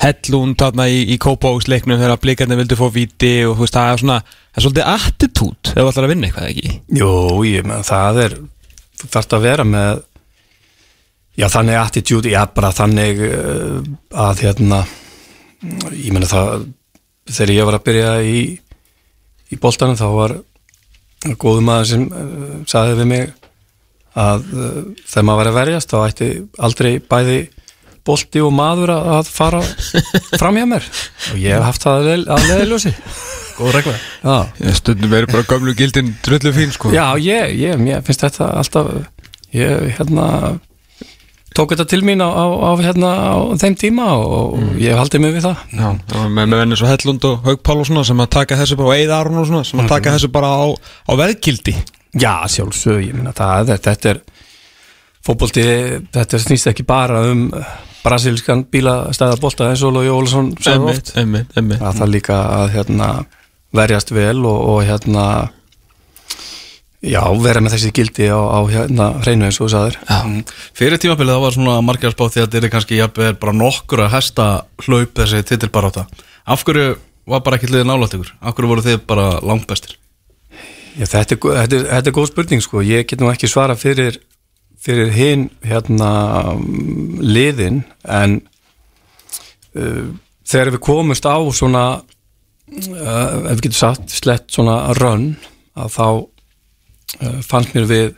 hellún 0.00 0.54
þarna 0.58 0.86
í, 0.88 1.00
í 1.12 1.18
kópáksleiknum 1.20 2.00
þegar 2.00 2.22
blikarnir 2.22 2.60
vildu 2.62 2.78
fá 2.80 2.86
víti 2.94 3.32
og 3.44 3.58
þú 3.58 3.66
veist, 3.66 3.76
það 3.76 3.90
er 3.92 4.02
svona, 4.04 4.20
það 4.24 4.60
er 4.62 4.66
svolítið 4.66 4.92
attitút 4.94 5.72
ef 5.74 5.80
þú 5.80 5.90
ætlar 5.90 6.06
að 6.06 6.14
vinna 6.14 6.30
eitthvað 6.30 6.48
ekki? 6.54 6.76
Jú, 7.00 7.10
ég 7.50 7.68
með 7.68 7.84
það 7.90 8.22
er 8.24 8.38
þú 9.00 9.10
þarft 9.16 9.36
að 9.36 9.44
vera 9.44 9.66
með 9.68 10.02
já, 11.36 11.46
þannig 11.52 11.80
attitude, 11.80 12.32
já, 12.32 12.40
bara 12.56 12.72
þannig 12.76 13.22
uh, 13.28 13.80
að 14.28 14.44
hérna 14.46 14.80
ég 15.92 16.12
meina 16.14 16.28
það 16.30 16.68
þegar 17.30 17.54
ég 17.58 17.68
var 17.68 17.76
að 17.76 17.86
byrja 17.90 18.14
í 18.24 18.38
í 19.50 19.58
boltanum 19.60 19.98
þá 19.98 20.06
var 20.14 20.36
góðum 21.40 21.68
maður 21.68 21.90
sem 21.90 22.06
uh, 22.08 22.52
saði 22.70 22.98
við 23.00 23.10
mig 23.10 23.26
að 24.20 24.46
uh, 24.54 24.78
þegar 25.04 25.26
maður 25.28 25.40
var 25.40 25.50
að 25.50 25.58
verjast 25.58 25.92
þá 25.92 25.98
ætti 26.02 26.30
aldrei 26.58 26.92
bæði 27.10 27.40
bolti 28.06 28.40
og 28.42 28.54
maður 28.56 28.94
að, 28.96 29.28
fara 29.28 29.60
fram 30.40 30.56
hjá 30.56 30.66
mér. 30.70 30.88
Og 31.34 31.42
ég 31.42 31.52
hef 31.54 31.66
haft 31.66 31.84
það 31.84 32.10
að, 32.14 32.48
leiðiljósi 32.48 32.94
Góð 33.60 33.74
regla. 33.76 33.92
Já. 34.24 34.72
Stundum 34.78 35.14
er 35.18 35.26
bara 35.28 35.44
gömlu 35.44 35.74
gildin 35.76 36.14
drullu 36.24 36.52
fín 36.56 36.70
sko. 36.72 36.94
Já, 36.94 37.12
ég, 37.20 37.52
ég, 37.60 37.76
mér 37.76 38.00
finnst 38.06 38.24
þetta 38.24 38.46
alltaf 38.56 38.88
ég, 39.52 39.90
hérna 39.98 40.26
tók 41.56 41.74
þetta 41.74 41.86
til 41.90 42.00
mín 42.06 42.22
á, 42.22 42.28
á, 42.30 42.44
á, 42.46 42.70
hérna, 42.80 43.10
á 43.34 43.36
þeim 43.60 43.76
tíma 43.80 44.08
og 44.14 44.58
ég 44.80 44.94
hef 44.94 45.00
haldið 45.02 45.24
mig 45.24 45.34
við 45.36 45.46
það. 45.48 45.64
Já, 45.74 45.88
með, 46.28 46.44
með 46.44 46.56
venni 46.62 46.78
svo 46.80 46.90
Hellund 46.90 47.26
og 47.30 47.48
Haug 47.48 47.62
Pál 47.66 47.78
og 47.78 47.88
svona 47.88 48.04
sem 48.06 48.22
að 48.22 48.32
taka 48.36 48.58
þessu 48.60 48.78
bara 48.80 48.92
og 48.92 49.00
Eið 49.00 49.14
Aron 49.16 49.42
og 49.42 49.48
svona 49.50 49.66
sem 49.66 49.82
að 49.82 49.92
taka 49.94 50.14
þessu 50.16 50.32
bara 50.34 50.52
á, 50.54 50.66
á 50.70 51.12
veðgildi. 51.20 51.76
Já, 52.20 52.32
sjálfsög, 52.50 53.02
ég 53.06 53.14
minna 53.18 53.34
það 53.36 53.74
er, 53.74 53.84
þetta 53.86 54.14
er 54.14 54.22
fótbolti, 55.26 55.64
þetta 56.14 56.42
snýst 56.42 56.70
ekki 56.72 56.86
bara 56.88 57.22
um 57.30 57.48
brasilískan 58.00 58.64
bílastæðarbolta 58.72 59.70
eins 59.70 59.82
og 59.84 59.94
Lói 59.94 60.08
Ólafsson 60.08 60.54
sagði 60.62 60.94
oft. 60.94 61.12
það 61.98 62.12
líka 62.14 62.38
að 62.56 62.74
hérna 62.78 63.08
verjast 63.76 64.12
vel 64.14 64.38
og, 64.48 64.60
og 64.72 64.80
hérna 64.88 65.24
já, 67.00 67.22
vera 67.40 67.62
með 67.64 67.76
þessi 67.76 67.92
gildi 67.96 68.26
á, 68.28 68.36
á 68.36 68.60
hérna 68.68 69.06
hreinu 69.22 69.46
eins 69.48 69.60
og 69.60 69.68
þú 69.68 69.72
sagðir 69.74 70.00
Mm. 70.10 70.42
Fyrir 70.76 71.00
tímabilið 71.00 71.36
það 71.36 71.44
var 71.44 71.54
svona 71.56 71.76
margir 71.84 72.10
að 72.10 72.16
spá 72.16 72.24
því 72.26 72.40
að 72.42 72.48
þetta 72.50 72.66
er 72.66 72.72
kannski 72.74 72.98
jafnveg 72.98 73.38
bara 73.40 73.54
nokkur 73.56 74.02
að 74.04 74.12
hesta 74.16 74.48
hlaup 74.84 75.14
þessi 75.16 75.42
titilbaráta 75.48 76.06
Af 76.50 76.64
hverju 76.66 76.96
var 77.30 77.42
bara 77.46 77.56
ekki 77.56 77.70
liðið 77.70 77.88
nálægt 77.88 78.16
ykkur? 78.18 78.32
Af 78.40 78.56
hverju 78.56 78.70
voru 78.72 78.84
þið 78.84 79.00
bara 79.08 79.26
langbestir? 79.44 79.96
Já, 80.98 81.06
þetta, 81.06 81.36
er, 81.36 81.40
þetta, 81.60 81.76
er, 81.76 81.86
þetta 81.92 82.10
er 82.10 82.16
góð 82.16 82.28
spurning 82.32 82.64
sko, 82.64 82.82
ég 82.82 83.06
get 83.06 83.20
nú 83.22 83.30
ekki 83.30 83.48
svara 83.48 83.76
fyrir, 83.78 84.18
fyrir 84.80 85.12
hinn 85.14 85.46
hérna 85.62 86.10
liðin 87.22 87.84
en 88.04 88.40
uh, 89.78 90.10
þegar 90.50 90.74
við 90.74 90.82
komumst 90.84 91.28
á 91.30 91.38
svona 91.54 91.84
uh, 92.00 93.48
ef 93.52 93.60
við 93.60 93.64
getum 93.68 93.78
sagt 93.78 94.16
slett 94.18 94.50
svona 94.50 94.80
run 94.98 95.32
að 95.78 95.94
þá 95.94 96.06
fannst 97.46 97.74
mér 97.76 97.88
við 97.90 98.08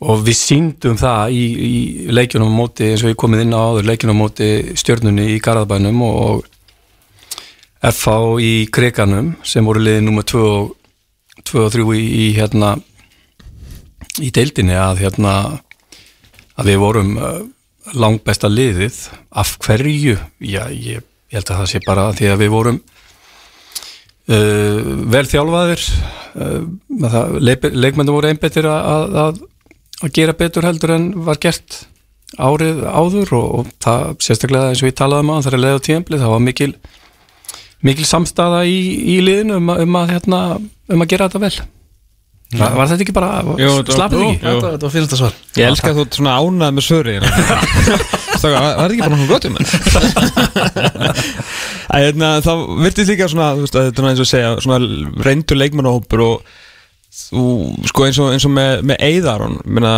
og 0.00 0.22
við 0.24 0.36
síndum 0.38 0.96
það 1.00 1.34
í, 1.36 1.44
í 1.44 1.72
leikjunum 2.12 2.54
á 2.56 2.58
móti 2.62 2.88
eins 2.88 3.04
og 3.04 3.12
ég 3.12 3.18
komið 3.20 3.44
inn 3.44 3.56
á 3.56 3.60
áður 3.60 3.88
leikjunum 3.90 4.16
á 4.16 4.22
móti 4.22 4.48
stjörnunni 4.80 5.26
í 5.34 5.40
Garðabænum 5.44 6.00
og, 6.06 6.20
og 6.24 7.90
FH 7.92 8.14
í 8.44 8.52
Krikanum 8.72 9.34
sem 9.44 9.64
voru 9.64 9.82
liðið 9.84 10.06
nummer 10.06 10.24
2 10.24 10.44
og 10.44 10.76
2 11.48 11.64
og 11.66 11.74
3 11.76 11.84
í, 11.96 12.06
í 12.24 12.26
hérna 12.36 12.74
í 14.20 14.30
deildinni 14.34 14.76
að 14.76 15.04
hérna 15.04 15.34
að 16.60 16.68
við 16.68 16.80
vorum 16.82 17.12
uh, 17.16 17.40
langbesta 17.96 18.50
liðið. 18.50 18.98
Af 19.30 19.56
hverju? 19.64 20.16
Já, 20.44 20.64
ég, 20.68 21.04
ég 21.30 21.38
held 21.38 21.52
að 21.52 21.62
það 21.62 21.70
sé 21.72 21.82
bara 21.86 22.08
því 22.16 22.32
að 22.32 22.42
við 22.44 22.52
vorum 22.54 22.80
vel 24.30 25.26
þjálfaðir. 25.26 25.84
Leik, 27.42 27.64
leikmennum 27.74 28.14
voru 28.14 28.30
einbettir 28.30 28.68
að, 28.70 29.16
að, 29.24 29.40
að 30.04 30.12
gera 30.14 30.34
betur 30.38 30.66
heldur 30.68 30.92
en 30.94 31.08
var 31.26 31.40
gert 31.42 31.80
árið 32.38 32.84
áður 32.86 33.32
og, 33.34 33.46
og 33.64 33.70
það 33.82 34.04
sérstaklega 34.22 34.70
eins 34.70 34.82
og 34.84 34.90
ég 34.92 34.98
talaði 35.00 35.26
um 35.26 35.32
að 35.34 35.42
það 35.48 35.56
er 35.56 35.62
leið 35.64 35.74
á 35.80 35.86
tíðanblið, 35.88 36.22
það 36.22 36.34
var 36.36 36.44
mikil 36.46 36.70
mikil 37.88 38.06
samstaða 38.06 38.60
í, 38.70 38.78
í 39.16 39.18
liðinu 39.24 39.56
um, 39.58 39.70
að- 39.74 39.82
um, 39.86 39.98
hérna, 40.12 40.40
um 40.94 41.02
að 41.02 41.10
gera 41.10 41.26
þetta 41.30 41.42
vel 41.48 41.54
var, 42.58 42.70
var 42.78 42.86
þetta 42.90 43.04
ekki 43.04 43.14
bara 43.14 43.28
Jú, 43.60 43.70
slappið 43.86 44.22
jú. 44.22 44.30
ekki? 44.30 44.46
Þetta 44.46 44.70
þetta 44.74 44.86
var 44.88 44.94
fyrsta 44.96 45.16
svar 45.20 45.34
Ég 45.60 45.66
elska 45.70 45.88
að 45.92 45.96
þú 46.00 46.04
ert 46.06 46.16
svona 46.18 46.38
ánað 46.40 46.70
með 46.78 46.84
söri 46.88 47.14
var 48.40 48.50
var 48.56 48.80
þetta 48.80 48.94
ekki 48.94 49.04
bara 49.04 49.20
um 49.46 49.54
henn? 49.58 49.68
hérna, 52.06 52.30
þá 52.44 52.52
virtist 52.80 53.12
líka 53.12 53.28
svona, 53.30 53.52
þú 53.58 53.66
veist, 53.66 53.78
þetta 53.78 54.02
er 54.02 54.08
eins 54.10 54.22
og 54.22 54.26
að 54.26 54.32
segja 54.32 54.52
svona 54.64 54.78
reyndur 55.26 55.60
leikmannahópur 55.60 56.22
og 56.26 56.52
þú, 57.10 57.44
sko 57.90 58.06
eins 58.06 58.20
og, 58.22 58.32
eins 58.34 58.46
og 58.46 58.54
með, 58.54 58.72
með 58.90 59.04
Eiðaron, 59.10 59.56
minna 59.66 59.94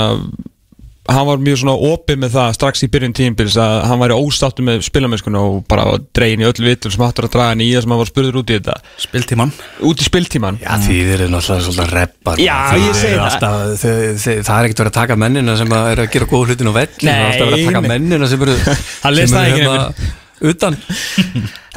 hann 1.11 1.27
var 1.27 1.41
mjög 1.43 1.57
svona 1.59 1.73
opið 1.89 2.19
með 2.23 2.31
það 2.37 2.53
strax 2.55 2.85
í 2.87 2.89
byrjun 2.95 3.15
tímpils 3.19 3.57
að 3.59 3.73
hann 3.91 3.99
væri 4.05 4.15
óstáttu 4.23 4.63
með 4.63 4.85
spilamennskuna 4.87 5.41
og 5.43 5.57
bara 5.71 5.97
dregin 6.15 6.45
í 6.45 6.47
öll 6.47 6.63
vitur 6.63 6.95
sem 6.95 7.03
hattur 7.03 7.27
að 7.27 7.33
draga 7.35 7.49
hann 7.57 7.65
í 7.65 7.67
það 7.73 7.83
sem 7.83 7.95
hann 7.95 8.01
var 8.05 8.11
spurður 8.13 8.39
út 8.43 8.53
í 8.53 8.59
þetta. 8.61 8.77
Spiltíman 9.03 9.53
út 9.91 10.05
í 10.05 10.07
spiltíman 10.07 10.61
Já, 10.63 10.71
því 10.85 10.99
þeir 11.11 11.17
eru 11.27 11.29
náttúrulega 11.35 11.67
svolítið 11.67 11.93
reppar 11.99 12.43
Já, 12.45 12.57
ég 12.79 12.95
segi 13.01 13.13
eru 13.17 13.19
það. 13.19 13.29
alltaf, 13.33 13.83
þau, 13.83 13.93
þau, 14.23 14.39
Það 14.47 14.55
er 14.55 14.71
ekkert 14.71 14.83
verið 14.85 14.93
að 14.95 14.99
taka 15.01 15.19
mennina 15.27 15.59
sem 15.59 15.75
að 15.75 15.91
er 15.97 16.05
að 16.07 16.11
gera 16.15 16.31
góð 16.37 16.47
hlutin 16.53 16.71
á 16.71 16.75
vell 16.79 16.89
Það 17.03 17.13
er 17.13 17.27
alltaf 17.27 17.51
verið 17.51 17.59
að 17.59 17.67
taka 17.73 17.81
Nei, 17.83 17.89
nei. 17.89 17.93
mennina 17.97 18.31
sem 18.31 18.47
eru 18.47 18.59
Hann 19.03 19.17
les 19.19 19.31
sem 19.33 19.39
það 19.39 19.51
ekki, 19.51 19.65
hérna 19.67 20.21
utan. 20.51 20.77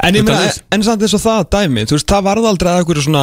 En 0.04 0.14
ég 0.14 0.22
Utan 0.22 0.34
meina, 0.34 0.48
þess. 0.50 0.62
en 0.74 0.82
samt 0.84 1.04
eins 1.06 1.14
og 1.16 1.22
það 1.22 1.44
dæmi, 1.54 1.84
þú 1.88 1.96
veist, 1.96 2.08
það 2.10 2.26
varð 2.26 2.48
aldrei 2.50 2.68
að 2.70 2.80
eitthvað 2.82 2.98
svona, 3.06 3.22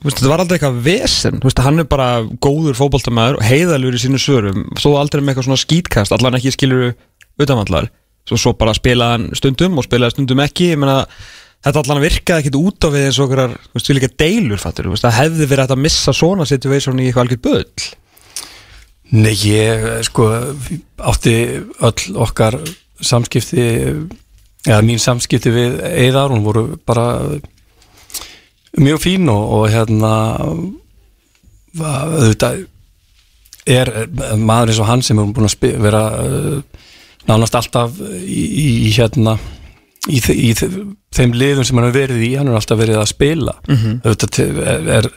þú 0.00 0.06
veist, 0.06 0.22
það 0.22 0.32
var 0.32 0.42
aldrei 0.44 0.56
eitthvað 0.56 0.78
vesen, 0.86 1.36
þú 1.42 1.50
veist, 1.50 1.60
hann 1.66 1.82
er 1.82 1.88
bara 1.90 2.06
góður 2.46 2.78
fótboltamæður 2.78 3.36
og 3.40 3.44
heiðalur 3.44 3.98
í 3.98 4.00
sínu 4.00 4.20
svörum, 4.22 4.62
þó 4.80 4.88
aldrei 4.96 5.20
með 5.20 5.34
eitthvað 5.34 5.48
svona 5.50 5.60
skítkast, 5.64 6.14
allan 6.16 6.38
ekki 6.40 6.54
skilur 6.56 6.94
utanvallar, 7.40 7.90
svo 8.28 8.40
svo 8.40 8.54
bara 8.56 8.74
spilaði 8.76 9.18
hann 9.18 9.28
stundum 9.38 9.76
og 9.80 9.86
spilaði 9.86 10.16
stundum 10.16 10.42
ekki, 10.46 10.72
ég 10.72 10.80
meina, 10.80 11.04
þetta 11.68 11.84
allan 11.84 12.02
virkaði 12.06 12.46
ekkit 12.46 12.60
út 12.62 12.88
á 12.88 12.88
við 12.96 13.06
eins 13.10 13.20
og 13.20 13.28
okkur, 13.28 13.56
þú 13.68 13.76
veist, 13.76 13.92
við 13.92 14.00
líka 14.00 14.12
deilur, 14.24 14.62
fattur, 14.64 14.90
það 15.04 15.18
hefði 15.20 15.50
verið 15.52 15.76
að 15.76 15.84
missa 15.84 16.16
svona 16.16 16.48
situation 16.48 17.00
í 17.00 17.10
eitthvað 17.10 17.26
algjör 17.28 17.44
böll. 17.44 17.90
Nei, 19.10 19.34
ég 19.34 19.86
sko 20.06 20.28
átti 21.02 21.34
öll 21.82 22.16
okkar 22.22 22.56
samskipti 23.02 23.64
eða 24.66 24.82
mín 24.84 24.98
samskipti 25.00 25.52
við 25.54 25.78
Eidar, 25.88 26.30
hún 26.32 26.44
voru 26.44 26.66
bara 26.86 27.06
mjög 28.80 29.00
fín 29.02 29.28
og, 29.32 29.44
og 29.56 29.68
hérna 29.72 30.10
auðvitað 31.80 32.64
er 33.70 33.90
maður 34.40 34.72
eins 34.72 34.80
og 34.82 34.88
hann 34.88 35.02
sem 35.06 35.18
er 35.20 35.32
búin 35.36 35.46
að 35.48 35.82
vera 35.84 36.02
uh, 36.18 36.60
nánast 37.28 37.54
alltaf 37.58 37.98
í, 38.00 38.44
í 38.88 38.92
hérna 38.96 39.36
í, 40.10 40.18
í 40.18 40.50
þe- 40.56 40.70
þeim 41.14 41.34
liðum 41.36 41.66
sem 41.68 41.78
hann 41.78 41.86
hefur 41.90 42.00
verið 42.00 42.24
í 42.26 42.30
hann 42.38 42.48
er 42.50 42.56
alltaf 42.58 42.80
verið 42.80 42.98
að 43.02 43.10
spila. 43.12 43.54
Auðvitað 43.68 44.32
te- 44.34 44.48
er, 44.72 44.88
er 44.98 45.10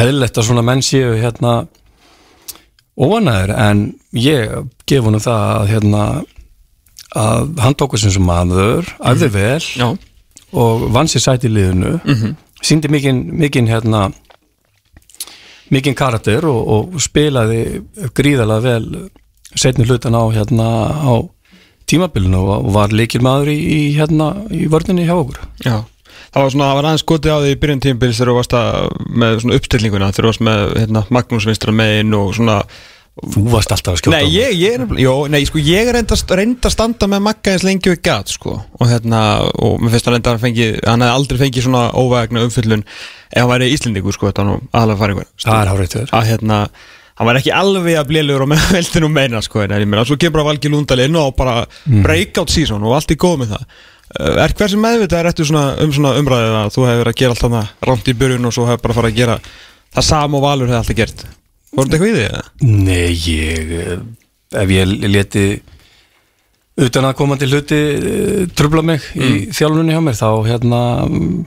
eðlilegt 0.00 0.38
að 0.40 0.46
svona 0.48 0.64
menn 0.64 0.84
séu 0.86 1.16
hérna 1.20 1.54
óanæður 3.00 3.52
en 3.56 3.82
ég 4.16 4.54
gef 4.88 5.04
honum 5.06 5.22
það 5.24 5.44
að 5.56 5.70
hérna 5.74 6.04
að 7.18 7.56
hann 7.64 7.74
tók 7.74 7.96
þessum 7.96 8.14
sem 8.18 8.26
maður 8.26 8.86
æfði 9.00 9.28
vel 9.34 9.64
Já. 9.74 9.88
og 10.52 10.86
vann 10.94 11.10
sér 11.10 11.26
sæti 11.26 11.50
í 11.50 11.54
liðinu 11.56 11.96
mm 12.04 12.36
síndi 12.60 12.90
mikinn 12.92 13.22
mikinn 13.40 13.68
hérna 13.70 14.10
mikinn 15.72 15.96
karakter 15.96 16.44
og, 16.50 16.60
og 16.94 17.00
spilaði 17.02 17.80
gríðalega 18.16 18.64
vel 18.64 19.06
setni 19.58 19.86
hlutan 19.88 20.18
á 20.18 20.24
hérna 20.34 20.66
á 20.92 21.14
tímabilinu 21.90 22.42
og 22.42 22.68
var 22.74 22.92
leikil 22.94 23.22
maður 23.24 23.52
í, 23.54 23.56
í 23.58 23.80
hérna 23.96 24.32
í 24.54 24.66
vörninni 24.70 25.08
hjá 25.08 25.16
okkur 25.16 25.40
Já. 25.64 25.80
Það 26.30 26.44
var 26.44 26.52
svona, 26.52 26.66
það 26.68 26.76
var 26.76 26.86
aðeins 26.86 27.02
skotið 27.02 27.32
á 27.34 27.38
því 27.42 27.50
í 27.50 27.58
byrjun 27.62 27.82
tímpils 27.82 28.18
þegar 28.18 28.30
þú 28.30 28.34
varst 28.36 28.52
að, 28.54 28.90
með 29.22 29.36
svona 29.42 29.56
uppstillinguna, 29.58 30.10
þegar 30.14 30.26
þú 30.26 30.30
varst 30.30 30.42
með, 30.46 30.60
hérna, 30.76 31.02
Magnús 31.16 31.46
Vinstra 31.48 31.74
megin 31.74 32.14
og 32.14 32.28
svona, 32.36 32.58
Þú 33.20 33.42
varst 33.52 33.72
alltaf 33.74 33.94
að 33.94 33.98
skjóta 34.00 34.16
Nei, 34.16 34.30
ég, 34.32 34.54
ég 34.56 34.76
er 34.78 35.00
Jó, 35.02 35.14
nei, 35.28 35.42
sko, 35.48 35.60
ég 35.60 35.90
er 35.90 35.98
reynda, 35.98 36.16
að 36.16 36.72
standa 36.72 37.08
með 37.10 37.24
Magga 37.26 37.52
eins 37.52 37.66
lengi 37.66 37.90
og 37.90 37.98
ég 37.98 38.04
gat, 38.06 38.32
sko. 38.32 38.54
Og 38.80 38.88
hérna, 38.88 39.20
og 39.60 39.82
mér 39.82 39.92
finnst 39.94 40.08
hann 40.08 40.16
reynda 40.16 40.32
að 40.32 40.46
fengi 40.46 40.68
hann 40.86 41.04
hefði 41.04 41.18
aldrei 41.18 41.40
fengið 41.42 41.66
svona 41.66 41.82
óvægna 41.92 42.46
umfyllun 42.46 42.86
ef 42.86 43.42
hann 43.42 43.50
væri 43.50 43.68
íslendingur, 43.74 44.16
sko, 44.16 44.30
að 44.32 44.94
ykkur 44.96 45.28
Það 45.44 45.60
er 45.60 45.72
hárið 45.72 45.92
þér. 45.96 46.14
Að 46.16 46.26
hérna, 46.30 46.60
hann 47.20 47.28
var 47.28 47.40
ekki 47.42 47.54
alveg 47.60 48.00
að 48.00 48.10
blíðlegur 48.14 48.46
og 48.46 48.50
með 48.54 48.66
veldinu 48.78 49.12
meina, 49.12 49.42
sko, 49.44 49.64
en 49.66 49.76
ég 49.76 49.88
meina, 49.90 50.06
svo 50.08 50.16
kemur 50.20 50.44
að 50.44 50.52
Valgi 50.52 50.72
Lundal 50.72 51.04
inn 51.04 51.20
og 51.20 51.34
bara 51.36 51.64
breakout 51.84 52.52
season 52.52 52.86
og 52.86 52.96
allt 52.96 53.12
í 53.12 53.18
góð 53.20 53.42
með 53.42 53.56
það. 53.56 53.66
Uh, 54.10 54.40
er 54.42 54.56
hversu 54.58 54.80
meðvitað 54.80 55.20
er 55.20 55.28
eftir 55.30 55.46
svona, 55.46 55.76
um 55.84 55.92
svona 55.94 56.16
umræðið 56.18 56.56
að 56.64 56.72
þú 56.74 56.86
hefur 56.88 57.04
verið 57.04 57.12
að 57.12 57.20
gera 57.20 57.36
allt 57.36 57.44
þarna 57.44 57.60
rámt 57.86 58.08
í 58.10 58.14
byrjun 58.18 58.48
og 58.48 58.56
svo 58.56 58.64
hefur 58.66 58.82
bara 58.88 58.96
farið 58.96 59.12
að 59.12 59.20
gera 59.20 59.36
það 59.94 60.08
sam 60.08 60.34
og 60.34 60.42
Valur 60.42 60.72
hefði 60.72 60.80
alltaf 60.80 60.98
gert 60.98 61.22
voru 61.76 61.88
þetta 61.88 61.98
eitthvað 61.98 62.10
í 62.10 62.16
því? 62.16 62.72
Nei, 62.86 63.10
ég 63.26 63.74
eh, 63.80 64.02
ef 64.60 64.74
ég 64.74 64.94
leti 65.06 65.44
utan 66.80 67.08
að 67.08 67.16
komandi 67.18 67.48
hluti 67.50 67.80
eh, 67.80 68.44
trubla 68.56 68.84
mig 68.86 69.04
í 69.14 69.50
þjálfunni 69.54 69.96
hjá 69.96 70.02
mér 70.04 70.18
þá 70.18 70.28
hérna 70.48 70.82
mm, 71.06 71.40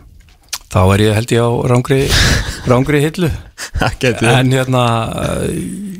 þá 0.73 0.81
er 0.83 1.05
ég 1.05 1.17
held 1.19 1.35
ég 1.35 1.47
á 1.47 1.51
rángri 1.71 2.01
rángri 2.71 3.03
hillu. 3.03 3.31
En 3.81 4.53
hérna 4.53 4.83
eh, 5.25 5.57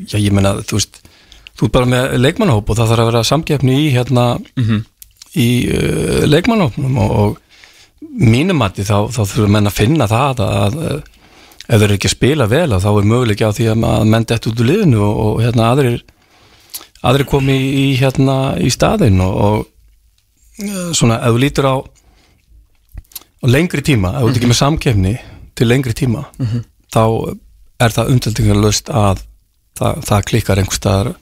já, 0.08 0.18
ég 0.20 0.32
meina, 0.36 0.56
þú 0.64 0.80
veist 0.80 1.02
þú 1.54 1.68
ert 1.68 1.76
bara 1.76 1.90
með 1.90 2.18
leikmannahóp 2.22 2.72
og 2.72 2.80
það 2.80 2.92
þarf 2.92 3.04
að 3.04 3.10
vera 3.12 3.30
samkeppni 3.30 3.80
í 3.84 3.90
hérna 3.94 4.28
í 5.38 5.48
uh, 5.70 6.24
leikmannahópnum 6.26 6.98
og, 7.02 7.12
og 7.22 7.44
mínum 8.14 8.60
mati 8.62 8.86
þá, 8.86 9.10
þá 9.14 9.22
þurfum 9.22 9.54
menn 9.56 9.70
að 9.70 9.78
finna 9.78 10.08
það 10.10 10.42
að, 10.46 10.80
að 10.90 11.13
ef 11.68 11.78
þeir 11.78 11.88
eru 11.88 11.98
ekki 11.98 12.10
að 12.10 12.16
spila 12.16 12.50
vel 12.52 12.68
að 12.70 12.86
þá 12.86 12.90
er 12.92 13.10
möguleiki 13.12 13.48
á 13.48 13.56
því 13.56 13.70
að 13.72 13.86
að 13.90 14.10
menn 14.14 14.28
dett 14.30 14.48
út 14.50 14.64
úr 14.64 14.70
liðinu 14.70 15.02
og, 15.04 15.22
og 15.24 15.42
hérna 15.44 15.70
aðrir 15.72 16.00
aðrir 17.04 17.30
komi 17.30 17.56
í, 17.56 17.70
í 17.84 17.88
hérna 18.00 18.38
í 18.60 18.72
staðinn 18.74 19.22
og, 19.24 19.34
og 19.48 20.64
eh, 20.64 20.92
svona 20.96 21.20
ef 21.24 21.36
þú 21.36 21.44
lítur 21.44 21.70
á, 21.70 21.76
á 21.80 23.46
lengri 23.48 23.84
tíma, 23.84 24.16
ef 24.16 24.24
þú 24.24 24.32
ert 24.32 24.42
ekki 24.42 24.52
með 24.52 24.62
samkeppni 24.62 25.16
til 25.54 25.70
lengri 25.70 25.96
tíma 25.98 26.26
þá 26.94 27.04
er 27.84 27.96
það 27.96 28.12
umtildingarlaust 28.16 28.90
að 28.94 29.24
það, 29.78 30.02
það 30.08 30.26
klikkar 30.30 30.62
einhvers 30.62 30.82
staðar 30.82 31.14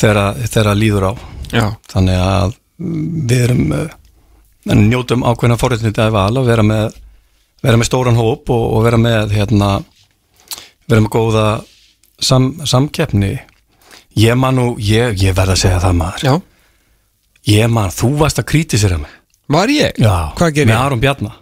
þegar, 0.00 0.40
þegar 0.48 0.78
líður 0.78 1.08
á. 1.10 1.12
Já, 1.50 1.66
þannig 1.92 2.20
að 2.24 2.56
mm, 2.80 3.06
við 3.30 3.44
erum 3.46 3.72
uh, 3.76 3.94
njótum 4.76 5.24
ákveðna 5.26 5.58
forréttindi 5.60 6.04
að 6.04 6.16
val 6.16 6.30
að 6.40 6.50
vera 6.50 6.66
með, 6.66 6.98
vera 7.64 7.76
með 7.80 7.88
stóran 7.90 8.16
hóp 8.18 8.50
og, 8.52 8.64
og 8.76 8.84
vera 8.86 8.98
með 9.00 9.34
hérna, 9.36 9.70
vera 10.88 11.04
með 11.04 11.10
góða 11.14 11.44
sam, 12.20 12.52
samkeppni 12.66 13.34
ég 14.20 14.38
man 14.38 14.56
nú, 14.58 14.66
ég, 14.82 15.16
ég 15.22 15.36
verð 15.36 15.54
að 15.56 15.62
segja 15.64 15.82
það 15.84 15.98
maður 16.00 16.26
já 16.26 16.34
ég 17.50 17.70
man, 17.72 17.92
þú 17.94 18.14
varst 18.20 18.40
að 18.42 18.48
krítisera 18.52 18.98
mig 19.00 19.16
Var 19.50 19.70
ég? 19.74 19.96
Já, 19.98 20.30
Hvað 20.38 20.52
ger 20.54 20.66
með 20.68 20.74
ég? 20.76 20.80
Aron 20.86 21.00
Bjarnar 21.02 21.38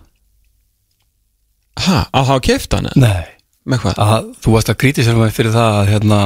Ha, 1.78 1.98
að 2.10 2.24
hafa 2.30 2.40
keift 2.47 2.72
hann? 2.74 2.88
Nei, 2.98 3.26
Með 3.68 3.82
hvað? 3.84 3.98
að, 4.01 4.28
þú 4.43 4.55
varst 4.55 4.70
að 4.72 4.78
krítisera 4.80 5.18
mig 5.20 5.34
fyrir 5.36 5.52
það 5.55 5.76
að 5.82 5.90
hérna 5.93 6.20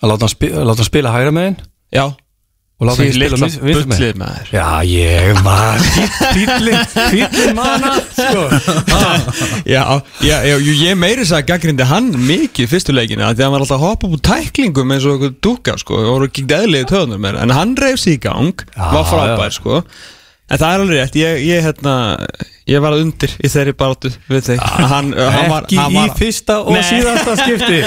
að 0.00 0.08
láta 0.10 0.24
hann, 0.26 0.32
spi, 0.32 0.48
að 0.52 0.64
láta 0.70 0.80
hann 0.82 0.88
spila 0.88 1.12
hægra 1.14 1.34
megin 1.36 1.58
Já 1.94 2.04
og 2.76 2.88
láta 2.90 3.00
hann 3.00 3.08
ekki 3.08 3.16
spila 3.16 3.86
bullið 3.88 4.18
maður. 4.20 4.48
Já, 4.52 4.66
ég 4.84 5.38
var 5.46 5.84
Fýllin, 6.36 6.82
fýllin 7.12 7.54
manna 7.56 7.92
Sko. 8.10 8.42
Já, 9.64 9.84
já, 10.20 10.36
já, 10.44 10.56
ég 10.82 10.98
meiri 11.00 11.22
þess 11.24 11.38
að 11.38 11.46
gaggrindi 11.52 11.86
hann 11.88 12.10
mikið 12.28 12.68
fyrstu 12.74 12.92
leikina 12.96 13.30
því 13.32 13.40
að 13.40 13.46
hann 13.46 13.54
var 13.56 13.64
alltaf 13.64 13.78
að 13.78 13.86
hoppa 13.86 14.10
upp 14.10 14.18
úr 14.18 14.24
tæklingum 14.28 14.92
eins 14.92 15.06
og 15.08 15.16
eitthvað 15.16 15.38
dúka 15.48 15.78
sko, 15.80 16.02
og 16.02 16.10
voru 16.12 16.28
ekki 16.28 16.44
eðlið 16.58 16.84
töðunum 16.92 17.24
mér 17.24 17.40
en 17.40 17.54
hann 17.56 17.72
reyf 17.80 18.02
sig 18.02 18.18
í 18.18 18.22
gang, 18.28 18.66
Já, 18.76 18.84
var 18.92 19.08
frábær 19.08 19.56
sko. 19.56 19.80
En 20.46 20.60
það 20.60 20.68
er 20.68 20.84
alveg 20.84 21.00
rétt, 21.00 21.16
ég, 21.18 21.40
ég 21.48 21.64
hérna 21.64 21.96
ég 22.66 22.82
var 22.82 22.96
undir 22.98 23.30
í 23.38 23.48
þeirri 23.50 23.74
baráttu 23.78 24.10
við 24.26 24.40
þig, 24.48 24.62
hann, 24.90 25.12
hann 25.14 25.50
var 25.52 25.66
Ekki 25.68 25.78
var, 25.78 25.92
í 25.94 26.14
fyrsta 26.18 26.56
og 26.64 26.74
Nei. 26.74 26.82
síðasta 26.88 27.36
skipti 27.38 27.78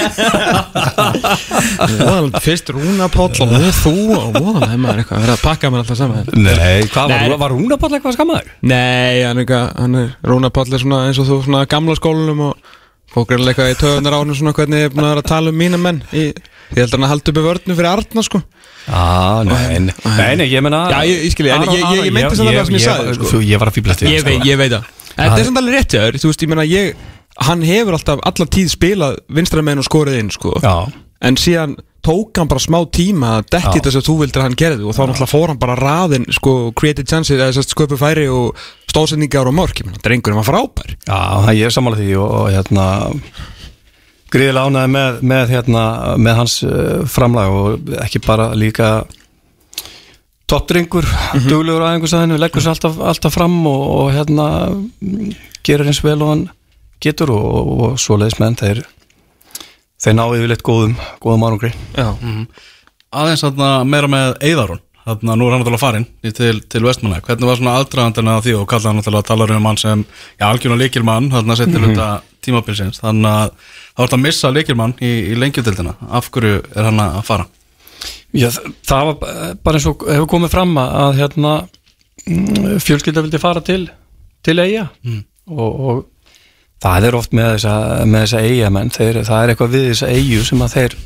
fyrst 2.46 2.72
Rúna 2.72 3.10
Páll 3.12 3.44
og 3.44 3.54
þú 3.82 3.94
og 4.16 4.38
voðalega 4.38 4.80
maður 4.80 5.02
eitthvað, 5.02 5.22
verið 5.26 5.34
að 5.34 5.44
pakka 5.44 5.72
mér 5.72 5.84
alltaf 5.84 6.00
saman 6.00 6.32
Nei, 6.32 6.80
hvað 6.88 7.12
var, 7.12 7.26
Nei. 7.28 7.38
var 7.44 7.56
að 7.56 7.80
palla 7.84 8.00
eitthvað 8.00 8.16
skammaður? 8.16 8.52
Nei, 8.72 9.20
hann 9.26 9.44
er, 9.44 9.56
hann 9.76 10.00
er 10.00 10.12
Rúna 10.32 10.52
Páll 10.54 10.72
er 10.72 10.84
svona 10.84 11.02
eins 11.10 11.20
og 11.20 11.28
þú 11.28 11.40
svona 11.44 11.66
gamla 11.70 11.98
skólanum 12.00 12.40
og 12.48 12.76
fók 13.10 13.34
er 13.34 13.42
eitthvað 13.44 13.74
í 13.74 13.78
töðunar 13.80 14.16
ánum 14.20 14.36
svona 14.38 14.54
hvernig 14.56 14.84
ég 14.84 14.88
er 14.88 14.94
búin 14.94 15.04
að 15.04 15.12
vera 15.12 15.24
að 15.24 15.30
tala 15.34 15.52
um 15.52 15.60
mína 15.60 15.80
menn 15.82 16.00
í, 16.14 16.30
ég 16.70 16.80
held 16.82 16.90
að 16.90 16.96
hann 16.98 17.06
að 17.06 17.12
halda 17.14 17.32
uppi 17.32 17.44
vörnum 17.46 17.76
fyrir 17.78 17.90
Arna 17.90 18.22
sko. 18.26 18.42
Já, 18.86 19.42
nei, 19.44 19.78
nei, 19.78 19.94
nei, 20.16 20.34
nei, 20.40 20.46
ég 20.50 20.62
menna 20.64 20.80
Já, 20.90 20.98
ég- 21.06 21.24
ég 21.26 21.34
skil, 21.34 21.46
en 21.50 21.60
Aron, 21.60 21.74
ég- 21.74 21.80
ég- 21.80 21.90
ég 21.90 22.00
Aron, 22.00 22.14
meinti 22.16 22.36
samt 22.36 22.48
alveg 22.48 22.60
það 22.60 22.66
sem 22.70 22.78
ég 22.78 22.86
sagði, 22.86 23.14
sko. 23.20 23.40
Ég 23.50 23.58
var 23.60 23.68
að 23.70 23.76
fýblast 23.78 24.02
ég, 24.06 24.24
veit, 24.24 24.44
ég 24.48 24.56
veit 24.60 24.72
það. 24.72 24.84
Þetta 25.20 25.38
er 25.38 25.44
samt 25.50 25.58
alveg 25.60 25.74
rétt 25.76 25.90
hjá 25.94 26.00
þér, 26.06 26.18
þú 26.22 26.30
veist, 26.32 26.42
ég 26.46 26.48
meina 26.54 26.66
ég 26.66 26.94
hann 27.40 27.62
hefur 27.62 27.92
alltaf 27.98 28.18
alla 28.24 28.46
tíð 28.46 28.68
spilað 28.72 29.18
vinstra 29.30 29.62
meginn 29.62 29.78
og 29.84 29.86
skorið 29.88 30.18
inn 30.18 30.30
sko. 30.30 30.54
Já, 30.62 30.74
en 31.22 31.36
síðan 31.36 31.76
tók 32.02 32.32
hann 32.40 32.48
bara 32.48 32.60
smá 32.64 32.80
tíma 32.90 33.34
að 33.38 33.50
detti 33.52 33.76
þetta 33.78 33.92
sem 33.92 34.00
þú 34.06 34.14
vildir 34.22 34.40
að 34.40 34.46
hann 34.48 34.56
gerði 34.56 34.86
og 34.88 34.94
þá 34.96 35.02
náttúrulega 35.04 35.28
fór 35.34 35.48
hann 35.52 35.58
bara 35.60 35.76
raðin 35.76 36.24
sko 36.32 36.72
created 36.72 37.06
chances 37.06 37.36
eða 37.36 37.52
sérst 37.52 37.74
sköpu 37.76 37.98
færi 38.00 38.24
og 38.32 38.56
stóðsendingar 38.88 39.46
og 39.46 39.52
mörk, 39.54 39.76
ég 39.82 39.84
meina, 39.84 40.00
drengurinn 40.00 40.40
var 40.40 40.48
frábær. 40.48 40.96
Já, 41.04 41.52
ég 41.52 41.66
er 41.68 41.74
sammála 41.76 42.00
því 42.00 42.16
og, 42.16 42.30
og 42.40 42.48
hérna 42.56 42.86
gríðilega 44.30 44.70
ánæði 44.70 44.92
með, 44.94 45.22
með, 45.32 45.54
hérna, 45.54 45.84
með 46.18 46.38
hans 46.40 46.60
uh, 46.66 47.00
framlag 47.10 47.56
og 47.56 47.94
ekki 48.04 48.22
bara 48.24 48.50
líka 48.54 48.90
toppdrengur, 50.50 51.06
mm 51.06 51.38
-hmm. 51.38 51.48
duglegur 51.48 51.84
aðeins 51.86 52.14
aðeins, 52.14 52.40
leggur 52.40 52.62
sér 52.62 52.74
alltaf, 52.74 52.98
alltaf 52.98 53.34
fram 53.34 53.60
og, 53.66 53.82
og 53.98 54.12
hérna 54.14 54.46
mm, 54.70 55.34
gerir 55.62 55.86
eins 55.86 56.02
vel 56.04 56.22
og 56.22 56.32
hann 56.32 56.48
getur 57.00 57.30
og, 57.30 57.44
og, 57.44 57.80
og 57.80 57.98
svoleiðis 57.98 58.40
menn 58.40 58.58
þeir 58.58 58.82
þeir 60.00 60.16
ná 60.16 60.24
yfirleitt 60.26 60.66
góðum 60.66 60.94
góðum 61.20 61.46
árangri 61.46 61.72
Já, 61.96 62.16
Aðeins 63.10 63.42
þarna 63.42 63.84
meira 63.84 64.08
með 64.10 64.36
Eiðarún 64.38 64.80
Þarna 65.00 65.34
nú 65.34 65.46
er 65.46 65.54
hann 65.54 65.62
náttúrulega 65.62 65.82
farinn 65.82 66.04
til, 66.36 66.60
til 66.70 66.82
Vestmanna 66.84 67.22
Hvernig 67.24 67.48
var 67.48 67.56
svona 67.58 67.76
aðdragandina 67.80 68.36
af 68.36 68.44
því 68.44 68.52
og 68.58 68.66
kallaði 68.70 68.90
hann 68.90 69.00
náttúrulega 69.00 69.28
talar 69.30 69.54
um 69.56 69.66
hann 69.66 69.80
sem 69.80 70.04
já, 70.38 70.44
algjörna 70.46 70.76
leikilmann 70.78 71.30
þarna 71.32 71.56
setið 71.56 71.80
mm 71.80 71.94
-hmm. 71.94 72.28
Tímabilsins 72.44 73.02
þannig 73.02 73.30
að 73.30 73.54
það 73.54 74.02
vart 74.02 74.16
að 74.16 74.22
missa 74.24 74.52
leikilmann 74.54 74.94
í, 75.00 75.10
í 75.32 75.38
lengjutildina 75.38 75.96
af 76.10 76.30
hverju 76.34 76.60
er 76.74 76.88
hann 76.88 77.02
að 77.04 77.20
fara? 77.28 77.48
Já, 78.36 78.48
það 78.86 79.10
var 79.10 79.18
bara 79.64 79.80
eins 79.80 79.88
og 79.90 80.06
hefur 80.06 80.30
komið 80.30 80.54
fram 80.54 80.76
að, 80.80 80.94
að 81.02 81.20
hérna 81.20 81.54
mm, 82.26 82.78
fjölskylda 82.84 83.26
vildi 83.26 83.42
fara 83.42 83.62
til 83.66 83.82
til 84.46 84.56
eiga 84.62 84.86
og, 85.50 85.70
og 85.90 86.04
það 86.80 87.08
er 87.08 87.16
oft 87.18 87.34
með 87.36 87.54
þessa, 87.54 87.76
með 88.08 88.24
þessa 88.24 88.42
eigamenn, 88.46 88.92
þeir, 88.94 89.22
það 89.28 89.42
er 89.42 89.52
eitthvað 89.52 89.74
við 89.74 89.88
þessa 89.90 90.12
eigu 90.14 90.44
sem 90.48 90.62
að 90.64 90.76
þeir 90.76 91.00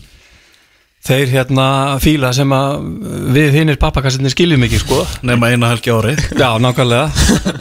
þeir 1.04 1.32
hérna 1.34 1.66
fíla 2.00 2.30
sem 2.36 2.52
að 2.56 2.86
við 3.34 3.58
hinnir 3.58 3.80
pappakassinni 3.80 4.32
skiljum 4.32 4.64
ekki 4.64 4.80
sko. 4.80 5.02
Nefna 5.26 5.50
eina 5.52 5.72
helgi 5.74 5.92
ári. 5.92 6.14
Já, 6.32 6.48
nákvæmlega. 6.62 7.10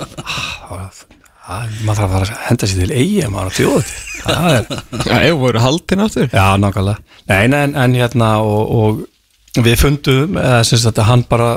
Það, 0.69 1.01
maður 1.43 1.97
þarf 1.99 2.03
að 2.03 2.13
fara 2.13 2.27
að 2.27 2.43
henda 2.47 2.69
sér 2.71 2.83
til 2.83 2.97
eigi 3.01 3.29
maður 3.31 3.49
að 3.49 3.57
þjóða 3.57 3.81
til 3.87 4.01
það 4.23 4.53
er 4.53 4.67
Já, 5.03 5.15
ef 5.19 5.39
voru 5.41 5.63
haldin 5.63 6.03
aftur 6.05 6.29
Já, 6.31 6.45
nákvæmlega. 6.63 7.17
Nei, 7.27 7.41
nei, 7.51 7.61
en, 7.67 7.75
en 7.83 7.97
hérna 7.99 8.29
og, 8.43 8.71
og 8.77 9.63
við 9.63 9.75
fundum 9.81 10.37
eða 10.39 10.61
sem 10.67 10.79
sagt 10.81 11.01
að 11.03 11.09
hann 11.09 11.25
bara 11.29 11.49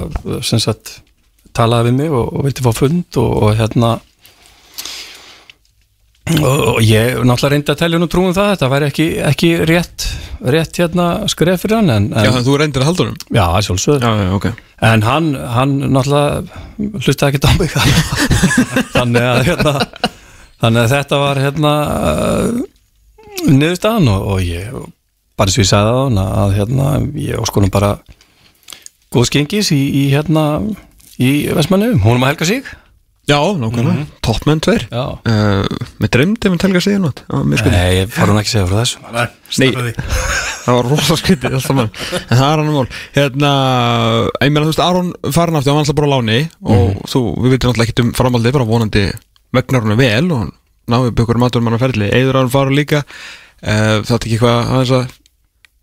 sem 0.46 0.62
sagt 0.62 0.96
talaði 1.56 1.92
við 1.92 1.98
mig 2.00 2.10
og, 2.12 2.32
og 2.34 2.48
vildi 2.48 2.66
fá 2.66 2.72
fund 2.76 3.20
og, 3.22 3.30
og 3.46 3.54
hérna 3.60 3.96
og, 6.27 6.81
ég 6.82 7.20
náttúrulega 7.23 7.53
reyndi 7.53 7.73
að 7.73 7.81
telja 7.82 8.01
nú 8.03 8.09
trúum 8.11 8.35
það 8.35 8.53
þetta 8.55 8.70
væri 8.73 8.89
ekki, 8.90 9.07
ekki 9.28 9.51
rétt 9.69 10.07
rétt 10.43 10.81
hérna 10.81 11.07
skref 11.31 11.62
fyrir 11.62 11.78
hann 11.78 11.93
en, 11.93 12.09
Já, 12.11 12.31
en, 12.32 12.44
þú 12.44 12.57
reyndir 12.61 12.82
að 12.82 12.90
halda 12.90 13.05
honum? 13.05 13.20
Já, 13.31 13.44
sjálfsögð 13.66 14.03
Já, 14.05 14.11
já, 14.24 14.31
ok. 14.36 14.48
En 14.86 15.05
hann, 15.07 15.28
hann 15.55 15.77
náttúrulega 15.94 16.98
hlustaði 17.01 17.39
ekki 17.39 17.48
á 17.48 17.53
mig. 17.57 17.77
Þannig 18.97 19.24
að 19.24 19.40
hérna, 19.47 19.73
þannig 20.61 20.82
að 20.82 20.93
þetta 20.93 21.20
var 21.23 21.40
hérna 21.40 21.73
uh, 21.86 22.51
niðurstaðan 23.47 24.11
og, 24.12 24.27
og 24.35 24.43
ég 24.44 24.74
bara 25.36 25.48
eins 25.48 25.57
og 25.57 25.65
ég 25.65 25.70
sagði 25.70 25.94
á 25.94 25.98
hann 26.03 26.20
að 26.24 26.57
hérna 26.59 26.90
ég 27.23 27.40
óskonum 27.40 27.73
bara 27.73 27.94
góð 29.15 29.31
skengis 29.31 29.70
í, 29.73 29.81
í 30.03 30.05
hérna 30.12 30.44
í 31.23 31.31
Vestmannu, 31.57 31.94
hún 32.03 32.19
um 32.19 32.27
að 32.27 32.35
helga 32.35 32.51
sig 32.51 32.74
Já, 33.27 33.40
nákvæmlega, 33.59 34.05
toppmenn 34.23 34.61
tveir. 34.62 34.85
Já. 34.86 35.05
uh, 35.19 35.65
Með 35.98 36.11
dreymdi 36.15 36.51
með 36.53 36.61
telga 36.62 36.81
sig 36.85 36.98
nátt 37.03 37.24
Nei, 37.27 37.97
ég 37.98 38.12
fara 38.15 38.31
hún 38.31 38.39
ekki 38.39 38.53
að 38.53 38.55
segja 38.55 38.69
frá 38.70 38.77
þessu. 38.78 39.01
Nei, 39.11 39.70
Nei. 39.74 39.94
Það 40.66 40.77
var 40.77 40.89
rosa 40.90 41.16
alltaf 41.16 41.74
mann 41.74 41.90
En 41.90 42.39
það 42.39 42.44
er 42.47 42.61
hann 42.62 42.70
mál. 42.74 42.86
Hérna, 43.16 43.51
ég 44.43 44.53
meina 44.55 44.62
þú 44.66 44.70
veist 44.70 44.82
Aron 44.85 45.11
farin 45.35 45.59
aftur, 45.59 45.73
hann 45.73 45.78
var 45.81 45.85
alltaf 45.85 45.98
bara 45.98 46.11
á 46.11 46.15
láni 46.15 46.39
Og 46.62 47.03
þú, 47.11 47.23
við 47.43 47.55
veitum 47.57 47.73
alltaf 47.73 47.85
ekki 47.89 48.05
um 48.07 48.12
framaldið 48.19 48.55
Bara 48.61 48.69
vonandi 48.70 49.05
megnar 49.59 49.86
hún 49.86 49.98
vel 49.98 50.31
Og 50.31 50.40
hann 50.44 50.55
náði 50.94 51.15
byggur 51.19 51.40
matur 51.43 51.62
mann 51.66 51.74
að 51.78 51.82
ferli. 51.82 52.12
Eður 52.15 52.39
Aron 52.44 52.53
fara 52.55 52.70
líka. 52.74 53.03
Uh, 53.59 54.03
Það 54.07 54.15
er 54.15 54.23
ekki 54.28 54.40
hvað 54.43 54.73
aðeins 54.77 54.94
að 55.01 55.16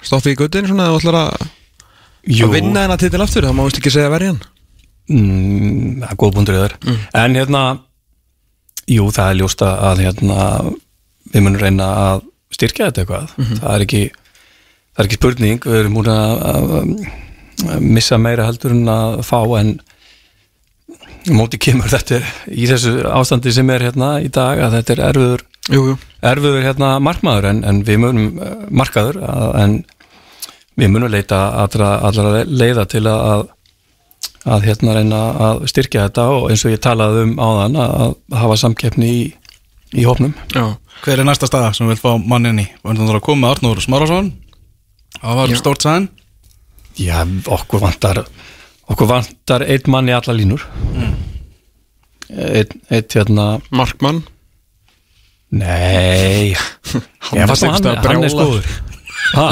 Stoppi 0.03 0.32
í 0.36 0.40
guttinu 0.40 0.72
svona 0.72 0.88
Þú 0.94 0.99
ætlar 1.02 1.20
að, 1.26 1.48
Jú. 2.32 2.48
að 2.48 2.56
vinna 2.60 2.86
hennar 2.88 2.99
titil 3.03 3.24
aftur? 3.24 3.48
Það 3.49 3.56
má 3.60 3.64
veist 3.68 3.80
ekki 3.84 3.91
segja 3.99 4.11
verið 4.15 4.32
hann 4.34 4.44
Mm, 5.11 6.03
góð 6.15 6.34
búndur 6.38 6.55
í 6.55 6.61
þar 6.61 6.75
en 7.19 7.35
hérna 7.35 7.63
jú 8.88 9.09
það 9.11 9.30
er 9.34 9.39
ljósta 9.41 9.71
að 9.89 10.03
hérna 10.05 10.38
við 11.34 11.41
munum 11.43 11.59
reyna 11.59 11.88
að 12.05 12.21
styrkja 12.53 12.88
þetta 12.91 13.01
eitthvað. 13.03 13.34
Það 13.59 13.73
er 13.73 13.84
ekki 13.88 14.03
það 14.13 15.01
er 15.01 15.07
ekki 15.09 15.17
spurning, 15.19 15.63
við 15.65 15.80
erum 15.81 15.95
múin 15.97 16.09
að, 16.13 16.43
að, 16.53 16.73
að 17.73 17.88
missa 17.97 18.17
meira 18.21 18.45
heldur 18.47 18.75
en 18.75 18.91
að 18.93 19.21
fá 19.27 19.39
en 19.59 19.73
móti 21.34 21.57
kemur 21.61 21.89
þetta 21.91 22.19
í 22.51 22.67
þessu 22.69 22.99
ástandi 23.07 23.51
sem 23.55 23.69
er 23.71 23.85
hérna 23.88 24.17
í 24.23 24.30
dag 24.34 24.59
að 24.59 24.77
þetta 24.80 24.93
er 24.97 25.03
erfiður 25.09 25.43
Jú, 25.71 25.81
jú. 25.88 25.97
erfiður 26.27 26.65
hérna 26.65 26.93
markmaður 26.99 27.49
en, 27.53 27.61
en 27.63 27.84
við 27.88 28.01
munum 28.03 28.39
eh, 28.43 28.55
markaður 28.69 29.21
að, 29.23 29.53
en 29.63 29.75
við 30.80 30.91
munum 30.91 31.11
leita 31.13 31.39
allra, 31.63 31.93
allra 32.03 32.43
leiða 32.43 32.84
til 32.91 33.05
að, 33.07 33.45
að 34.44 34.53
að 34.57 34.65
hérna 34.68 34.95
reyna 34.98 35.20
að 35.48 35.61
styrkja 35.72 36.07
þetta 36.07 36.26
og 36.36 36.49
eins 36.52 36.64
og 36.68 36.74
ég 36.74 36.82
talaði 36.84 37.26
um 37.28 37.34
áðan 37.40 37.78
að, 37.80 37.94
að 38.03 38.40
hafa 38.41 38.57
samkeppni 38.60 39.10
í, 39.10 39.22
í 39.95 40.07
hópnum. 40.07 40.34
Já, 40.52 40.65
Hver 41.03 41.20
er 41.20 41.28
næsta 41.28 41.48
staða 41.49 41.72
sem 41.76 41.88
vil 41.90 41.99
fá 41.99 42.14
mannin 42.20 42.61
í? 42.64 42.68
Var 42.84 42.99
hann 42.99 43.11
að 43.11 43.24
koma 43.26 43.52
Arnóður 43.53 43.84
Smárason. 43.84 44.30
Það 45.20 45.40
var 45.40 45.52
Já. 45.53 45.57
stórt 45.60 45.86
sæðin 45.86 46.10
Já, 46.99 47.18
okkur 47.49 47.82
vantar 47.82 48.24
okkur 48.91 49.10
vantar 49.10 49.64
einn 49.65 49.90
mann 49.90 50.10
í 50.11 50.14
alla 50.15 50.36
línur. 50.38 50.64
Einn 52.34 52.72
ein, 52.90 53.03
hérna 53.14 53.48
Markmann? 53.74 54.24
Nei. 55.53 56.53
Ég 57.34 57.45
fannst 57.48 57.64
að 57.64 57.70
hann, 57.74 57.78
einhvers 57.78 57.78
staðar 57.80 57.84
hann 57.84 57.94
er 57.94 58.07
brjálaður. 58.07 58.34
skoður 58.34 58.65
ha, 59.34 59.45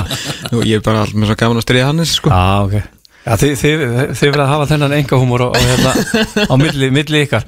Jú, 0.52 0.64
Ég 0.68 0.80
er 0.80 0.84
bara 0.86 1.04
alltaf 1.06 1.18
með 1.18 1.32
svo 1.32 1.38
gaman 1.40 1.62
að 1.62 1.66
stríða 1.68 1.92
Hannes 1.92 2.16
sko. 2.18 2.32
Já, 2.34 2.66
ok 2.66 3.01
Já, 3.22 3.36
þið, 3.38 3.52
þið, 3.62 3.82
þið 4.18 4.32
verða 4.32 4.46
að 4.48 4.52
hafa 4.56 4.68
þennan 4.72 4.96
enga 4.98 5.20
húmor 5.22 5.44
á, 5.46 5.48
á, 5.54 5.60
hérna, 5.62 5.92
á 6.50 6.54
milli, 6.58 6.90
milli 6.94 7.22
ykkar. 7.28 7.46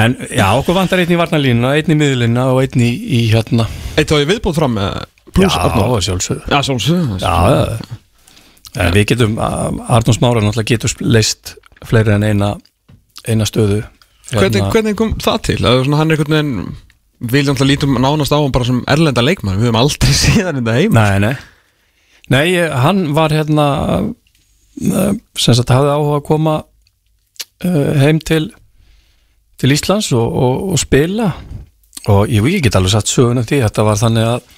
En 0.00 0.16
já, 0.30 0.46
okkur 0.58 0.74
vantar 0.76 1.02
einn 1.02 1.12
í 1.14 1.18
varnalínuna, 1.18 1.72
einn 1.78 1.94
í 1.94 1.98
miðlínuna 1.98 2.48
og 2.54 2.60
einn 2.64 2.82
í, 2.82 2.90
í 2.90 3.20
hérna. 3.30 3.68
Eitt 3.98 4.10
á 4.10 4.18
ég 4.18 4.28
viðbúð 4.30 4.58
fram 4.58 4.74
með 4.78 5.00
Plus 5.30 5.54
Já, 5.54 5.62
Arnór. 5.62 6.02
sjálfsögðu. 6.02 6.42
Já, 6.50 6.58
sjálfsög 6.66 7.22
Já, 7.22 7.78
en 8.82 8.92
við 8.94 9.06
getum 9.12 9.38
Arnús 9.38 10.18
Mára 10.22 10.42
náttúrulega 10.42 10.72
getur 10.74 10.94
leist 11.06 11.54
fleiri 11.86 12.14
en 12.16 12.26
eina, 12.26 12.50
eina 13.30 13.46
stöðu 13.48 13.80
hvernig, 14.30 14.62
hvernig 14.74 14.98
kom 14.98 15.14
það 15.22 15.38
til? 15.48 15.58
Að 15.66 15.84
svona, 15.84 16.00
hann 16.00 16.10
er 16.10 16.18
einhvern 16.18 16.36
veginn 16.36 16.74
Við 17.30 17.46
náttúrulega 17.50 17.70
lítum 17.74 17.98
nánast 18.00 18.32
á 18.34 18.38
hann 18.40 18.54
bara 18.54 18.68
sem 18.68 18.82
erlenda 18.90 19.24
leikmann 19.26 19.58
Við 19.60 19.68
höfum 19.68 19.80
aldrei 19.82 20.12
síðan 20.24 20.60
þetta 20.60 20.76
heima. 20.78 21.06
Nei, 21.06 21.18
nei. 21.28 21.34
Nei, 22.30 22.44
hann 22.84 23.02
var 23.16 23.34
hérna 23.34 23.66
eh, 23.96 24.04
sem 24.80 25.54
sagt 25.58 25.72
hafði 25.74 25.92
áhuga 25.94 26.18
að 26.20 26.26
koma 26.28 26.54
uh, 26.64 27.92
heim 28.00 28.20
til 28.24 28.48
til 29.60 29.74
Íslands 29.74 30.08
og, 30.16 30.24
og, 30.24 30.62
og 30.72 30.78
spila. 30.80 31.26
Og 32.08 32.30
ég, 32.32 32.46
ég 32.48 32.62
get 32.64 32.78
alveg 32.78 32.94
satt 32.94 33.10
söguna 33.12 33.42
því 33.44 33.58
þetta 33.66 33.84
var 33.84 33.98
þannig 34.00 34.28
að 34.30 34.56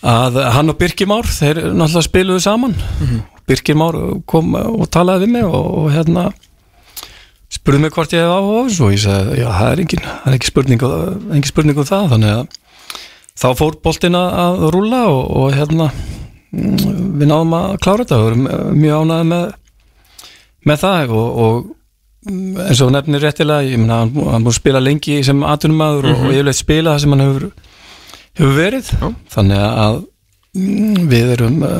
að 0.00 0.36
hann 0.54 0.72
og 0.72 0.78
Birkir 0.80 1.08
Már 1.10 1.26
þeir 1.28 1.58
náttúrulega 1.76 2.06
spiluðu 2.06 2.40
saman. 2.44 2.76
Birkir 3.50 3.76
Már 3.76 3.98
kom 4.30 4.54
og 4.56 4.86
talaði 4.94 5.26
við 5.26 5.34
mig 5.34 5.44
og, 5.48 5.66
og 5.82 5.90
hérna 5.92 6.28
spurði 7.50 7.82
mig 7.82 7.92
hvort 7.96 8.14
ég 8.14 8.22
hefði 8.22 8.38
áhuga 8.38 8.86
og 8.86 8.94
ég 8.94 9.02
sagði, 9.02 9.40
já, 9.42 9.48
það 9.50 9.72
er 9.74 9.82
engin, 9.82 10.04
það 10.06 10.30
er 10.30 10.36
ekki 10.38 10.50
spurning, 10.52 10.84
engin 11.34 11.50
spurning 11.50 11.80
um 11.82 11.88
það, 11.88 12.06
þannig 12.14 12.34
að 12.36 12.58
þá 13.42 13.46
fór 13.58 13.76
boltinn 13.84 14.16
að- 14.20 14.62
rúlla 14.70 15.00
og, 15.10 15.20
og 15.42 15.56
hérna 15.58 15.88
mm, 15.90 16.19
við 16.50 17.26
náðum 17.30 17.56
að 17.58 17.74
klára 17.84 18.04
þetta 18.04 18.20
og 18.20 18.30
erum 18.30 18.46
mjög 18.78 19.04
ánæði 19.04 19.26
með 19.30 19.44
með 20.68 20.80
það 20.82 21.12
og, 21.16 21.28
og 21.44 21.60
mm, 22.28 22.56
eins 22.66 22.82
og 22.84 22.92
nefnir 22.94 23.24
réttilega 23.24 23.68
ég 23.68 23.80
meina, 23.80 24.02
hann, 24.02 24.12
hann 24.34 24.44
búið 24.44 24.54
að 24.54 24.58
spila 24.58 24.82
lengi 24.82 25.20
sem 25.26 25.44
atvinnumæður 25.46 26.10
og, 26.10 26.24
og 26.24 26.34
yfirleitt 26.34 26.60
spila 26.60 26.94
það 26.94 27.04
sem 27.04 27.14
hann 27.14 27.24
hefur 27.24 27.46
hefur 28.40 28.56
verið. 28.56 28.90
Já. 29.00 29.06
þannig 29.34 29.64
að 29.68 30.00
mm, 30.56 30.98
við 31.10 31.32
erum 31.36 31.62
uh, 31.66 31.78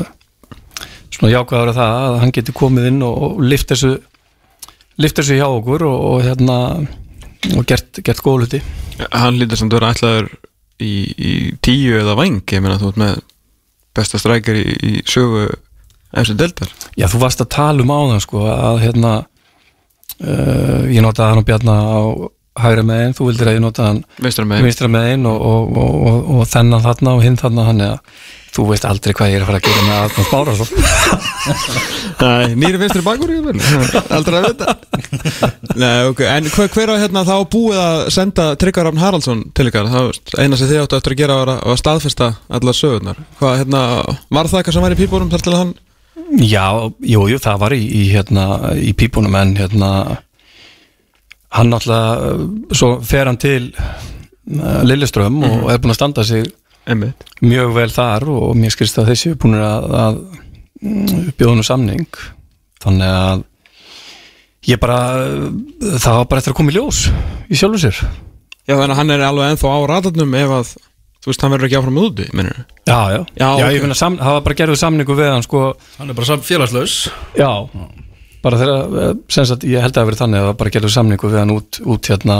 svona 1.11 1.33
jákvæður 1.35 1.73
að 1.73 1.81
það 1.81 1.97
að 2.05 2.17
hann 2.23 2.35
getur 2.37 2.57
komið 2.61 2.89
inn 2.91 3.03
og, 3.07 3.19
og 3.27 3.43
lift 3.43 3.73
þessu 3.73 3.93
lift 5.01 5.19
þessu 5.19 5.39
hjá 5.39 5.47
okkur 5.47 5.85
og, 5.87 5.99
og 6.11 6.25
hérna 6.25 6.57
og 7.57 7.65
gert, 7.65 8.01
gert 8.05 8.21
góð 8.21 8.43
hluti. 8.43 8.61
Hann 9.09 9.39
lítur 9.41 9.57
sem 9.57 9.69
þú 9.71 9.79
er 9.79 9.87
ætlaður 9.87 10.27
í, 10.81 10.93
í 11.09 11.31
tíu 11.63 11.95
eða 11.97 12.13
væng 12.19 12.43
Ég 12.53 12.61
meina 12.61 12.77
þú 12.81 12.91
ert 12.91 12.99
með 13.01 13.21
besta 13.97 14.19
strækjar 14.21 14.59
í, 14.59 14.65
í 14.71 14.93
sögu 15.07 15.47
eftir 16.11 16.37
deildar. 16.39 16.71
Já, 16.99 17.07
þú 17.11 17.23
varst 17.23 17.43
að 17.43 17.51
tala 17.55 17.83
um 17.85 17.93
áðan 17.93 18.23
sko 18.23 18.45
að 18.51 18.81
hérna 18.85 19.13
uh, 19.21 20.83
ég 20.91 21.01
notaði 21.03 21.29
hann 21.29 21.41
og 21.41 21.47
Bjarna 21.47 21.77
á 21.79 22.01
hægra 22.61 22.83
megin, 22.83 23.15
þú 23.15 23.29
vildir 23.29 23.49
að 23.51 23.57
ég 23.57 23.63
notaði 23.63 23.93
hann 23.93 24.01
vinstra 24.65 24.91
megin. 24.91 25.25
og, 25.29 25.39
og, 25.39 25.77
og, 25.77 25.97
og, 26.11 26.31
og 26.35 26.49
þennan 26.51 26.83
þarna 26.83 27.15
og 27.15 27.25
hinn 27.25 27.39
þarna 27.39 27.67
hann 27.69 27.83
eða 27.87 27.99
þú 28.51 28.65
veist 28.69 28.85
aldrei 28.87 29.13
hvað 29.15 29.31
ég 29.31 29.39
er 29.39 29.45
að 29.45 29.49
fara 29.49 29.59
að 29.59 29.67
gera 29.67 29.83
með 29.87 30.55
svo. 30.59 30.65
Nei, 32.21 32.55
nýri 32.59 32.81
vinstri 32.81 33.03
bakur 33.05 33.31
Aldrei 34.17 34.41
að 34.41 34.47
vita. 34.49 34.75
Nei, 35.79 36.09
ok, 36.11 36.25
en 36.27 36.49
hver, 36.51 36.71
hver 36.75 36.91
á 36.91 37.01
hérna 37.01 37.23
þá 37.27 37.35
búið 37.53 37.79
að 37.81 38.01
senda 38.17 38.49
Tryggvar 38.59 38.89
Rafn 38.89 39.01
Haraldsson 39.01 39.45
til 39.57 39.69
ykkar? 39.71 39.87
Eina 40.37 40.59
sem 40.59 40.69
þið 40.69 40.83
áttu 40.83 40.99
eftir 40.99 41.15
að 41.15 41.23
gera 41.23 41.39
var 41.39 41.53
að, 41.55 41.63
að 41.71 41.79
staðfesta 41.81 42.33
allar 42.59 42.77
sögurnar. 42.77 43.23
Hvað, 43.39 43.61
hérna, 43.63 43.85
var 44.29 44.51
það 44.51 44.61
eitthvað 44.61 44.77
sem 44.77 44.85
var 44.87 44.97
í 44.97 44.99
pípunum 44.99 45.31
þar 45.31 45.47
til 45.47 45.55
hann 45.57 45.73
Já, 46.39 46.91
jú, 47.03 47.25
jú, 47.27 47.39
það 47.43 47.57
var 47.59 47.73
í, 47.75 47.81
í, 47.83 48.03
hérna, 48.11 48.45
í 48.79 48.93
pípunum 48.95 49.35
en 49.39 49.55
hérna 49.57 49.89
hann 51.51 51.75
uh, 51.75 52.45
svo 52.71 52.93
fer 53.03 53.27
hann 53.27 53.39
til 53.41 53.71
uh, 53.75 54.81
Lilleström 54.87 55.41
og 55.43 55.71
er 55.71 55.81
búin 55.83 55.91
að 55.91 55.99
standa 55.99 56.25
sig 56.27 56.47
einmitt. 56.89 57.25
Mjög 57.43 57.73
vel 57.77 57.89
þar 57.93 58.27
og 58.33 58.51
mér 58.57 58.73
skilst 58.73 58.99
að 59.01 59.11
þessi 59.11 59.31
er 59.33 59.39
búin 59.41 59.57
að, 59.59 59.87
að 60.01 60.19
bjóða 61.37 61.57
nú 61.59 61.65
samning. 61.65 62.07
Þannig 62.81 63.15
að 63.17 63.43
ég 64.71 64.79
bara 64.81 64.99
það 65.97 66.19
var 66.19 66.29
bara 66.29 66.41
eftir 66.41 66.53
að 66.53 66.57
koma 66.59 66.73
í 66.73 66.77
ljós 66.77 67.03
í 67.49 67.57
sjálfu 67.57 67.81
sér. 67.81 67.99
Já, 68.69 68.75
þannig 68.77 68.93
að 68.93 68.99
hann 69.01 69.13
er 69.15 69.25
alveg 69.25 69.51
ennþá 69.53 69.73
á 69.73 69.79
ratarnum 69.89 70.35
ef 70.37 70.53
að, 70.57 70.73
þú 71.21 71.31
veist, 71.31 71.41
hann 71.43 71.53
verður 71.55 71.67
ekki 71.67 71.79
áfram 71.79 71.97
úti, 72.01 72.27
minnur 72.37 72.59
Já, 72.85 72.99
já, 73.15 73.21
Já, 73.41 73.47
ok. 73.49 73.63
ég 73.73 73.81
finna 73.85 73.97
sam, 73.97 74.19
það 74.21 74.37
var 74.37 74.45
bara 74.45 74.57
gerðið 74.61 74.79
samningu 74.83 75.17
við 75.17 75.31
hann 75.33 75.45
sko, 75.45 75.63
Hann 75.97 76.13
er 76.13 76.17
bara 76.17 76.37
félagslaus. 76.45 76.95
Já. 77.37 77.49
Bara 78.41 78.57
þegar, 78.61 78.93
eh, 79.01 79.13
sem 79.33 79.45
sagt, 79.49 79.65
ég 79.69 79.81
held 79.81 79.93
að 79.93 79.99
það 80.01 80.09
verið 80.11 80.21
þannig 80.21 80.37
að 80.39 80.45
það 80.45 80.51
var 80.51 80.59
bara 80.61 80.73
gerðið 80.75 80.93
samningu 80.95 81.31
við 81.31 81.39
hann 81.41 81.55
út, 81.57 81.81
út 81.93 82.11
hérna 82.13 82.37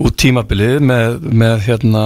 út 0.00 0.16
tímabilið 0.20 0.78
með, 0.84 1.18
með 1.42 1.56
hérna 1.66 2.04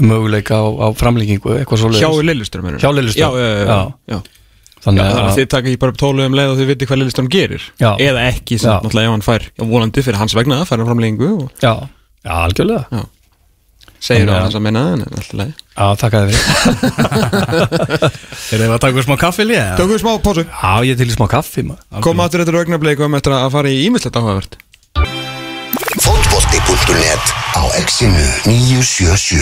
möguleika 0.00 0.56
á, 0.56 0.64
á 0.64 0.86
framlíkingu 0.96 1.56
eitthvað 1.58 1.82
svo 1.82 1.90
Hjá 1.92 2.08
minnur 2.08 2.80
Hjá 2.80 2.90
Lilleström, 2.96 3.34
Já, 3.36 3.42
já, 3.42 3.48
já, 3.52 3.64
já. 3.66 4.16
já. 4.16 4.18
þannig 4.82 5.02
Þannig 5.02 5.02
að 5.04 5.22
að 5.22 5.36
þið 5.38 5.48
taka 5.52 5.68
ekki 5.68 5.80
bara 5.84 5.92
upp 5.92 6.00
tólu 6.00 6.24
um 6.26 6.34
leið 6.38 6.52
og 6.52 6.56
þið 6.60 6.70
viti 6.72 6.86
hvað 6.90 6.98
Lillistur 7.02 7.28
gerir? 7.30 7.62
Já. 7.78 7.90
Eða 8.02 8.20
ekki, 8.32 8.58
sem 8.58 8.72
náttúrulega 8.72 9.06
ef 9.06 9.12
hann 9.16 9.26
fær 9.28 9.42
volandi 9.62 10.02
fyrir 10.02 10.18
hans 10.22 10.34
vegna, 10.34 10.62
fær 10.66 10.78
hann 10.80 10.88
framlengu 10.88 11.28
og 11.44 11.50
já, 11.62 11.74
já, 12.24 12.32
algjörlega. 12.48 13.04
Segir 14.02 14.26
Þannig 14.26 14.34
á 14.34 14.34
að- 14.34 14.42
hans 14.48 14.56
að 14.58 14.64
menna 14.66 14.80
en 14.96 15.04
alltaf 15.06 15.36
leið 15.38 15.52
Já, 15.72 15.86
takk 16.00 16.14
að 16.18 16.32
þið 16.32 16.40
Er 18.52 18.58
það 18.58 18.74
að 18.74 18.80
taka 18.82 19.04
smá 19.06 19.16
kaffi 19.22 19.46
líka? 19.46 19.76
Tökum 19.78 19.94
við 19.94 20.02
smá 20.02 20.12
pásu. 20.24 20.42
Já, 20.50 20.72
ég 20.90 20.98
til 20.98 21.10
smá 21.14 21.26
kaffi 21.30 21.62
Koma 22.02 22.26
aftur 22.26 22.42
þetta 22.42 22.58
augnablik 22.64 22.98
og 22.98 23.14
eftir 23.20 23.36
að 23.38 23.50
fara 23.54 23.70
í 23.70 23.78
ímislegt 23.86 24.18
áhugavert 24.18 24.58
Fótbolti.net 26.12 27.24
á 27.56 27.62
exinu 27.80 28.20
977 28.44 29.40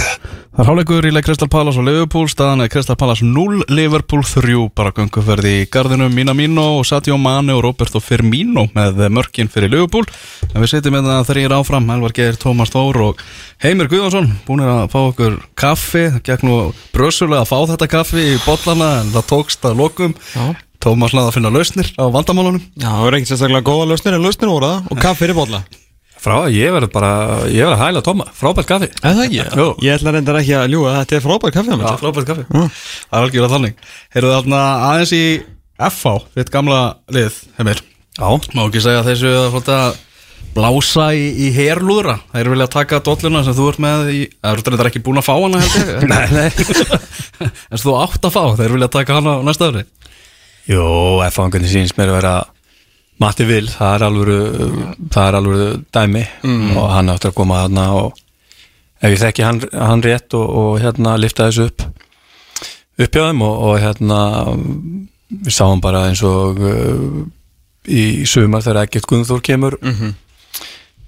Það 0.54 0.60
er 0.62 0.68
hálfleikur 0.68 1.06
í 1.08 1.10
leik 1.10 1.24
Crystal 1.26 1.48
Palace 1.50 1.80
og 1.80 1.86
Liverpool. 1.88 2.28
Staðan 2.30 2.62
er 2.62 2.70
Crystal 2.70 2.94
Palace 2.98 3.26
0, 3.26 3.64
Liverpool 3.74 4.22
3 4.26 4.68
bara 4.76 4.92
gönguferði 4.94 5.54
í 5.56 5.64
gardinum 5.72 6.14
Minamino 6.14 6.66
og 6.76 6.86
Sadio 6.86 7.16
Mane 7.18 7.56
og 7.56 7.64
Roberto 7.66 7.98
Firmino 8.02 8.68
með 8.76 9.02
mörkin 9.10 9.50
fyrir 9.50 9.72
Liverpool. 9.72 10.06
En 10.52 10.62
við 10.62 10.70
setjum 10.76 10.94
með 10.94 11.10
það 11.10 11.26
þrýr 11.32 11.56
áfram. 11.58 11.90
Elvar 11.96 12.14
Geir, 12.20 12.38
Tómas 12.38 12.70
Þór 12.70 13.02
og 13.08 13.26
Heimir 13.64 13.90
Guðjónsson 13.90 14.30
búin 14.46 14.62
að 14.68 14.86
fá 14.94 15.00
okkur 15.00 15.42
kaffi. 15.58 16.06
Það 16.14 16.24
gekk 16.30 16.46
nú 16.46 16.62
brösulega 16.94 17.42
að 17.42 17.50
fá 17.50 17.58
þetta 17.74 17.92
kaffi 17.98 18.30
í 18.36 18.40
bollana 18.46 18.92
en 19.00 19.14
það 19.16 19.30
tókst 19.34 19.66
að 19.66 19.82
lokum. 19.82 20.14
Já. 20.36 20.52
Tómas 20.78 21.18
laði 21.18 21.32
að 21.32 21.38
finna 21.40 21.54
lausnir 21.58 21.94
á 21.98 22.06
vandamálunum. 22.14 22.62
Já, 22.78 22.90
það 22.94 23.06
er 23.10 23.18
ekkert 23.18 23.34
sérstaklega 23.34 23.70
góða 23.72 23.90
lausnir 23.90 24.20
en 24.20 24.26
lausnir 24.28 24.54
voru 24.54 24.74
það 24.74 24.90
og 24.90 25.06
kaffi 25.08 25.24
fyrir 25.26 25.40
bolla 25.40 25.64
Frá, 26.20 26.34
ég 26.52 26.74
verður 26.74 26.90
bara, 26.92 27.10
ég 27.48 27.64
verður 27.64 27.76
að 27.78 27.82
hæla 27.86 28.00
tóma 28.04 28.26
Frábært 28.36 28.68
kaffi. 28.68 28.88
Það 29.00 29.22
ekki? 29.24 29.38
Jú. 29.60 29.68
Ég 29.86 29.94
ætla 29.96 30.12
reyndar 30.12 30.38
ekki 30.42 30.56
að 30.58 30.74
ljúga 30.74 30.92
þetta 30.98 31.16
er 31.16 31.24
frábært 31.24 31.56
kaffi 31.56 31.72
Það 31.80 31.86
er 31.94 32.02
frábært 32.02 32.28
kaffi. 32.28 32.44
Það 32.50 32.66
er 33.16 33.24
algjörlega 33.24 33.54
þannig. 33.54 33.80
Heyrðu 34.16 34.34
þarna 34.36 34.60
aðeins 34.90 35.14
í 35.16 35.22
FH 35.80 36.12
Þitt 36.36 36.52
gamla 36.52 36.80
lið, 37.16 37.40
Heimir 37.56 37.80
Já. 38.20 38.28
Má 38.52 38.62
ekki 38.66 38.82
segja 38.84 39.00
að 39.00 39.08
þessu 39.14 39.32
að 39.38 39.48
fóta 39.54 39.78
blása 40.50 41.06
í, 41.16 41.24
í 41.46 41.48
herlúðra? 41.56 42.18
Þeir 42.34 42.50
vilja 42.52 42.68
taka 42.74 43.00
dolluna 43.06 43.40
sem 43.46 43.56
þú 43.56 43.68
ert 43.70 43.80
með 43.80 44.08
í 44.12 44.20
Það 44.34 44.52
eru 44.52 44.64
þetta 44.66 44.88
ekki 44.90 45.02
búin 45.06 45.20
að 45.22 45.28
fá 45.30 45.34
hana 45.38 45.60
held 45.62 45.76
ég. 45.78 46.04
Nei, 46.10 46.26
nei. 46.34 47.48
En 47.70 47.80
þú 47.80 47.96
átt 48.02 48.26
að 48.28 48.34
fá, 48.36 48.42
þeir 48.60 48.74
vilja 48.76 48.90
taka 48.92 49.16
hana 49.20 49.38
á 49.40 49.44
næsta 49.46 49.70
öðru 49.70 49.86
Jó, 50.68 50.84
ef 51.24 51.38
fangunni 51.38 51.70
síns 51.70 51.94
mér 51.96 52.12
að 52.12 52.18
vera 52.20 52.34
Matti 53.20 53.44
Vil, 53.44 53.66
það 53.68 53.94
er 53.94 54.04
alvöru 54.06 54.38
það 55.12 55.26
er 55.26 55.36
alvöru 55.38 55.68
dæmi 55.92 56.22
og 56.80 56.86
hann 56.94 57.12
áttur 57.12 57.32
að 57.32 57.36
koma 57.36 57.62
þarna 57.64 57.86
og 57.98 58.14
ef 59.00 59.10
ég 59.12 59.20
þekki 59.20 59.44
hann, 59.44 59.60
hann 59.72 60.02
rétt 60.04 60.34
og, 60.38 60.46
og 60.48 60.80
hérna 60.80 61.16
lifta 61.20 61.48
þessu 61.50 61.68
upp 61.68 61.84
upp 63.00 63.14
hjá 63.16 63.26
þeim 63.26 63.42
og, 63.44 63.60
og 63.68 63.78
hérna 63.80 64.20
við 65.30 65.52
sáum 65.56 65.80
bara 65.80 66.06
eins 66.08 66.22
og 66.26 66.58
uh, 66.60 67.20
í 67.88 68.24
sumar 68.28 68.64
þegar 68.64 68.86
ekkert 68.86 69.08
Guðnþór 69.08 69.44
kemur 69.46 69.76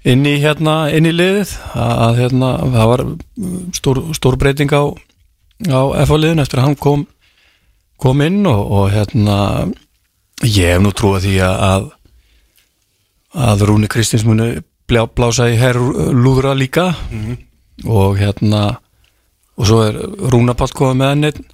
inn 0.03 0.25
í 0.25 0.35
hérna 0.41 0.89
inn 0.91 1.05
í 1.05 1.13
liðið 1.13 1.55
að, 1.73 1.93
að 2.05 2.21
hérna 2.21 2.51
það 2.77 2.87
var 2.91 3.03
stór, 3.77 4.01
stór 4.17 4.37
breyting 4.37 4.71
á, 4.73 4.83
á 5.69 5.81
FH-liðin 6.05 6.43
eftir 6.43 6.59
að 6.61 6.65
hann 6.69 6.79
kom 6.81 7.05
kom 7.97 8.21
inn 8.25 8.45
og, 8.45 8.63
og 8.71 8.89
hérna 8.91 9.37
ég 10.43 10.73
hef 10.73 10.81
nú 10.83 10.91
trúið 10.91 11.27
því 11.27 11.35
að 11.45 11.91
að, 13.33 13.65
Rúni 13.69 13.89
Kristins 13.91 14.25
muni 14.27 14.61
blása 14.87 15.47
í 15.49 15.57
herr 15.57 15.79
lúðra 16.13 16.53
líka. 16.57 16.91
Og 17.89 18.17
hérna 18.19 18.77
og 19.57 19.67
svo 19.69 19.83
er 19.85 19.97
Rúna 20.33 20.55
Pall 20.57 20.73
komið 20.73 20.99
með 20.99 21.11
hann 21.11 21.27
einn 21.29 21.45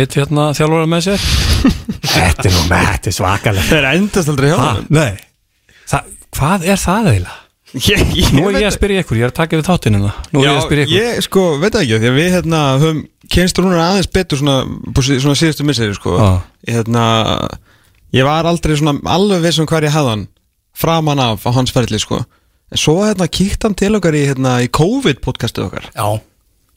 eitt 0.00 0.14
hérna 0.16 0.50
þjálfara 0.56 0.88
með 0.88 1.06
sér. 1.08 1.28
Þetta 2.10 2.46
er 2.48 2.54
nú 2.54 2.62
með, 2.70 2.86
þetta 2.88 3.10
er 3.10 3.14
svakalega 3.14 3.66
Það 3.68 3.78
er 3.78 3.86
endast 3.90 4.30
aldrei 4.32 4.48
hjá 4.48 4.56
Ha, 4.60 4.70
Nei, 4.96 5.10
Þa, 5.90 5.98
hvað 6.38 6.64
er 6.72 6.80
það 6.80 7.08
eiginlega? 7.10 7.36
Ég, 7.90 8.00
ég 8.16 8.30
Nú 8.34 8.46
er 8.48 8.56
ég 8.58 8.66
að 8.66 8.74
spyrja 8.74 9.02
ykkur, 9.04 9.18
ég 9.20 9.26
er 9.26 9.30
að 9.30 9.36
taka 9.36 9.58
við 9.60 9.68
þáttinu 9.68 10.00
Nú 10.00 10.08
er 10.40 10.46
ég 10.46 10.56
að 10.56 10.64
spyrja 10.64 10.86
ykkur. 10.86 10.96
ég 10.96 11.20
sko, 11.26 11.44
veit 11.60 11.74
það 11.76 11.84
ekki, 11.84 11.98
því 12.00 12.08
að 12.10 12.16
við 12.16 12.30
hérna 12.34 12.62
höfum 12.80 13.02
kynst 13.30 13.60
rúnar 13.60 13.82
aðeins 13.84 14.10
betur 14.10 14.40
svona, 14.40 14.56
svona 15.04 15.36
síðustu 15.38 15.66
misseri 15.68 15.94
sko. 15.94 16.16
Hérna, 16.66 17.04
ég 18.16 18.26
var 18.26 18.48
aldrei 18.50 18.74
svona 18.80 18.96
alveg 19.14 19.44
viss 19.44 19.60
um 19.62 19.68
hver 19.70 19.86
ég 19.86 19.94
hefði 19.94 20.14
hann 20.16 20.24
framan 20.80 21.20
af 21.22 21.44
á 21.44 21.50
hans 21.54 21.74
ferli 21.74 22.00
sko. 22.00 22.22
En 22.70 22.80
svo 22.80 23.00
hérna 23.02 23.26
kíkt 23.28 23.66
hann 23.66 23.76
til 23.78 23.92
okkar 23.98 24.16
í, 24.16 24.24
hérna, 24.30 24.60
í 24.64 24.70
COVID 24.72 25.20
podcastu 25.24 25.66
okkar. 25.66 25.90
Já. 25.92 26.20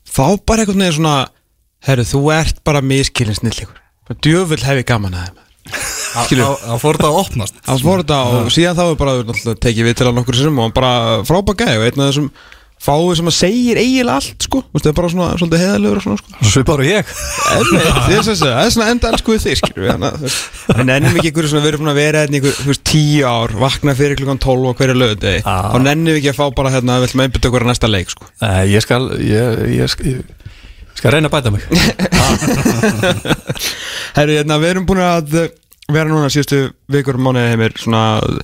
Þá 0.09 0.25
bara 0.45 0.63
einhvern 0.63 0.83
veginn 0.83 0.97
svona 0.99 1.15
herru, 1.87 2.05
þú 2.07 2.27
ert 2.35 2.59
bara 2.67 2.83
miskilin 2.83 3.37
snillíkur 3.37 3.79
djöfull 4.21 4.63
hef 4.63 4.81
ég 4.81 4.87
gaman 4.87 5.15
að 5.15 5.29
þeim. 5.29 5.39
Það 6.13 6.81
fór 6.81 6.97
þetta 6.99 7.09
að 7.09 7.19
opnast? 7.21 7.61
Það 7.65 7.85
fór 7.87 8.01
þetta 8.03 8.17
og 8.37 8.49
síðan 8.53 8.77
þá 8.77 8.83
er 8.83 8.97
bara 8.99 9.55
tekið 9.63 9.87
við 9.87 9.95
til 9.97 10.07
hann 10.09 10.19
okkur 10.21 10.37
sinum 10.37 10.59
og 10.59 10.67
hann 10.67 10.75
bara 10.75 10.91
frábæk 11.25 11.63
gæði 11.63 11.79
og 11.79 11.85
einn 11.87 12.03
af 12.03 12.09
þessum 12.11 12.27
fáið 12.83 13.13
sem 13.19 13.29
að 13.29 13.35
segir 13.37 13.79
eiginlega 13.79 14.15
allt 14.19 14.43
sko, 14.43 14.59
er 14.75 14.95
bara 14.97 15.09
svona 15.11 15.27
svolítið 15.39 15.61
heðalegur 15.63 15.99
og 15.99 16.03
svona 16.03 16.19
sko. 16.19 16.47
Svipar 16.51 16.83
og 16.83 16.87
ég. 16.89 17.13
Það 17.47 18.15
er 18.51 18.73
svona 18.75 18.89
enda 18.91 19.11
elsku 19.13 19.35
við 19.35 19.45
þig 19.45 19.59
skilur 19.61 19.85
við 19.85 19.93
að, 19.93 20.17
þú 20.17 20.27
veist, 20.27 20.41
En 20.73 20.91
ennum 20.97 21.17
ekki 21.19 21.31
ykkur 21.31 21.47
svona 21.51 21.63
við 21.63 21.71
erum 21.71 21.83
búin 21.83 21.93
að 21.93 21.99
vera 22.01 22.23
hérna 22.25 22.39
ykkur, 22.41 22.59
veist, 22.67 22.83
tíu 22.89 23.23
ár 23.29 23.55
vakna 23.63 23.95
fyrir 23.97 24.19
klukkan 24.19 24.41
12 24.43 24.69
og 24.73 24.77
hverju 24.81 24.97
lögudegi 24.99 25.39
Já. 25.45 25.55
og 25.71 25.79
nennum 25.85 26.11
við 26.11 26.19
ekki 26.19 26.33
að 26.33 26.39
fá 26.41 26.45
bara 26.59 26.73
hérna 26.75 26.99
við 26.99 27.07
ætlum 27.09 27.23
að 27.23 27.29
einbytta 27.29 27.51
okkur 27.51 27.65
að 27.65 27.71
næsta 27.71 27.91
leik 27.91 28.13
sko. 28.13 28.29
Nei, 28.43 28.61
ég 28.73 28.83
skal 28.83 29.09
ég, 29.23 29.63
ég, 29.79 29.97
ég 30.11 30.99
skal 30.99 31.15
reyna 31.15 31.31
að 31.31 31.35
bæta 31.37 31.53
mig. 31.55 31.63
Herru, 34.17 34.37
hérna, 34.41 34.59
við 34.59 34.73
erum 34.73 34.87
búin 34.89 35.03
að 35.07 35.37
vera 35.91 36.07
núna 36.09 36.31
síðustu 36.31 36.65
vikur 36.91 37.19
mánuði 37.19 37.53
heimir 37.53 37.75
svona 37.79 38.03
að 38.19 38.41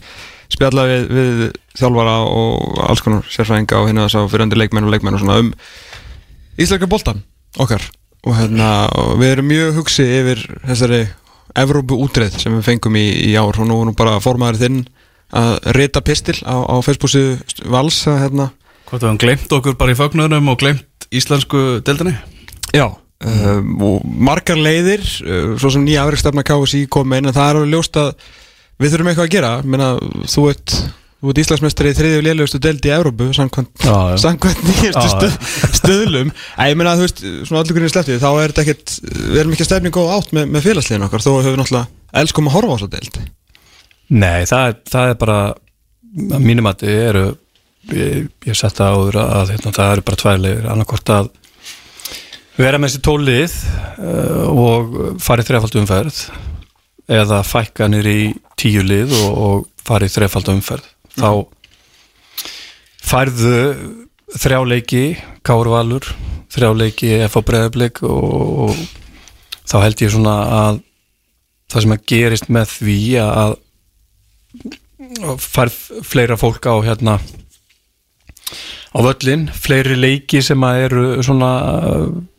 spjalla 0.49 0.85
við, 0.89 1.09
við 1.13 1.43
þjálfara 1.79 2.17
og 2.27 2.81
alls 2.85 3.03
konar 3.05 3.25
sérfræðinga 3.31 3.79
og 3.79 3.89
hérna 3.89 4.05
þess 4.07 4.19
að 4.19 4.29
fyrirandi 4.33 4.59
leikmenn 4.59 4.87
og 4.87 4.93
leikmenn 4.93 5.17
og 5.17 5.23
svona 5.23 5.39
um 5.43 5.53
íslenska 6.59 6.89
boltan 6.91 7.23
okkar. 7.59 7.83
Og 8.27 8.35
hérna 8.35 8.69
við 9.19 9.33
erum 9.33 9.49
mjög 9.49 9.79
hugsi 9.79 10.05
yfir 10.19 10.43
þessari 10.67 11.03
Evrópu 11.57 11.97
útreið 11.97 12.35
sem 12.43 12.53
við 12.59 12.67
fengum 12.67 12.97
í, 12.99 13.07
í 13.25 13.33
ár. 13.39 13.57
Og 13.57 13.67
nú 13.67 13.79
er 13.81 13.89
nú 13.89 13.95
bara 13.97 14.19
formaður 14.21 14.59
þinn 14.61 14.79
að 15.35 15.53
rita 15.77 16.01
pistil 16.05 16.37
á, 16.45 16.61
á 16.61 16.75
Facebooku 16.85 17.39
vals 17.69 18.03
að 18.09 18.23
hérna. 18.25 18.49
Hvort 18.89 19.01
við 19.01 19.07
höfum 19.07 19.21
glemt 19.21 19.55
okkur 19.57 19.77
bara 19.79 19.93
í 19.93 19.97
fögnunum 19.97 20.51
og 20.53 20.59
glemt 20.61 21.09
íslensku 21.13 21.81
deildinni? 21.85 22.15
Já 22.73 22.85
um, 22.89 23.73
og 23.85 24.05
margar 24.05 24.59
leiðir 24.59 25.03
uh, 25.03 25.55
svo 25.59 25.71
sem 25.73 25.85
nýja 25.85 26.05
afreikstafna 26.05 26.45
KSI 26.47 26.85
kom 26.91 27.09
með 27.09 27.27
en 27.27 27.35
það 27.35 27.49
er 27.49 27.59
alveg 27.59 27.73
ljóst 27.73 27.99
að 28.01 28.11
við 28.79 28.93
þurfum 28.93 29.11
eitthvað 29.11 29.27
að 29.27 29.35
gera. 29.35 29.51
Menna, 29.65 29.89
þú 30.31 30.45
ert, 30.53 30.75
þú 31.19 31.33
ert 31.33 31.41
Íslandsmeistari 31.43 31.91
í 31.91 31.97
þriðju 31.97 32.19
lélugustu 32.23 32.59
deild 32.63 32.85
í 32.87 32.91
Evrópu 32.95 33.27
samkvæmt, 33.35 34.61
nýjastu 34.69 35.07
stöð, 35.11 35.33
stöðlum 35.75 36.29
Æ, 36.55 36.69
ég 36.71 36.77
meina, 36.79 36.95
þú 36.95 37.03
veist, 37.05 37.23
svona 37.47 37.63
allur 37.63 37.75
grunni 37.75 37.91
slepptið 37.91 38.21
þá 38.23 38.29
er 38.29 38.53
þetta 38.53 38.63
ekkert, 38.63 38.93
við 39.17 39.41
erum 39.41 39.55
ekki 39.55 39.65
að 39.65 39.69
stefni 39.69 39.91
góð 39.95 40.13
átt 40.15 40.31
með, 40.37 40.47
með 40.55 40.67
félagsliðin 40.69 41.07
okkar, 41.09 41.25
þó 41.25 41.29
höfum 41.33 41.49
við 41.49 41.59
náttúrulega 41.59 42.21
elskum 42.23 42.47
að 42.49 42.55
horfa 42.55 42.71
á 42.71 42.75
þessa 42.77 42.91
deild. 42.95 43.19
Nei, 44.09 44.39
það 44.49 44.63
er, 44.69 44.77
það 44.89 45.11
er 45.11 45.19
bara 45.25 45.39
að 45.49 46.45
mínum 46.47 46.69
að 46.71 46.85
þið 46.85 47.01
eru 47.03 47.25
ég, 47.93 48.29
ég 48.47 48.57
sett 48.57 48.79
það 48.79 48.95
áður 48.95 49.19
að 49.25 49.53
hérna, 49.53 49.73
það 49.75 49.93
eru 49.93 50.05
bara 50.07 50.21
tværlegir, 50.23 50.69
annarkort 50.71 51.13
að 51.15 51.31
vera 52.59 52.79
með 52.79 52.93
þessi 52.93 53.03
tólið 53.07 53.57
uh, 54.03 54.47
og 54.51 54.95
fara 55.23 55.43
í 55.43 55.47
þrefald 55.47 55.77
umferð 55.83 56.21
eða 57.09 57.41
fækka 57.47 57.87
nýr 57.89 58.09
í 58.09 58.21
tíu 58.59 58.83
lið 58.85 59.13
og, 59.21 59.37
og 59.45 59.85
fara 59.85 60.07
í 60.07 60.13
þrefald 60.13 60.51
umferð 60.53 60.87
þá 61.19 61.29
færðu 63.09 63.59
þrjáleiki 64.39 65.03
Káur 65.45 65.71
Valur 65.73 66.05
þrjáleiki 66.53 67.11
F 67.27 67.37
á 67.37 67.41
Breiðablik 67.45 68.03
og, 68.05 68.69
og 68.69 68.75
þá 69.69 69.75
held 69.85 70.03
ég 70.03 70.13
svona 70.13 70.35
að 70.59 70.79
það 71.69 71.83
sem 71.85 71.95
að 71.95 72.05
gerist 72.09 72.49
með 72.53 72.71
því 72.77 72.99
að 73.23 73.57
færð 75.41 75.77
fleira 76.05 76.37
fólk 76.39 76.65
á 76.65 76.75
hérna 76.85 77.19
á 78.89 78.99
völlin, 79.05 79.45
fleiri 79.53 79.95
leiki 79.99 80.41
sem 80.41 80.63
að 80.65 80.81
eru 80.87 81.05
svona 81.25 81.51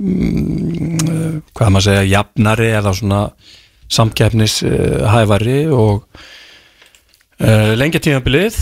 mm, 0.02 1.42
hvað 1.54 1.70
maður 1.70 1.86
segja 1.86 2.08
jafnari 2.10 2.70
eða 2.74 2.94
svona 2.98 3.20
samkeppnis 3.90 4.60
hæfari 5.10 5.62
og 5.70 6.06
uh, 7.40 7.72
lengja 7.78 8.02
tímabilið? 8.04 8.58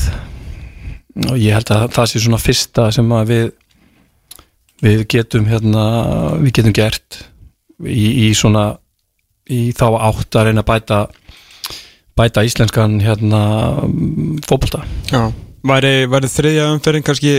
Og 1.28 1.38
ég 1.40 1.56
held 1.56 1.70
að 1.74 1.88
það 1.96 2.10
sé 2.10 2.22
svona 2.22 2.42
fyrsta 2.42 2.90
sem 2.94 3.16
að 3.16 3.32
við 3.32 3.48
við 4.84 5.04
getum 5.10 5.48
hérna 5.50 5.84
við 6.38 6.52
getum 6.60 6.76
gert 6.76 7.22
í, 7.82 8.28
í 8.28 8.34
svona 8.36 8.76
í 9.50 9.72
þá 9.76 9.86
átt 10.10 10.38
að 10.38 10.48
reyna 10.48 10.62
að 10.62 10.70
bæta 10.70 11.00
bæta 12.18 12.44
íslenskan 12.46 12.98
hérna 13.02 13.42
fókbalta 14.46 14.84
Já, 15.10 15.30
væri, 15.66 15.92
væri 16.10 16.30
þriðja 16.30 16.70
umferðin 16.74 17.06
kannski 17.06 17.38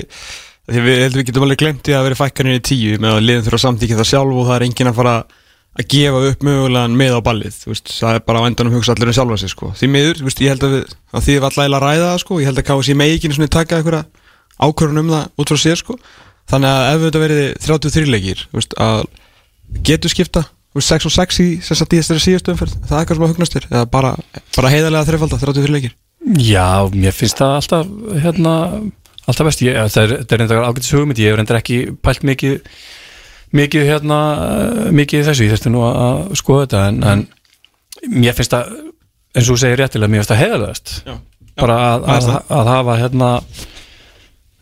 því 0.69 0.83
við 0.85 1.03
heldum 1.03 1.21
við 1.21 1.29
getum 1.29 1.45
alveg 1.47 1.61
glemt 1.63 1.89
í 1.89 1.95
að 1.97 2.07
vera 2.07 2.19
fækkanir 2.19 2.59
í 2.59 2.65
tíu 2.65 2.99
með 3.01 3.15
að 3.15 3.25
liðin 3.27 3.45
þurfa 3.47 3.61
samtíkið 3.65 4.01
það 4.01 4.11
sjálf 4.11 4.35
og 4.35 4.49
það 4.49 4.57
er 4.57 4.67
enginn 4.67 4.91
að 4.91 4.99
fara 4.99 5.15
að 5.19 5.37
gefa 5.89 6.21
upp 6.31 6.43
mögulegan 6.43 6.95
með 6.97 7.15
á 7.15 7.21
ballið 7.23 7.57
veist, 7.69 7.91
það 7.93 8.17
er 8.17 8.23
bara 8.27 8.41
á 8.43 8.47
endanum 8.49 8.75
hugsa 8.75 8.95
allir 8.95 9.11
um 9.11 9.15
sjálfa 9.15 9.37
sig 9.39 9.51
sko. 9.53 9.71
því 9.77 9.89
miður, 9.93 10.21
veist, 10.25 10.41
ég 10.43 10.53
held 10.53 10.65
að, 10.65 10.73
við, 10.75 10.95
að 11.13 11.25
því 11.25 11.35
við 11.35 11.47
alltaf 11.47 11.63
að 11.63 11.83
ræða 11.85 12.07
það, 12.09 12.21
sko, 12.23 12.39
ég 12.41 12.49
held 12.49 12.59
að 12.59 12.67
KSI 12.69 12.95
megi 12.99 13.19
ekki 13.19 13.47
taka 13.47 13.77
einhverja 13.79 14.03
ákvörðun 14.59 15.03
um 15.03 15.11
það 15.13 15.39
út 15.39 15.53
frá 15.53 15.61
sér, 15.61 15.79
sko, 15.79 15.95
þannig 16.51 16.73
að 16.73 16.89
ef 16.89 17.05
þetta 17.05 17.23
verið 17.23 17.43
33 17.63 18.11
leikir, 18.11 18.43
veist, 18.51 18.75
að 18.75 19.05
getur 19.87 20.11
skipta, 20.11 20.43
þú 20.73 20.81
veist, 20.81 20.91
6 20.91 21.07
og 21.07 21.15
6 21.15 21.41
í 21.45 21.49
þess 21.63 21.85
að 21.85 21.95
þessari 21.95 22.25
síðustu 22.25 22.55
umferð, 22.55 22.75
það 22.83 22.97
er 22.97 23.05
eitthvað 23.05 23.19
sem 23.19 23.27
að 23.29 23.33
hugnast 23.33 23.55
þér, 23.55 23.67
eða 23.71 23.87
bara, 23.93 24.13
bara 24.57 24.73
heiðarlega 24.73 25.09
þreifalda 25.13 25.39
33 25.45 25.75
leikir? 25.77 25.95
Já, 26.43 26.89
mér 26.91 27.15
finnst 27.15 27.39
það 27.39 27.55
alltaf 27.61 27.93
hérna, 28.25 28.55
alltaf 29.23 29.47
best, 29.47 29.63
ég, 29.63 29.79
það 29.93 30.03
er, 30.03 30.15
er 30.19 30.41
reyndar 30.43 30.67
ágætis 30.67 30.91
hugmynd, 30.97 31.21
ég 31.23 31.31
hef 31.31 31.39
reyndar 31.39 31.61
ekki 31.61 31.79
pælt 32.03 32.27
mikið 32.27 32.59
mikið 33.55 33.87
hérna 33.87 34.19
mikið 34.93 35.23
í 35.23 35.25
þessu, 35.27 35.45
ég 35.47 35.55
þurfti 35.55 35.73
nú 35.73 35.83
að 35.87 36.35
skoða 36.37 36.65
þetta 36.65 36.85
en, 36.89 37.03
en 37.09 37.25
mér 38.13 38.37
finnst 38.37 38.53
það 38.53 38.73
eins 39.35 39.45
og 39.47 39.55
þú 39.55 39.59
segir 39.61 39.81
réttilega, 39.81 40.11
mér 40.11 40.23
finnst 40.23 40.33
það 40.33 40.41
heiðarlegast. 40.43 40.93
Bara 41.59 41.77
að, 41.89 42.07
að, 42.13 42.27
að 42.55 42.71
hafa 42.71 42.97
hérna 43.01 43.29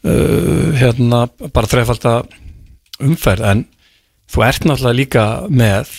uh, 0.07 0.69
hérna 0.77 1.23
bara 1.53 1.71
þreifalda 1.71 2.13
umferð. 3.03 3.45
En 3.51 3.65
þú 4.31 4.45
ert 4.47 4.67
náttúrulega 4.67 4.97
líka 4.97 5.25
með 5.49 5.91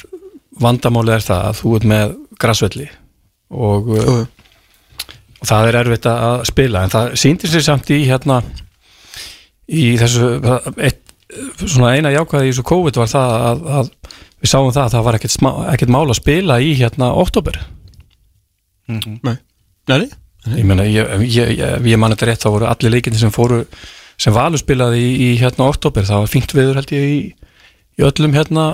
vandamálið 0.59 1.19
er 1.19 1.27
það 1.29 1.45
að 1.49 1.61
þú 1.61 1.75
ert 1.79 1.89
með 1.93 2.17
græsvelli 2.43 2.89
og, 3.49 3.93
uh, 3.95 4.25
og 5.39 5.51
það 5.53 5.71
er 5.71 5.81
erfitt 5.83 6.09
að 6.13 6.47
spila. 6.51 6.85
En 6.85 6.95
það 6.95 7.13
sýndir 7.23 7.55
sér 7.55 7.67
samt 7.69 7.93
í 7.95 8.03
hérna 8.09 8.43
í 9.69 9.93
þessu 10.01 10.33
eitt, 10.81 11.03
svona 11.65 11.95
eina 11.97 12.13
jákvæði 12.15 12.49
í 12.49 12.53
þessu 12.53 12.65
COVID 12.71 12.99
var 13.03 13.11
það 13.13 13.35
að, 13.49 13.63
að 13.79 13.91
við 14.39 14.53
sáum 14.53 14.71
það 14.73 14.85
að 14.87 14.95
það 14.97 15.07
var 15.09 15.19
ekkert, 15.19 15.35
smá, 15.35 15.51
ekkert 15.75 15.93
mál 15.93 16.07
að 16.09 16.19
spila 16.21 16.61
í 16.65 16.71
hérna 16.79 17.11
oktober 17.21 17.59
Nei, 18.89 19.35
nei, 20.49 20.57
ég 20.57 20.65
meina, 20.69 20.85
ég, 20.89 21.11
ég, 21.29 21.51
ég, 21.59 21.89
ég 21.93 21.99
man 22.01 22.15
þetta 22.15 22.29
rétt 22.31 22.45
þá 22.47 22.49
voru 22.55 22.69
allir 22.71 22.95
leikindi 22.95 23.21
sem 23.21 23.33
fóru 23.35 23.59
sem 24.19 24.33
valur 24.35 24.59
spilaði 24.61 25.03
í, 25.05 25.11
í 25.27 25.29
hérna 25.43 25.67
oktober 25.69 26.07
það 26.09 26.23
var 26.25 26.31
fínt 26.33 26.55
viður 26.57 26.81
held 26.81 26.95
ég 26.97 27.05
í, 27.13 27.19
í 28.01 28.07
öllum 28.09 28.33
hérna, 28.37 28.65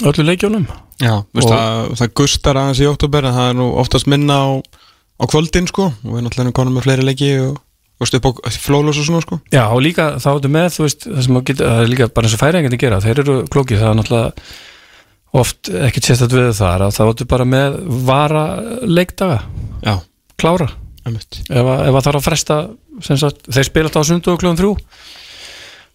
öllum 0.00 0.28
leikjónum 0.30 0.64
Já, 1.02 1.16
veist, 1.34 1.48
Og- 1.48 1.52
það, 1.52 1.92
það 1.98 2.10
gustar 2.20 2.58
aðeins 2.60 2.80
í 2.80 2.86
oktober 2.88 3.26
en 3.26 3.34
það 3.36 3.48
er 3.50 3.56
nú 3.58 3.68
oftast 3.82 4.06
minna 4.10 4.36
á, 4.38 4.48
á 5.18 5.24
kvöldin 5.26 5.66
sko. 5.66 5.88
Og 6.06 6.12
við 6.14 6.22
náttúrulega 6.28 6.54
konum 6.54 6.76
með 6.78 6.84
fleiri 6.86 7.06
leiki 7.08 7.30
og 7.42 7.56
stu 8.10 8.18
upp 8.20 8.42
á 8.42 8.50
flólos 8.50 8.98
og 9.00 9.06
svona 9.08 9.22
sko? 9.24 9.38
Já, 9.52 9.64
og 9.70 9.80
líka 9.84 10.06
þá 10.22 10.28
ertu 10.34 10.50
með, 10.52 10.68
þú 10.76 10.84
veist, 10.86 11.06
það 11.08 11.22
sem 11.26 11.38
að 11.40 11.44
geta, 11.50 11.70
það 11.70 11.82
er 11.86 11.90
líka 11.92 12.08
bara 12.12 12.26
eins 12.28 12.36
og 12.36 12.42
færinginni 12.42 12.78
gera, 12.82 13.00
þeir 13.04 13.22
eru 13.24 13.36
klókið, 13.52 13.80
það 13.82 13.90
er 13.92 13.98
náttúrulega 14.00 14.46
oft 15.42 15.70
ekkert 15.72 16.04
sérstætt 16.10 16.34
við 16.36 16.50
þar, 16.58 16.84
að 16.88 16.96
þá 16.98 17.02
ertu 17.08 17.26
bara 17.30 17.46
með 17.48 17.78
vara 18.08 18.44
leikdaga, 18.84 19.38
Já, 19.86 19.94
klára, 20.36 20.68
ef, 21.08 21.16
að- 21.56 21.86
ef 21.88 21.96
að 21.96 22.04
þarf 22.06 22.20
að 22.20 22.26
fresta, 22.28 22.58
sem 23.00 23.16
sagt, 23.16 23.46
þeir 23.48 23.64
spila 23.70 23.88
alltaf 23.88 24.04
á 24.04 24.10
sundu 24.10 24.32
og 24.34 24.38
kljóðum 24.42 24.60
þrjú. 24.60 24.74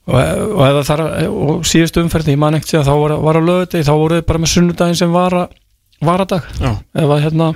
Og, 0.08 0.16
og 0.16 0.62
ef 0.64 0.76
það 0.78 0.86
þarf, 0.88 1.08
að- 1.20 1.38
og 1.52 1.66
síðustu 1.68 2.00
umferði, 2.04 2.32
ég 2.34 2.40
man 2.40 2.56
ekkert 2.56 2.72
síðan, 2.74 2.86
þá 2.88 2.94
var, 3.02 3.14
var 3.28 3.40
á 3.40 3.42
lögði, 3.44 3.82
þá 3.84 3.92
voru 4.00 4.16
þeir 4.22 4.28
bara 4.30 4.40
með 4.44 4.52
sunnudaginn 4.54 5.00
sem 5.02 5.12
vara, 5.12 5.42
varadag, 6.02 6.46
Já, 6.64 6.72
ef 6.96 7.10
að 7.18 7.24
hérna, 7.28 7.50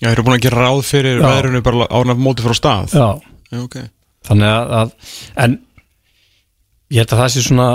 Já 0.00 0.06
þeir 0.08 0.14
eru 0.16 0.22
búin 0.24 0.38
að 0.38 0.44
gera 0.46 0.62
ráð 0.64 0.78
fyrir 0.88 1.18
veðrunu 1.20 1.60
bara 1.62 1.86
ánaf 1.92 2.16
móti 2.24 2.40
frá 2.46 2.54
stað. 2.56 2.94
Já, 2.96 3.08
Já, 3.50 3.58
ok. 3.64 3.76
Þannig 4.28 4.50
að, 4.52 4.72
að 4.80 4.90
en 5.44 5.56
ég 6.90 7.02
held 7.02 7.14
að 7.14 7.22
það 7.22 7.32
sé 7.34 7.44
svona 7.46 7.68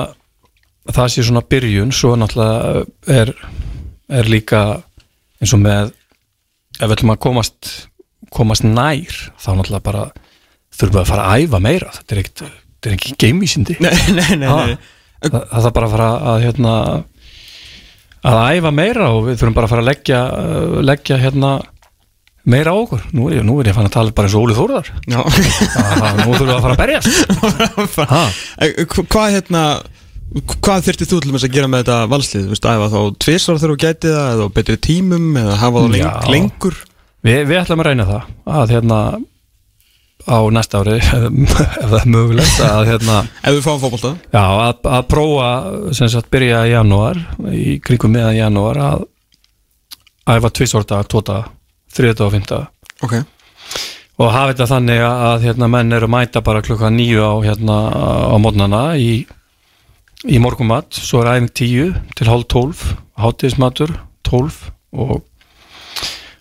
það 0.96 1.08
sé 1.16 1.24
svona 1.26 1.42
byrjun 1.50 1.94
svo 1.96 2.14
náttúrulega 2.20 2.84
er, 3.16 3.32
er 4.22 4.30
líka 4.30 4.62
eins 5.42 5.54
og 5.56 5.64
með 5.64 5.90
ef 6.76 6.84
við 6.86 6.94
ætlum 6.98 7.14
að 7.16 7.22
komast 7.26 7.72
komast 8.36 8.66
nær 8.68 9.16
þá 9.40 9.50
náttúrulega 9.56 9.86
bara 9.88 10.06
þurfum 10.76 10.98
við 10.98 11.02
að 11.02 11.10
fara 11.10 11.26
að 11.32 11.46
æfa 11.46 11.60
meira. 11.64 11.92
Þetta 11.96 12.16
er 12.16 12.22
ekkert, 12.22 12.42
þetta 12.76 12.90
er 12.92 12.96
ekki 12.98 13.16
geimvísindi 13.24 13.78
Nei, 13.86 13.96
nei, 14.18 14.32
nei, 14.44 14.48
Ha. 14.52 14.78
það, 15.24 15.38
það 15.40 15.66
þarf 15.66 15.76
bara 15.80 15.88
að 15.90 15.94
fara 15.96 16.10
að 16.34 16.42
hérna 16.46 16.74
að 18.26 18.40
æfa 18.58 18.72
meira 18.76 19.08
og 19.16 19.24
við 19.30 19.40
þurfum 19.40 19.56
bara 19.58 19.70
að 19.70 19.74
fara 19.76 19.84
að 19.86 19.90
leggja 19.90 20.20
leggja 20.90 21.20
hérna 21.22 21.52
meira 22.46 22.74
á 22.74 22.78
okkur, 22.78 23.02
nú 23.18 23.28
er 23.30 23.40
ég, 23.40 23.44
nú 23.48 23.56
er 23.62 23.70
ég 23.72 23.76
fann 23.78 23.88
að 23.90 23.96
tala 23.96 24.14
bara 24.16 24.28
eins 24.30 24.36
og 24.38 24.46
Óli 24.46 24.56
Þórðar. 24.58 24.90
Nú 25.10 25.24
þurfum 25.26 26.48
við 26.48 26.56
að 26.56 26.64
fara 26.66 26.76
að 26.76 26.82
berjast. 26.84 27.10
Eh, 28.62 28.86
hva- 28.86 29.06
Hvað 29.10 29.36
hérna 29.40 29.64
Hvað 30.36 30.82
þurftið 30.90 31.10
þú 31.12 31.18
til 31.24 31.32
að 31.38 31.54
gera 31.54 31.68
með 31.72 31.84
þetta 31.86 31.98
valslið? 32.12 32.44
Þú 32.48 32.52
veist, 32.56 32.66
æfa 32.68 32.88
þá 32.92 33.00
tvisvar 33.24 33.60
þegar 33.62 33.72
þú 33.72 33.78
gætið 33.86 34.16
það 34.16 34.32
eða 34.34 34.48
betri 34.58 34.76
tímum 34.84 35.28
eða 35.40 35.56
hafa 35.62 35.84
þá 35.86 35.88
leng, 35.94 36.28
lengur? 36.34 36.76
Vi, 37.26 37.36
við 37.48 37.60
ætlum 37.62 37.84
að 37.84 37.88
reyna 37.88 38.08
það 38.10 38.26
að 38.60 38.74
hérna 38.76 38.98
á 40.26 40.38
næsta 40.58 40.82
ári 40.82 40.96
ef 41.06 41.14
það 41.14 41.96
er 42.02 42.10
mögulegt 42.10 42.60
að 42.66 42.90
hérna 42.90 43.20
Ef 43.46 43.54
við 43.56 43.62
fáum 43.68 43.80
fótbolta. 43.86 44.12
Já, 44.34 44.44
að, 44.66 44.82
að 44.98 45.08
prófa 45.14 45.50
sem 46.02 46.12
sagt 46.12 46.32
byrja 46.34 46.64
í 46.68 46.74
janúar 46.74 47.22
í 47.54 47.78
kringum 47.86 48.16
meðan 48.18 48.40
janúar 48.42 48.82
að 48.90 49.06
æfa 50.36 50.52
tvisvorta, 50.58 51.04
tóta 51.06 51.44
þriðta 51.96 52.28
og 52.28 52.36
fymta 52.36 52.62
Ok. 53.04 53.16
Og 54.16 54.30
hafa 54.32 54.54
þetta 54.54 54.68
þannig 54.70 55.02
að, 55.04 55.42
hérna, 55.44 55.68
menn 55.72 55.96
eru 55.96 56.08
að 56.08 56.14
mæta 56.14 56.42
bara 56.46 56.64
klukka 56.64 56.92
nýju 56.94 57.20
á, 57.20 57.34
hérna, 57.44 57.80
á 58.32 58.36
mótnana 58.40 58.84
í, 58.96 59.26
í 60.32 60.40
morgumat, 60.40 60.96
svo 60.96 61.20
er 61.22 61.34
æfing 61.34 61.52
tíu 61.52 61.90
til 62.16 62.30
hálf 62.30 62.48
tólf, 62.52 62.86
hátíðismatur 63.20 63.92
tólf 64.26 64.70
og, 64.96 65.20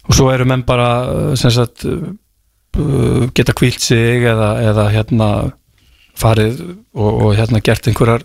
og 0.06 0.14
svo 0.14 0.30
eru 0.30 0.46
menn 0.46 0.62
bara 0.66 1.34
sem 1.38 1.50
sagt 1.54 1.82
uh, 1.88 3.26
geta 3.34 3.54
kvílt 3.56 3.82
sig 3.82 4.22
eða, 4.22 4.54
eða 4.70 4.86
hérna 4.94 5.28
farið 6.14 6.62
og, 6.94 7.10
og 7.10 7.34
hérna 7.34 7.62
gert 7.64 7.90
einhverjar 7.90 8.22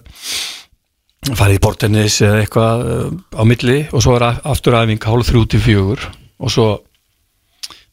farið 1.33 1.57
í 1.57 1.63
bortennis 1.63 2.19
eða 2.21 2.43
eitthvað 2.43 2.85
uh, 2.85 3.09
á 3.33 3.43
milli. 3.49 3.79
Og 3.89 4.05
svo 4.05 4.13
er 4.19 4.29
aftur 4.29 4.77
æfing 4.77 5.01
hálf 5.09 5.31
þrjú 5.31 5.43
til 5.49 5.63
fjögur. 5.65 6.05
Og 6.39 6.53
svo 6.53 6.67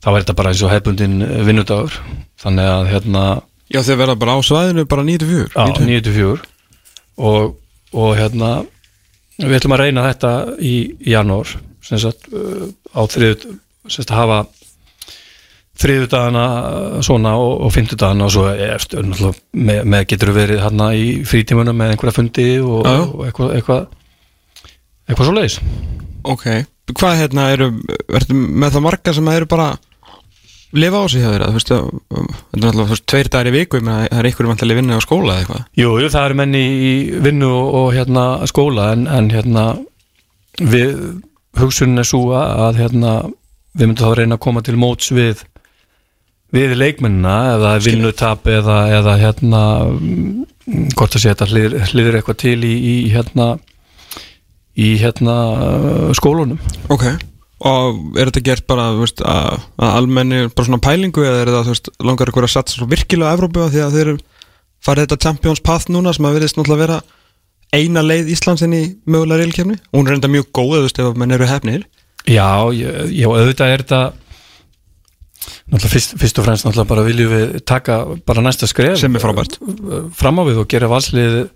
þá 0.06 0.12
er 0.12 0.20
þetta 0.22 0.36
bara 0.38 0.52
eins 0.54 0.62
og 0.62 0.70
hefbundin 0.70 1.18
vinnudagur. 1.48 1.94
Þannig 2.38 2.68
að 2.70 2.90
hérna 2.92 3.22
Já 3.74 3.80
þeir 3.82 3.98
verða 3.98 4.14
bara 4.22 4.36
á 4.38 4.40
svæðinu 4.46 4.84
bara 4.86 5.02
94 5.02 5.56
á 5.58 5.66
94 5.74 6.44
og, 7.18 7.56
og 7.90 8.10
hérna 8.14 8.50
við 9.40 9.56
ætlum 9.58 9.74
að 9.74 9.82
reyna 9.82 10.04
þetta 10.06 10.30
í, 10.62 10.74
í 11.02 11.10
janúar 11.10 11.50
sem 11.82 11.98
sagt 11.98 12.28
uh, 12.30 12.68
á 12.94 13.02
þriðu 13.10 13.56
sem 13.90 13.96
sagt 13.98 14.12
að 14.14 14.20
hafa 14.20 14.38
þriðudagana 15.76 16.44
svona 17.04 17.34
og, 17.40 17.66
og 17.66 17.74
fimmtudagana. 17.74 18.28
Og 18.28 18.32
svo 18.36 18.46
náttúrulega 18.46 19.34
með, 19.52 19.82
með 19.92 20.06
getur 20.12 20.32
verið 20.36 20.62
hérna 20.62 20.92
í 20.96 21.10
frítímunum 21.26 21.76
með 21.76 21.96
einhverja 21.96 22.16
fundi 22.20 22.46
og, 22.62 22.86
Já, 22.86 22.94
já. 22.94 23.02
og 23.10 23.26
eitthvað 23.26 23.52
eitthvað, 23.58 23.84
eitthvað 25.10 25.28
svo 25.28 25.36
leiðis 25.36 25.58
Ok. 26.26 26.46
Hvað 26.94 27.18
hérna 27.20 27.50
eru 27.54 27.68
Verður 28.10 28.38
með 28.62 28.78
það 28.78 28.86
marga 28.86 29.12
sem 29.18 29.28
eru 29.34 29.50
bara 29.50 29.68
lifa 30.74 31.02
á 31.02 31.04
sig 31.10 31.22
hjá 31.22 31.30
þeirra 31.30 31.50
Þú 31.50 31.58
veist 31.58 31.72
um, 31.76 32.30
Þetta 32.52 32.70
er 32.70 32.90
veist, 32.90 33.06
tveir 33.06 33.30
dagar 33.32 33.50
í 33.50 33.54
viku 33.54 33.80
Það 33.80 34.06
er 34.10 34.28
einhverjum 34.28 34.52
vantilega 34.52 34.80
vinna 34.80 34.98
á 34.98 35.04
skóla 35.04 35.34
eða 35.34 35.44
eitthvað? 35.44 35.64
Jú, 35.78 35.90
jú, 36.02 36.12
það 36.14 36.28
eru 36.28 36.38
menni 36.40 36.62
í 36.66 36.92
vinnu 37.26 37.50
og, 37.56 37.90
hérna 37.96 38.24
skóla 38.50 38.90
en, 38.94 39.06
en 39.10 39.30
hérna 39.34 39.66
við 40.56 40.96
hugsunin 41.60 42.00
er 42.00 42.08
svo 42.08 42.30
að 42.36 42.80
hérna 42.80 43.12
við 43.76 43.90
myndum 43.90 44.02
þá 44.02 44.16
reyna 44.16 44.38
að 44.38 44.44
koma 44.46 44.64
til 44.64 44.76
móts 44.80 45.12
við 45.12 45.44
við 46.54 46.76
leikmennina 46.78 47.36
eða 47.56 47.72
vinnutap 47.84 48.46
eða, 48.48 48.76
eða 48.96 49.16
hérna 49.20 49.62
hvort 50.96 51.16
að 51.16 51.20
sé 51.20 51.32
þetta 51.32 51.48
hlýður, 51.50 51.74
hlýður 51.90 52.18
eitthvað 52.18 52.38
til 52.40 52.58
í, 52.64 52.74
í 52.74 52.96
hérna 53.12 53.48
í 54.76 54.92
hérna 55.00 55.36
uh, 55.56 56.12
skólunum. 56.16 56.60
Ok 56.92 57.10
Og 57.64 58.18
er 58.20 58.28
þetta 58.28 58.42
gert 58.44 58.66
bara, 58.68 58.90
veist, 58.98 59.22
að, 59.24 59.62
að 59.80 59.94
almenni 60.02 60.40
bara 60.52 60.66
svona 60.68 60.82
pælingu 60.84 61.22
eða 61.24 61.38
er 61.40 61.48
þetta, 61.48 61.62
veist, 61.70 61.88
langar 62.04 62.28
ykkur 62.28 62.44
að 62.44 62.52
satsa 62.52 62.76
svo 62.76 62.88
virkilega 62.90 63.32
á 63.32 63.36
Evrópu 63.38 63.64
því 63.72 63.80
að 63.86 63.94
þeir 63.96 64.10
farið 64.84 65.06
þetta 65.06 65.22
Champions 65.24 65.62
Path 65.64 65.88
núna 65.88 66.12
sem 66.12 66.26
að 66.28 66.36
veriðist 66.36 66.58
náttúrulega 66.58 66.82
vera 66.84 66.98
eina 67.72 68.02
leið 68.04 68.28
Íslands 68.34 68.62
inn 68.66 68.76
í 68.76 68.82
mögulega 69.08 69.40
reylkefni 69.40 69.78
og 69.80 69.96
hún 70.02 70.10
er 70.12 70.18
enda 70.18 70.28
mjög 70.30 70.50
góð, 70.54 70.76
veist, 70.84 71.00
ef 71.00 71.16
menn 71.16 71.32
eru 71.34 71.48
hefnir 71.48 71.86
Já, 72.28 72.44
ég- 72.76 73.10
já, 73.16 73.26
auðvitað 73.30 73.72
er 73.72 73.82
þetta 73.86 74.02
náttúrulega 75.70 75.92
fyrst, 75.96 76.14
fyrst 76.20 76.38
og 76.40 76.46
fremst 76.46 76.66
náttúrulega 76.66 76.90
bara 76.92 77.04
viljum 77.06 77.32
við 77.32 77.56
taka 77.66 77.98
bara 78.28 78.44
næsta 78.44 78.68
skref 78.70 78.98
Sem 79.00 79.16
er 79.16 79.22
frábært. 79.24 79.56
fram 80.14 80.38
á 80.38 80.42
við 80.46 80.60
og 80.62 80.68
gera 80.70 80.88
valslið 80.92 81.46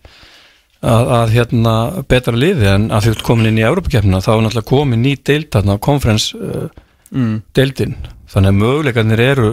að, 0.80 1.10
að 1.16 1.32
hérna 1.34 1.74
betra 2.08 2.36
liði 2.36 2.68
en 2.70 2.86
að 2.94 3.06
þú 3.06 3.14
ert 3.14 3.26
komin 3.26 3.50
inn 3.50 3.60
í 3.60 3.66
Európa-keppnina 3.66 4.22
þá 4.24 4.30
er 4.32 4.44
náttúrulega 4.46 4.70
komin 4.70 5.04
ný 5.04 5.16
deild 5.28 5.50
þarna 5.52 5.76
konferens 5.82 6.30
uh, 6.36 6.70
mm. 7.12 7.42
þannig 7.52 8.52
að 8.52 8.60
möguleikarnir 8.62 9.24
eru 9.24 9.50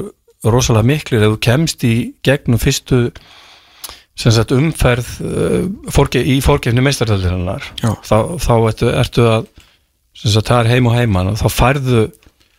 rosalega 0.48 0.88
miklir 0.88 1.26
ef 1.26 1.36
þú 1.36 1.42
kemst 1.44 1.84
í 1.88 1.96
gegnum 2.26 2.62
fyrstu 2.62 3.08
sagt 4.18 4.54
umferð 4.56 5.10
uh, 5.22 5.64
fórge, 5.94 6.24
í 6.24 6.40
fórgefni 6.42 6.84
meistaröldirinnar 6.86 7.66
þá, 7.82 8.18
þá 8.42 8.54
ertu, 8.72 8.92
ertu 8.94 9.28
að 9.30 9.50
það 10.18 10.54
er 10.62 10.72
heim 10.72 10.88
og 10.90 10.96
heiman 10.98 11.34
og 11.34 11.42
þá 11.42 11.48
færðu 11.54 12.06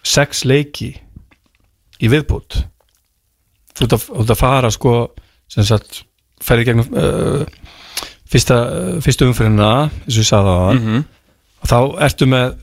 sex 0.07 0.45
leiki 0.47 0.93
í 1.99 2.11
viðbútt 2.11 2.61
þú 3.79 3.89
ert 3.89 3.97
að, 3.97 4.07
að 4.23 4.37
fara 4.39 4.71
sko 4.75 4.95
sem 5.51 5.67
sagt 5.67 6.05
ferði 6.45 6.69
gegnum 6.69 6.93
uh, 6.93 7.43
fyrsta, 8.33 8.57
fyrstu 9.05 9.29
umferðina 9.29 9.69
eins 9.89 10.17
og 10.17 10.23
ég 10.23 10.29
sagði 10.29 10.55
það 10.55 10.81
Mhm. 10.81 11.05
og 11.63 11.69
þá 11.69 11.79
ertu 12.09 12.27
með 12.27 12.57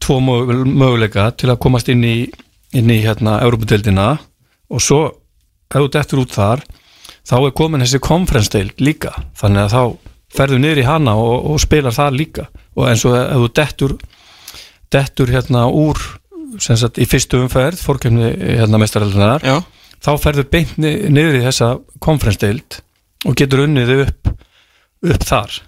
tvo 0.00 0.18
mög- 0.20 0.66
möguleika 0.66 1.30
til 1.36 1.50
að 1.50 1.58
komast 1.58 1.88
inn 1.92 2.02
í 2.04 2.30
inn 2.72 2.88
í 2.90 3.02
hérna 3.04 3.40
Európa-deildina 3.44 4.18
og 4.70 4.80
svo 4.80 5.02
ef 5.70 5.76
þú 5.82 5.90
dettur 5.92 6.22
út 6.22 6.32
þar 6.32 6.62
þá 7.28 7.34
er 7.46 7.50
komin 7.52 7.80
þessi 7.84 8.00
konferensdeild 8.00 8.72
líka. 8.80 9.12
Þannig 9.36 9.66
að 9.68 9.74
þá 9.76 9.98
ferðu 10.34 10.58
niður 10.58 10.78
í 10.80 10.84
hana 10.88 11.12
og, 11.14 11.44
og 11.52 11.60
spilar 11.60 11.92
það 11.92 12.16
líka. 12.16 12.46
Og 12.76 12.88
eins 12.88 13.04
og 13.04 13.14
ef 13.14 13.36
þú 13.36 13.52
dettur 13.54 13.98
dettur 14.92 15.26
hérna 15.32 15.66
úr 15.70 15.96
sem 16.60 16.76
sagt 16.76 16.98
í 17.00 17.06
fyrstu 17.08 17.38
umferð 17.44 17.80
fórkjöfni 17.80 18.32
hérna 18.58 18.80
meistaraldunar 18.80 19.40
Já, 19.44 19.60
þá 20.04 20.10
ferðu 20.20 20.44
beint 20.50 20.74
ni- 20.78 21.08
niður 21.08 21.38
í 21.40 21.44
þessa 21.46 21.70
konferensdeild 22.00 22.80
og 23.24 23.36
getur 23.38 23.64
unnið 23.66 23.92
upp 24.06 24.31
upp 25.02 25.24
þar. 25.28 25.58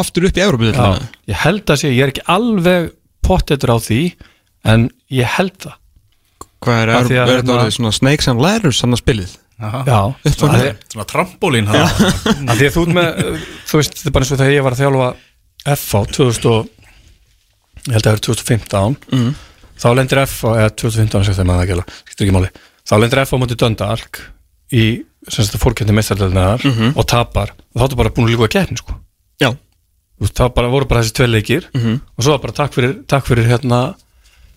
Aftur 0.00 0.26
upp 0.28 0.36
í 0.38 0.42
Evrópu 0.44 0.66
Já, 0.74 1.08
ég 1.30 1.40
held 1.44 1.70
að 1.70 1.80
sé, 1.84 1.90
ég 1.94 2.02
er 2.06 2.12
ekki 2.12 2.24
alveg 2.34 2.90
pottetur 3.24 3.72
á 3.74 3.78
því 3.78 4.00
en 4.66 4.88
ég 5.14 5.28
held 5.38 5.54
það. 5.62 5.76
Hvað 6.64 6.78
er, 6.82 6.90
Af 6.94 7.00
er, 7.04 7.08
því 7.08 7.14
er 7.14 7.22
að 7.22 7.28
þetta 7.30 7.38
hérna- 7.44 7.56
orðið 7.60 7.74
svona 7.78 7.92
snakes 7.92 8.28
and 8.32 8.40
ladders 8.42 8.80
að 8.96 9.02
spilið? 9.04 9.32
Já, 9.64 9.98
Upp 10.10 10.42
og 10.44 10.50
niður. 10.50 10.78
Svona 10.92 11.06
trampolín 11.08 11.68
að 11.70 11.92
því 12.58 12.66
að 12.66 12.74
þú 12.74 12.82
ert 12.84 12.94
með 12.96 13.10
þú 13.68 13.78
veist, 13.78 13.94
þetta 14.00 14.08
er 14.10 14.14
bara 14.16 14.24
eins 14.26 14.32
og 14.34 14.40
þegar 14.40 14.54
ég 14.56 14.64
var 14.66 14.74
að 14.74 14.80
þjálfa 14.82 15.08
FH 15.74 16.00
2000 16.18 16.48
og 16.50 16.70
ég 17.84 17.94
held 17.94 18.00
að 18.00 18.08
það 18.08 18.16
er 18.16 18.24
2015 18.26 18.96
Mm. 19.14 19.30
þá 19.78 19.86
lendir 19.94 20.20
FH, 20.24 20.50
eða 20.58 20.72
2015 20.82 21.24
sem 21.28 21.36
þeim 21.38 21.52
að 21.54 21.60
það 21.60 21.72
alveg, 21.76 21.94
skiptir 22.04 22.26
ekki 22.26 22.34
máli. 22.36 22.50
Þá 22.84 22.94
lendir 23.00 23.22
FH 23.24 23.34
á 23.34 23.42
móti 23.44 23.58
Döndalk 23.62 24.20
í 24.74 24.84
sem 25.28 25.44
sagt 25.44 25.58
fórkjöndi 25.62 25.94
meistardöldnar 25.96 26.60
Mhm. 26.64 26.92
og 26.96 27.06
tapar 27.06 27.50
og 27.74 27.80
þá 27.80 27.84
ertu 27.88 27.96
bara 27.96 28.10
búin 28.10 28.26
að 28.28 28.34
líka 28.34 28.44
að 28.48 28.54
keppni 28.58 28.78
sko. 28.82 29.00
Þá 30.24 30.54
bara, 30.54 30.68
voru 30.70 30.86
bara 30.88 31.02
þessi 31.02 31.12
tvei 31.12 31.26
leikir 31.28 31.64
Mhm. 31.74 32.00
og 32.16 32.24
svo 32.24 32.30
var 32.32 32.38
bara 32.38 32.52
takk 32.52 32.72
fyrir, 32.72 32.92
takk 33.06 33.26
fyrir 33.26 33.44
hérna 33.50 33.94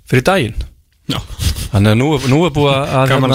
fyrir 0.08 0.24
daginn 0.24 0.54
já, 1.10 1.18
þannig 1.74 1.92
að 1.92 1.98
nú, 1.98 2.08
nú 2.30 2.46
er 2.46 2.52
búið 2.52 2.76
að 2.78 3.08
hérna, 3.10 3.28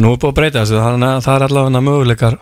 Nú 0.00 0.12
er 0.12 0.16
búið 0.16 0.30
að 0.32 0.34
breyta 0.34 0.62
þessu 0.64 0.80
þannig 0.80 1.10
að 1.12 1.22
það 1.26 1.36
er 1.36 1.44
allavega 1.46 1.82
möguleikar 1.86 2.38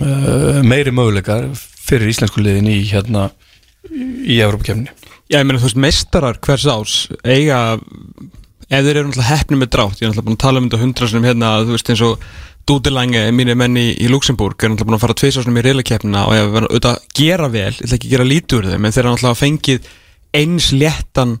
uh, 0.00 0.62
meiri 0.62 0.92
möguleikar 0.94 1.48
fyrir 1.58 2.08
íslensku 2.12 2.40
liðin 2.42 2.70
í 2.70 2.78
hérna 2.90 3.30
í 3.90 4.38
Európa-kefni 4.42 4.88
Já, 5.28 5.40
ég 5.40 5.46
meina 5.46 5.58
þú 5.58 5.66
veist, 5.66 5.80
meistarar 5.82 6.38
hvers 6.38 6.66
ás 6.70 6.96
eiga 7.26 7.60
ef 8.70 8.82
þeir 8.86 8.96
eru 9.00 9.08
náttúrulega 9.10 9.30
heppni 9.34 9.58
með 9.60 9.72
drátt 9.74 10.00
ég 10.00 10.06
er 10.06 10.12
náttúrulega 10.14 10.26
búin 10.30 10.38
að 10.38 10.44
tala 10.46 10.58
um 10.62 10.68
þetta 10.70 10.82
hundra 10.84 11.08
sinum 11.10 11.26
hérna 11.28 11.50
þú 11.66 11.74
veist 11.76 11.90
eins 11.92 12.04
og 12.06 12.18
Dúdilange, 12.66 13.20
mínir 13.30 13.54
menn 13.58 13.76
í, 13.78 13.84
í 14.02 14.08
Luxemburg 14.10 14.58
er 14.58 14.72
náttúrulega 14.72 14.88
búin 14.88 14.96
að 14.98 15.02
fara 15.04 15.14
tvisásnum 15.20 15.58
í 15.60 15.62
reylakeppnina 15.62 16.24
og 16.26 16.32
verður 16.50 16.64
auðvitað 16.72 16.96
að 16.96 17.04
gera 17.14 17.48
vel. 17.52 17.68
Ég 17.70 17.84
ætla 17.86 17.96
ekki 17.98 18.08
að 18.08 18.14
gera 18.16 18.26
lítið 18.26 18.56
úr 18.58 18.66
þeim 18.72 18.86
en 18.88 18.94
þeir 18.96 19.02
eru 19.04 19.12
náttúrulega 19.14 19.40
fengið 19.42 19.90
eins 20.40 20.66
léttan 20.74 21.36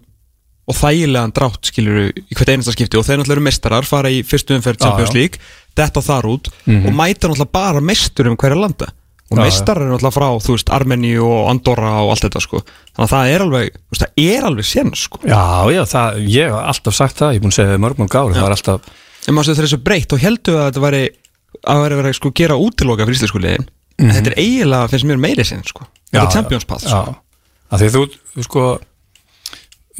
og 0.66 0.74
þægilegan 0.78 1.34
drátt 1.34 1.66
skilur 1.70 1.98
í 2.12 2.34
hvert 2.38 2.52
einasta 2.54 2.74
skipti. 2.76 2.98
Og 3.00 3.06
þeir 3.06 3.18
náttúrulega 3.20 3.36
eru 3.40 3.46
meistarar 3.48 3.86
fara 3.86 4.12
í 4.14 4.20
fyrstu 4.26 4.54
umferð 4.54 4.78
Champions. 4.84 5.14
League 5.14 5.40
detta 5.76 6.00
þar 6.02 6.28
út 6.30 6.48
Mhm. 6.66 6.86
og 6.86 6.94
mæta 6.94 7.26
náttúrulega 7.28 7.52
bara 7.52 7.80
meistur 7.82 8.30
um 8.30 8.36
hverja 8.36 8.58
landa. 8.62 8.86
Og 9.30 9.38
meistarar 9.42 9.82
eru 9.82 9.96
náttúrulega 9.96 10.14
frá, 10.14 10.28
þú 10.38 10.54
veist, 10.54 10.70
Armeni 10.70 11.16
og 11.18 11.48
Andorra 11.50 11.90
og 12.04 12.12
allt 12.14 12.22
þetta 12.28 12.40
sko. 12.40 12.60
Þannig 12.94 13.02
að 13.08 13.14
það 13.16 13.32
er 13.34 13.40
alveg, 13.48 13.70
veist, 13.90 14.04
það 14.06 14.22
er 14.36 14.46
alveg 14.46 14.64
sén 14.70 14.94
sko. 14.94 15.18
Já, 15.26 15.42
já, 15.74 15.82
það, 15.90 16.20
hef 19.26 19.34
alltaf 19.34 19.46
sagt 19.46 19.56
það 19.56 19.64
er 19.64 19.66
í 19.66 19.66
en 19.66 19.66
maður 19.66 19.66
þessu 19.66 19.82
breytt 19.84 20.12
og 20.16 20.22
heldur 20.22 20.58
að 20.60 20.66
þetta 20.70 20.84
væri 20.86 21.04
að 21.66 21.80
væri 21.82 21.96
verið 22.00 22.10
að 22.12 22.18
sko 22.20 22.30
gera 22.36 22.56
útiloka 22.60 23.06
fyrir 23.06 23.18
íslensku 23.18 23.40
liðin 23.42 23.68
en 23.98 24.10
þetta 24.12 24.30
er 24.32 24.38
eiginlega, 24.42 24.88
finnst 24.92 25.06
mér 25.08 25.20
meiri 25.22 25.44
sinn 25.48 25.64
sko 25.66 25.86
þetta 26.12 26.26
er 26.26 26.34
Champions 26.34 26.64
Path 26.68 26.84
sko. 26.86 27.14
Já, 27.70 27.78
því 27.80 27.88
þú, 27.94 28.02
sko 28.46 28.64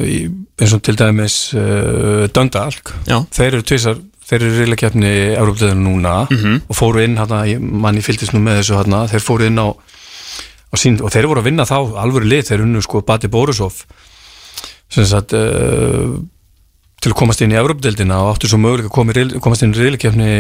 í, 0.04 0.18
eins 0.60 0.74
og 0.76 0.82
til 0.86 0.96
dæmis 1.00 1.36
uh, 1.56 2.26
Döndalk 2.30 2.92
Já. 3.08 3.18
þeir 3.32 3.48
eru 3.56 3.64
tvisar, 3.66 3.96
þeir 4.28 4.42
eru 4.44 4.60
reylakefni 4.60 5.12
Európa-liðinu 5.38 5.86
núna 5.88 6.14
Mhm. 6.30 6.60
og 6.68 6.76
fóru 6.76 7.02
inn 7.04 7.16
hana, 7.16 7.40
manni 7.58 8.02
fylgdist 8.04 8.34
nú 8.36 8.42
með 8.44 8.60
þessu 8.60 8.76
hana, 8.82 9.06
þeir 9.08 9.24
fóru 9.24 9.46
inn 9.48 9.58
á, 9.58 9.68
á 9.72 10.74
sín, 10.76 11.00
og 11.00 11.10
þeir 11.14 11.26
voru 11.30 11.40
að 11.40 11.48
vinna 11.48 11.64
þá 11.64 11.78
alvöru 12.04 12.28
lið, 12.28 12.44
þeir 12.50 12.62
unnu 12.66 12.82
sko 12.84 13.00
Bati 13.06 13.28
Borisov 13.32 13.82
sem 14.92 15.04
sagt 15.08 15.32
uh, 15.34 16.14
til 17.06 17.12
að 17.12 17.20
komast 17.20 17.42
inn 17.44 17.52
í 17.54 17.58
Európa-deildina 17.60 18.16
og 18.24 18.32
áttu 18.32 18.48
svo 18.50 18.58
möguleika 18.58 18.90
að 18.90 19.36
komast 19.44 19.62
inn 19.62 19.74
í 19.76 19.78
reylakefni 19.78 20.30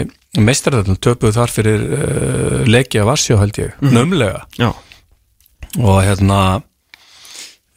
meistarðarinn, 0.42 0.98
töpuðu 0.98 1.36
þar 1.36 1.52
fyrir 1.54 1.84
uh, 1.86 2.64
leiki 2.66 2.98
af 2.98 3.06
Varsjó 3.06 3.38
held 3.38 3.60
ég, 3.60 3.76
nömlega 3.84 4.42
Já, 4.58 4.72
og 5.78 6.00
hérna 6.02 6.40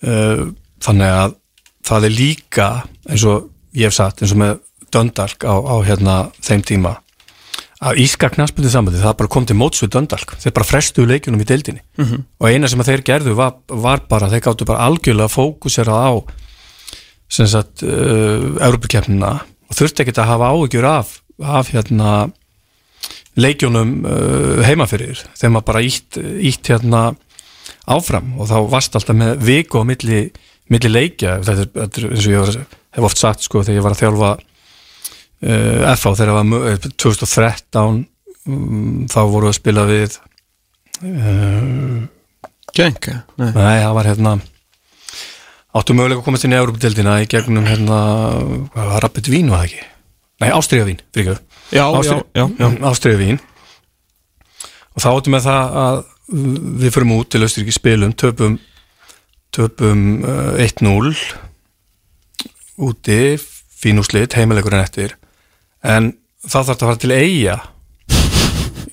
uh, 0.01 0.41
þannig 0.81 1.13
að 1.19 1.37
það 1.85 2.09
er 2.09 2.15
líka 2.15 2.71
eins 3.05 3.27
og 3.29 3.51
ég 3.77 3.91
hef 3.91 3.99
sagt 3.99 4.23
eins 4.23 4.33
og 4.33 4.41
með 4.41 4.57
Döndalk 4.89 5.45
á, 5.45 5.53
á 5.53 5.75
hérna 5.85 6.17
þeim 6.41 6.65
tíma 6.65 6.95
að 7.85 8.01
Íska 8.01 8.31
knaspundið 8.33 8.73
sambandi 8.73 8.99
það 9.03 9.17
bara 9.21 9.31
kom 9.31 9.45
til 9.45 9.59
móts 9.59 9.83
við 9.83 9.93
Döndalk 9.93 10.33
þeir 10.41 10.55
bara 10.57 10.67
frestuðu 10.67 11.11
leikjunum 11.13 11.45
í 11.45 11.47
deildinni. 11.47 11.83
-hmm. 11.95 12.25
og 12.41 12.49
eina 12.49 12.67
sem 12.67 12.81
þeir 12.83 13.05
gerðu 13.05 13.37
var, 13.37 13.59
var 13.69 14.01
bara 14.09 14.33
þeir 14.33 14.47
gáttu 14.49 14.65
bara 14.65 14.89
algjörlega 14.89 15.29
fókusera 15.29 15.93
á 15.93 16.25
sem 17.30 17.47
sagt 17.49 17.84
uh, 17.85 18.57
Európa-keppnina 18.65 19.31
og 19.69 19.77
þurfti 19.77 20.03
ekki 20.06 20.15
að 20.18 20.31
hafa 20.31 20.49
áhyggjur 20.56 20.88
af, 20.89 21.15
af 21.45 21.69
hérna 21.73 22.14
leikjunum 23.39 23.91
uh, 24.03 24.61
heimafyrir 24.65 25.22
þegar 25.38 25.53
maður 25.56 25.68
bara 25.69 25.84
ítt, 25.85 26.18
ítt 26.19 26.72
hérna 26.73 27.03
áfram 27.89 28.34
og 28.39 28.49
þá 28.49 28.57
varst 28.73 28.97
alltaf 28.97 29.18
með 29.18 29.41
viku 29.45 29.81
á 29.81 29.84
milli, 29.88 30.22
milli 30.69 30.91
leikja. 30.91 31.39
Þetta 31.45 31.65
er, 31.65 31.72
þetta 31.77 32.01
er 32.01 32.07
eins 32.10 32.26
og 32.27 32.34
ég 32.34 32.43
var, 32.43 32.77
hef 32.97 33.07
oft 33.10 33.22
sagt 33.22 33.45
sko 33.45 33.64
þegar 33.64 33.80
ég 33.80 33.85
var 33.85 33.95
að 33.95 34.01
þjálfa 34.03 34.31
uh, 34.35 35.95
FH 35.95 36.14
þegar 36.19 36.31
það 36.31 36.38
var 36.39 36.49
mö- 36.49 36.64
eh, 36.73 36.88
2013 37.06 37.99
um, 38.49 39.03
þá 39.10 39.19
voru 39.31 39.51
að 39.51 39.57
spila 39.60 39.85
við 39.89 40.18
uh, 41.06 41.99
genk 42.76 43.10
Nei. 43.39 43.51
nei 43.56 43.77
það 43.81 43.95
var 43.97 44.10
hérna 44.11 44.35
áttu 45.77 45.93
mögulega 45.93 46.21
að 46.21 46.25
komast 46.25 46.45
inn 46.47 46.55
í 46.55 46.59
Európa-deildina 46.59 47.19
í 47.23 47.29
gegnum 47.29 47.67
hérna 47.69 47.99
hvað 48.73 48.91
var 48.93 49.03
Rappet 49.05 49.29
Vín 49.29 49.51
var 49.51 49.63
það 49.63 49.69
ekki? 49.69 49.85
Nei, 50.39 50.49
Ástriðavín, 50.55 51.01
fyrir 51.13 51.35
ekki 51.35 51.45
Já, 51.75 51.85
já, 52.01 52.15
já, 52.33 52.45
já. 52.57 52.67
Ástriðavín 52.89 53.41
og 54.95 55.03
þá 55.03 55.09
áttum 55.11 55.35
við 55.37 55.45
það 55.45 55.77
að 55.83 55.99
við 56.79 56.93
förum 56.93 57.15
út 57.17 57.29
til 57.33 57.43
Östuríki 57.45 57.73
spilum 57.73 58.13
töpum, 58.17 58.57
töpum 59.55 60.23
uh, 60.23 60.57
1-0 60.61 61.13
úti 62.79 63.19
fínúslit, 63.79 64.35
heimilegurinn 64.37 64.83
eftir 64.83 65.15
en 65.85 66.13
þá 66.43 66.59
þarf 66.59 66.71
þetta 66.71 66.85
að 66.85 66.89
fara 66.89 67.03
til 67.03 67.13
eiga 67.15 67.57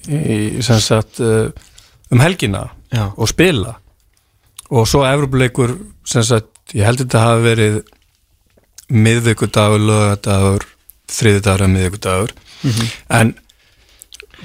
í, 0.06 0.36
sem 0.64 0.80
sagt 0.82 1.20
uh, 1.24 1.48
um 2.12 2.22
helgina 2.22 2.68
Já. 2.92 3.10
og 3.16 3.28
spila 3.30 3.76
og 4.70 4.86
svo 4.90 5.04
Evropuleikur 5.06 5.76
sem 6.06 6.24
sagt, 6.26 6.50
ég 6.74 6.86
held 6.86 7.02
þetta 7.02 7.22
hafi 7.22 7.44
verið 7.46 7.76
miðvikudagur, 8.86 9.82
lögadagur 9.82 10.66
þriðudagur 11.10 11.64
eða 11.64 11.72
miðvikudagur 11.74 12.34
en 13.18 13.34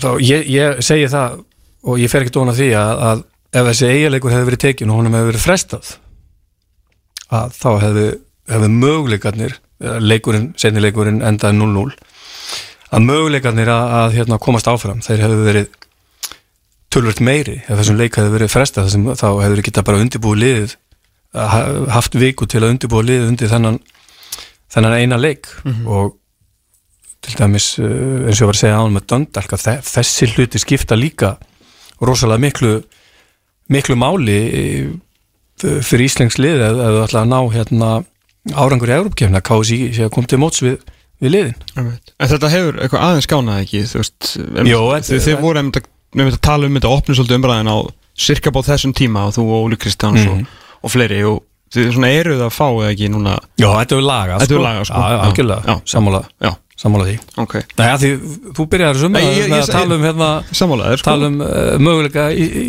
þá 0.01 0.09
ég, 0.21 0.45
ég 0.49 0.81
segi 0.85 1.09
það 1.09 1.41
og 1.81 1.99
ég 2.01 2.11
fer 2.11 2.25
ekki 2.25 2.35
dóna 2.37 2.53
því 2.57 2.69
að, 2.77 2.93
að 3.09 3.23
ef 3.51 3.67
þessi 3.71 3.89
eiginleikur 3.89 4.33
hefði 4.35 4.49
verið 4.49 4.63
tekin 4.65 4.91
og 4.91 5.01
honum 5.01 5.17
hefði 5.17 5.31
verið 5.31 5.45
frestað 5.45 5.91
að 7.31 7.57
þá 7.57 7.69
hefði, 7.85 8.07
hefði 8.51 8.71
möguleikarnir 8.75 9.57
leikurinn, 9.81 10.51
senni 10.59 10.83
leikurinn 10.83 11.21
endaði 11.25 11.57
0-0 11.57 11.91
að 12.91 13.05
möguleikarnir 13.07 13.71
að, 13.71 13.93
að 14.01 14.17
hérna, 14.19 14.41
komast 14.41 14.69
áfram 14.69 15.01
þeir 15.01 15.25
hefði 15.25 15.47
verið 15.47 15.69
tölvöld 16.91 17.21
meiri 17.23 17.57
ef 17.63 17.79
þessum 17.79 17.99
leik 17.99 18.17
hefði 18.19 18.35
verið 18.35 18.51
frestað 18.51 18.89
þessum, 18.89 19.11
þá 19.15 19.27
hefur 19.45 19.63
geta 19.65 19.85
bara 19.87 20.01
undirbúið 20.03 20.41
liðið 20.43 20.77
haft 21.33 22.15
viku 22.19 22.45
til 22.49 22.61
að 22.63 22.73
undirbúið 22.75 23.07
liðið 23.07 23.29
undir 23.31 23.51
þennan, 23.51 23.77
þennan 24.73 24.97
eina 24.99 25.17
leik. 25.21 25.47
Og 25.87 26.17
til 27.21 27.35
dæmis 27.37 27.75
uh, 27.79 28.25
eins 28.27 28.39
og 28.41 28.47
ég 28.47 28.49
var 28.49 28.57
að 28.57 28.61
segja 28.63 28.79
án 28.81 28.95
með 28.95 29.05
Döndalk 29.11 29.51
að 29.53 29.61
þe- 29.67 29.81
þessi 29.85 30.27
hluti 30.33 30.59
skipta 30.63 30.97
líka 30.97 31.35
rosalega 32.01 32.41
miklu 32.41 32.71
miklu 33.71 33.95
máli 33.95 34.37
eh, 34.51 34.87
fyrir 35.85 36.07
Íslengs 36.09 36.39
lið 36.41 36.63
ef 36.65 36.79
þú 36.81 37.03
ætla 37.05 37.21
að 37.21 37.29
ná 37.29 37.37
hérna 37.53 37.89
árangur 38.57 38.89
í 38.89 38.95
Európkefna 38.97 39.37
að 39.39 39.45
KSI 39.51 39.77
sé 39.93 40.07
að 40.07 40.13
koma 40.15 40.27
til 40.31 40.39
móts 40.41 40.63
við, 40.65 40.79
við 41.21 41.31
liðin. 41.35 41.53
En 41.77 42.31
þetta 42.33 42.49
hefur 42.49 42.79
eitthvað 42.81 43.05
aðeins 43.05 43.27
skánað 43.29 43.61
ekki? 43.67 43.83
Þú 43.91 44.01
veist 44.01 44.31
Jó, 44.73 44.79
þið, 44.97 45.21
þið 45.27 45.37
voru 45.45 45.61
að, 45.61 45.79
að 46.25 46.39
tala 46.49 46.67
um 46.71 46.79
þetta 46.79 46.91
opnum 46.97 47.19
svolítið 47.19 47.37
umræðin 47.37 47.69
á 47.71 47.77
cirka 48.25 48.51
bá 48.51 48.59
þessum 48.65 48.95
tíma 48.97 49.27
og 49.29 49.37
þú 49.37 49.45
og 49.45 49.69
Óli 49.69 49.77
Kristjáns 49.79 50.25
Mhm. 50.25 50.41
og, 50.41 50.57
og 50.81 50.93
fleiri 50.93 51.21
og 51.29 51.41
þið 51.71 51.91
svona 51.95 52.09
eruð 52.15 52.41
að 52.45 52.55
fá 52.55 52.65
eða 52.69 52.89
ekki 52.91 53.09
núna? 53.13 53.35
Já, 53.59 53.69
þetta 53.69 53.97
er 53.97 54.07
lagað 54.07 54.43
Þetta 54.43 54.63
lagað, 54.65 54.87
sko. 54.89 55.01
Já, 55.01 55.11
já, 55.11 55.17
Já. 55.17 55.21
algjörlega, 55.27 55.61
Já. 55.67 55.75
sammála, 55.93 56.21
Já, 56.41 56.51
sammála 56.81 57.05
því. 57.07 57.15
Að 57.85 58.01
því 58.01 58.09
þú 58.57 58.65
byrjar 58.73 58.97
þessum 58.97 59.15
Nei, 59.15 59.23
að, 59.59 59.69
tala 59.71 59.95
um 59.95 60.03
hérna 60.07 60.31
Sammálaðir 60.51 61.03
sko. 61.03 61.07
tala 61.11 61.29
um 61.31 61.39
uh, 61.45 61.61
möguleika 61.79 62.25
í, 62.33 62.49
í, 62.49 62.65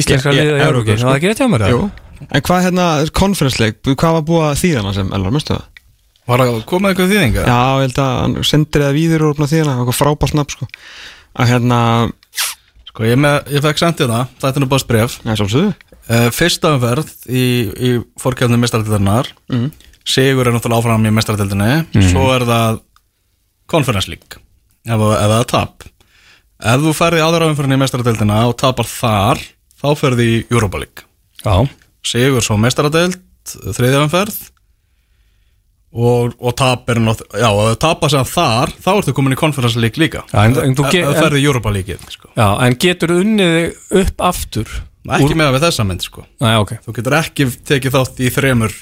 íslenska 0.00 0.34
liða 0.36 0.60
í 0.60 0.68
sko. 0.68 0.94
Það 1.00 1.10
er 1.10 1.18
ekki 1.18 1.32
rétt 1.32 1.42
hjá 1.42 1.50
mér 1.50 1.66
Jú. 1.72 1.82
En 2.20 2.44
hvað 2.44 2.64
hérna, 2.68 2.86
konferensleik, 3.16 3.78
hvað 3.96 4.16
var 4.18 4.24
búið 4.28 4.46
að 4.50 4.58
þýðana 4.60 4.94
sem 4.94 5.12
Elvar, 5.16 5.32
mérstu 5.34 5.56
það? 5.56 5.68
Var 6.30 6.42
að 6.44 6.58
koma 6.68 6.90
eitthvað 6.92 7.14
þýðinga? 7.14 7.44
Já, 7.48 7.60
ég 7.80 7.86
held 7.88 8.00
að 8.04 8.10
hann 8.20 8.34
sendir 8.46 8.84
eða 8.84 8.94
víður 8.94 9.24
og 9.30 9.40
þýðana, 9.40 9.76
eitthvað 9.80 9.96
frábært 9.98 10.36
nafn 10.36 10.52
sko. 10.54 10.68
Að 11.40 11.48
hérna, 11.54 11.78
Sko, 12.90 13.06
ég, 13.06 13.18
með, 13.22 13.36
ég 13.54 13.62
fekk 13.62 13.78
sendið 13.78 14.10
það, 14.10 14.30
þetta 14.42 14.58
er 14.58 14.64
nú 14.64 14.68
bara 14.70 14.82
spref 14.82 15.12
Fyrsta 16.34 16.72
umferð 16.74 17.10
í, 17.30 17.42
í 17.70 17.90
fórkjöfnum 18.18 18.58
mestaradildarinnar 18.64 19.28
mm. 19.52 19.68
Sigur 20.10 20.48
er 20.48 20.54
náttúrulega 20.56 20.80
áfram 20.82 21.04
í 21.06 21.12
mestaradildinni 21.14 22.02
Svo 22.10 22.24
er 22.34 22.42
það 22.48 22.80
Conference 23.70 24.10
League. 24.10 24.40
Það 24.88 25.34
er 25.36 25.44
tap. 25.46 25.84
Ef 26.60 26.80
þú 26.82 26.92
ferði 26.96 27.20
aðra 27.22 27.46
umferðin 27.52 27.76
í 27.76 27.80
mestaradildina 27.84 28.40
og 28.48 28.56
tapar 28.58 28.88
þar 28.90 29.38
þá 29.80 29.86
ferði 30.00 30.26
í 30.26 30.38
Europa 30.50 30.80
League. 30.82 31.04
Já, 31.44 31.68
Sigur 32.02 32.42
svo 32.42 32.56
mestaradeild 32.58 33.20
þriðja 33.76 34.02
umferð. 34.08 34.40
Og, 35.90 36.34
og 36.38 36.52
tap 36.58 36.86
náttúrulega 36.86 37.40
Já, 37.42 37.48
og 37.50 37.64
ef 37.66 37.72
þú 37.76 37.78
tapar 37.82 38.12
sér 38.12 38.28
þar 38.30 38.72
þá 38.78 38.90
ertu 38.96 39.14
komin 39.16 39.34
í 39.34 39.38
Conference 39.40 39.78
League 39.80 39.98
líka. 40.02 40.24
Já, 40.30 40.44
en- 40.44 40.58
en 40.64 40.74
ge- 40.74 41.00
Ef 41.02 41.08
þú 41.08 41.22
ferði 41.24 41.40
í 41.42 41.46
Europa 41.48 41.70
League 41.74 41.96
sko. 42.10 42.28
já 42.36 42.48
en 42.66 42.76
getur 42.78 43.14
unnið 43.16 43.74
upp 44.02 44.20
aftur 44.22 44.68
Ekki 45.08 45.36
með 45.38 45.54
við 45.56 45.62
þessa 45.64 45.84
mynd 45.88 46.02
sko. 46.04 46.26
Nei, 46.44 46.54
ok, 46.60 46.74
Þú 46.84 46.92
getur 46.98 47.16
ekki 47.16 47.46
tekið 47.70 47.94
þátt 47.96 48.20
í 48.20 48.28
þremur 48.34 48.74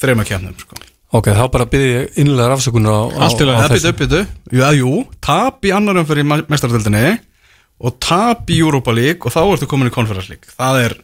þremur 0.00 0.28
kemnum 0.28 0.56
sko. 0.60 0.76
ok, 1.16 1.30
þá 1.34 1.44
bara 1.50 1.66
byrði 1.72 1.88
ég 1.94 2.18
innlega 2.22 2.54
afsökunar 2.56 2.92
á, 2.92 3.02
á, 3.08 3.24
á 3.24 3.28
Það 3.30 3.72
þessu. 3.74 3.92
byttu, 3.96 4.20
byttu 4.50 4.60
Já, 4.60 4.68
jú, 4.76 4.92
tap 5.24 5.64
í 5.66 5.72
annar 5.74 5.98
umferð 6.02 6.22
í 6.22 6.26
mestaradildinni 6.52 7.18
og 7.80 7.96
tap 8.04 8.50
í 8.52 8.58
Europa 8.60 8.92
League 8.92 9.24
og 9.24 9.32
þá 9.32 9.40
ertu 9.56 9.66
komin 9.70 9.88
í 9.88 9.94
Conference 9.94 10.28
League. 10.28 10.52
Það 10.52 10.82
er, 10.84 10.94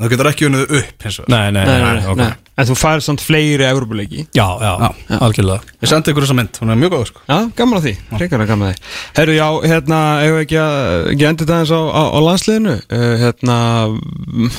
þú 0.00 0.08
getur 0.10 0.28
ekki 0.30 0.46
unnið 0.48 0.64
upp 0.80 1.04
hins 1.06 1.18
vegar. 1.20 1.30
Nei, 1.34 1.50
nei, 1.54 1.64
nei, 1.68 1.80
nei, 2.00 2.06
ok. 2.14 2.22
En 2.54 2.68
þú 2.68 2.74
færið 2.78 3.02
samt 3.02 3.22
fleiri 3.24 3.64
Evropuleiki 3.66 4.24
Já, 4.36 4.44
já, 4.62 4.72
algjörlega. 5.18 5.74
Ég 5.82 5.90
sendi 5.90 6.12
ykkur 6.12 6.22
þessa 6.26 6.36
mynd, 6.38 6.58
hún 6.62 6.70
er 6.74 6.78
mjög 6.78 6.92
góð 6.94 7.04
sko. 7.10 7.22
Já, 7.26 7.38
gaman 7.58 7.80
að 7.80 7.88
því, 7.88 7.94
að 8.14 8.46
gaman 8.46 8.68
að 8.68 8.76
því. 8.76 8.92
Herru, 9.18 9.34
já, 9.34 9.46
hérna, 9.72 9.98
ef 10.22 10.38
ekki 10.44 10.58
að 10.62 10.78
ekki 11.14 11.26
endur 11.30 11.50
það 11.50 11.62
eins 11.64 11.72
á, 11.74 11.80
á, 11.82 12.02
á 12.14 12.18
landsliðinu? 12.28 12.76
Uh, 12.94 13.14
hérna, 13.24 13.56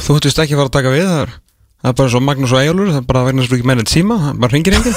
þú 0.02 0.18
ættist 0.20 0.41
ekki 0.44 0.56
að 0.57 0.62
fara 0.64 0.72
að 0.72 0.76
taka 0.80 0.95
við 0.95 1.07
það 1.07 1.22
er 1.24 1.34
það 1.86 1.91
er 1.91 1.98
bara 1.99 2.12
svo 2.16 2.20
Magnús 2.26 2.53
og 2.56 2.62
Egilur 2.64 2.88
það 2.90 2.98
er 2.98 3.07
bara 3.12 3.20
að 3.22 3.28
verða 3.30 3.44
svo 3.45 3.56
ekki 3.60 3.68
mennið 3.70 3.90
tíma 3.91 4.16
það 4.24 4.38
bara 4.41 4.56
ringir 4.56 4.76
enginn. 4.80 4.95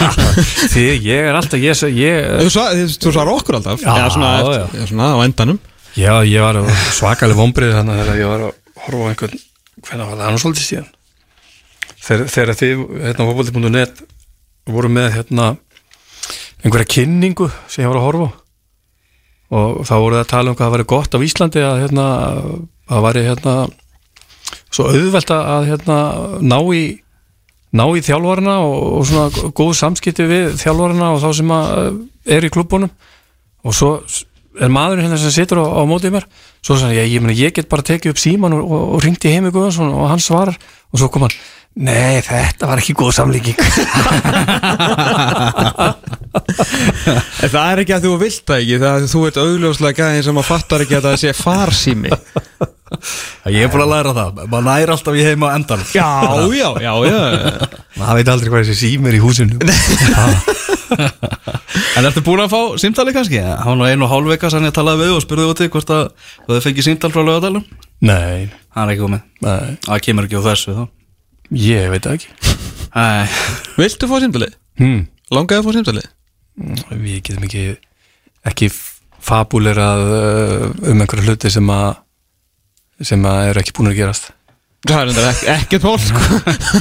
Því 0.72 0.84
ég 1.08 1.24
er 1.26 1.38
alltaf, 1.40 1.58
ég, 1.58 1.84
ég, 1.98 2.28
Þú 2.44 2.52
svar- 2.54 2.76
þú- 2.78 2.98
þú 3.02 3.12
svarar 3.16 3.32
okkur 3.34 3.58
alltaf. 3.58 3.82
Já, 3.82 3.90
eða 3.98 4.12
svona, 4.14 4.30
já. 4.30 4.40
eftir, 4.46 4.78
eða 4.80 4.90
svona 4.92 5.08
á 5.10 5.18
endanum. 5.26 5.58
Já, 5.98 6.12
ég 6.30 6.44
var 6.44 6.60
svakalega 6.94 7.40
vombrið 7.40 7.74
þannig 7.80 8.02
að 8.06 8.20
ég 8.22 8.30
var 8.30 8.44
að 8.46 8.52
horfa 8.86 9.02
á 9.02 9.08
einhvern 9.10 9.40
hvernig 9.86 10.06
var 10.06 10.16
það, 10.16 10.30
var 10.30 10.42
svolítið 10.44 10.66
síðan. 10.66 10.90
Þegar, 12.00 12.30
þegar 12.34 12.58
þið, 12.60 12.84
hérna, 13.06 13.26
fókbalti.net 13.28 14.02
voru 14.70 14.92
með, 14.92 15.10
hérna 15.18 15.50
einhverja 16.60 16.92
kynningu 16.94 17.48
sem 17.68 17.84
ég 17.84 17.90
var 17.90 18.00
að 18.00 18.06
horfa 18.08 18.30
og 19.50 19.78
þá 19.88 19.94
voru 19.96 20.16
það 20.16 20.22
að 20.22 20.32
tala 20.32 20.50
um 20.50 20.56
hvað 20.56 20.66
það 20.66 20.74
væri 20.76 20.88
gott 20.92 21.16
á 21.16 21.18
Íslandi 21.26 21.62
að, 21.66 21.78
hérna, 21.84 22.08
að 22.90 23.06
væri, 23.06 23.22
hérna 23.26 23.54
svo 24.70 24.90
auðvelt 24.90 25.32
að, 25.34 25.70
hérna 25.70 26.00
ná 26.44 26.58
í 26.76 26.82
ná 27.74 27.84
í 27.94 28.02
þjálfarna 28.02 28.56
og, 28.66 28.78
og 28.98 29.06
svona 29.06 29.50
góð 29.56 29.72
samskipti 29.78 30.26
við 30.26 30.54
þjálfarna 30.60 31.12
og 31.14 31.20
þá 31.22 31.28
sem 31.38 31.54
að 31.54 31.90
er 32.36 32.46
í 32.46 32.52
klubbunum 32.52 32.92
og 33.64 33.76
svo 33.76 33.92
er 34.58 34.72
maðurinn 34.72 35.06
hérna 35.06 35.18
sem 35.20 35.32
situr 35.34 35.62
á, 35.62 35.66
á 35.78 35.82
mótið 35.86 36.16
mér. 36.16 36.26
Svo 36.64 36.76
sagði 36.80 36.98
ég, 36.98 37.12
ég, 37.14 37.30
ég 37.38 37.54
get 37.56 37.70
bara 37.70 37.86
tekið 37.86 38.14
upp 38.14 38.20
síman 38.20 38.56
og, 38.56 38.64
og, 38.66 38.86
og 38.96 39.04
ringti 39.04 39.30
heimi 39.32 39.52
Guðansson 39.54 39.92
og 39.94 40.10
hann 40.10 40.22
svarar. 40.22 40.58
Og 40.90 40.98
svo 40.98 41.10
kom 41.12 41.28
hann, 41.28 41.36
nei 41.76 42.20
þetta 42.26 42.66
var 42.66 42.80
ekki 42.82 42.94
góð 42.98 43.12
samlíking. 43.20 43.58
Það 47.50 47.64
er 47.72 47.80
ekki 47.82 47.94
að 47.96 48.04
þú 48.06 48.12
vilt 48.20 48.44
það 48.46 48.60
ekki 48.60 48.76
það 48.78 48.90
er 48.90 49.04
að 49.04 49.06
þú 49.10 49.20
ert 49.26 49.38
augljóslega 49.42 49.96
gæðin 49.98 50.26
sem 50.26 50.40
að 50.40 50.46
fattar 50.46 50.84
ekki 50.84 50.96
að 50.98 51.06
það 51.08 51.16
sé 51.22 51.32
farsími. 51.36 52.12
Ég 53.50 53.64
er 53.64 53.70
búin 53.70 53.84
að 53.84 53.92
læra 53.92 54.12
það, 54.16 54.40
maður 54.50 54.66
næri 54.66 54.94
alltaf 54.94 55.14
í 55.18 55.22
heima 55.22 55.50
á 55.50 55.54
endan 55.54 55.82
Já, 55.94 56.08
já, 56.50 56.68
já, 56.82 56.92
já. 57.06 57.20
Maður 58.00 58.18
veit 58.18 58.30
aldrei 58.34 58.50
hvað 58.50 58.64
þessi 58.66 58.78
símur 58.80 59.14
í 59.14 59.22
húsinu. 59.22 59.54
En 60.90 62.06
ertu 62.06 62.22
búin 62.26 62.42
að 62.42 62.50
fá 62.50 62.60
símtali 62.82 63.12
kannski? 63.14 63.38
Hann 63.38 63.78
var 63.78 63.92
einu 63.92 64.06
og 64.06 64.10
hálf 64.10 64.30
veka 64.32 64.50
sann 64.50 64.66
ég 64.66 64.74
talaði 64.74 65.04
við 65.04 65.12
og 65.14 65.22
spurði 65.22 65.46
út 65.52 65.62
í 65.62 65.68
hvort 65.70 65.90
að 65.94 66.02
þú 66.18 66.48
hefði 66.50 66.64
fengið 66.66 66.86
símtal 66.88 67.10
frá 67.14 67.22
lögadalum 67.22 67.64
nei, 68.06 68.48
Hann 68.74 68.88
er 68.88 68.94
ekki 68.96 69.04
komið. 69.04 69.22
Nei, 69.46 69.76
Það 69.86 70.02
kemur 70.06 70.26
ekki 70.26 70.40
á 70.42 70.46
þessu 70.50 70.74
þá 70.74 70.82
ég 71.56 71.90
veit 71.92 72.06
það 72.06 72.18
ekki 72.18 72.28
Viltu 73.80 74.08
fá 74.10 74.16
símtalið? 74.22 74.56
hmm. 74.80 75.04
Langaði 75.30 75.62
að 75.62 75.68
fá 75.68 75.78
símtalið? 75.78 76.08
við 76.90 77.22
getum 77.24 77.46
ekki 77.46 77.64
ekki 78.50 78.68
fabulerað 79.20 80.02
uh, 80.16 80.66
um 80.90 81.00
einhverja 81.02 81.28
hluti 81.28 81.52
sem 81.52 81.72
að 81.72 81.90
sem 83.06 83.24
að 83.24 83.50
eru 83.50 83.62
ekki 83.62 83.74
búin 83.76 83.90
að 83.92 83.98
gerast 84.00 84.30
Það 84.88 85.10
er 85.12 85.26
ekki, 85.28 85.46
ekkert 85.52 85.84
mál 85.84 85.98
sko. 86.00 86.20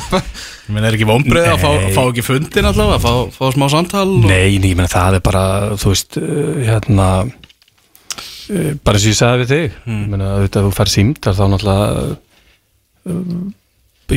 Ég 0.70 0.72
meina 0.72 0.88
er 0.88 0.96
ekki 0.96 1.08
vombrið 1.10 1.48
að 1.50 1.58
fá, 1.60 1.70
Nei. 1.76 1.90
fá 1.98 2.00
ekki 2.06 2.24
fundin 2.24 2.68
allavega, 2.70 3.00
fá, 3.04 3.12
fá 3.36 3.50
smá 3.52 3.66
samtal 3.74 4.06
og... 4.06 4.28
Nei, 4.30 4.56
nei, 4.62 4.70
ég 4.72 4.78
meina 4.80 4.92
það 4.92 5.18
er 5.18 5.24
bara 5.26 5.42
þú 5.82 5.92
veist, 5.92 6.16
uh, 6.22 6.54
hérna 6.64 7.08
uh, 7.26 8.70
bara 8.86 8.96
eins 8.96 9.04
og 9.04 9.12
ég 9.12 9.20
sagði 9.20 9.42
við 9.44 9.52
þig 9.52 9.66
ég 9.92 10.06
meina, 10.14 10.30
auðvitað 10.38 10.62
ef 10.62 10.70
þú 10.70 10.78
fær 10.78 10.94
símtar 10.94 11.36
þá 11.36 11.44
náttúrulega 11.52 12.06
uh, 12.08 13.42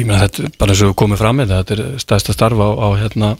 ég 0.01 0.07
meina 0.09 0.23
þetta 0.25 0.47
er 0.47 0.53
bara 0.59 0.75
eins 0.75 0.83
og 0.87 0.95
komum 0.99 1.21
fram 1.21 1.37
með 1.41 1.53
þetta 1.57 1.75
er 1.77 1.83
stæðsta 2.01 2.35
starf 2.37 2.61
á, 2.63 2.69
á 2.73 2.89
hérna 3.01 3.33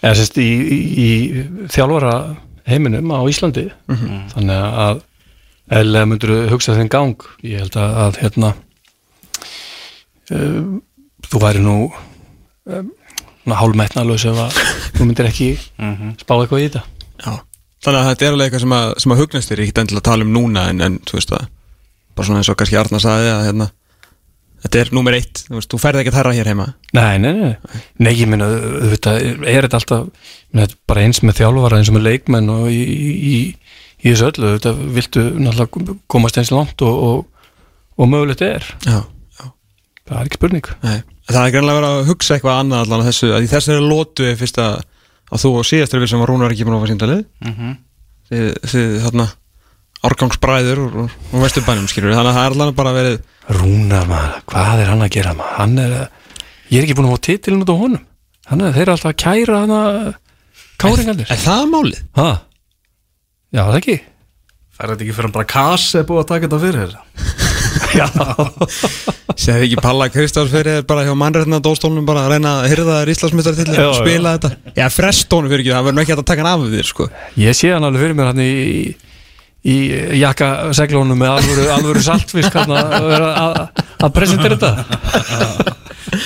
eða 0.00 0.14
sérst 0.18 0.38
í, 0.40 0.48
í, 0.48 0.78
í 1.00 1.08
þjálfara 1.72 2.14
heiminum 2.70 3.12
á 3.12 3.20
Íslandi. 3.30 3.68
Þannig 4.34 4.60
að 4.84 5.02
eða 5.70 6.06
myndur 6.08 6.32
hugsa 6.50 6.76
þinn 6.76 6.90
gang. 6.92 7.26
Ég 7.46 7.62
held 7.64 7.76
að, 7.78 7.98
að 8.04 8.20
hérna 8.24 8.52
uh, 10.34 10.64
þú 11.30 11.42
væri 11.44 11.62
nú 11.64 11.76
um, 11.90 12.90
hálfmetnalaus 13.50 14.24
ef 14.30 14.38
að 14.38 14.58
þú 14.96 15.06
myndir 15.08 15.30
ekki 15.30 15.52
spá 16.20 16.34
eitthvað 16.38 16.60
í 16.60 16.66
þetta. 16.68 16.84
Já. 17.20 17.32
Þannig 17.80 18.00
að 18.00 18.08
þetta 18.10 18.26
er 18.26 18.34
alveg 18.34 18.46
eitthvað 18.46 18.64
sem 18.66 18.76
að, 18.76 18.90
sem 19.00 19.12
að 19.14 19.20
hugnast 19.22 19.50
þér. 19.50 19.62
Ekki 19.64 19.80
endilega 19.80 20.02
að 20.02 20.08
tala 20.10 20.26
um 20.26 20.34
núna 20.34 20.66
en, 20.70 20.82
en 20.84 20.98
þú 21.08 21.16
veist 21.16 21.32
að 21.32 21.46
bara 22.14 22.28
svona 22.28 22.42
eins 22.42 22.50
og 22.52 22.58
kannski 22.60 22.76
Arna 22.76 23.00
sagði 23.00 23.30
að 23.32 23.46
hérna, 23.48 23.66
þetta 24.64 24.80
er 24.82 24.90
númer 24.96 25.16
eitt. 25.18 25.42
Þú, 25.48 25.62
þú 25.72 25.80
ferð 25.82 26.00
ekki 26.02 26.12
að 26.12 26.16
þarra 26.18 26.32
hér 26.36 26.50
heima. 26.52 26.66
Nei, 26.96 27.18
nei, 27.22 27.32
nei, 27.36 27.54
nei, 27.98 28.12
ég 28.18 28.32
auðvitað, 28.34 29.20
er 29.48 29.66
þetta 29.68 29.80
alltaf 29.80 30.06
þetta 30.52 30.66
er 30.66 30.76
bara 30.90 31.04
eins 31.06 31.22
með 31.24 31.38
þjálfara, 31.40 31.78
eins 31.80 31.92
með 31.94 32.06
leikmenn 32.08 32.50
og 32.54 32.66
í, 32.70 32.80
í, 32.80 33.10
í, 33.30 33.38
í 34.04 34.12
þessu 34.12 34.28
öllu. 34.30 34.50
Auðvitað 34.50 34.82
viltu 34.98 35.24
náttúrulega 35.46 35.96
komast 36.10 36.40
eins 36.42 36.52
langt 36.54 36.84
og, 36.86 37.02
og, 37.08 37.50
og 38.00 38.10
mögulegt 38.12 38.44
er. 38.46 38.66
Já, 38.86 39.00
já. 39.40 39.48
Það 40.10 40.16
er 40.20 40.30
ekki 40.30 40.40
spurning. 40.42 40.70
Nei. 40.84 40.98
Það 41.30 41.44
er 41.46 41.52
greinlega 41.54 41.78
verið 41.78 41.92
að 42.00 42.08
hugsa 42.10 42.34
eitthvað 42.36 42.56
annað 42.64 42.80
allan 42.84 43.04
á 43.04 43.08
þessu 43.10 43.28
að 43.36 43.44
í 43.46 43.50
þessari 43.52 43.84
lótu 43.86 44.24
er 44.26 44.38
fyrst 44.40 44.58
að 44.58 44.80
að 45.30 45.44
þú 45.44 45.50
og 45.60 45.66
síðastur 45.68 46.00
við 46.02 46.08
sem 46.10 46.18
var 46.18 46.26
Rúnar 46.32 46.50
ekki 46.50 46.64
búin 46.66 46.74
að 46.74 46.80
fara 46.82 46.90
síndalið 46.90 47.20
Mhm. 47.46 47.74
þið, 48.30 48.46
þið 48.72 48.96
þarna 49.04 49.26
árgangsbræður 50.06 50.80
úr, 50.84 50.94
úr, 51.04 51.16
úr 51.34 51.42
vesturbænum 51.44 51.88
skilur 51.90 52.14
þannig 52.16 52.30
að 52.32 52.38
það 52.38 52.46
er 52.46 52.54
allavega 52.54 52.76
bara 52.78 52.92
verið 52.96 53.18
Rúnar 53.50 54.06
maður, 54.06 54.36
hvað 54.52 54.82
er 54.84 54.90
hann 54.92 55.02
að 55.04 55.12
gera 55.16 55.32
maður? 55.36 55.56
Hann 55.58 55.80
er, 55.82 55.94
ég 56.70 56.78
er 56.78 56.86
ekki 56.86 56.96
búin 56.98 57.08
að 57.10 57.16
fá 57.16 57.24
titilin 57.26 57.64
út 57.64 57.72
á 57.74 57.76
honum. 57.80 58.04
Hann 58.50 58.62
er, 58.62 58.76
þeir 58.76 58.84
eru 58.84 58.94
alltaf 58.94 59.10
að 59.10 59.18
kæra 59.24 59.58
hann 59.64 59.74
að 59.74 59.98
káringarnir. 60.80 61.32
Er 61.34 61.42
það 61.42 61.66
málið? 61.72 62.00
ha? 62.20 62.28
já, 63.50 63.62
það 63.64 63.78
ekki. 63.80 63.96
Það 64.76 64.86
er 64.86 64.92
þetta 64.94 65.04
ekki 65.04 65.16
fyrir 65.18 65.34
bara 65.34 65.48
Kass 65.50 65.88
er 65.98 66.06
búið 66.08 66.22
að 66.22 66.28
taka 66.30 66.46
þetta 66.46 66.60
fyrir 66.62 66.94
já, 68.00 68.06
Segði 69.40 69.66
ekki 69.66 69.82
Palla 69.82 70.06
Kristjáns 70.14 70.52
fyrir 70.54 70.80
bara 70.88 71.02
hjá 71.04 71.12
mannrættina 71.18 71.58
dóstólunum 71.64 72.06
bara 72.08 72.22
að 72.24 72.36
reyna 72.36 72.54
að 72.62 72.70
hyrða 72.72 72.96
þær 73.02 73.12
Íslandsmyndar 73.12 73.58
til 73.58 73.66
Já, 73.74 73.82
að 73.84 73.98
spila 73.98 74.32
þetta? 74.38 74.72
Já, 74.78 74.86
frestónu 74.94 75.50
fyrir 75.52 75.64
ekki, 75.66 75.74
það 75.74 75.86
verður 75.88 75.98
nú 75.98 76.04
ekki 76.06 76.16
að 76.16 76.24
taka 76.30 76.46
hann 76.46 76.50
af 76.54 76.72
þér 76.78 76.88
sko. 76.94 77.08
Ég 77.42 77.58
sé 77.58 77.74
hann 77.74 77.86
alveg 77.90 78.06
fyrir 78.06 78.16
mér 78.16 78.30
hann 78.30 78.42
í 78.46 78.50
í 79.66 79.76
jakkaseglónum 80.20 81.18
með 81.20 81.34
alvöru, 81.34 81.66
alvöru 81.74 82.04
saltfisk 82.04 82.56
að, 82.62 84.14
presentera 84.14 84.56
þetta. 84.56 85.76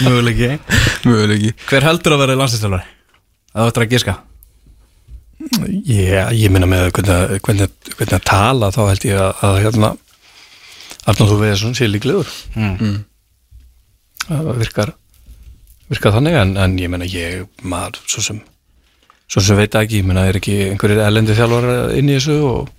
Möguleiki. 0.05 0.53
Möguleiki. 1.09 1.51
Hver 1.69 1.89
heldur 1.89 2.15
að 2.17 2.25
vera 2.25 2.39
landsinstelvari? 2.39 2.87
Það 3.55 3.73
ættir 3.73 3.87
að 3.87 3.97
giska. 3.97 4.15
Ég, 5.85 6.15
ég 6.39 6.53
minna 6.55 6.69
með 6.71 6.89
hvernig, 6.97 7.43
hvernig, 7.45 7.75
hvernig 7.99 8.17
að 8.17 8.27
tala 8.31 8.71
þá 8.75 8.81
held 8.87 9.07
ég 9.11 9.21
að, 9.21 9.43
að 9.45 9.61
hérna 9.67 9.91
Arnóð 11.05 11.35
þú 11.35 11.41
veið 11.43 11.59
svona 11.61 11.77
sé 11.77 11.89
líklegur. 11.91 12.31
Mm. 12.57 12.95
það 14.25 14.47
virkar 14.63 14.95
virkar 15.93 16.15
þannig 16.17 16.39
en, 16.41 16.55
en 16.65 16.77
ég 16.81 16.89
meina 16.89 17.09
ég 17.09 17.45
maður 17.61 18.01
svo 18.09 18.25
sem 18.25 18.39
svo 19.29 19.43
sem 19.45 19.59
veit 19.59 19.77
ekki, 19.77 20.01
ég 20.01 20.09
meina 20.09 20.25
er 20.29 20.39
ekki 20.39 20.55
einhverjir 20.71 21.03
elendi 21.05 21.37
þjálfar 21.37 21.69
inn 21.99 22.09
í 22.09 22.17
þessu 22.17 22.39
og 22.49 22.73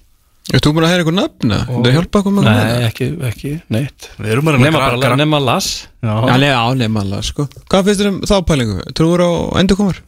þú 0.45 0.72
búin 0.76 0.85
að 0.85 0.91
heyra 0.93 1.01
eitthvað 1.03 1.17
nöfn? 1.17 1.53
Það 1.65 1.95
hjálpa 1.95 2.19
eitthvað 2.19 2.35
með 2.35 2.47
það? 2.47 2.57
nei, 2.59 2.84
ekki, 2.89 3.05
ekki, 3.30 3.53
neitt. 3.73 4.09
Við 4.19 4.34
erum 4.35 4.49
að 4.51 4.55
reyna 4.57 4.65
nema, 4.67 4.81
að 4.81 4.91
bara, 4.91 4.99
gra- 5.09 5.17
nema 5.22 5.39
las 5.41 5.69
Já, 6.05 6.13
já, 6.45 6.59
nema 6.81 7.01
alveg 7.01 7.26
sko. 7.26 7.47
Hvað 7.72 7.88
finnst 7.89 8.03
þér 8.03 8.09
um 8.11 8.19
þá 8.30 8.35
pælingu? 8.51 8.77
Trúur 8.97 9.23
á 9.26 9.31
endurkomar? 9.61 10.01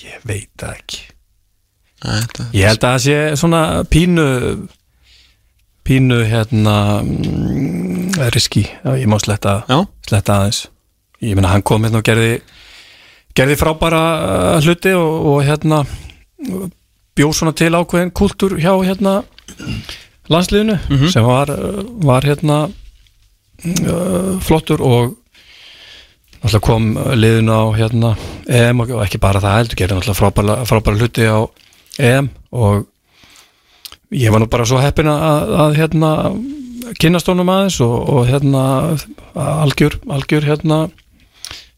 ég 0.00 0.22
veit 0.26 0.64
ekki. 0.64 1.00
Þetta 2.00 2.46
ég 2.56 2.70
held 2.70 2.84
að 2.88 2.94
það 2.94 3.02
sé 3.04 3.16
svona 3.36 3.62
pínu 3.92 4.26
pínu 5.84 6.18
hérna 6.30 6.76
mm, 7.04 8.18
riski, 8.34 8.64
Já, 8.64 8.94
ég 8.96 9.08
má 9.10 9.18
sletta 9.20 9.60
Já, 9.68 9.78
sletta 10.08 10.38
aðeins. 10.40 10.60
Ég 11.20 11.36
meina 11.36 11.52
hann 11.52 11.64
kom 11.66 11.84
hérna 11.84 12.00
og 12.00 12.06
gerði 12.06 12.40
gerði 13.36 13.56
frábæra 13.60 14.02
uh, 14.56 14.60
hluti 14.64 14.94
og, 14.96 15.26
og 15.34 15.42
hérna 15.46 15.82
bjóð 17.20 17.36
svona 17.36 17.54
til 17.56 17.72
ákveðin 17.76 18.12
kultúr 18.16 18.56
hjá 18.60 18.72
hérna 18.80 19.20
landsliðinu 20.30 21.08
sem 21.12 21.26
var, 21.26 21.50
var 22.06 22.24
hérna 22.24 22.60
uh, 22.66 24.38
flottur 24.44 24.80
og 24.80 25.16
alltaf 26.40 26.62
kom 26.64 26.94
liðinu 26.96 27.52
á 27.52 27.64
hérna 27.76 28.14
EM 28.48 28.80
og 28.84 28.94
ekki 29.04 29.20
bara 29.20 29.42
það 29.42 29.58
heldur 29.58 29.80
gerði 29.82 29.98
alltaf 29.98 30.20
frábæra, 30.20 30.62
frábæra 30.68 31.00
hluti 31.00 31.26
á 31.28 31.44
EM 32.00 32.30
og 32.56 32.86
ég 34.16 34.32
var 34.32 34.40
nú 34.40 34.48
bara 34.50 34.66
svo 34.66 34.80
heppin 34.80 35.10
að, 35.12 35.52
að 35.66 35.76
hérna 35.82 36.12
kynast 37.00 37.28
honum 37.30 37.52
aðeins 37.52 37.76
og, 37.84 37.96
og 38.08 38.30
hérna 38.30 38.62
algjör, 39.36 40.00
algjör 40.08 40.48
hérna 40.48 40.80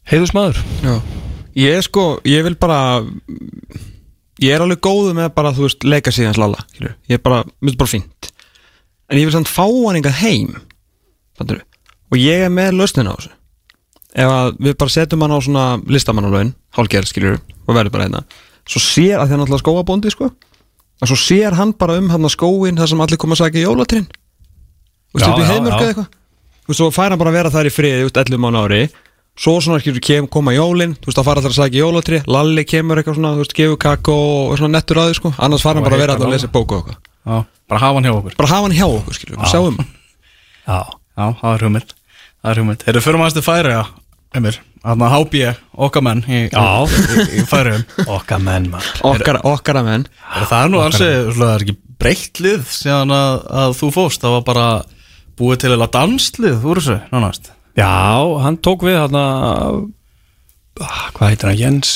heiðusmaður 0.09 0.63
já. 0.83 0.95
Ég 1.53 1.75
er 1.77 1.83
sko, 1.85 2.15
ég 2.25 2.41
vil 2.47 2.55
bara 2.57 3.03
Ég 4.41 4.55
er 4.55 4.63
alveg 4.63 4.81
góðu 4.81 5.13
með 5.17 5.29
bara, 5.35 5.51
þú 5.53 5.67
veist, 5.67 5.85
leika 5.85 6.11
síðan 6.13 6.33
slala. 6.37 6.63
Ég 6.79 7.17
er 7.17 7.21
bara, 7.21 7.43
finnst 7.61 7.79
bara 7.79 7.91
fínt. 7.91 8.29
En 9.11 9.19
ég 9.19 9.27
vil 9.27 9.35
samt 9.35 9.51
fá 9.51 9.65
hann 9.67 9.99
eitthvað 9.99 10.21
heim 10.23 10.53
Fattur 11.37 11.59
Og 12.13 12.17
ég 12.17 12.45
er 12.45 12.53
með 12.53 12.77
lausnin 12.79 13.09
á 13.09 13.13
þessu. 13.13 13.29
Ef 14.13 14.31
að 14.31 14.49
við 14.63 14.75
bara 14.79 14.93
setjum 14.93 15.25
hann 15.25 15.35
á 15.35 15.39
svona 15.41 15.65
listamannalögin 15.89 16.53
Hálgerð, 16.77 17.09
skilur, 17.11 17.37
og 17.67 17.77
verður 17.77 17.93
bara 17.93 18.07
hérna. 18.07 18.23
Svo 18.69 18.81
sér, 18.81 19.19
að 19.19 19.27
því 19.27 19.35
hann 19.35 19.45
alltaf 19.45 19.61
skóabóndi, 19.61 20.13
sko. 20.13 20.31
Og 21.03 21.09
svo 21.09 21.17
sér 21.19 21.57
hann 21.57 21.73
bara 21.77 21.99
um 21.99 22.09
hann 22.13 22.25
að 22.25 22.35
skóin 22.37 22.77
Það 22.79 22.91
sem 22.93 23.05
allir 23.05 23.21
koma 23.21 23.37
að 23.37 23.43
sagja 23.43 23.65
jólatrinn. 23.67 24.05
Þú 25.11 25.19
veist, 25.19 25.29
upp 25.29 25.41
í 25.41 25.45
já, 25.45 25.49
heimörk 25.51 25.73
já. 25.73 25.79
eða 25.81 25.91
eitthvað. 25.93 26.11
Þú 26.63 26.71
veist, 26.71 26.79
svo 26.79 26.91
fær 26.95 27.13
hann 27.13 27.21
bara 27.21 27.33
að 27.33 27.37
vera 27.37 27.53
þar 27.53 27.69
í 27.69 27.73
friði, 27.73 28.01
þú 28.01 28.09
veist, 28.09 28.21
11 28.23 28.41
mánu 28.45 28.61
ári 28.63 28.83
Svo 29.33 29.55
svona, 29.63 29.79
skilur, 29.81 30.03
kem, 30.03 30.27
koma 30.29 30.53
jólin 30.53 30.91
Þú 31.01 31.09
veist, 31.09 31.17
þá 31.17 31.25
fara 31.25 31.41
allir 31.41 31.49
að 31.53 31.57
sagja 31.57 31.81
jólatri 31.81 32.19
Lalli 32.29 32.63
kemur 32.69 32.99
eitthvað 33.01 33.17
svona, 33.17 33.31
þú 33.33 33.41
veist, 33.41 33.55
gefur 33.57 33.79
kakó 33.81 34.17
Og 34.51 34.59
svona 34.59 34.77
nettur 34.77 35.01
að 35.01 35.09
því, 35.09 35.17
sko. 35.17 35.31
Annars 35.41 35.65
fara 35.65 35.79
hann 35.81 35.87
bara 35.87 35.97
að 35.97 36.03
vera 36.03 36.17
að 36.19 36.21
Lalla. 36.21 36.35
lesa 36.37 36.51
bóku 36.53 36.77
og 36.77 36.83
eitthvað. 36.83 36.99
Já, 37.23 37.39
bara 37.71 37.81
hafa 37.81 37.97
hann 37.97 38.05
hjá 38.09 38.13
okkur. 38.19 38.37
Bara 38.37 38.51
hafa 38.51 38.67
hann 38.67 38.77
hjá 38.77 38.85
okkur, 38.85 39.17
skilur, 39.17 39.39
við 39.41 39.51
sjáum. 39.55 39.81
Hann 39.81 39.89
Já, 40.67 40.79
Já, 41.17 41.25
það 41.41 41.49
er 41.55 41.65
hugmynd. 41.65 41.95
Það 42.43 42.51
er 42.53 42.61
hugmynd. 42.61 42.83
Þeir 42.85 42.93
eru 42.93 43.03
fyrir 43.07 43.21
maður 43.23 43.45
færi, 43.49 43.73
já 43.73 43.83
Emir, 44.33 44.55
þarna 44.81 45.09
HB, 45.13 45.41
okkar 45.85 46.01
menn 46.07 46.23
í, 46.25 46.37
Já. 46.49 46.61
í, 46.89 47.25
í 47.37 47.43
færiðum 47.45 47.83
okkar 48.15 48.39
menn 48.41 48.65
maður. 48.73 49.01
Okkar, 49.11 49.37
okkar 49.45 49.77
að 49.77 49.89
menn 49.91 50.05
Það 50.49 50.55
er 50.57 50.71
nú 50.73 50.79
svona, 50.81 51.09
það 51.37 51.51
er 51.51 51.65
ekki 51.67 51.75
breytt 52.01 52.41
lið 52.41 52.63
síðan 52.73 53.13
að, 53.13 53.35
að 53.61 53.75
þú 53.77 53.89
fóst 53.93 54.25
Það 54.25 54.33
var 54.39 54.47
bara 54.47 54.65
búið 55.37 55.61
til 55.61 55.71
eða 55.75 55.89
danslið 55.93 56.65
úr 56.65 56.81
þessu, 56.81 56.97
nánast 57.13 57.51
Já, 57.77 57.93
hann 58.43 58.59
tók 58.61 58.85
við 58.85 58.99
hérna 58.99 59.23
ah, 60.81 61.07
Hvað 61.15 61.27
heitir 61.29 61.49
hann, 61.49 61.59
Jens? 61.59 61.93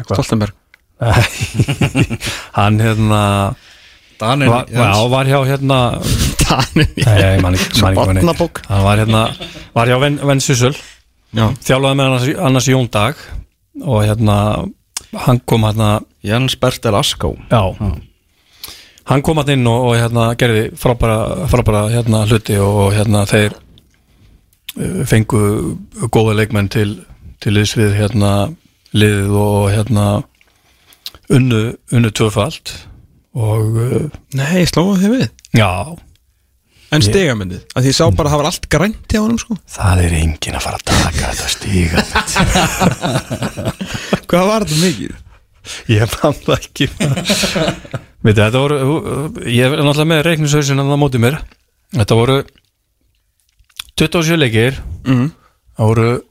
Stoltenberg. 0.00 0.56
Hann 2.58 2.78
hérna 2.80 3.22
Daninn, 4.22 4.52
var, 4.52 4.68
já, 4.70 4.92
var 5.10 5.26
hjá 5.26 5.40
hérna 5.48 5.78
Tannin 6.44 6.92
Nei, 6.94 7.16
ég 7.18 7.42
man 7.42 7.56
ekki 7.58 7.82
man 7.82 7.96
ekki 7.96 8.22
hvað 8.22 8.38
hann. 8.38 8.60
Hann 8.68 8.84
var 8.86 9.02
hérna 9.02 9.22
Var 9.74 9.90
hjá 9.90 9.98
Ven, 10.04 10.20
Ven 10.30 10.42
Sussel 10.44 10.76
Já, 11.34 11.48
Þjálfaði 11.58 11.98
með 11.98 12.06
annars, 12.06 12.28
annars 12.46 12.70
Jón 12.70 12.86
Dag 12.94 13.18
Og 13.82 14.04
hérna 14.06 14.38
Hann 15.26 15.42
kom 15.44 15.66
hérna 15.66 15.98
Jens 16.22 16.54
Bertel 16.56 16.94
Askó. 16.94 17.34
Já. 17.50 17.74
Hann 19.10 19.22
kom 19.22 19.36
hann 19.36 19.50
inn 19.50 19.66
og, 19.66 19.88
og 19.90 19.96
hérna 19.98 20.30
gerði 20.38 20.68
frábæra, 20.78 21.48
frábæra 21.50 21.82
hérna 21.90 22.22
hluti 22.30 22.56
og, 22.62 22.92
hérna 22.94 23.24
þeir 23.28 23.56
fengu 25.08 25.40
góða 26.14 26.36
leikmenn 26.38 26.70
til, 26.72 27.02
til 27.42 27.56
liðs 27.56 27.74
við 27.78 27.96
hérna 27.98 28.32
liðið 28.96 29.34
og 29.40 29.66
hérna 29.72 30.06
unnu, 31.32 31.60
unnu 31.92 32.12
tvöfald 32.12 32.74
og 33.32 33.76
uh, 33.80 34.08
nei, 34.36 34.64
slóðu 34.68 34.98
þið 35.02 35.14
við? 35.18 35.28
Já, 35.56 35.70
En 36.92 37.00
stigamyndið, 37.00 37.62
að 37.72 37.86
því 37.86 37.88
ég 37.88 37.96
sá 37.96 38.04
bara 38.12 38.28
að 38.28 38.32
það 38.34 38.40
var 38.42 38.46
allt 38.50 38.66
grænt 38.74 39.14
hjá 39.14 39.20
honum, 39.22 39.38
sko. 39.40 39.54
Það 39.72 40.00
er 40.04 40.16
enginn 40.18 40.58
að 40.58 40.64
fara 40.66 40.76
að 40.76 40.88
taka 40.90 41.30
þetta 41.30 41.46
stíga 41.54 42.02
Hvað 44.28 44.50
var 44.50 44.66
þetta 44.66 44.80
mikið? 44.82 45.14
ég 45.92 46.10
það 46.10 46.48
ekki. 46.56 46.88
Veit 48.22 48.36
þetta 48.38 48.58
voru 48.58 48.78
ég 49.46 49.66
er 49.66 49.78
náttúrulega 49.78 50.08
með 50.10 50.24
reiknisauðsinn 50.26 50.82
að 50.82 50.90
það 50.92 51.00
móti 51.02 51.20
mér. 51.22 51.38
Þetta 51.94 52.18
voru 52.18 52.36
27 53.98 54.38
leikir 54.40 54.78
Mm. 55.04 55.32
voru 55.78 56.22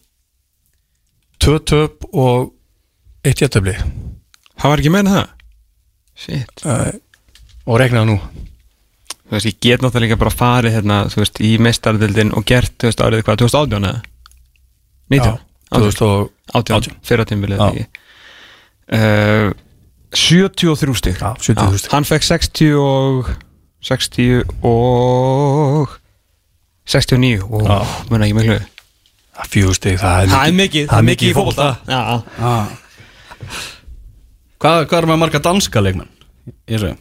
2 1.44 1.58
töp 1.68 2.06
og 2.14 2.54
1 3.28 3.42
jættöfli 3.44 3.74
Það 4.62 4.70
var 4.70 4.78
ekki 4.80 4.92
meina 4.94 5.12
það? 5.12 5.28
Shit 6.22 6.64
og 7.66 7.80
reiknaði 7.82 8.08
nú 8.12 8.18
Þú 9.32 9.38
veist, 9.38 9.48
ég 9.48 9.60
get 9.64 9.82
náttúrulega 9.82 10.18
bara 10.20 10.32
farið 10.36 10.74
hérna, 10.76 10.96
þú 11.08 11.22
veist, 11.22 11.38
í 11.40 11.54
mestardildin 11.64 12.34
og 12.36 12.44
gert, 12.46 12.74
þú 12.82 12.90
veist, 12.90 13.00
árið 13.06 13.22
hvað, 13.24 13.38
2018 13.46 13.86
eða? 13.88 14.02
19? 15.12 15.24
Já, 15.24 15.38
2018 15.72 16.76
18, 16.76 16.98
fyrra 17.08 17.26
tímbilið 17.30 17.62
Já. 17.62 17.70
ekki 17.70 17.86
uh, 18.92 19.54
73 20.12 20.96
stig 21.00 21.16
Já, 21.22 21.32
73 21.40 21.80
stig. 21.80 21.92
Hann 21.94 22.08
fekk 22.10 22.28
60 22.28 22.76
og 22.76 23.32
60 23.88 24.44
og 24.68 25.96
69 26.92 27.46
og 27.48 27.68
mun 28.12 28.26
ekki 28.26 28.38
miklu. 28.38 28.60
Það 29.42 29.58
er 29.58 30.32
Það 30.32 30.42
er 30.42 30.58
mikið, 30.58 30.88
það 30.92 30.98
er 30.98 31.08
mikið 31.08 31.30
í 31.32 31.36
ah. 31.98 32.74
Hvað, 34.62 34.84
hvað 34.86 34.98
er 35.00 35.08
með 35.10 35.22
marga 35.24 35.42
danska 35.42 35.82
leikmenn? 35.82 36.12
Í 36.70 36.76
þessu? 36.76 36.92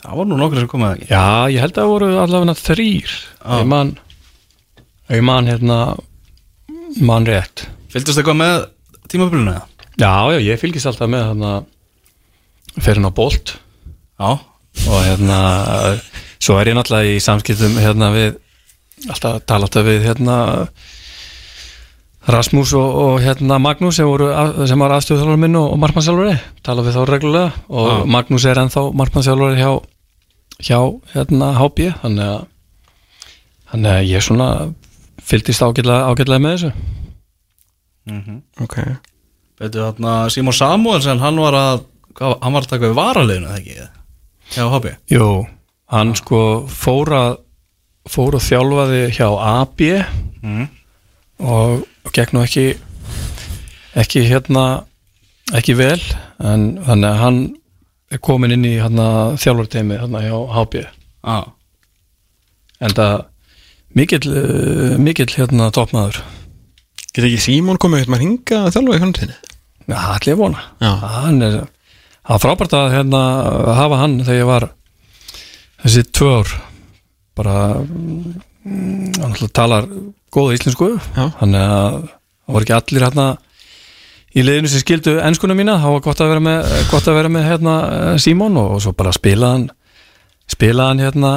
Það 0.00 0.16
var 0.16 0.28
nú 0.30 0.38
nokkur 0.40 0.62
sem 0.62 0.70
komið 0.70 0.94
ekki? 0.94 1.08
Já, 1.12 1.24
ég 1.52 1.62
held 1.62 1.74
að 1.74 1.82
það 1.82 1.90
voru 1.92 2.08
allavega 2.22 2.54
þrýr 2.56 3.16
ég 3.60 3.66
man 3.68 3.92
ég 5.10 5.24
man 5.26 5.50
hérna 5.50 5.78
man 7.04 7.28
rétt. 7.28 7.66
Fylgdist 7.92 8.18
eitthvað 8.18 8.40
með 8.40 8.54
tímabilinu 9.12 9.52
eða? 9.52 9.66
já, 10.00 10.14
já, 10.32 10.38
ég 10.48 10.60
fylgist 10.62 10.88
alltaf 10.88 11.10
með 11.12 11.26
hérna 11.28 11.52
fyrir 12.80 13.04
á 13.04 13.12
Bolt. 13.12 13.56
Já. 14.16 14.30
Og 14.88 15.02
hérna 15.04 15.40
svo 16.40 16.56
er 16.56 16.70
ég 16.70 16.78
náttúrulega 16.78 17.16
í 17.18 17.20
samskiptum 17.22 17.76
hérna 17.80 18.10
við 18.14 18.38
alltaf 19.08 19.44
tala 19.48 19.68
alltaf 19.68 19.86
við 19.86 20.04
hérna 20.08 20.36
Rasmus 22.30 22.74
og, 22.76 22.88
og 23.00 23.14
hérna 23.24 23.56
Magnús 23.62 23.96
sem, 23.96 24.06
voru, 24.08 24.28
sem 24.68 24.82
var 24.82 24.92
aðstöðuþjálfur 24.98 25.40
minn 25.40 25.56
og, 25.56 25.70
og 25.72 25.80
markmannsjálfari 25.80 26.34
tala 26.66 26.84
við 26.84 26.98
þá 26.98 27.00
reglulega 27.08 27.52
og 27.72 27.88
Já. 27.88 27.96
Magnús 28.12 28.46
er 28.50 28.60
ennþá 28.60 28.84
markmannsjálfari 29.00 29.60
hjá, 29.60 29.70
hjá 30.60 30.78
hérna 31.14 31.52
HB 31.56 31.86
þannig 32.02 32.26
að, 32.26 32.42
þannig 33.72 33.94
að 33.94 34.10
ég 34.10 34.26
svona 34.26 34.48
fylgdist 35.30 35.64
ágætlega, 35.64 36.10
ágætlega 36.10 36.42
með 36.42 36.56
þessu. 36.56 36.72
Ok. 38.64 38.76
Veitu 39.60 39.82
þarna 39.84 40.14
Simon 40.32 40.56
Samuelsen, 40.56 41.20
hann 41.22 41.40
var 41.40 41.56
að 41.56 41.82
hvað, 42.16 42.36
hann 42.42 42.56
var 42.56 42.66
að 42.66 42.72
taka 42.74 42.88
við 42.88 42.98
varaleginu, 42.98 43.48
það 43.50 43.60
ekki? 43.60 43.88
Já, 44.50 44.64
hobby 44.72 44.92
Jú, 45.12 45.28
hann 45.94 46.12
sko 46.18 46.40
fór 46.66 47.12
að 47.14 47.36
fór 48.10 48.36
að 48.38 48.46
þjálfaði 48.48 49.00
hjá 49.16 49.26
AB 49.28 49.84
og, 51.40 51.84
og 51.84 52.12
gekk 52.16 52.34
nú 52.34 52.44
ekki 52.44 52.66
ekki 53.98 54.26
hérna 54.28 54.64
ekki 55.56 55.76
vel 55.78 56.00
en 56.38 56.76
þannig 56.86 57.08
að 57.10 57.22
hann 57.24 57.40
er 58.10 58.22
komin 58.26 58.54
inn 58.54 58.66
í 58.66 58.76
hérna 58.78 59.36
þjálfarteimi 59.40 59.98
hérna 60.00 60.24
hjá 60.24 60.36
HB 60.56 60.84
ah. 61.22 61.46
en 62.82 62.94
það 62.98 63.16
mikill, 63.98 64.26
uh, 64.30 64.98
mikill 64.98 65.30
hérna 65.34 65.70
toppmaður 65.74 66.22
Getur 67.10 67.26
ekki 67.26 67.42
Símon 67.42 67.78
komið 67.82 68.04
eitthvað 68.04 68.16
að 68.16 68.22
ringa 68.22 68.56
að 68.60 68.74
þjálfa 68.76 68.96
í 68.96 69.00
framtíðinni? 69.02 69.38
Já, 69.90 69.96
allir 70.14 70.36
vona. 70.38 70.60
Hann 70.78 71.42
er, 71.42 71.56
það 72.22 72.36
er 72.36 72.42
frábært 72.44 72.76
að 72.78 72.92
hérna, 72.94 73.22
hafa 73.80 73.98
hann 73.98 74.14
þegar 74.20 74.38
ég 74.38 74.46
var 74.46 74.66
þessi 75.82 76.04
tvö 76.14 76.28
ár 76.38 76.52
bara 77.38 77.56
mm, 77.82 79.20
hann 79.20 79.52
talar 79.54 79.88
góða 80.32 80.56
íslensku. 80.56 80.94
Já. 81.16 81.30
þannig 81.40 81.62
að 81.66 82.00
það 82.00 82.54
voru 82.54 82.66
ekki 82.66 82.76
allir 82.78 83.06
hérna 83.06 83.28
í 84.30 84.44
liðinu 84.46 84.70
sem 84.70 84.82
skildu 84.84 85.16
ennskuna 85.24 85.56
mína, 85.58 85.78
það 85.82 85.96
var 85.96 86.02
gott 86.06 86.22
að 86.22 86.32
vera 86.34 86.44
með, 86.46 86.74
gott 86.90 87.08
að 87.10 87.18
vera 87.18 87.32
með 87.32 87.46
hérna, 87.48 87.76
Símon 88.22 88.58
og, 88.60 88.76
og 88.76 88.82
svo 88.84 88.94
bara 88.98 89.14
spilaði 89.14 90.90
hann 90.90 91.02
hérna 91.02 91.32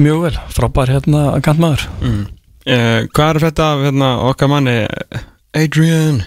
mjög 0.00 0.26
vel, 0.26 0.34
frábær 0.56 0.92
hérna 0.92 1.22
kantmaður. 1.44 1.86
Mm. 2.00 2.26
Eh, 2.68 3.00
hvað 3.16 3.30
er 3.30 3.42
þetta 3.46 3.70
af 3.72 3.86
hérna, 3.86 4.10
okkar 4.28 4.52
manni 4.52 4.76
Adrian? 5.56 6.22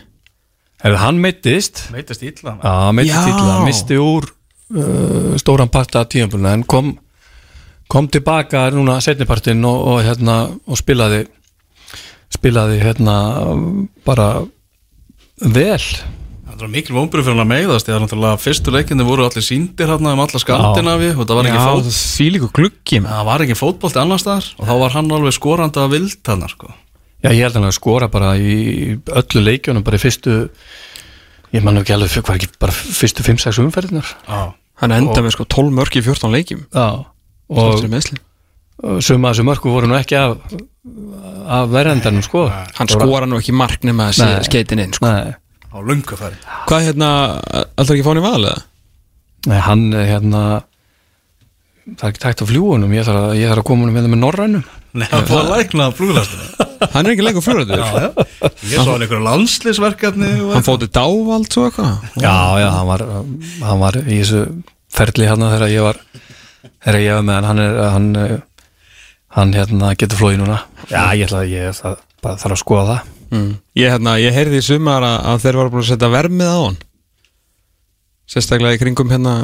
Hefur 0.82 0.98
hann 0.98 1.22
meittist 1.22 2.26
illa. 2.26 2.58
Já, 2.58 2.72
hann 2.88 2.98
meittist 2.98 3.38
hann 3.38 3.66
misti 3.68 3.98
úr 4.02 4.26
uh, 4.74 5.34
stóran 5.38 5.70
part 5.70 5.96
af 5.96 6.16
en 6.18 6.64
kom, 6.66 6.96
kom 7.92 8.08
tilbaka 8.12 8.70
núna 8.76 9.00
setnipartinn 9.04 9.62
og, 9.68 9.84
og, 9.92 10.00
hérna, 10.06 10.38
og 10.66 10.80
spilaði 10.80 11.26
spilaði 12.32 12.80
hérna 12.82 13.16
bara 14.08 14.32
vel. 15.42 15.82
Það 16.52 16.64
var 16.68 16.72
mikil 16.76 16.96
vombrið 16.96 17.26
fyrir 17.26 17.36
hann 17.36 17.44
að 17.44 17.50
meiðast 17.50 17.88
því 17.88 17.94
að 17.96 18.02
náttúrulega 18.04 18.40
fyrstu 18.44 18.74
leikindi 18.76 19.08
voru 19.08 19.26
allir 19.26 19.46
síndir 19.46 19.90
hérna 19.90 20.14
um 20.14 20.22
alla 20.22 20.42
Skandinavi 20.44 21.10
og 21.16 21.26
það 21.26 21.40
var 21.40 21.50
ekki 21.50 21.64
fót 21.66 21.90
því 21.96 22.28
líka 22.36 22.50
gluggi. 22.60 23.02
Það 23.08 23.28
var 23.32 23.46
ekki 23.46 23.58
fótbolti 23.58 24.02
annars 24.02 24.26
staðar 24.26 24.50
og 24.58 24.70
þá 24.70 24.74
var 24.84 24.96
hann 24.96 25.12
alveg 25.18 25.36
skorandi 25.38 25.82
að 25.82 25.96
vild 25.96 26.32
hann 26.32 26.48
sko. 26.52 26.72
Já, 27.22 27.30
ég 27.32 27.44
held 27.46 27.58
hann 27.58 27.70
að 27.70 27.78
skora 27.78 28.10
bara 28.14 28.36
í 28.38 28.56
öllu 29.06 29.44
leikjunum 29.46 29.86
bara 29.86 29.98
í 29.98 30.02
fyrstu 30.02 30.38
ég 31.52 31.66
man 31.66 31.76
nú 31.76 31.84
ekki 31.84 31.96
alveg, 31.98 32.14
hvað 32.22 32.36
er 32.36 32.40
ekki 32.42 32.62
bara 32.62 32.74
fyrstu 32.74 33.26
5-6 33.26 33.62
umferðinar 33.66 34.14
ah. 34.26 34.52
Hann 34.82 34.96
enda 34.96 35.22
með 35.22 35.36
sko 35.36 35.46
12 35.46 35.76
mörk 35.78 35.98
í 36.00 36.02
14 36.02 36.32
leikjum. 36.34 36.64
Já, 36.74 37.06
og 37.52 39.02
suma 39.04 39.32
þessu 39.32 39.46
mörku 39.46 39.74
voru 39.74 39.90
nú 39.92 39.98
ekki 40.00 40.18
af 40.18 40.38
af 41.52 41.70
verðendanum 41.70 42.24
sko. 42.26 42.48
Hann 42.78 42.90
skora 42.90 43.28
nú 43.30 43.38
ekki 43.42 43.54
mark 43.54 43.84
nema 43.86 44.10
að 44.10 44.18
sé 44.22 44.28
skeitin 44.48 44.82
inn 44.82 44.94
sko. 44.96 45.06
Nei, 45.10 45.34
á 45.72 45.78
lungu 45.84 46.18
færi 46.18 46.38
Hvað 46.70 46.88
hérna, 46.88 47.10
alltaf 47.76 47.96
ekki 47.96 48.06
fáin 48.08 48.22
í 48.22 48.26
val 48.26 48.40
eða? 48.42 48.64
Nei, 49.52 49.60
hann 49.68 49.88
er 49.98 50.08
hérna 50.10 50.42
það 51.92 52.06
er 52.06 52.12
ekki 52.12 52.24
tækt 52.24 52.44
á 52.46 52.50
fljúunum 52.50 52.94
ég 52.96 53.06
þarf 53.08 53.24
að, 53.26 53.36
ég 53.42 53.52
þarf 53.52 53.64
að 53.64 53.68
koma 53.72 53.86
honum 53.86 53.96
með 53.98 54.06
það 54.06 54.14
með 54.14 54.22
norrænum. 54.22 54.66
Nei, 54.92 55.08
það 55.12 55.32
var 55.32 55.42
að 55.46 55.54
lækna 55.56 55.88
fluglastur 55.96 56.68
Hann 56.92 57.06
er 57.06 57.14
ekki 57.14 57.24
lengur 57.24 57.46
fljóðrættur 57.46 57.82
Ég 58.72 58.82
svo 58.82 58.92
hann 58.92 59.06
einhverju 59.06 59.24
landslisverkefni 59.28 60.32
og 60.44 60.52
Hann 60.56 60.66
fótið 60.66 60.92
dávald 60.98 61.48
svo 61.54 61.68
eitthvað. 61.70 62.10
Já, 62.20 62.36
já, 62.60 62.68
hann 62.76 62.90
var, 62.90 63.04
hann 63.70 63.82
var 63.82 63.98
í 64.02 64.18
þessu 64.18 64.42
ferli 64.92 65.30
hérna 65.30 65.52
þegar 65.54 65.72
ég 65.72 65.86
var 65.86 66.02
þegar 66.86 67.02
ég 67.04 67.18
var 67.18 67.26
með 67.28 67.38
hann 67.38 67.48
hann, 67.50 67.64
er, 67.64 67.80
hann, 67.96 68.08
eh, 68.22 68.38
hann 69.38 69.56
hérna 69.56 69.96
getur 69.96 70.22
flóið 70.22 70.40
núna. 70.44 70.62
Já, 70.90 71.04
ég 71.16 71.28
ætla 71.28 71.44
að 71.44 71.52
ég 71.56 71.76
það, 71.78 71.98
bara 72.24 72.40
þarf 72.42 72.58
að 72.58 72.64
skoða 72.64 72.86
það. 72.92 73.12
Mm. 73.32 73.52
Ég, 73.80 73.92
hérna, 73.96 74.16
ég 74.20 74.36
heyrði 74.36 74.60
í 74.60 74.66
sumar 74.66 75.06
að, 75.08 75.18
að 75.32 75.44
þeir 75.46 75.60
voru 75.62 75.74
búin 75.74 75.86
að 75.86 75.92
setja 75.92 76.12
vermið 76.12 76.52
á 76.52 76.60
hann. 76.60 76.80
Sérstaklega 78.32 78.78
í 78.78 78.82
kringum 78.82 79.12
hérna 79.12 79.36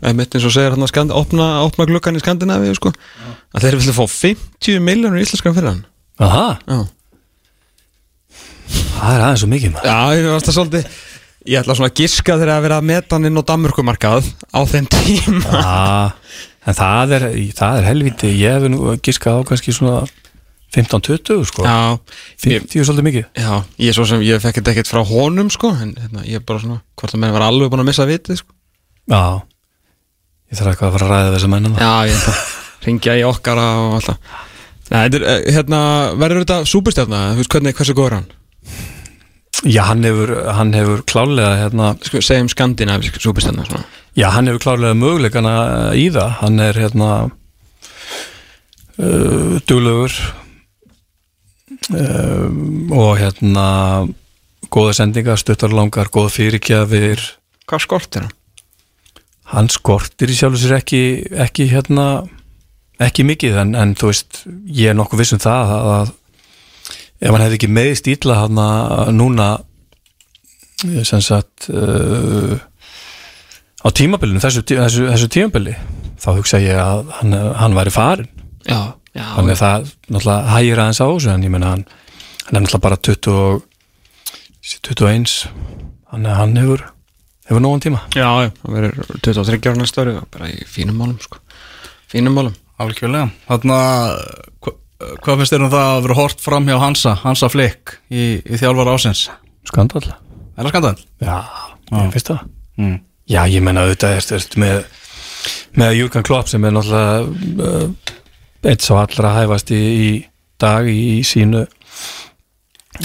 eða 0.00 0.16
mitt 0.16 0.34
eins 0.34 0.46
og 0.48 0.54
segir 0.54 0.74
hann 0.74 0.86
að 0.86 0.92
skand, 0.92 1.12
opna, 1.14 1.50
opna 1.66 1.86
glukkan 1.88 2.16
í 2.16 2.22
Skandinavíu 2.22 2.74
sko. 2.78 2.92
Að 3.54 3.66
þeir 3.66 3.78
vilja 3.80 3.96
fá 3.96 4.04
50 4.06 4.82
miljónur 4.86 5.20
íslenskan 5.20 5.56
fyrir 5.56 5.72
hann. 5.72 5.84
Aha, 6.20 6.48
Já, 6.68 6.80
það 9.00 9.14
er 9.14 9.22
aðeins 9.24 9.42
svo 9.42 9.48
mikið 9.50 9.72
maður. 9.74 9.88
Já 9.90 10.40
það 10.44 10.56
svolítið 10.56 10.98
Ég 11.48 11.56
ætla 11.62 11.72
svona 11.76 11.88
að 11.88 12.00
giska 12.02 12.34
þegar 12.36 12.58
að 12.58 12.64
vera 12.66 12.78
að 12.82 12.88
meta 12.90 13.16
hann 13.16 13.28
inn 13.30 13.40
á 13.40 13.48
Danmörkumarkað 13.48 14.26
á 14.52 14.60
þeim 14.68 14.88
tíma. 14.92 15.52
Já, 15.56 16.12
en 16.68 16.76
það 16.76 17.14
er, 17.16 17.24
það 17.56 17.78
er 17.78 17.86
helviti 17.88 18.32
ég 18.36 18.58
hef 18.58 18.66
nú 18.68 18.96
giskað 19.00 19.40
á 19.40 19.46
kannski 19.48 19.72
svona 19.72 20.02
15-20 20.76 21.48
sko. 21.48 21.64
Já, 21.64 21.96
ég, 22.44 22.66
50 22.68 22.82
er 22.82 22.88
svolítið 22.90 23.06
mikið. 23.08 23.24
Já, 23.40 23.54
ég 23.86 23.96
svo 23.96 24.04
sem 24.06 24.20
ég 24.26 24.42
fekk 24.44 24.60
þetta 24.60 24.74
ekkert 24.74 24.92
frá 24.92 25.00
honum 25.08 25.48
sko 25.50 25.72
en 25.72 25.96
hérna, 25.96 26.26
ég 26.28 26.42
er 26.42 26.44
bara 26.46 26.60
svona, 26.62 26.82
hvort 27.00 27.16
að 27.16 27.24
menn 27.24 27.34
var 27.34 27.46
alveg 27.48 27.72
búin 27.72 27.82
að 27.82 27.88
missa 27.88 28.06
vitið 28.10 28.42
sko. 28.42 28.54
Já, 29.10 29.40
ég 30.52 30.60
þarf 30.60 30.74
eitthvað 30.74 30.90
að 30.90 30.94
fara 30.98 31.08
að 31.08 31.16
ræða 31.16 31.34
þessa 31.38 31.50
mennina 31.56 31.80
Já, 31.80 31.90
ég 32.06 32.20
ætla 32.20 32.36
að 32.36 32.86
ringja 32.86 33.16
í 33.16 33.26
okkar 33.26 33.64
og 33.64 33.96
alltaf. 33.98 34.38
Nei, 34.90 35.00
þetta 35.00 35.18
er, 35.18 35.26
eh, 35.32 35.50
hérna, 35.56 35.80
verður 36.20 36.44
þetta 36.44 36.60
súpustjarna, 36.68 37.24
þú 37.32 37.42
veist 37.42 37.56
hvernig, 37.56 37.80
hversu 37.80 37.96
góður 37.96 38.12
er 38.12 38.20
hann? 38.20 38.30
Já, 39.66 39.82
hann 39.90 40.04
hefur, 40.06 40.32
hann 40.56 40.72
hefur 40.72 41.02
klálega 41.04 41.56
hérna, 41.60 41.92
Sko, 42.06 42.22
segjum 42.24 42.48
skandinavisk 42.48 43.18
svona. 43.20 43.84
Já, 44.16 44.30
hann 44.32 44.48
hefur 44.48 44.62
klálega 44.64 44.96
möguleikana 44.96 45.54
í 45.98 46.08
það. 46.14 46.30
Hann 46.40 46.62
er 46.64 46.80
hérna 46.80 47.10
uh, 48.96 49.60
duglegur 49.68 50.16
um, 51.92 52.90
og 52.96 53.14
hérna 53.20 53.68
góða 54.72 54.96
sendingar, 55.00 55.40
stuttarlangar 55.40 56.12
góða 56.12 56.34
fyrirgjafir 56.38 57.24
Hvað 57.70 57.84
skortir 57.84 58.26
hann? 58.26 58.36
hann 59.50 59.70
skortir 59.72 60.30
í 60.30 60.36
sér 60.36 60.76
ekki, 60.78 61.02
ekki 61.30 61.66
hérna 61.72 62.06
ekki 63.02 63.24
mikið 63.26 63.58
en, 63.64 63.74
en 63.78 63.94
þú 63.98 64.12
veist 64.12 64.42
ég 64.66 64.92
er 64.92 64.98
nokkuð 64.98 65.22
viss 65.22 65.34
um 65.34 65.42
það 65.42 65.72
að, 65.74 65.90
að 65.94 66.12
ef 67.20 67.30
hann 67.30 67.44
hefði 67.44 67.58
ekki 67.58 67.70
meðist 67.72 68.08
ítla 68.10 68.38
hann 68.42 68.60
núna 69.16 69.48
eh, 70.88 71.02
sem 71.04 71.22
sagt 71.24 71.68
uh, 71.72 72.56
á 73.80 73.88
tímabilinu, 73.96 74.40
þessu, 74.42 74.64
þessu, 74.68 75.08
þessu 75.12 75.30
tímabili 75.32 75.74
þá 76.20 76.30
hugsa 76.36 76.60
ég 76.62 76.76
að 76.80 77.10
hann, 77.20 77.36
hann 77.60 77.76
væri 77.78 77.94
farin 77.94 78.30
Já, 78.68 78.92
já, 79.16 79.24
þannig 79.36 79.56
að 79.56 79.60
það 79.64 79.90
náttúrulega 80.12 80.54
hægir 80.54 80.82
aðeins 80.84 81.00
á 81.00 81.06
þessu 81.08 81.34
en 81.34 81.44
ég 81.48 81.52
menna 81.54 81.74
hann, 81.74 81.84
hann 82.46 82.56
er 82.60 82.64
náttúrulega 82.64 82.86
bara 82.88 83.00
20, 83.10 83.36
og- 83.36 83.66
21 84.60 85.36
hann, 86.12 86.26
hann 86.28 86.56
hefur 86.60 86.84
hefur 87.50 87.62
nógan 87.64 87.82
tíma. 87.82 88.00
Já, 88.14 88.28
hann 88.46 88.74
verður 88.76 89.00
23 89.26 89.58
ára 89.72 89.80
næsta 89.80 90.04
ári 90.04 90.12
bara 90.30 90.50
í 90.52 90.60
fínum 90.70 91.00
málum 91.00 91.16
sko. 91.22 91.40
Fínum 92.10 92.36
málum. 92.36 92.54
Algjörlega. 92.80 93.30
Þannig 93.48 93.74
að 93.74 94.70
hvað 95.24 95.40
finnst 95.40 95.54
þér 95.54 95.66
um 95.66 95.72
það 95.72 95.90
að 95.90 96.00
vera 96.06 96.18
hort 96.20 96.42
fram 96.44 96.68
hjá 96.68 96.76
Hansa 96.82 97.16
Hansa 97.24 97.48
Flick 97.52 97.96
í, 98.12 98.24
í 98.44 98.60
þjálfar 98.60 98.92
ásins 98.94 99.26
skandal 99.68 100.04
Er 100.10 100.66
það 100.66 100.72
skandal? 100.74 100.96
Já, 101.24 101.36
ég 101.96 102.16
finnst 102.16 102.32
það 102.34 102.48
Mm. 102.80 103.00
Já, 103.28 103.42
ég 103.50 103.60
menna 103.60 103.84
auðvitað 103.84 104.16
er, 104.16 104.26
er, 104.38 104.44
með, 104.62 104.78
með 105.76 105.96
Júrgen 105.98 106.24
Klopp 106.24 106.48
sem 106.48 106.64
er 106.64 106.72
náttúrulega 106.72 107.66
uh, 107.66 108.14
eitt 108.70 108.84
svo 108.84 108.96
allra 109.00 109.34
hæfast 109.36 109.72
í, 109.76 109.80
í 109.80 110.08
dag 110.60 110.88
í, 110.88 111.20
sínu 111.26 111.66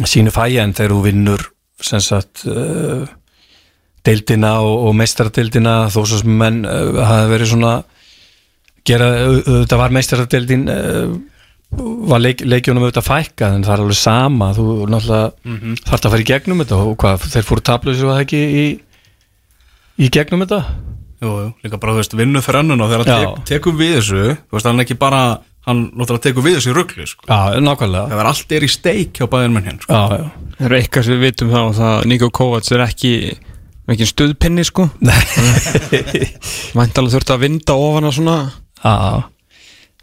sínu 0.08 0.32
fæja 0.34 0.64
en 0.64 0.74
þegar 0.76 0.96
þú 0.96 1.02
vinnur 1.06 1.44
sem 1.84 2.02
sagt 2.04 2.46
uh, 2.50 3.04
deildina 4.06 4.56
og, 4.64 4.88
og 4.90 4.98
meistaradildina 4.98 5.76
þó 5.94 6.02
sem 6.14 6.32
menn 6.40 6.64
uh, 6.64 7.04
hafi 7.06 7.32
verið 7.36 7.52
svona 7.52 7.76
gera, 8.88 9.12
auðvitað 9.28 9.82
var 9.82 9.96
meistaradeildin 10.00 10.68
uh, 10.72 11.16
var 12.10 12.22
leik, 12.24 12.44
leikjónum 12.46 12.86
auðvitað 12.86 13.08
fækkað 13.08 13.56
en 13.58 13.66
það 13.66 13.76
er 13.76 13.84
alveg 13.86 14.00
sama. 14.00 14.52
Þú 14.56 14.66
náttúrulega 14.92 15.32
mm 15.44 15.58
-hmm. 15.58 15.80
þarf 15.86 16.06
að 16.06 16.12
fara 16.12 16.26
í 16.26 16.30
gegnum 16.32 16.62
þetta. 16.64 16.76
Og 16.76 16.98
hvað, 16.98 17.30
þeir 17.34 17.48
fóru 17.50 17.62
tablusir 17.62 18.06
og 18.06 18.14
það 18.14 18.24
ekki 18.26 18.42
í, 18.64 18.66
í 20.00 20.10
gegnum 20.10 20.46
þetta? 20.46 20.62
Jú, 21.22 21.32
jú, 21.42 21.50
líka 21.64 21.80
bara, 21.80 21.94
þú 21.94 22.02
veist, 22.04 22.14
vinnu 22.14 22.42
fyrir 22.42 22.60
annun 22.60 22.82
og 22.82 22.90
þegar 22.92 23.06
Já. 23.08 23.16
tek, 23.16 23.46
tekum 23.46 23.78
við 23.78 23.96
þessu, 23.98 24.24
þú 24.36 24.54
veist, 24.58 24.66
hann 24.66 24.80
er 24.80 24.86
ekki 24.86 25.00
bara 25.00 25.40
hann 25.66 25.92
náttúrulega 25.96 26.28
tekur 26.28 26.46
við 26.46 26.58
þessu 26.60 26.74
ruggli 26.76 27.08
sko. 27.10 27.26
Já, 27.26 27.58
nákvæmlega. 27.60 28.10
Það 28.12 28.20
er 28.20 28.30
allt 28.30 28.52
er 28.52 28.66
í 28.66 28.70
steik 28.70 29.18
hjá 29.18 29.28
bæðin 29.32 29.56
menn 29.56 29.80
sko. 29.82 29.94
Já, 29.94 30.20
já. 30.20 30.26
Það 30.58 30.66
er 30.68 30.78
eitthvað 30.78 31.08
sem 31.08 31.16
við 31.16 31.26
vitum 31.26 31.54
þá 31.54 31.62
það 31.80 32.06
Nico 32.12 32.30
Kovacs 32.30 32.72
er 32.76 32.84
ekki 32.86 33.14
ekki 33.94 34.08
stuðpinni 34.10 34.66
sko. 34.66 34.88
Væntalega 36.78 37.16
þurfti 37.16 37.36
að 37.36 37.44
vinda 37.46 37.78
ofan 37.78 38.10
að 38.10 38.16
svona. 38.20 38.38
Já, 38.82 38.96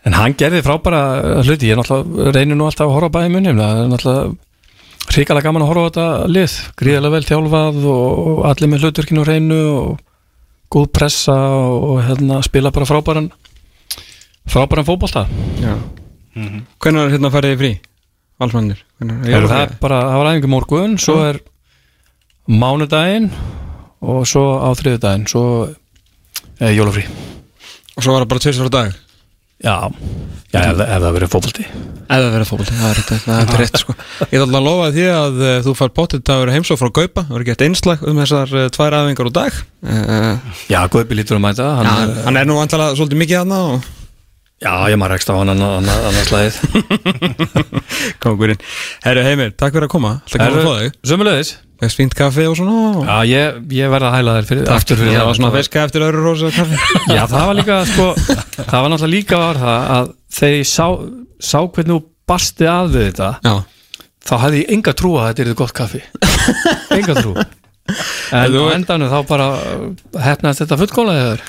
en 0.06 0.16
hann 0.18 0.34
gerði 0.38 0.62
frábæra 0.66 1.02
hluti, 1.42 1.68
ég 1.68 1.76
er 1.76 1.80
náttúrulega 1.80 2.32
reynir 2.34 2.58
nú 2.58 2.66
alltaf 2.66 2.88
að 2.88 2.96
horfa 2.96 3.12
á 3.12 3.14
bæði 3.16 3.34
munum, 3.36 3.60
það 3.62 3.82
er 3.82 3.92
náttúrulega 3.92 5.12
hrikalega 5.12 5.48
gaman 5.48 5.64
að 5.64 5.70
horfa 5.70 5.82
á 5.82 5.88
þetta 5.90 6.06
lið. 6.32 6.56
Gríðarlega 6.78 7.14
vel 7.16 7.28
þjálfað 7.28 7.86
og 7.92 8.42
allir 8.48 8.70
með 8.72 8.86
hlutverkinu 8.86 9.24
á 9.24 9.28
reynu 9.28 9.60
og 9.72 10.02
góð 10.72 10.88
pressa 10.96 11.36
og 11.36 12.02
hérna 12.06 12.40
spila 12.46 12.72
bara 12.74 12.88
frábæran 12.88 13.30
frábæran 14.48 14.88
fótbolta. 14.88 15.26
Já. 15.60 15.74
Hvernig 16.32 17.02
er 17.02 17.14
hérna 17.16 17.28
að 17.28 17.36
fara 17.36 17.52
í 17.52 17.58
frí? 17.60 17.72
Valsmannir 18.40 18.80
er 19.02 19.44
það 19.46 19.60
er 19.60 19.74
bara, 19.82 19.98
það 20.08 20.18
var 20.18 20.28
æfingu 20.32 20.50
morgun 20.50 20.94
svo 20.98 21.18
er 21.26 21.38
mánudaginn 22.48 23.28
og 24.02 24.24
svo 24.26 24.46
á 24.58 24.72
þriðudaginn 24.74 25.28
svo 25.30 25.44
er 26.58 26.72
jólafrí. 26.74 27.04
Og 27.92 28.00
svo 28.02 28.14
var 28.14 28.24
það 28.24 28.30
bara 28.32 28.44
tveist 28.46 28.62
fyrir 28.62 28.72
dag 28.72 28.96
Já, 29.62 29.76
já 30.52 30.60
ef, 30.60 30.76
það- 30.76 30.89
ef 30.90 31.02
það 31.06 31.14
verið 31.16 31.30
fótbolti. 31.32 31.64
Eða 32.12 32.30
verið 32.34 32.48
fótbolti, 32.51 32.74
það 32.76 32.90
er 32.90 32.98
rétt, 32.98 33.12
það 33.24 33.40
er 33.55 33.60
rétt 33.62 33.78
sko. 33.80 33.94
Ég 34.32 34.43
ætla 34.43 34.59
að 34.59 34.66
lofa 34.66 34.89
því 34.97 35.05
að 35.14 35.39
uh, 35.47 35.52
þú 35.64 35.74
fær 35.78 35.93
potið 35.97 36.32
að 36.34 36.40
vera 36.43 36.56
heimsók 36.56 36.80
frá 36.82 36.90
Gaupa 36.98 37.22
Það 37.28 37.39
er 37.39 37.44
gett 37.48 37.64
einslag 37.68 38.02
um 38.10 38.18
þessar 38.20 38.52
uh, 38.59 38.66
tvær 38.74 38.97
aðvingar 38.98 39.30
á 39.30 39.32
dag. 39.39 39.60
Uh, 39.86 40.52
Já, 40.68 40.80
Guðbi 40.93 41.16
lítur 41.22 41.39
að 41.39 41.44
mæta 41.47 41.68
hann, 41.78 41.93
hann, 42.26 42.36
er- 42.43 42.48
nú 42.51 42.59
vantalega 42.59 42.98
svolítið 42.98 43.22
mikið 43.22 43.40
aðna 43.44 43.60
og 43.70 43.86
Já, 44.62 44.72
ég 44.93 44.98
maður 45.01 45.16
rekst 45.16 45.30
á 45.30 45.34
hann 45.34 45.51
annars 45.52 46.28
slæðið 46.30 46.56
kongurinn 48.22 48.60
Herru 49.02 49.24
Heimir, 49.26 49.52
takk 49.59 49.74
fyrir 49.74 49.89
að 49.89 49.93
koma. 49.97 50.12
Alltaf 50.22 50.39
gaman 50.39 50.59
að 50.60 50.66
fá 50.68 50.74
þig. 50.82 50.97
Sömmulegis 51.10 51.52
Fæst 51.82 51.98
fínt 51.98 52.14
kaffi 52.14 52.44
og 52.47 52.55
svona. 52.55 53.02
Já, 53.09 53.16
ég, 53.26 53.56
ég 53.74 53.90
verða 53.90 54.12
að 54.12 54.20
hæla 54.20 54.34
þér 54.36 54.47
fyrir, 54.52 54.68
aftur 54.70 55.01
fyrir 55.01 55.16
Ég 55.16 55.24
var 55.26 55.34
svona 55.34 55.51
fiska 55.56 55.82
eftir 55.89 56.05
öðru 56.06 56.20
rosa 56.28 56.51
kaffi. 56.55 56.78
Já, 57.16 57.24
það 57.26 57.48
var 57.48 57.59
líka, 57.59 57.78
sko 57.90 58.06
Það 58.20 58.76
var 58.76 58.93
náttúrulega 58.93 59.14
líka 59.16 59.40
var 59.43 59.59
það 59.64 59.89
að 59.97 60.12
þegar 60.39 60.55
ég 60.60 60.70
sá, 60.70 60.86
sá 61.43 61.59
hvernig 61.64 61.97
þú 61.97 61.98
basti 62.30 62.68
að 62.70 62.94
við 62.94 63.09
þetta 63.09 63.32
Já. 63.43 63.55
þá 64.30 64.34
hefði 64.44 64.62
ég 64.62 64.70
enga 64.76 64.94
trú 65.02 65.12
að 65.18 65.26
þetta 65.32 65.48
er 65.48 65.59
gott 65.64 65.74
kaffi. 65.80 66.05
Enga 67.01 67.18
trú 67.18 67.34
En 68.32 68.54
á 68.54 68.64
endanum 68.72 69.10
þá 69.10 69.18
bara 69.26 69.46
hefnaðist 70.22 70.62
þetta 70.62 70.76
fullkólaðið 70.80 71.24
þér 71.32 71.40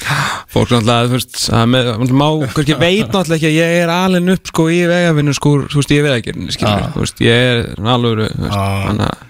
Fólk 0.54 0.72
náttúrulega, 0.74 1.08
þú 1.10 1.16
veist, 1.18 1.38
með, 1.70 1.88
má, 2.14 2.26
kannski 2.54 2.76
veit 2.78 3.08
náttúrulega 3.14 3.38
ekki 3.38 3.48
að 3.50 3.56
ég 3.58 3.76
er 3.84 3.92
alveg 3.94 4.34
upp 4.34 4.50
sko 4.52 4.66
í 4.70 4.80
vegafinu 4.90 5.34
sko, 5.38 5.54
þú 5.70 5.80
veist, 5.80 5.94
ég 5.94 6.04
veið 6.06 6.18
ekki, 6.18 6.34
skilur, 6.54 6.82
Já. 6.84 6.90
þú 6.94 7.04
veist, 7.06 7.24
ég 7.26 7.46
er 7.54 7.90
alvöru, 7.94 8.28
Já. 8.34 8.60
hann 8.84 9.02
að, 9.02 9.24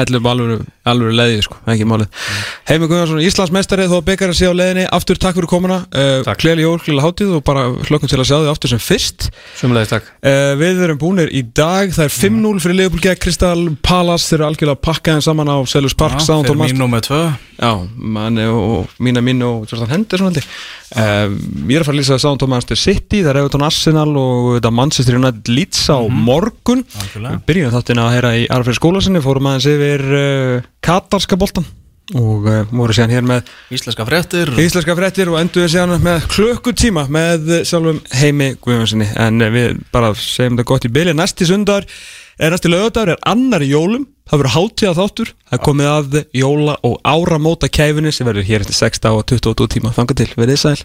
hella 0.00 0.20
upp 0.20 0.28
alvöru, 0.32 0.58
alvöru 0.90 1.14
leiði, 1.16 1.38
sko, 1.46 1.60
ekki 1.72 1.86
málið. 1.88 2.20
Heimi 2.68 2.88
Guðnarsson, 2.90 3.22
Íslandsmeistari, 3.24 3.86
þó 3.88 3.96
byggar 4.10 4.34
að 4.34 4.38
sé 4.40 4.50
á 4.50 4.54
leiðinni, 4.56 4.84
aftur 4.98 5.20
takk 5.20 5.38
fyrir 5.38 5.52
komuna, 5.52 5.78
uh, 5.88 6.20
Takk. 6.26 6.42
gleðli 6.42 6.66
jól, 6.66 6.76
gleðli 6.84 7.06
hátíð 7.06 7.32
og 7.38 7.44
bara 7.48 7.64
hlökkum 7.88 8.12
til 8.12 8.20
að 8.20 8.28
sjá 8.28 8.36
þig 8.42 8.50
aftur 8.52 8.74
sem 8.74 8.82
fyrst. 8.82 9.30
Takk 9.60 9.72
Uh, 10.20 10.52
við 10.60 10.84
erum 10.84 11.00
búinir 11.00 11.32
í 11.32 11.44
dag, 11.48 11.92
það 11.96 12.08
er 12.10 12.14
5-0 12.18 12.60
fyrir 12.60 12.78
Leopold 15.90 15.96
gegn 15.96 15.96
Kristal 15.96 15.96
Palace, 15.96 15.96
þeir 15.96 15.96
eru 15.96 15.96
algjörlega 15.96 15.96
pakkaðin 15.96 15.96
saman 15.96 15.96
á 15.96 15.96
Selus 15.96 15.96
Park, 15.96 16.20
Sáðan 16.20 16.44
fyrir 16.44 16.56
Tómas. 16.56 16.70
mín 16.70 16.84
og 16.84 16.90
með 16.90 17.02
tvö. 17.06 17.20
Já, 17.60 17.72
manni 17.96 18.44
og 18.48 18.88
mína 19.00 19.20
mín 19.20 19.42
og 19.44 19.66
Jordan 19.68 19.90
Henderson 19.90 20.26
held 20.30 20.38
ég. 20.40 20.46
Um, 20.90 21.34
Ég 21.70 21.76
er 21.76 21.82
að 21.82 21.86
fara 21.86 21.94
að 21.94 22.00
lýsa 22.00 22.14
það 22.16 22.22
Sáðan 22.24 22.48
Manchester 22.50 22.76
City 22.80 23.18
Það 23.22 23.30
er 23.30 23.38
Everton 23.42 23.62
Arsenal 23.66 24.16
og 24.16 24.46
þetta 24.56 24.70
Manchester 24.74 25.18
United 25.18 25.48
Leeds 25.52 25.82
á 25.90 25.98
morgun. 26.08 26.84
Algjörlega. 27.00 27.34
Við 27.36 27.44
byrjum 27.50 27.74
þáttina 27.76 28.06
að 28.08 28.14
heyra 28.16 28.32
í 28.40 28.46
Arfrið 28.50 28.78
skólasinni 28.80 29.20
Fórum 29.22 29.46
aðeins 29.50 29.68
yfir 29.70 30.06
uh, 30.10 30.64
Katarska 30.82 31.36
boltan 31.36 31.66
Og 32.10 32.42
uh, 32.50 32.64
voru 32.74 32.90
síðan 32.96 33.12
hér 33.14 33.22
með 33.22 33.50
Íslenska 33.70 34.02
fréttir. 34.08 34.50
Íslenska 34.58 34.96
fréttir 34.98 35.28
Og 35.30 35.36
endur 35.38 35.62
við 35.62 35.76
síðan 35.76 36.00
með 36.02 36.24
klukkutíma 36.32 37.04
Með 37.12 37.52
uh, 37.52 37.60
sjálfum 37.68 38.00
heimi 38.18 38.48
Guðjónsinni 38.58 39.06
En 39.14 39.38
uh, 39.44 39.50
við 39.54 39.78
bara 39.94 40.10
segjum 40.18 40.56
þetta 40.58 40.66
gott 40.72 40.88
í 40.88 40.90
byrja 40.90 41.14
Næsti 41.14 41.46
sundar 41.46 41.86
er 42.40 42.54
næsti 42.54 42.72
lögadagur 42.72 43.14
er 43.14 43.22
annar 43.28 43.64
í 43.64 43.70
jólum. 43.70 44.08
Það 44.30 44.40
verður 44.40 44.54
hátíða 44.54 44.94
þáttur. 44.96 45.30
Það 45.50 45.62
komið 45.66 45.88
að 45.90 46.18
jóla 46.38 46.76
og 46.86 46.98
áramóta 47.02 47.68
kæfinni 47.68 48.12
sem 48.14 48.28
verður 48.28 48.46
hér 48.46 48.64
eftir 48.64 48.78
6 48.78 49.08
og 49.10 49.24
22 49.26 49.66
tíma. 49.74 49.92
Þanga 49.96 50.16
til, 50.20 50.28
verðið 50.38 50.60
sæl 50.62 50.80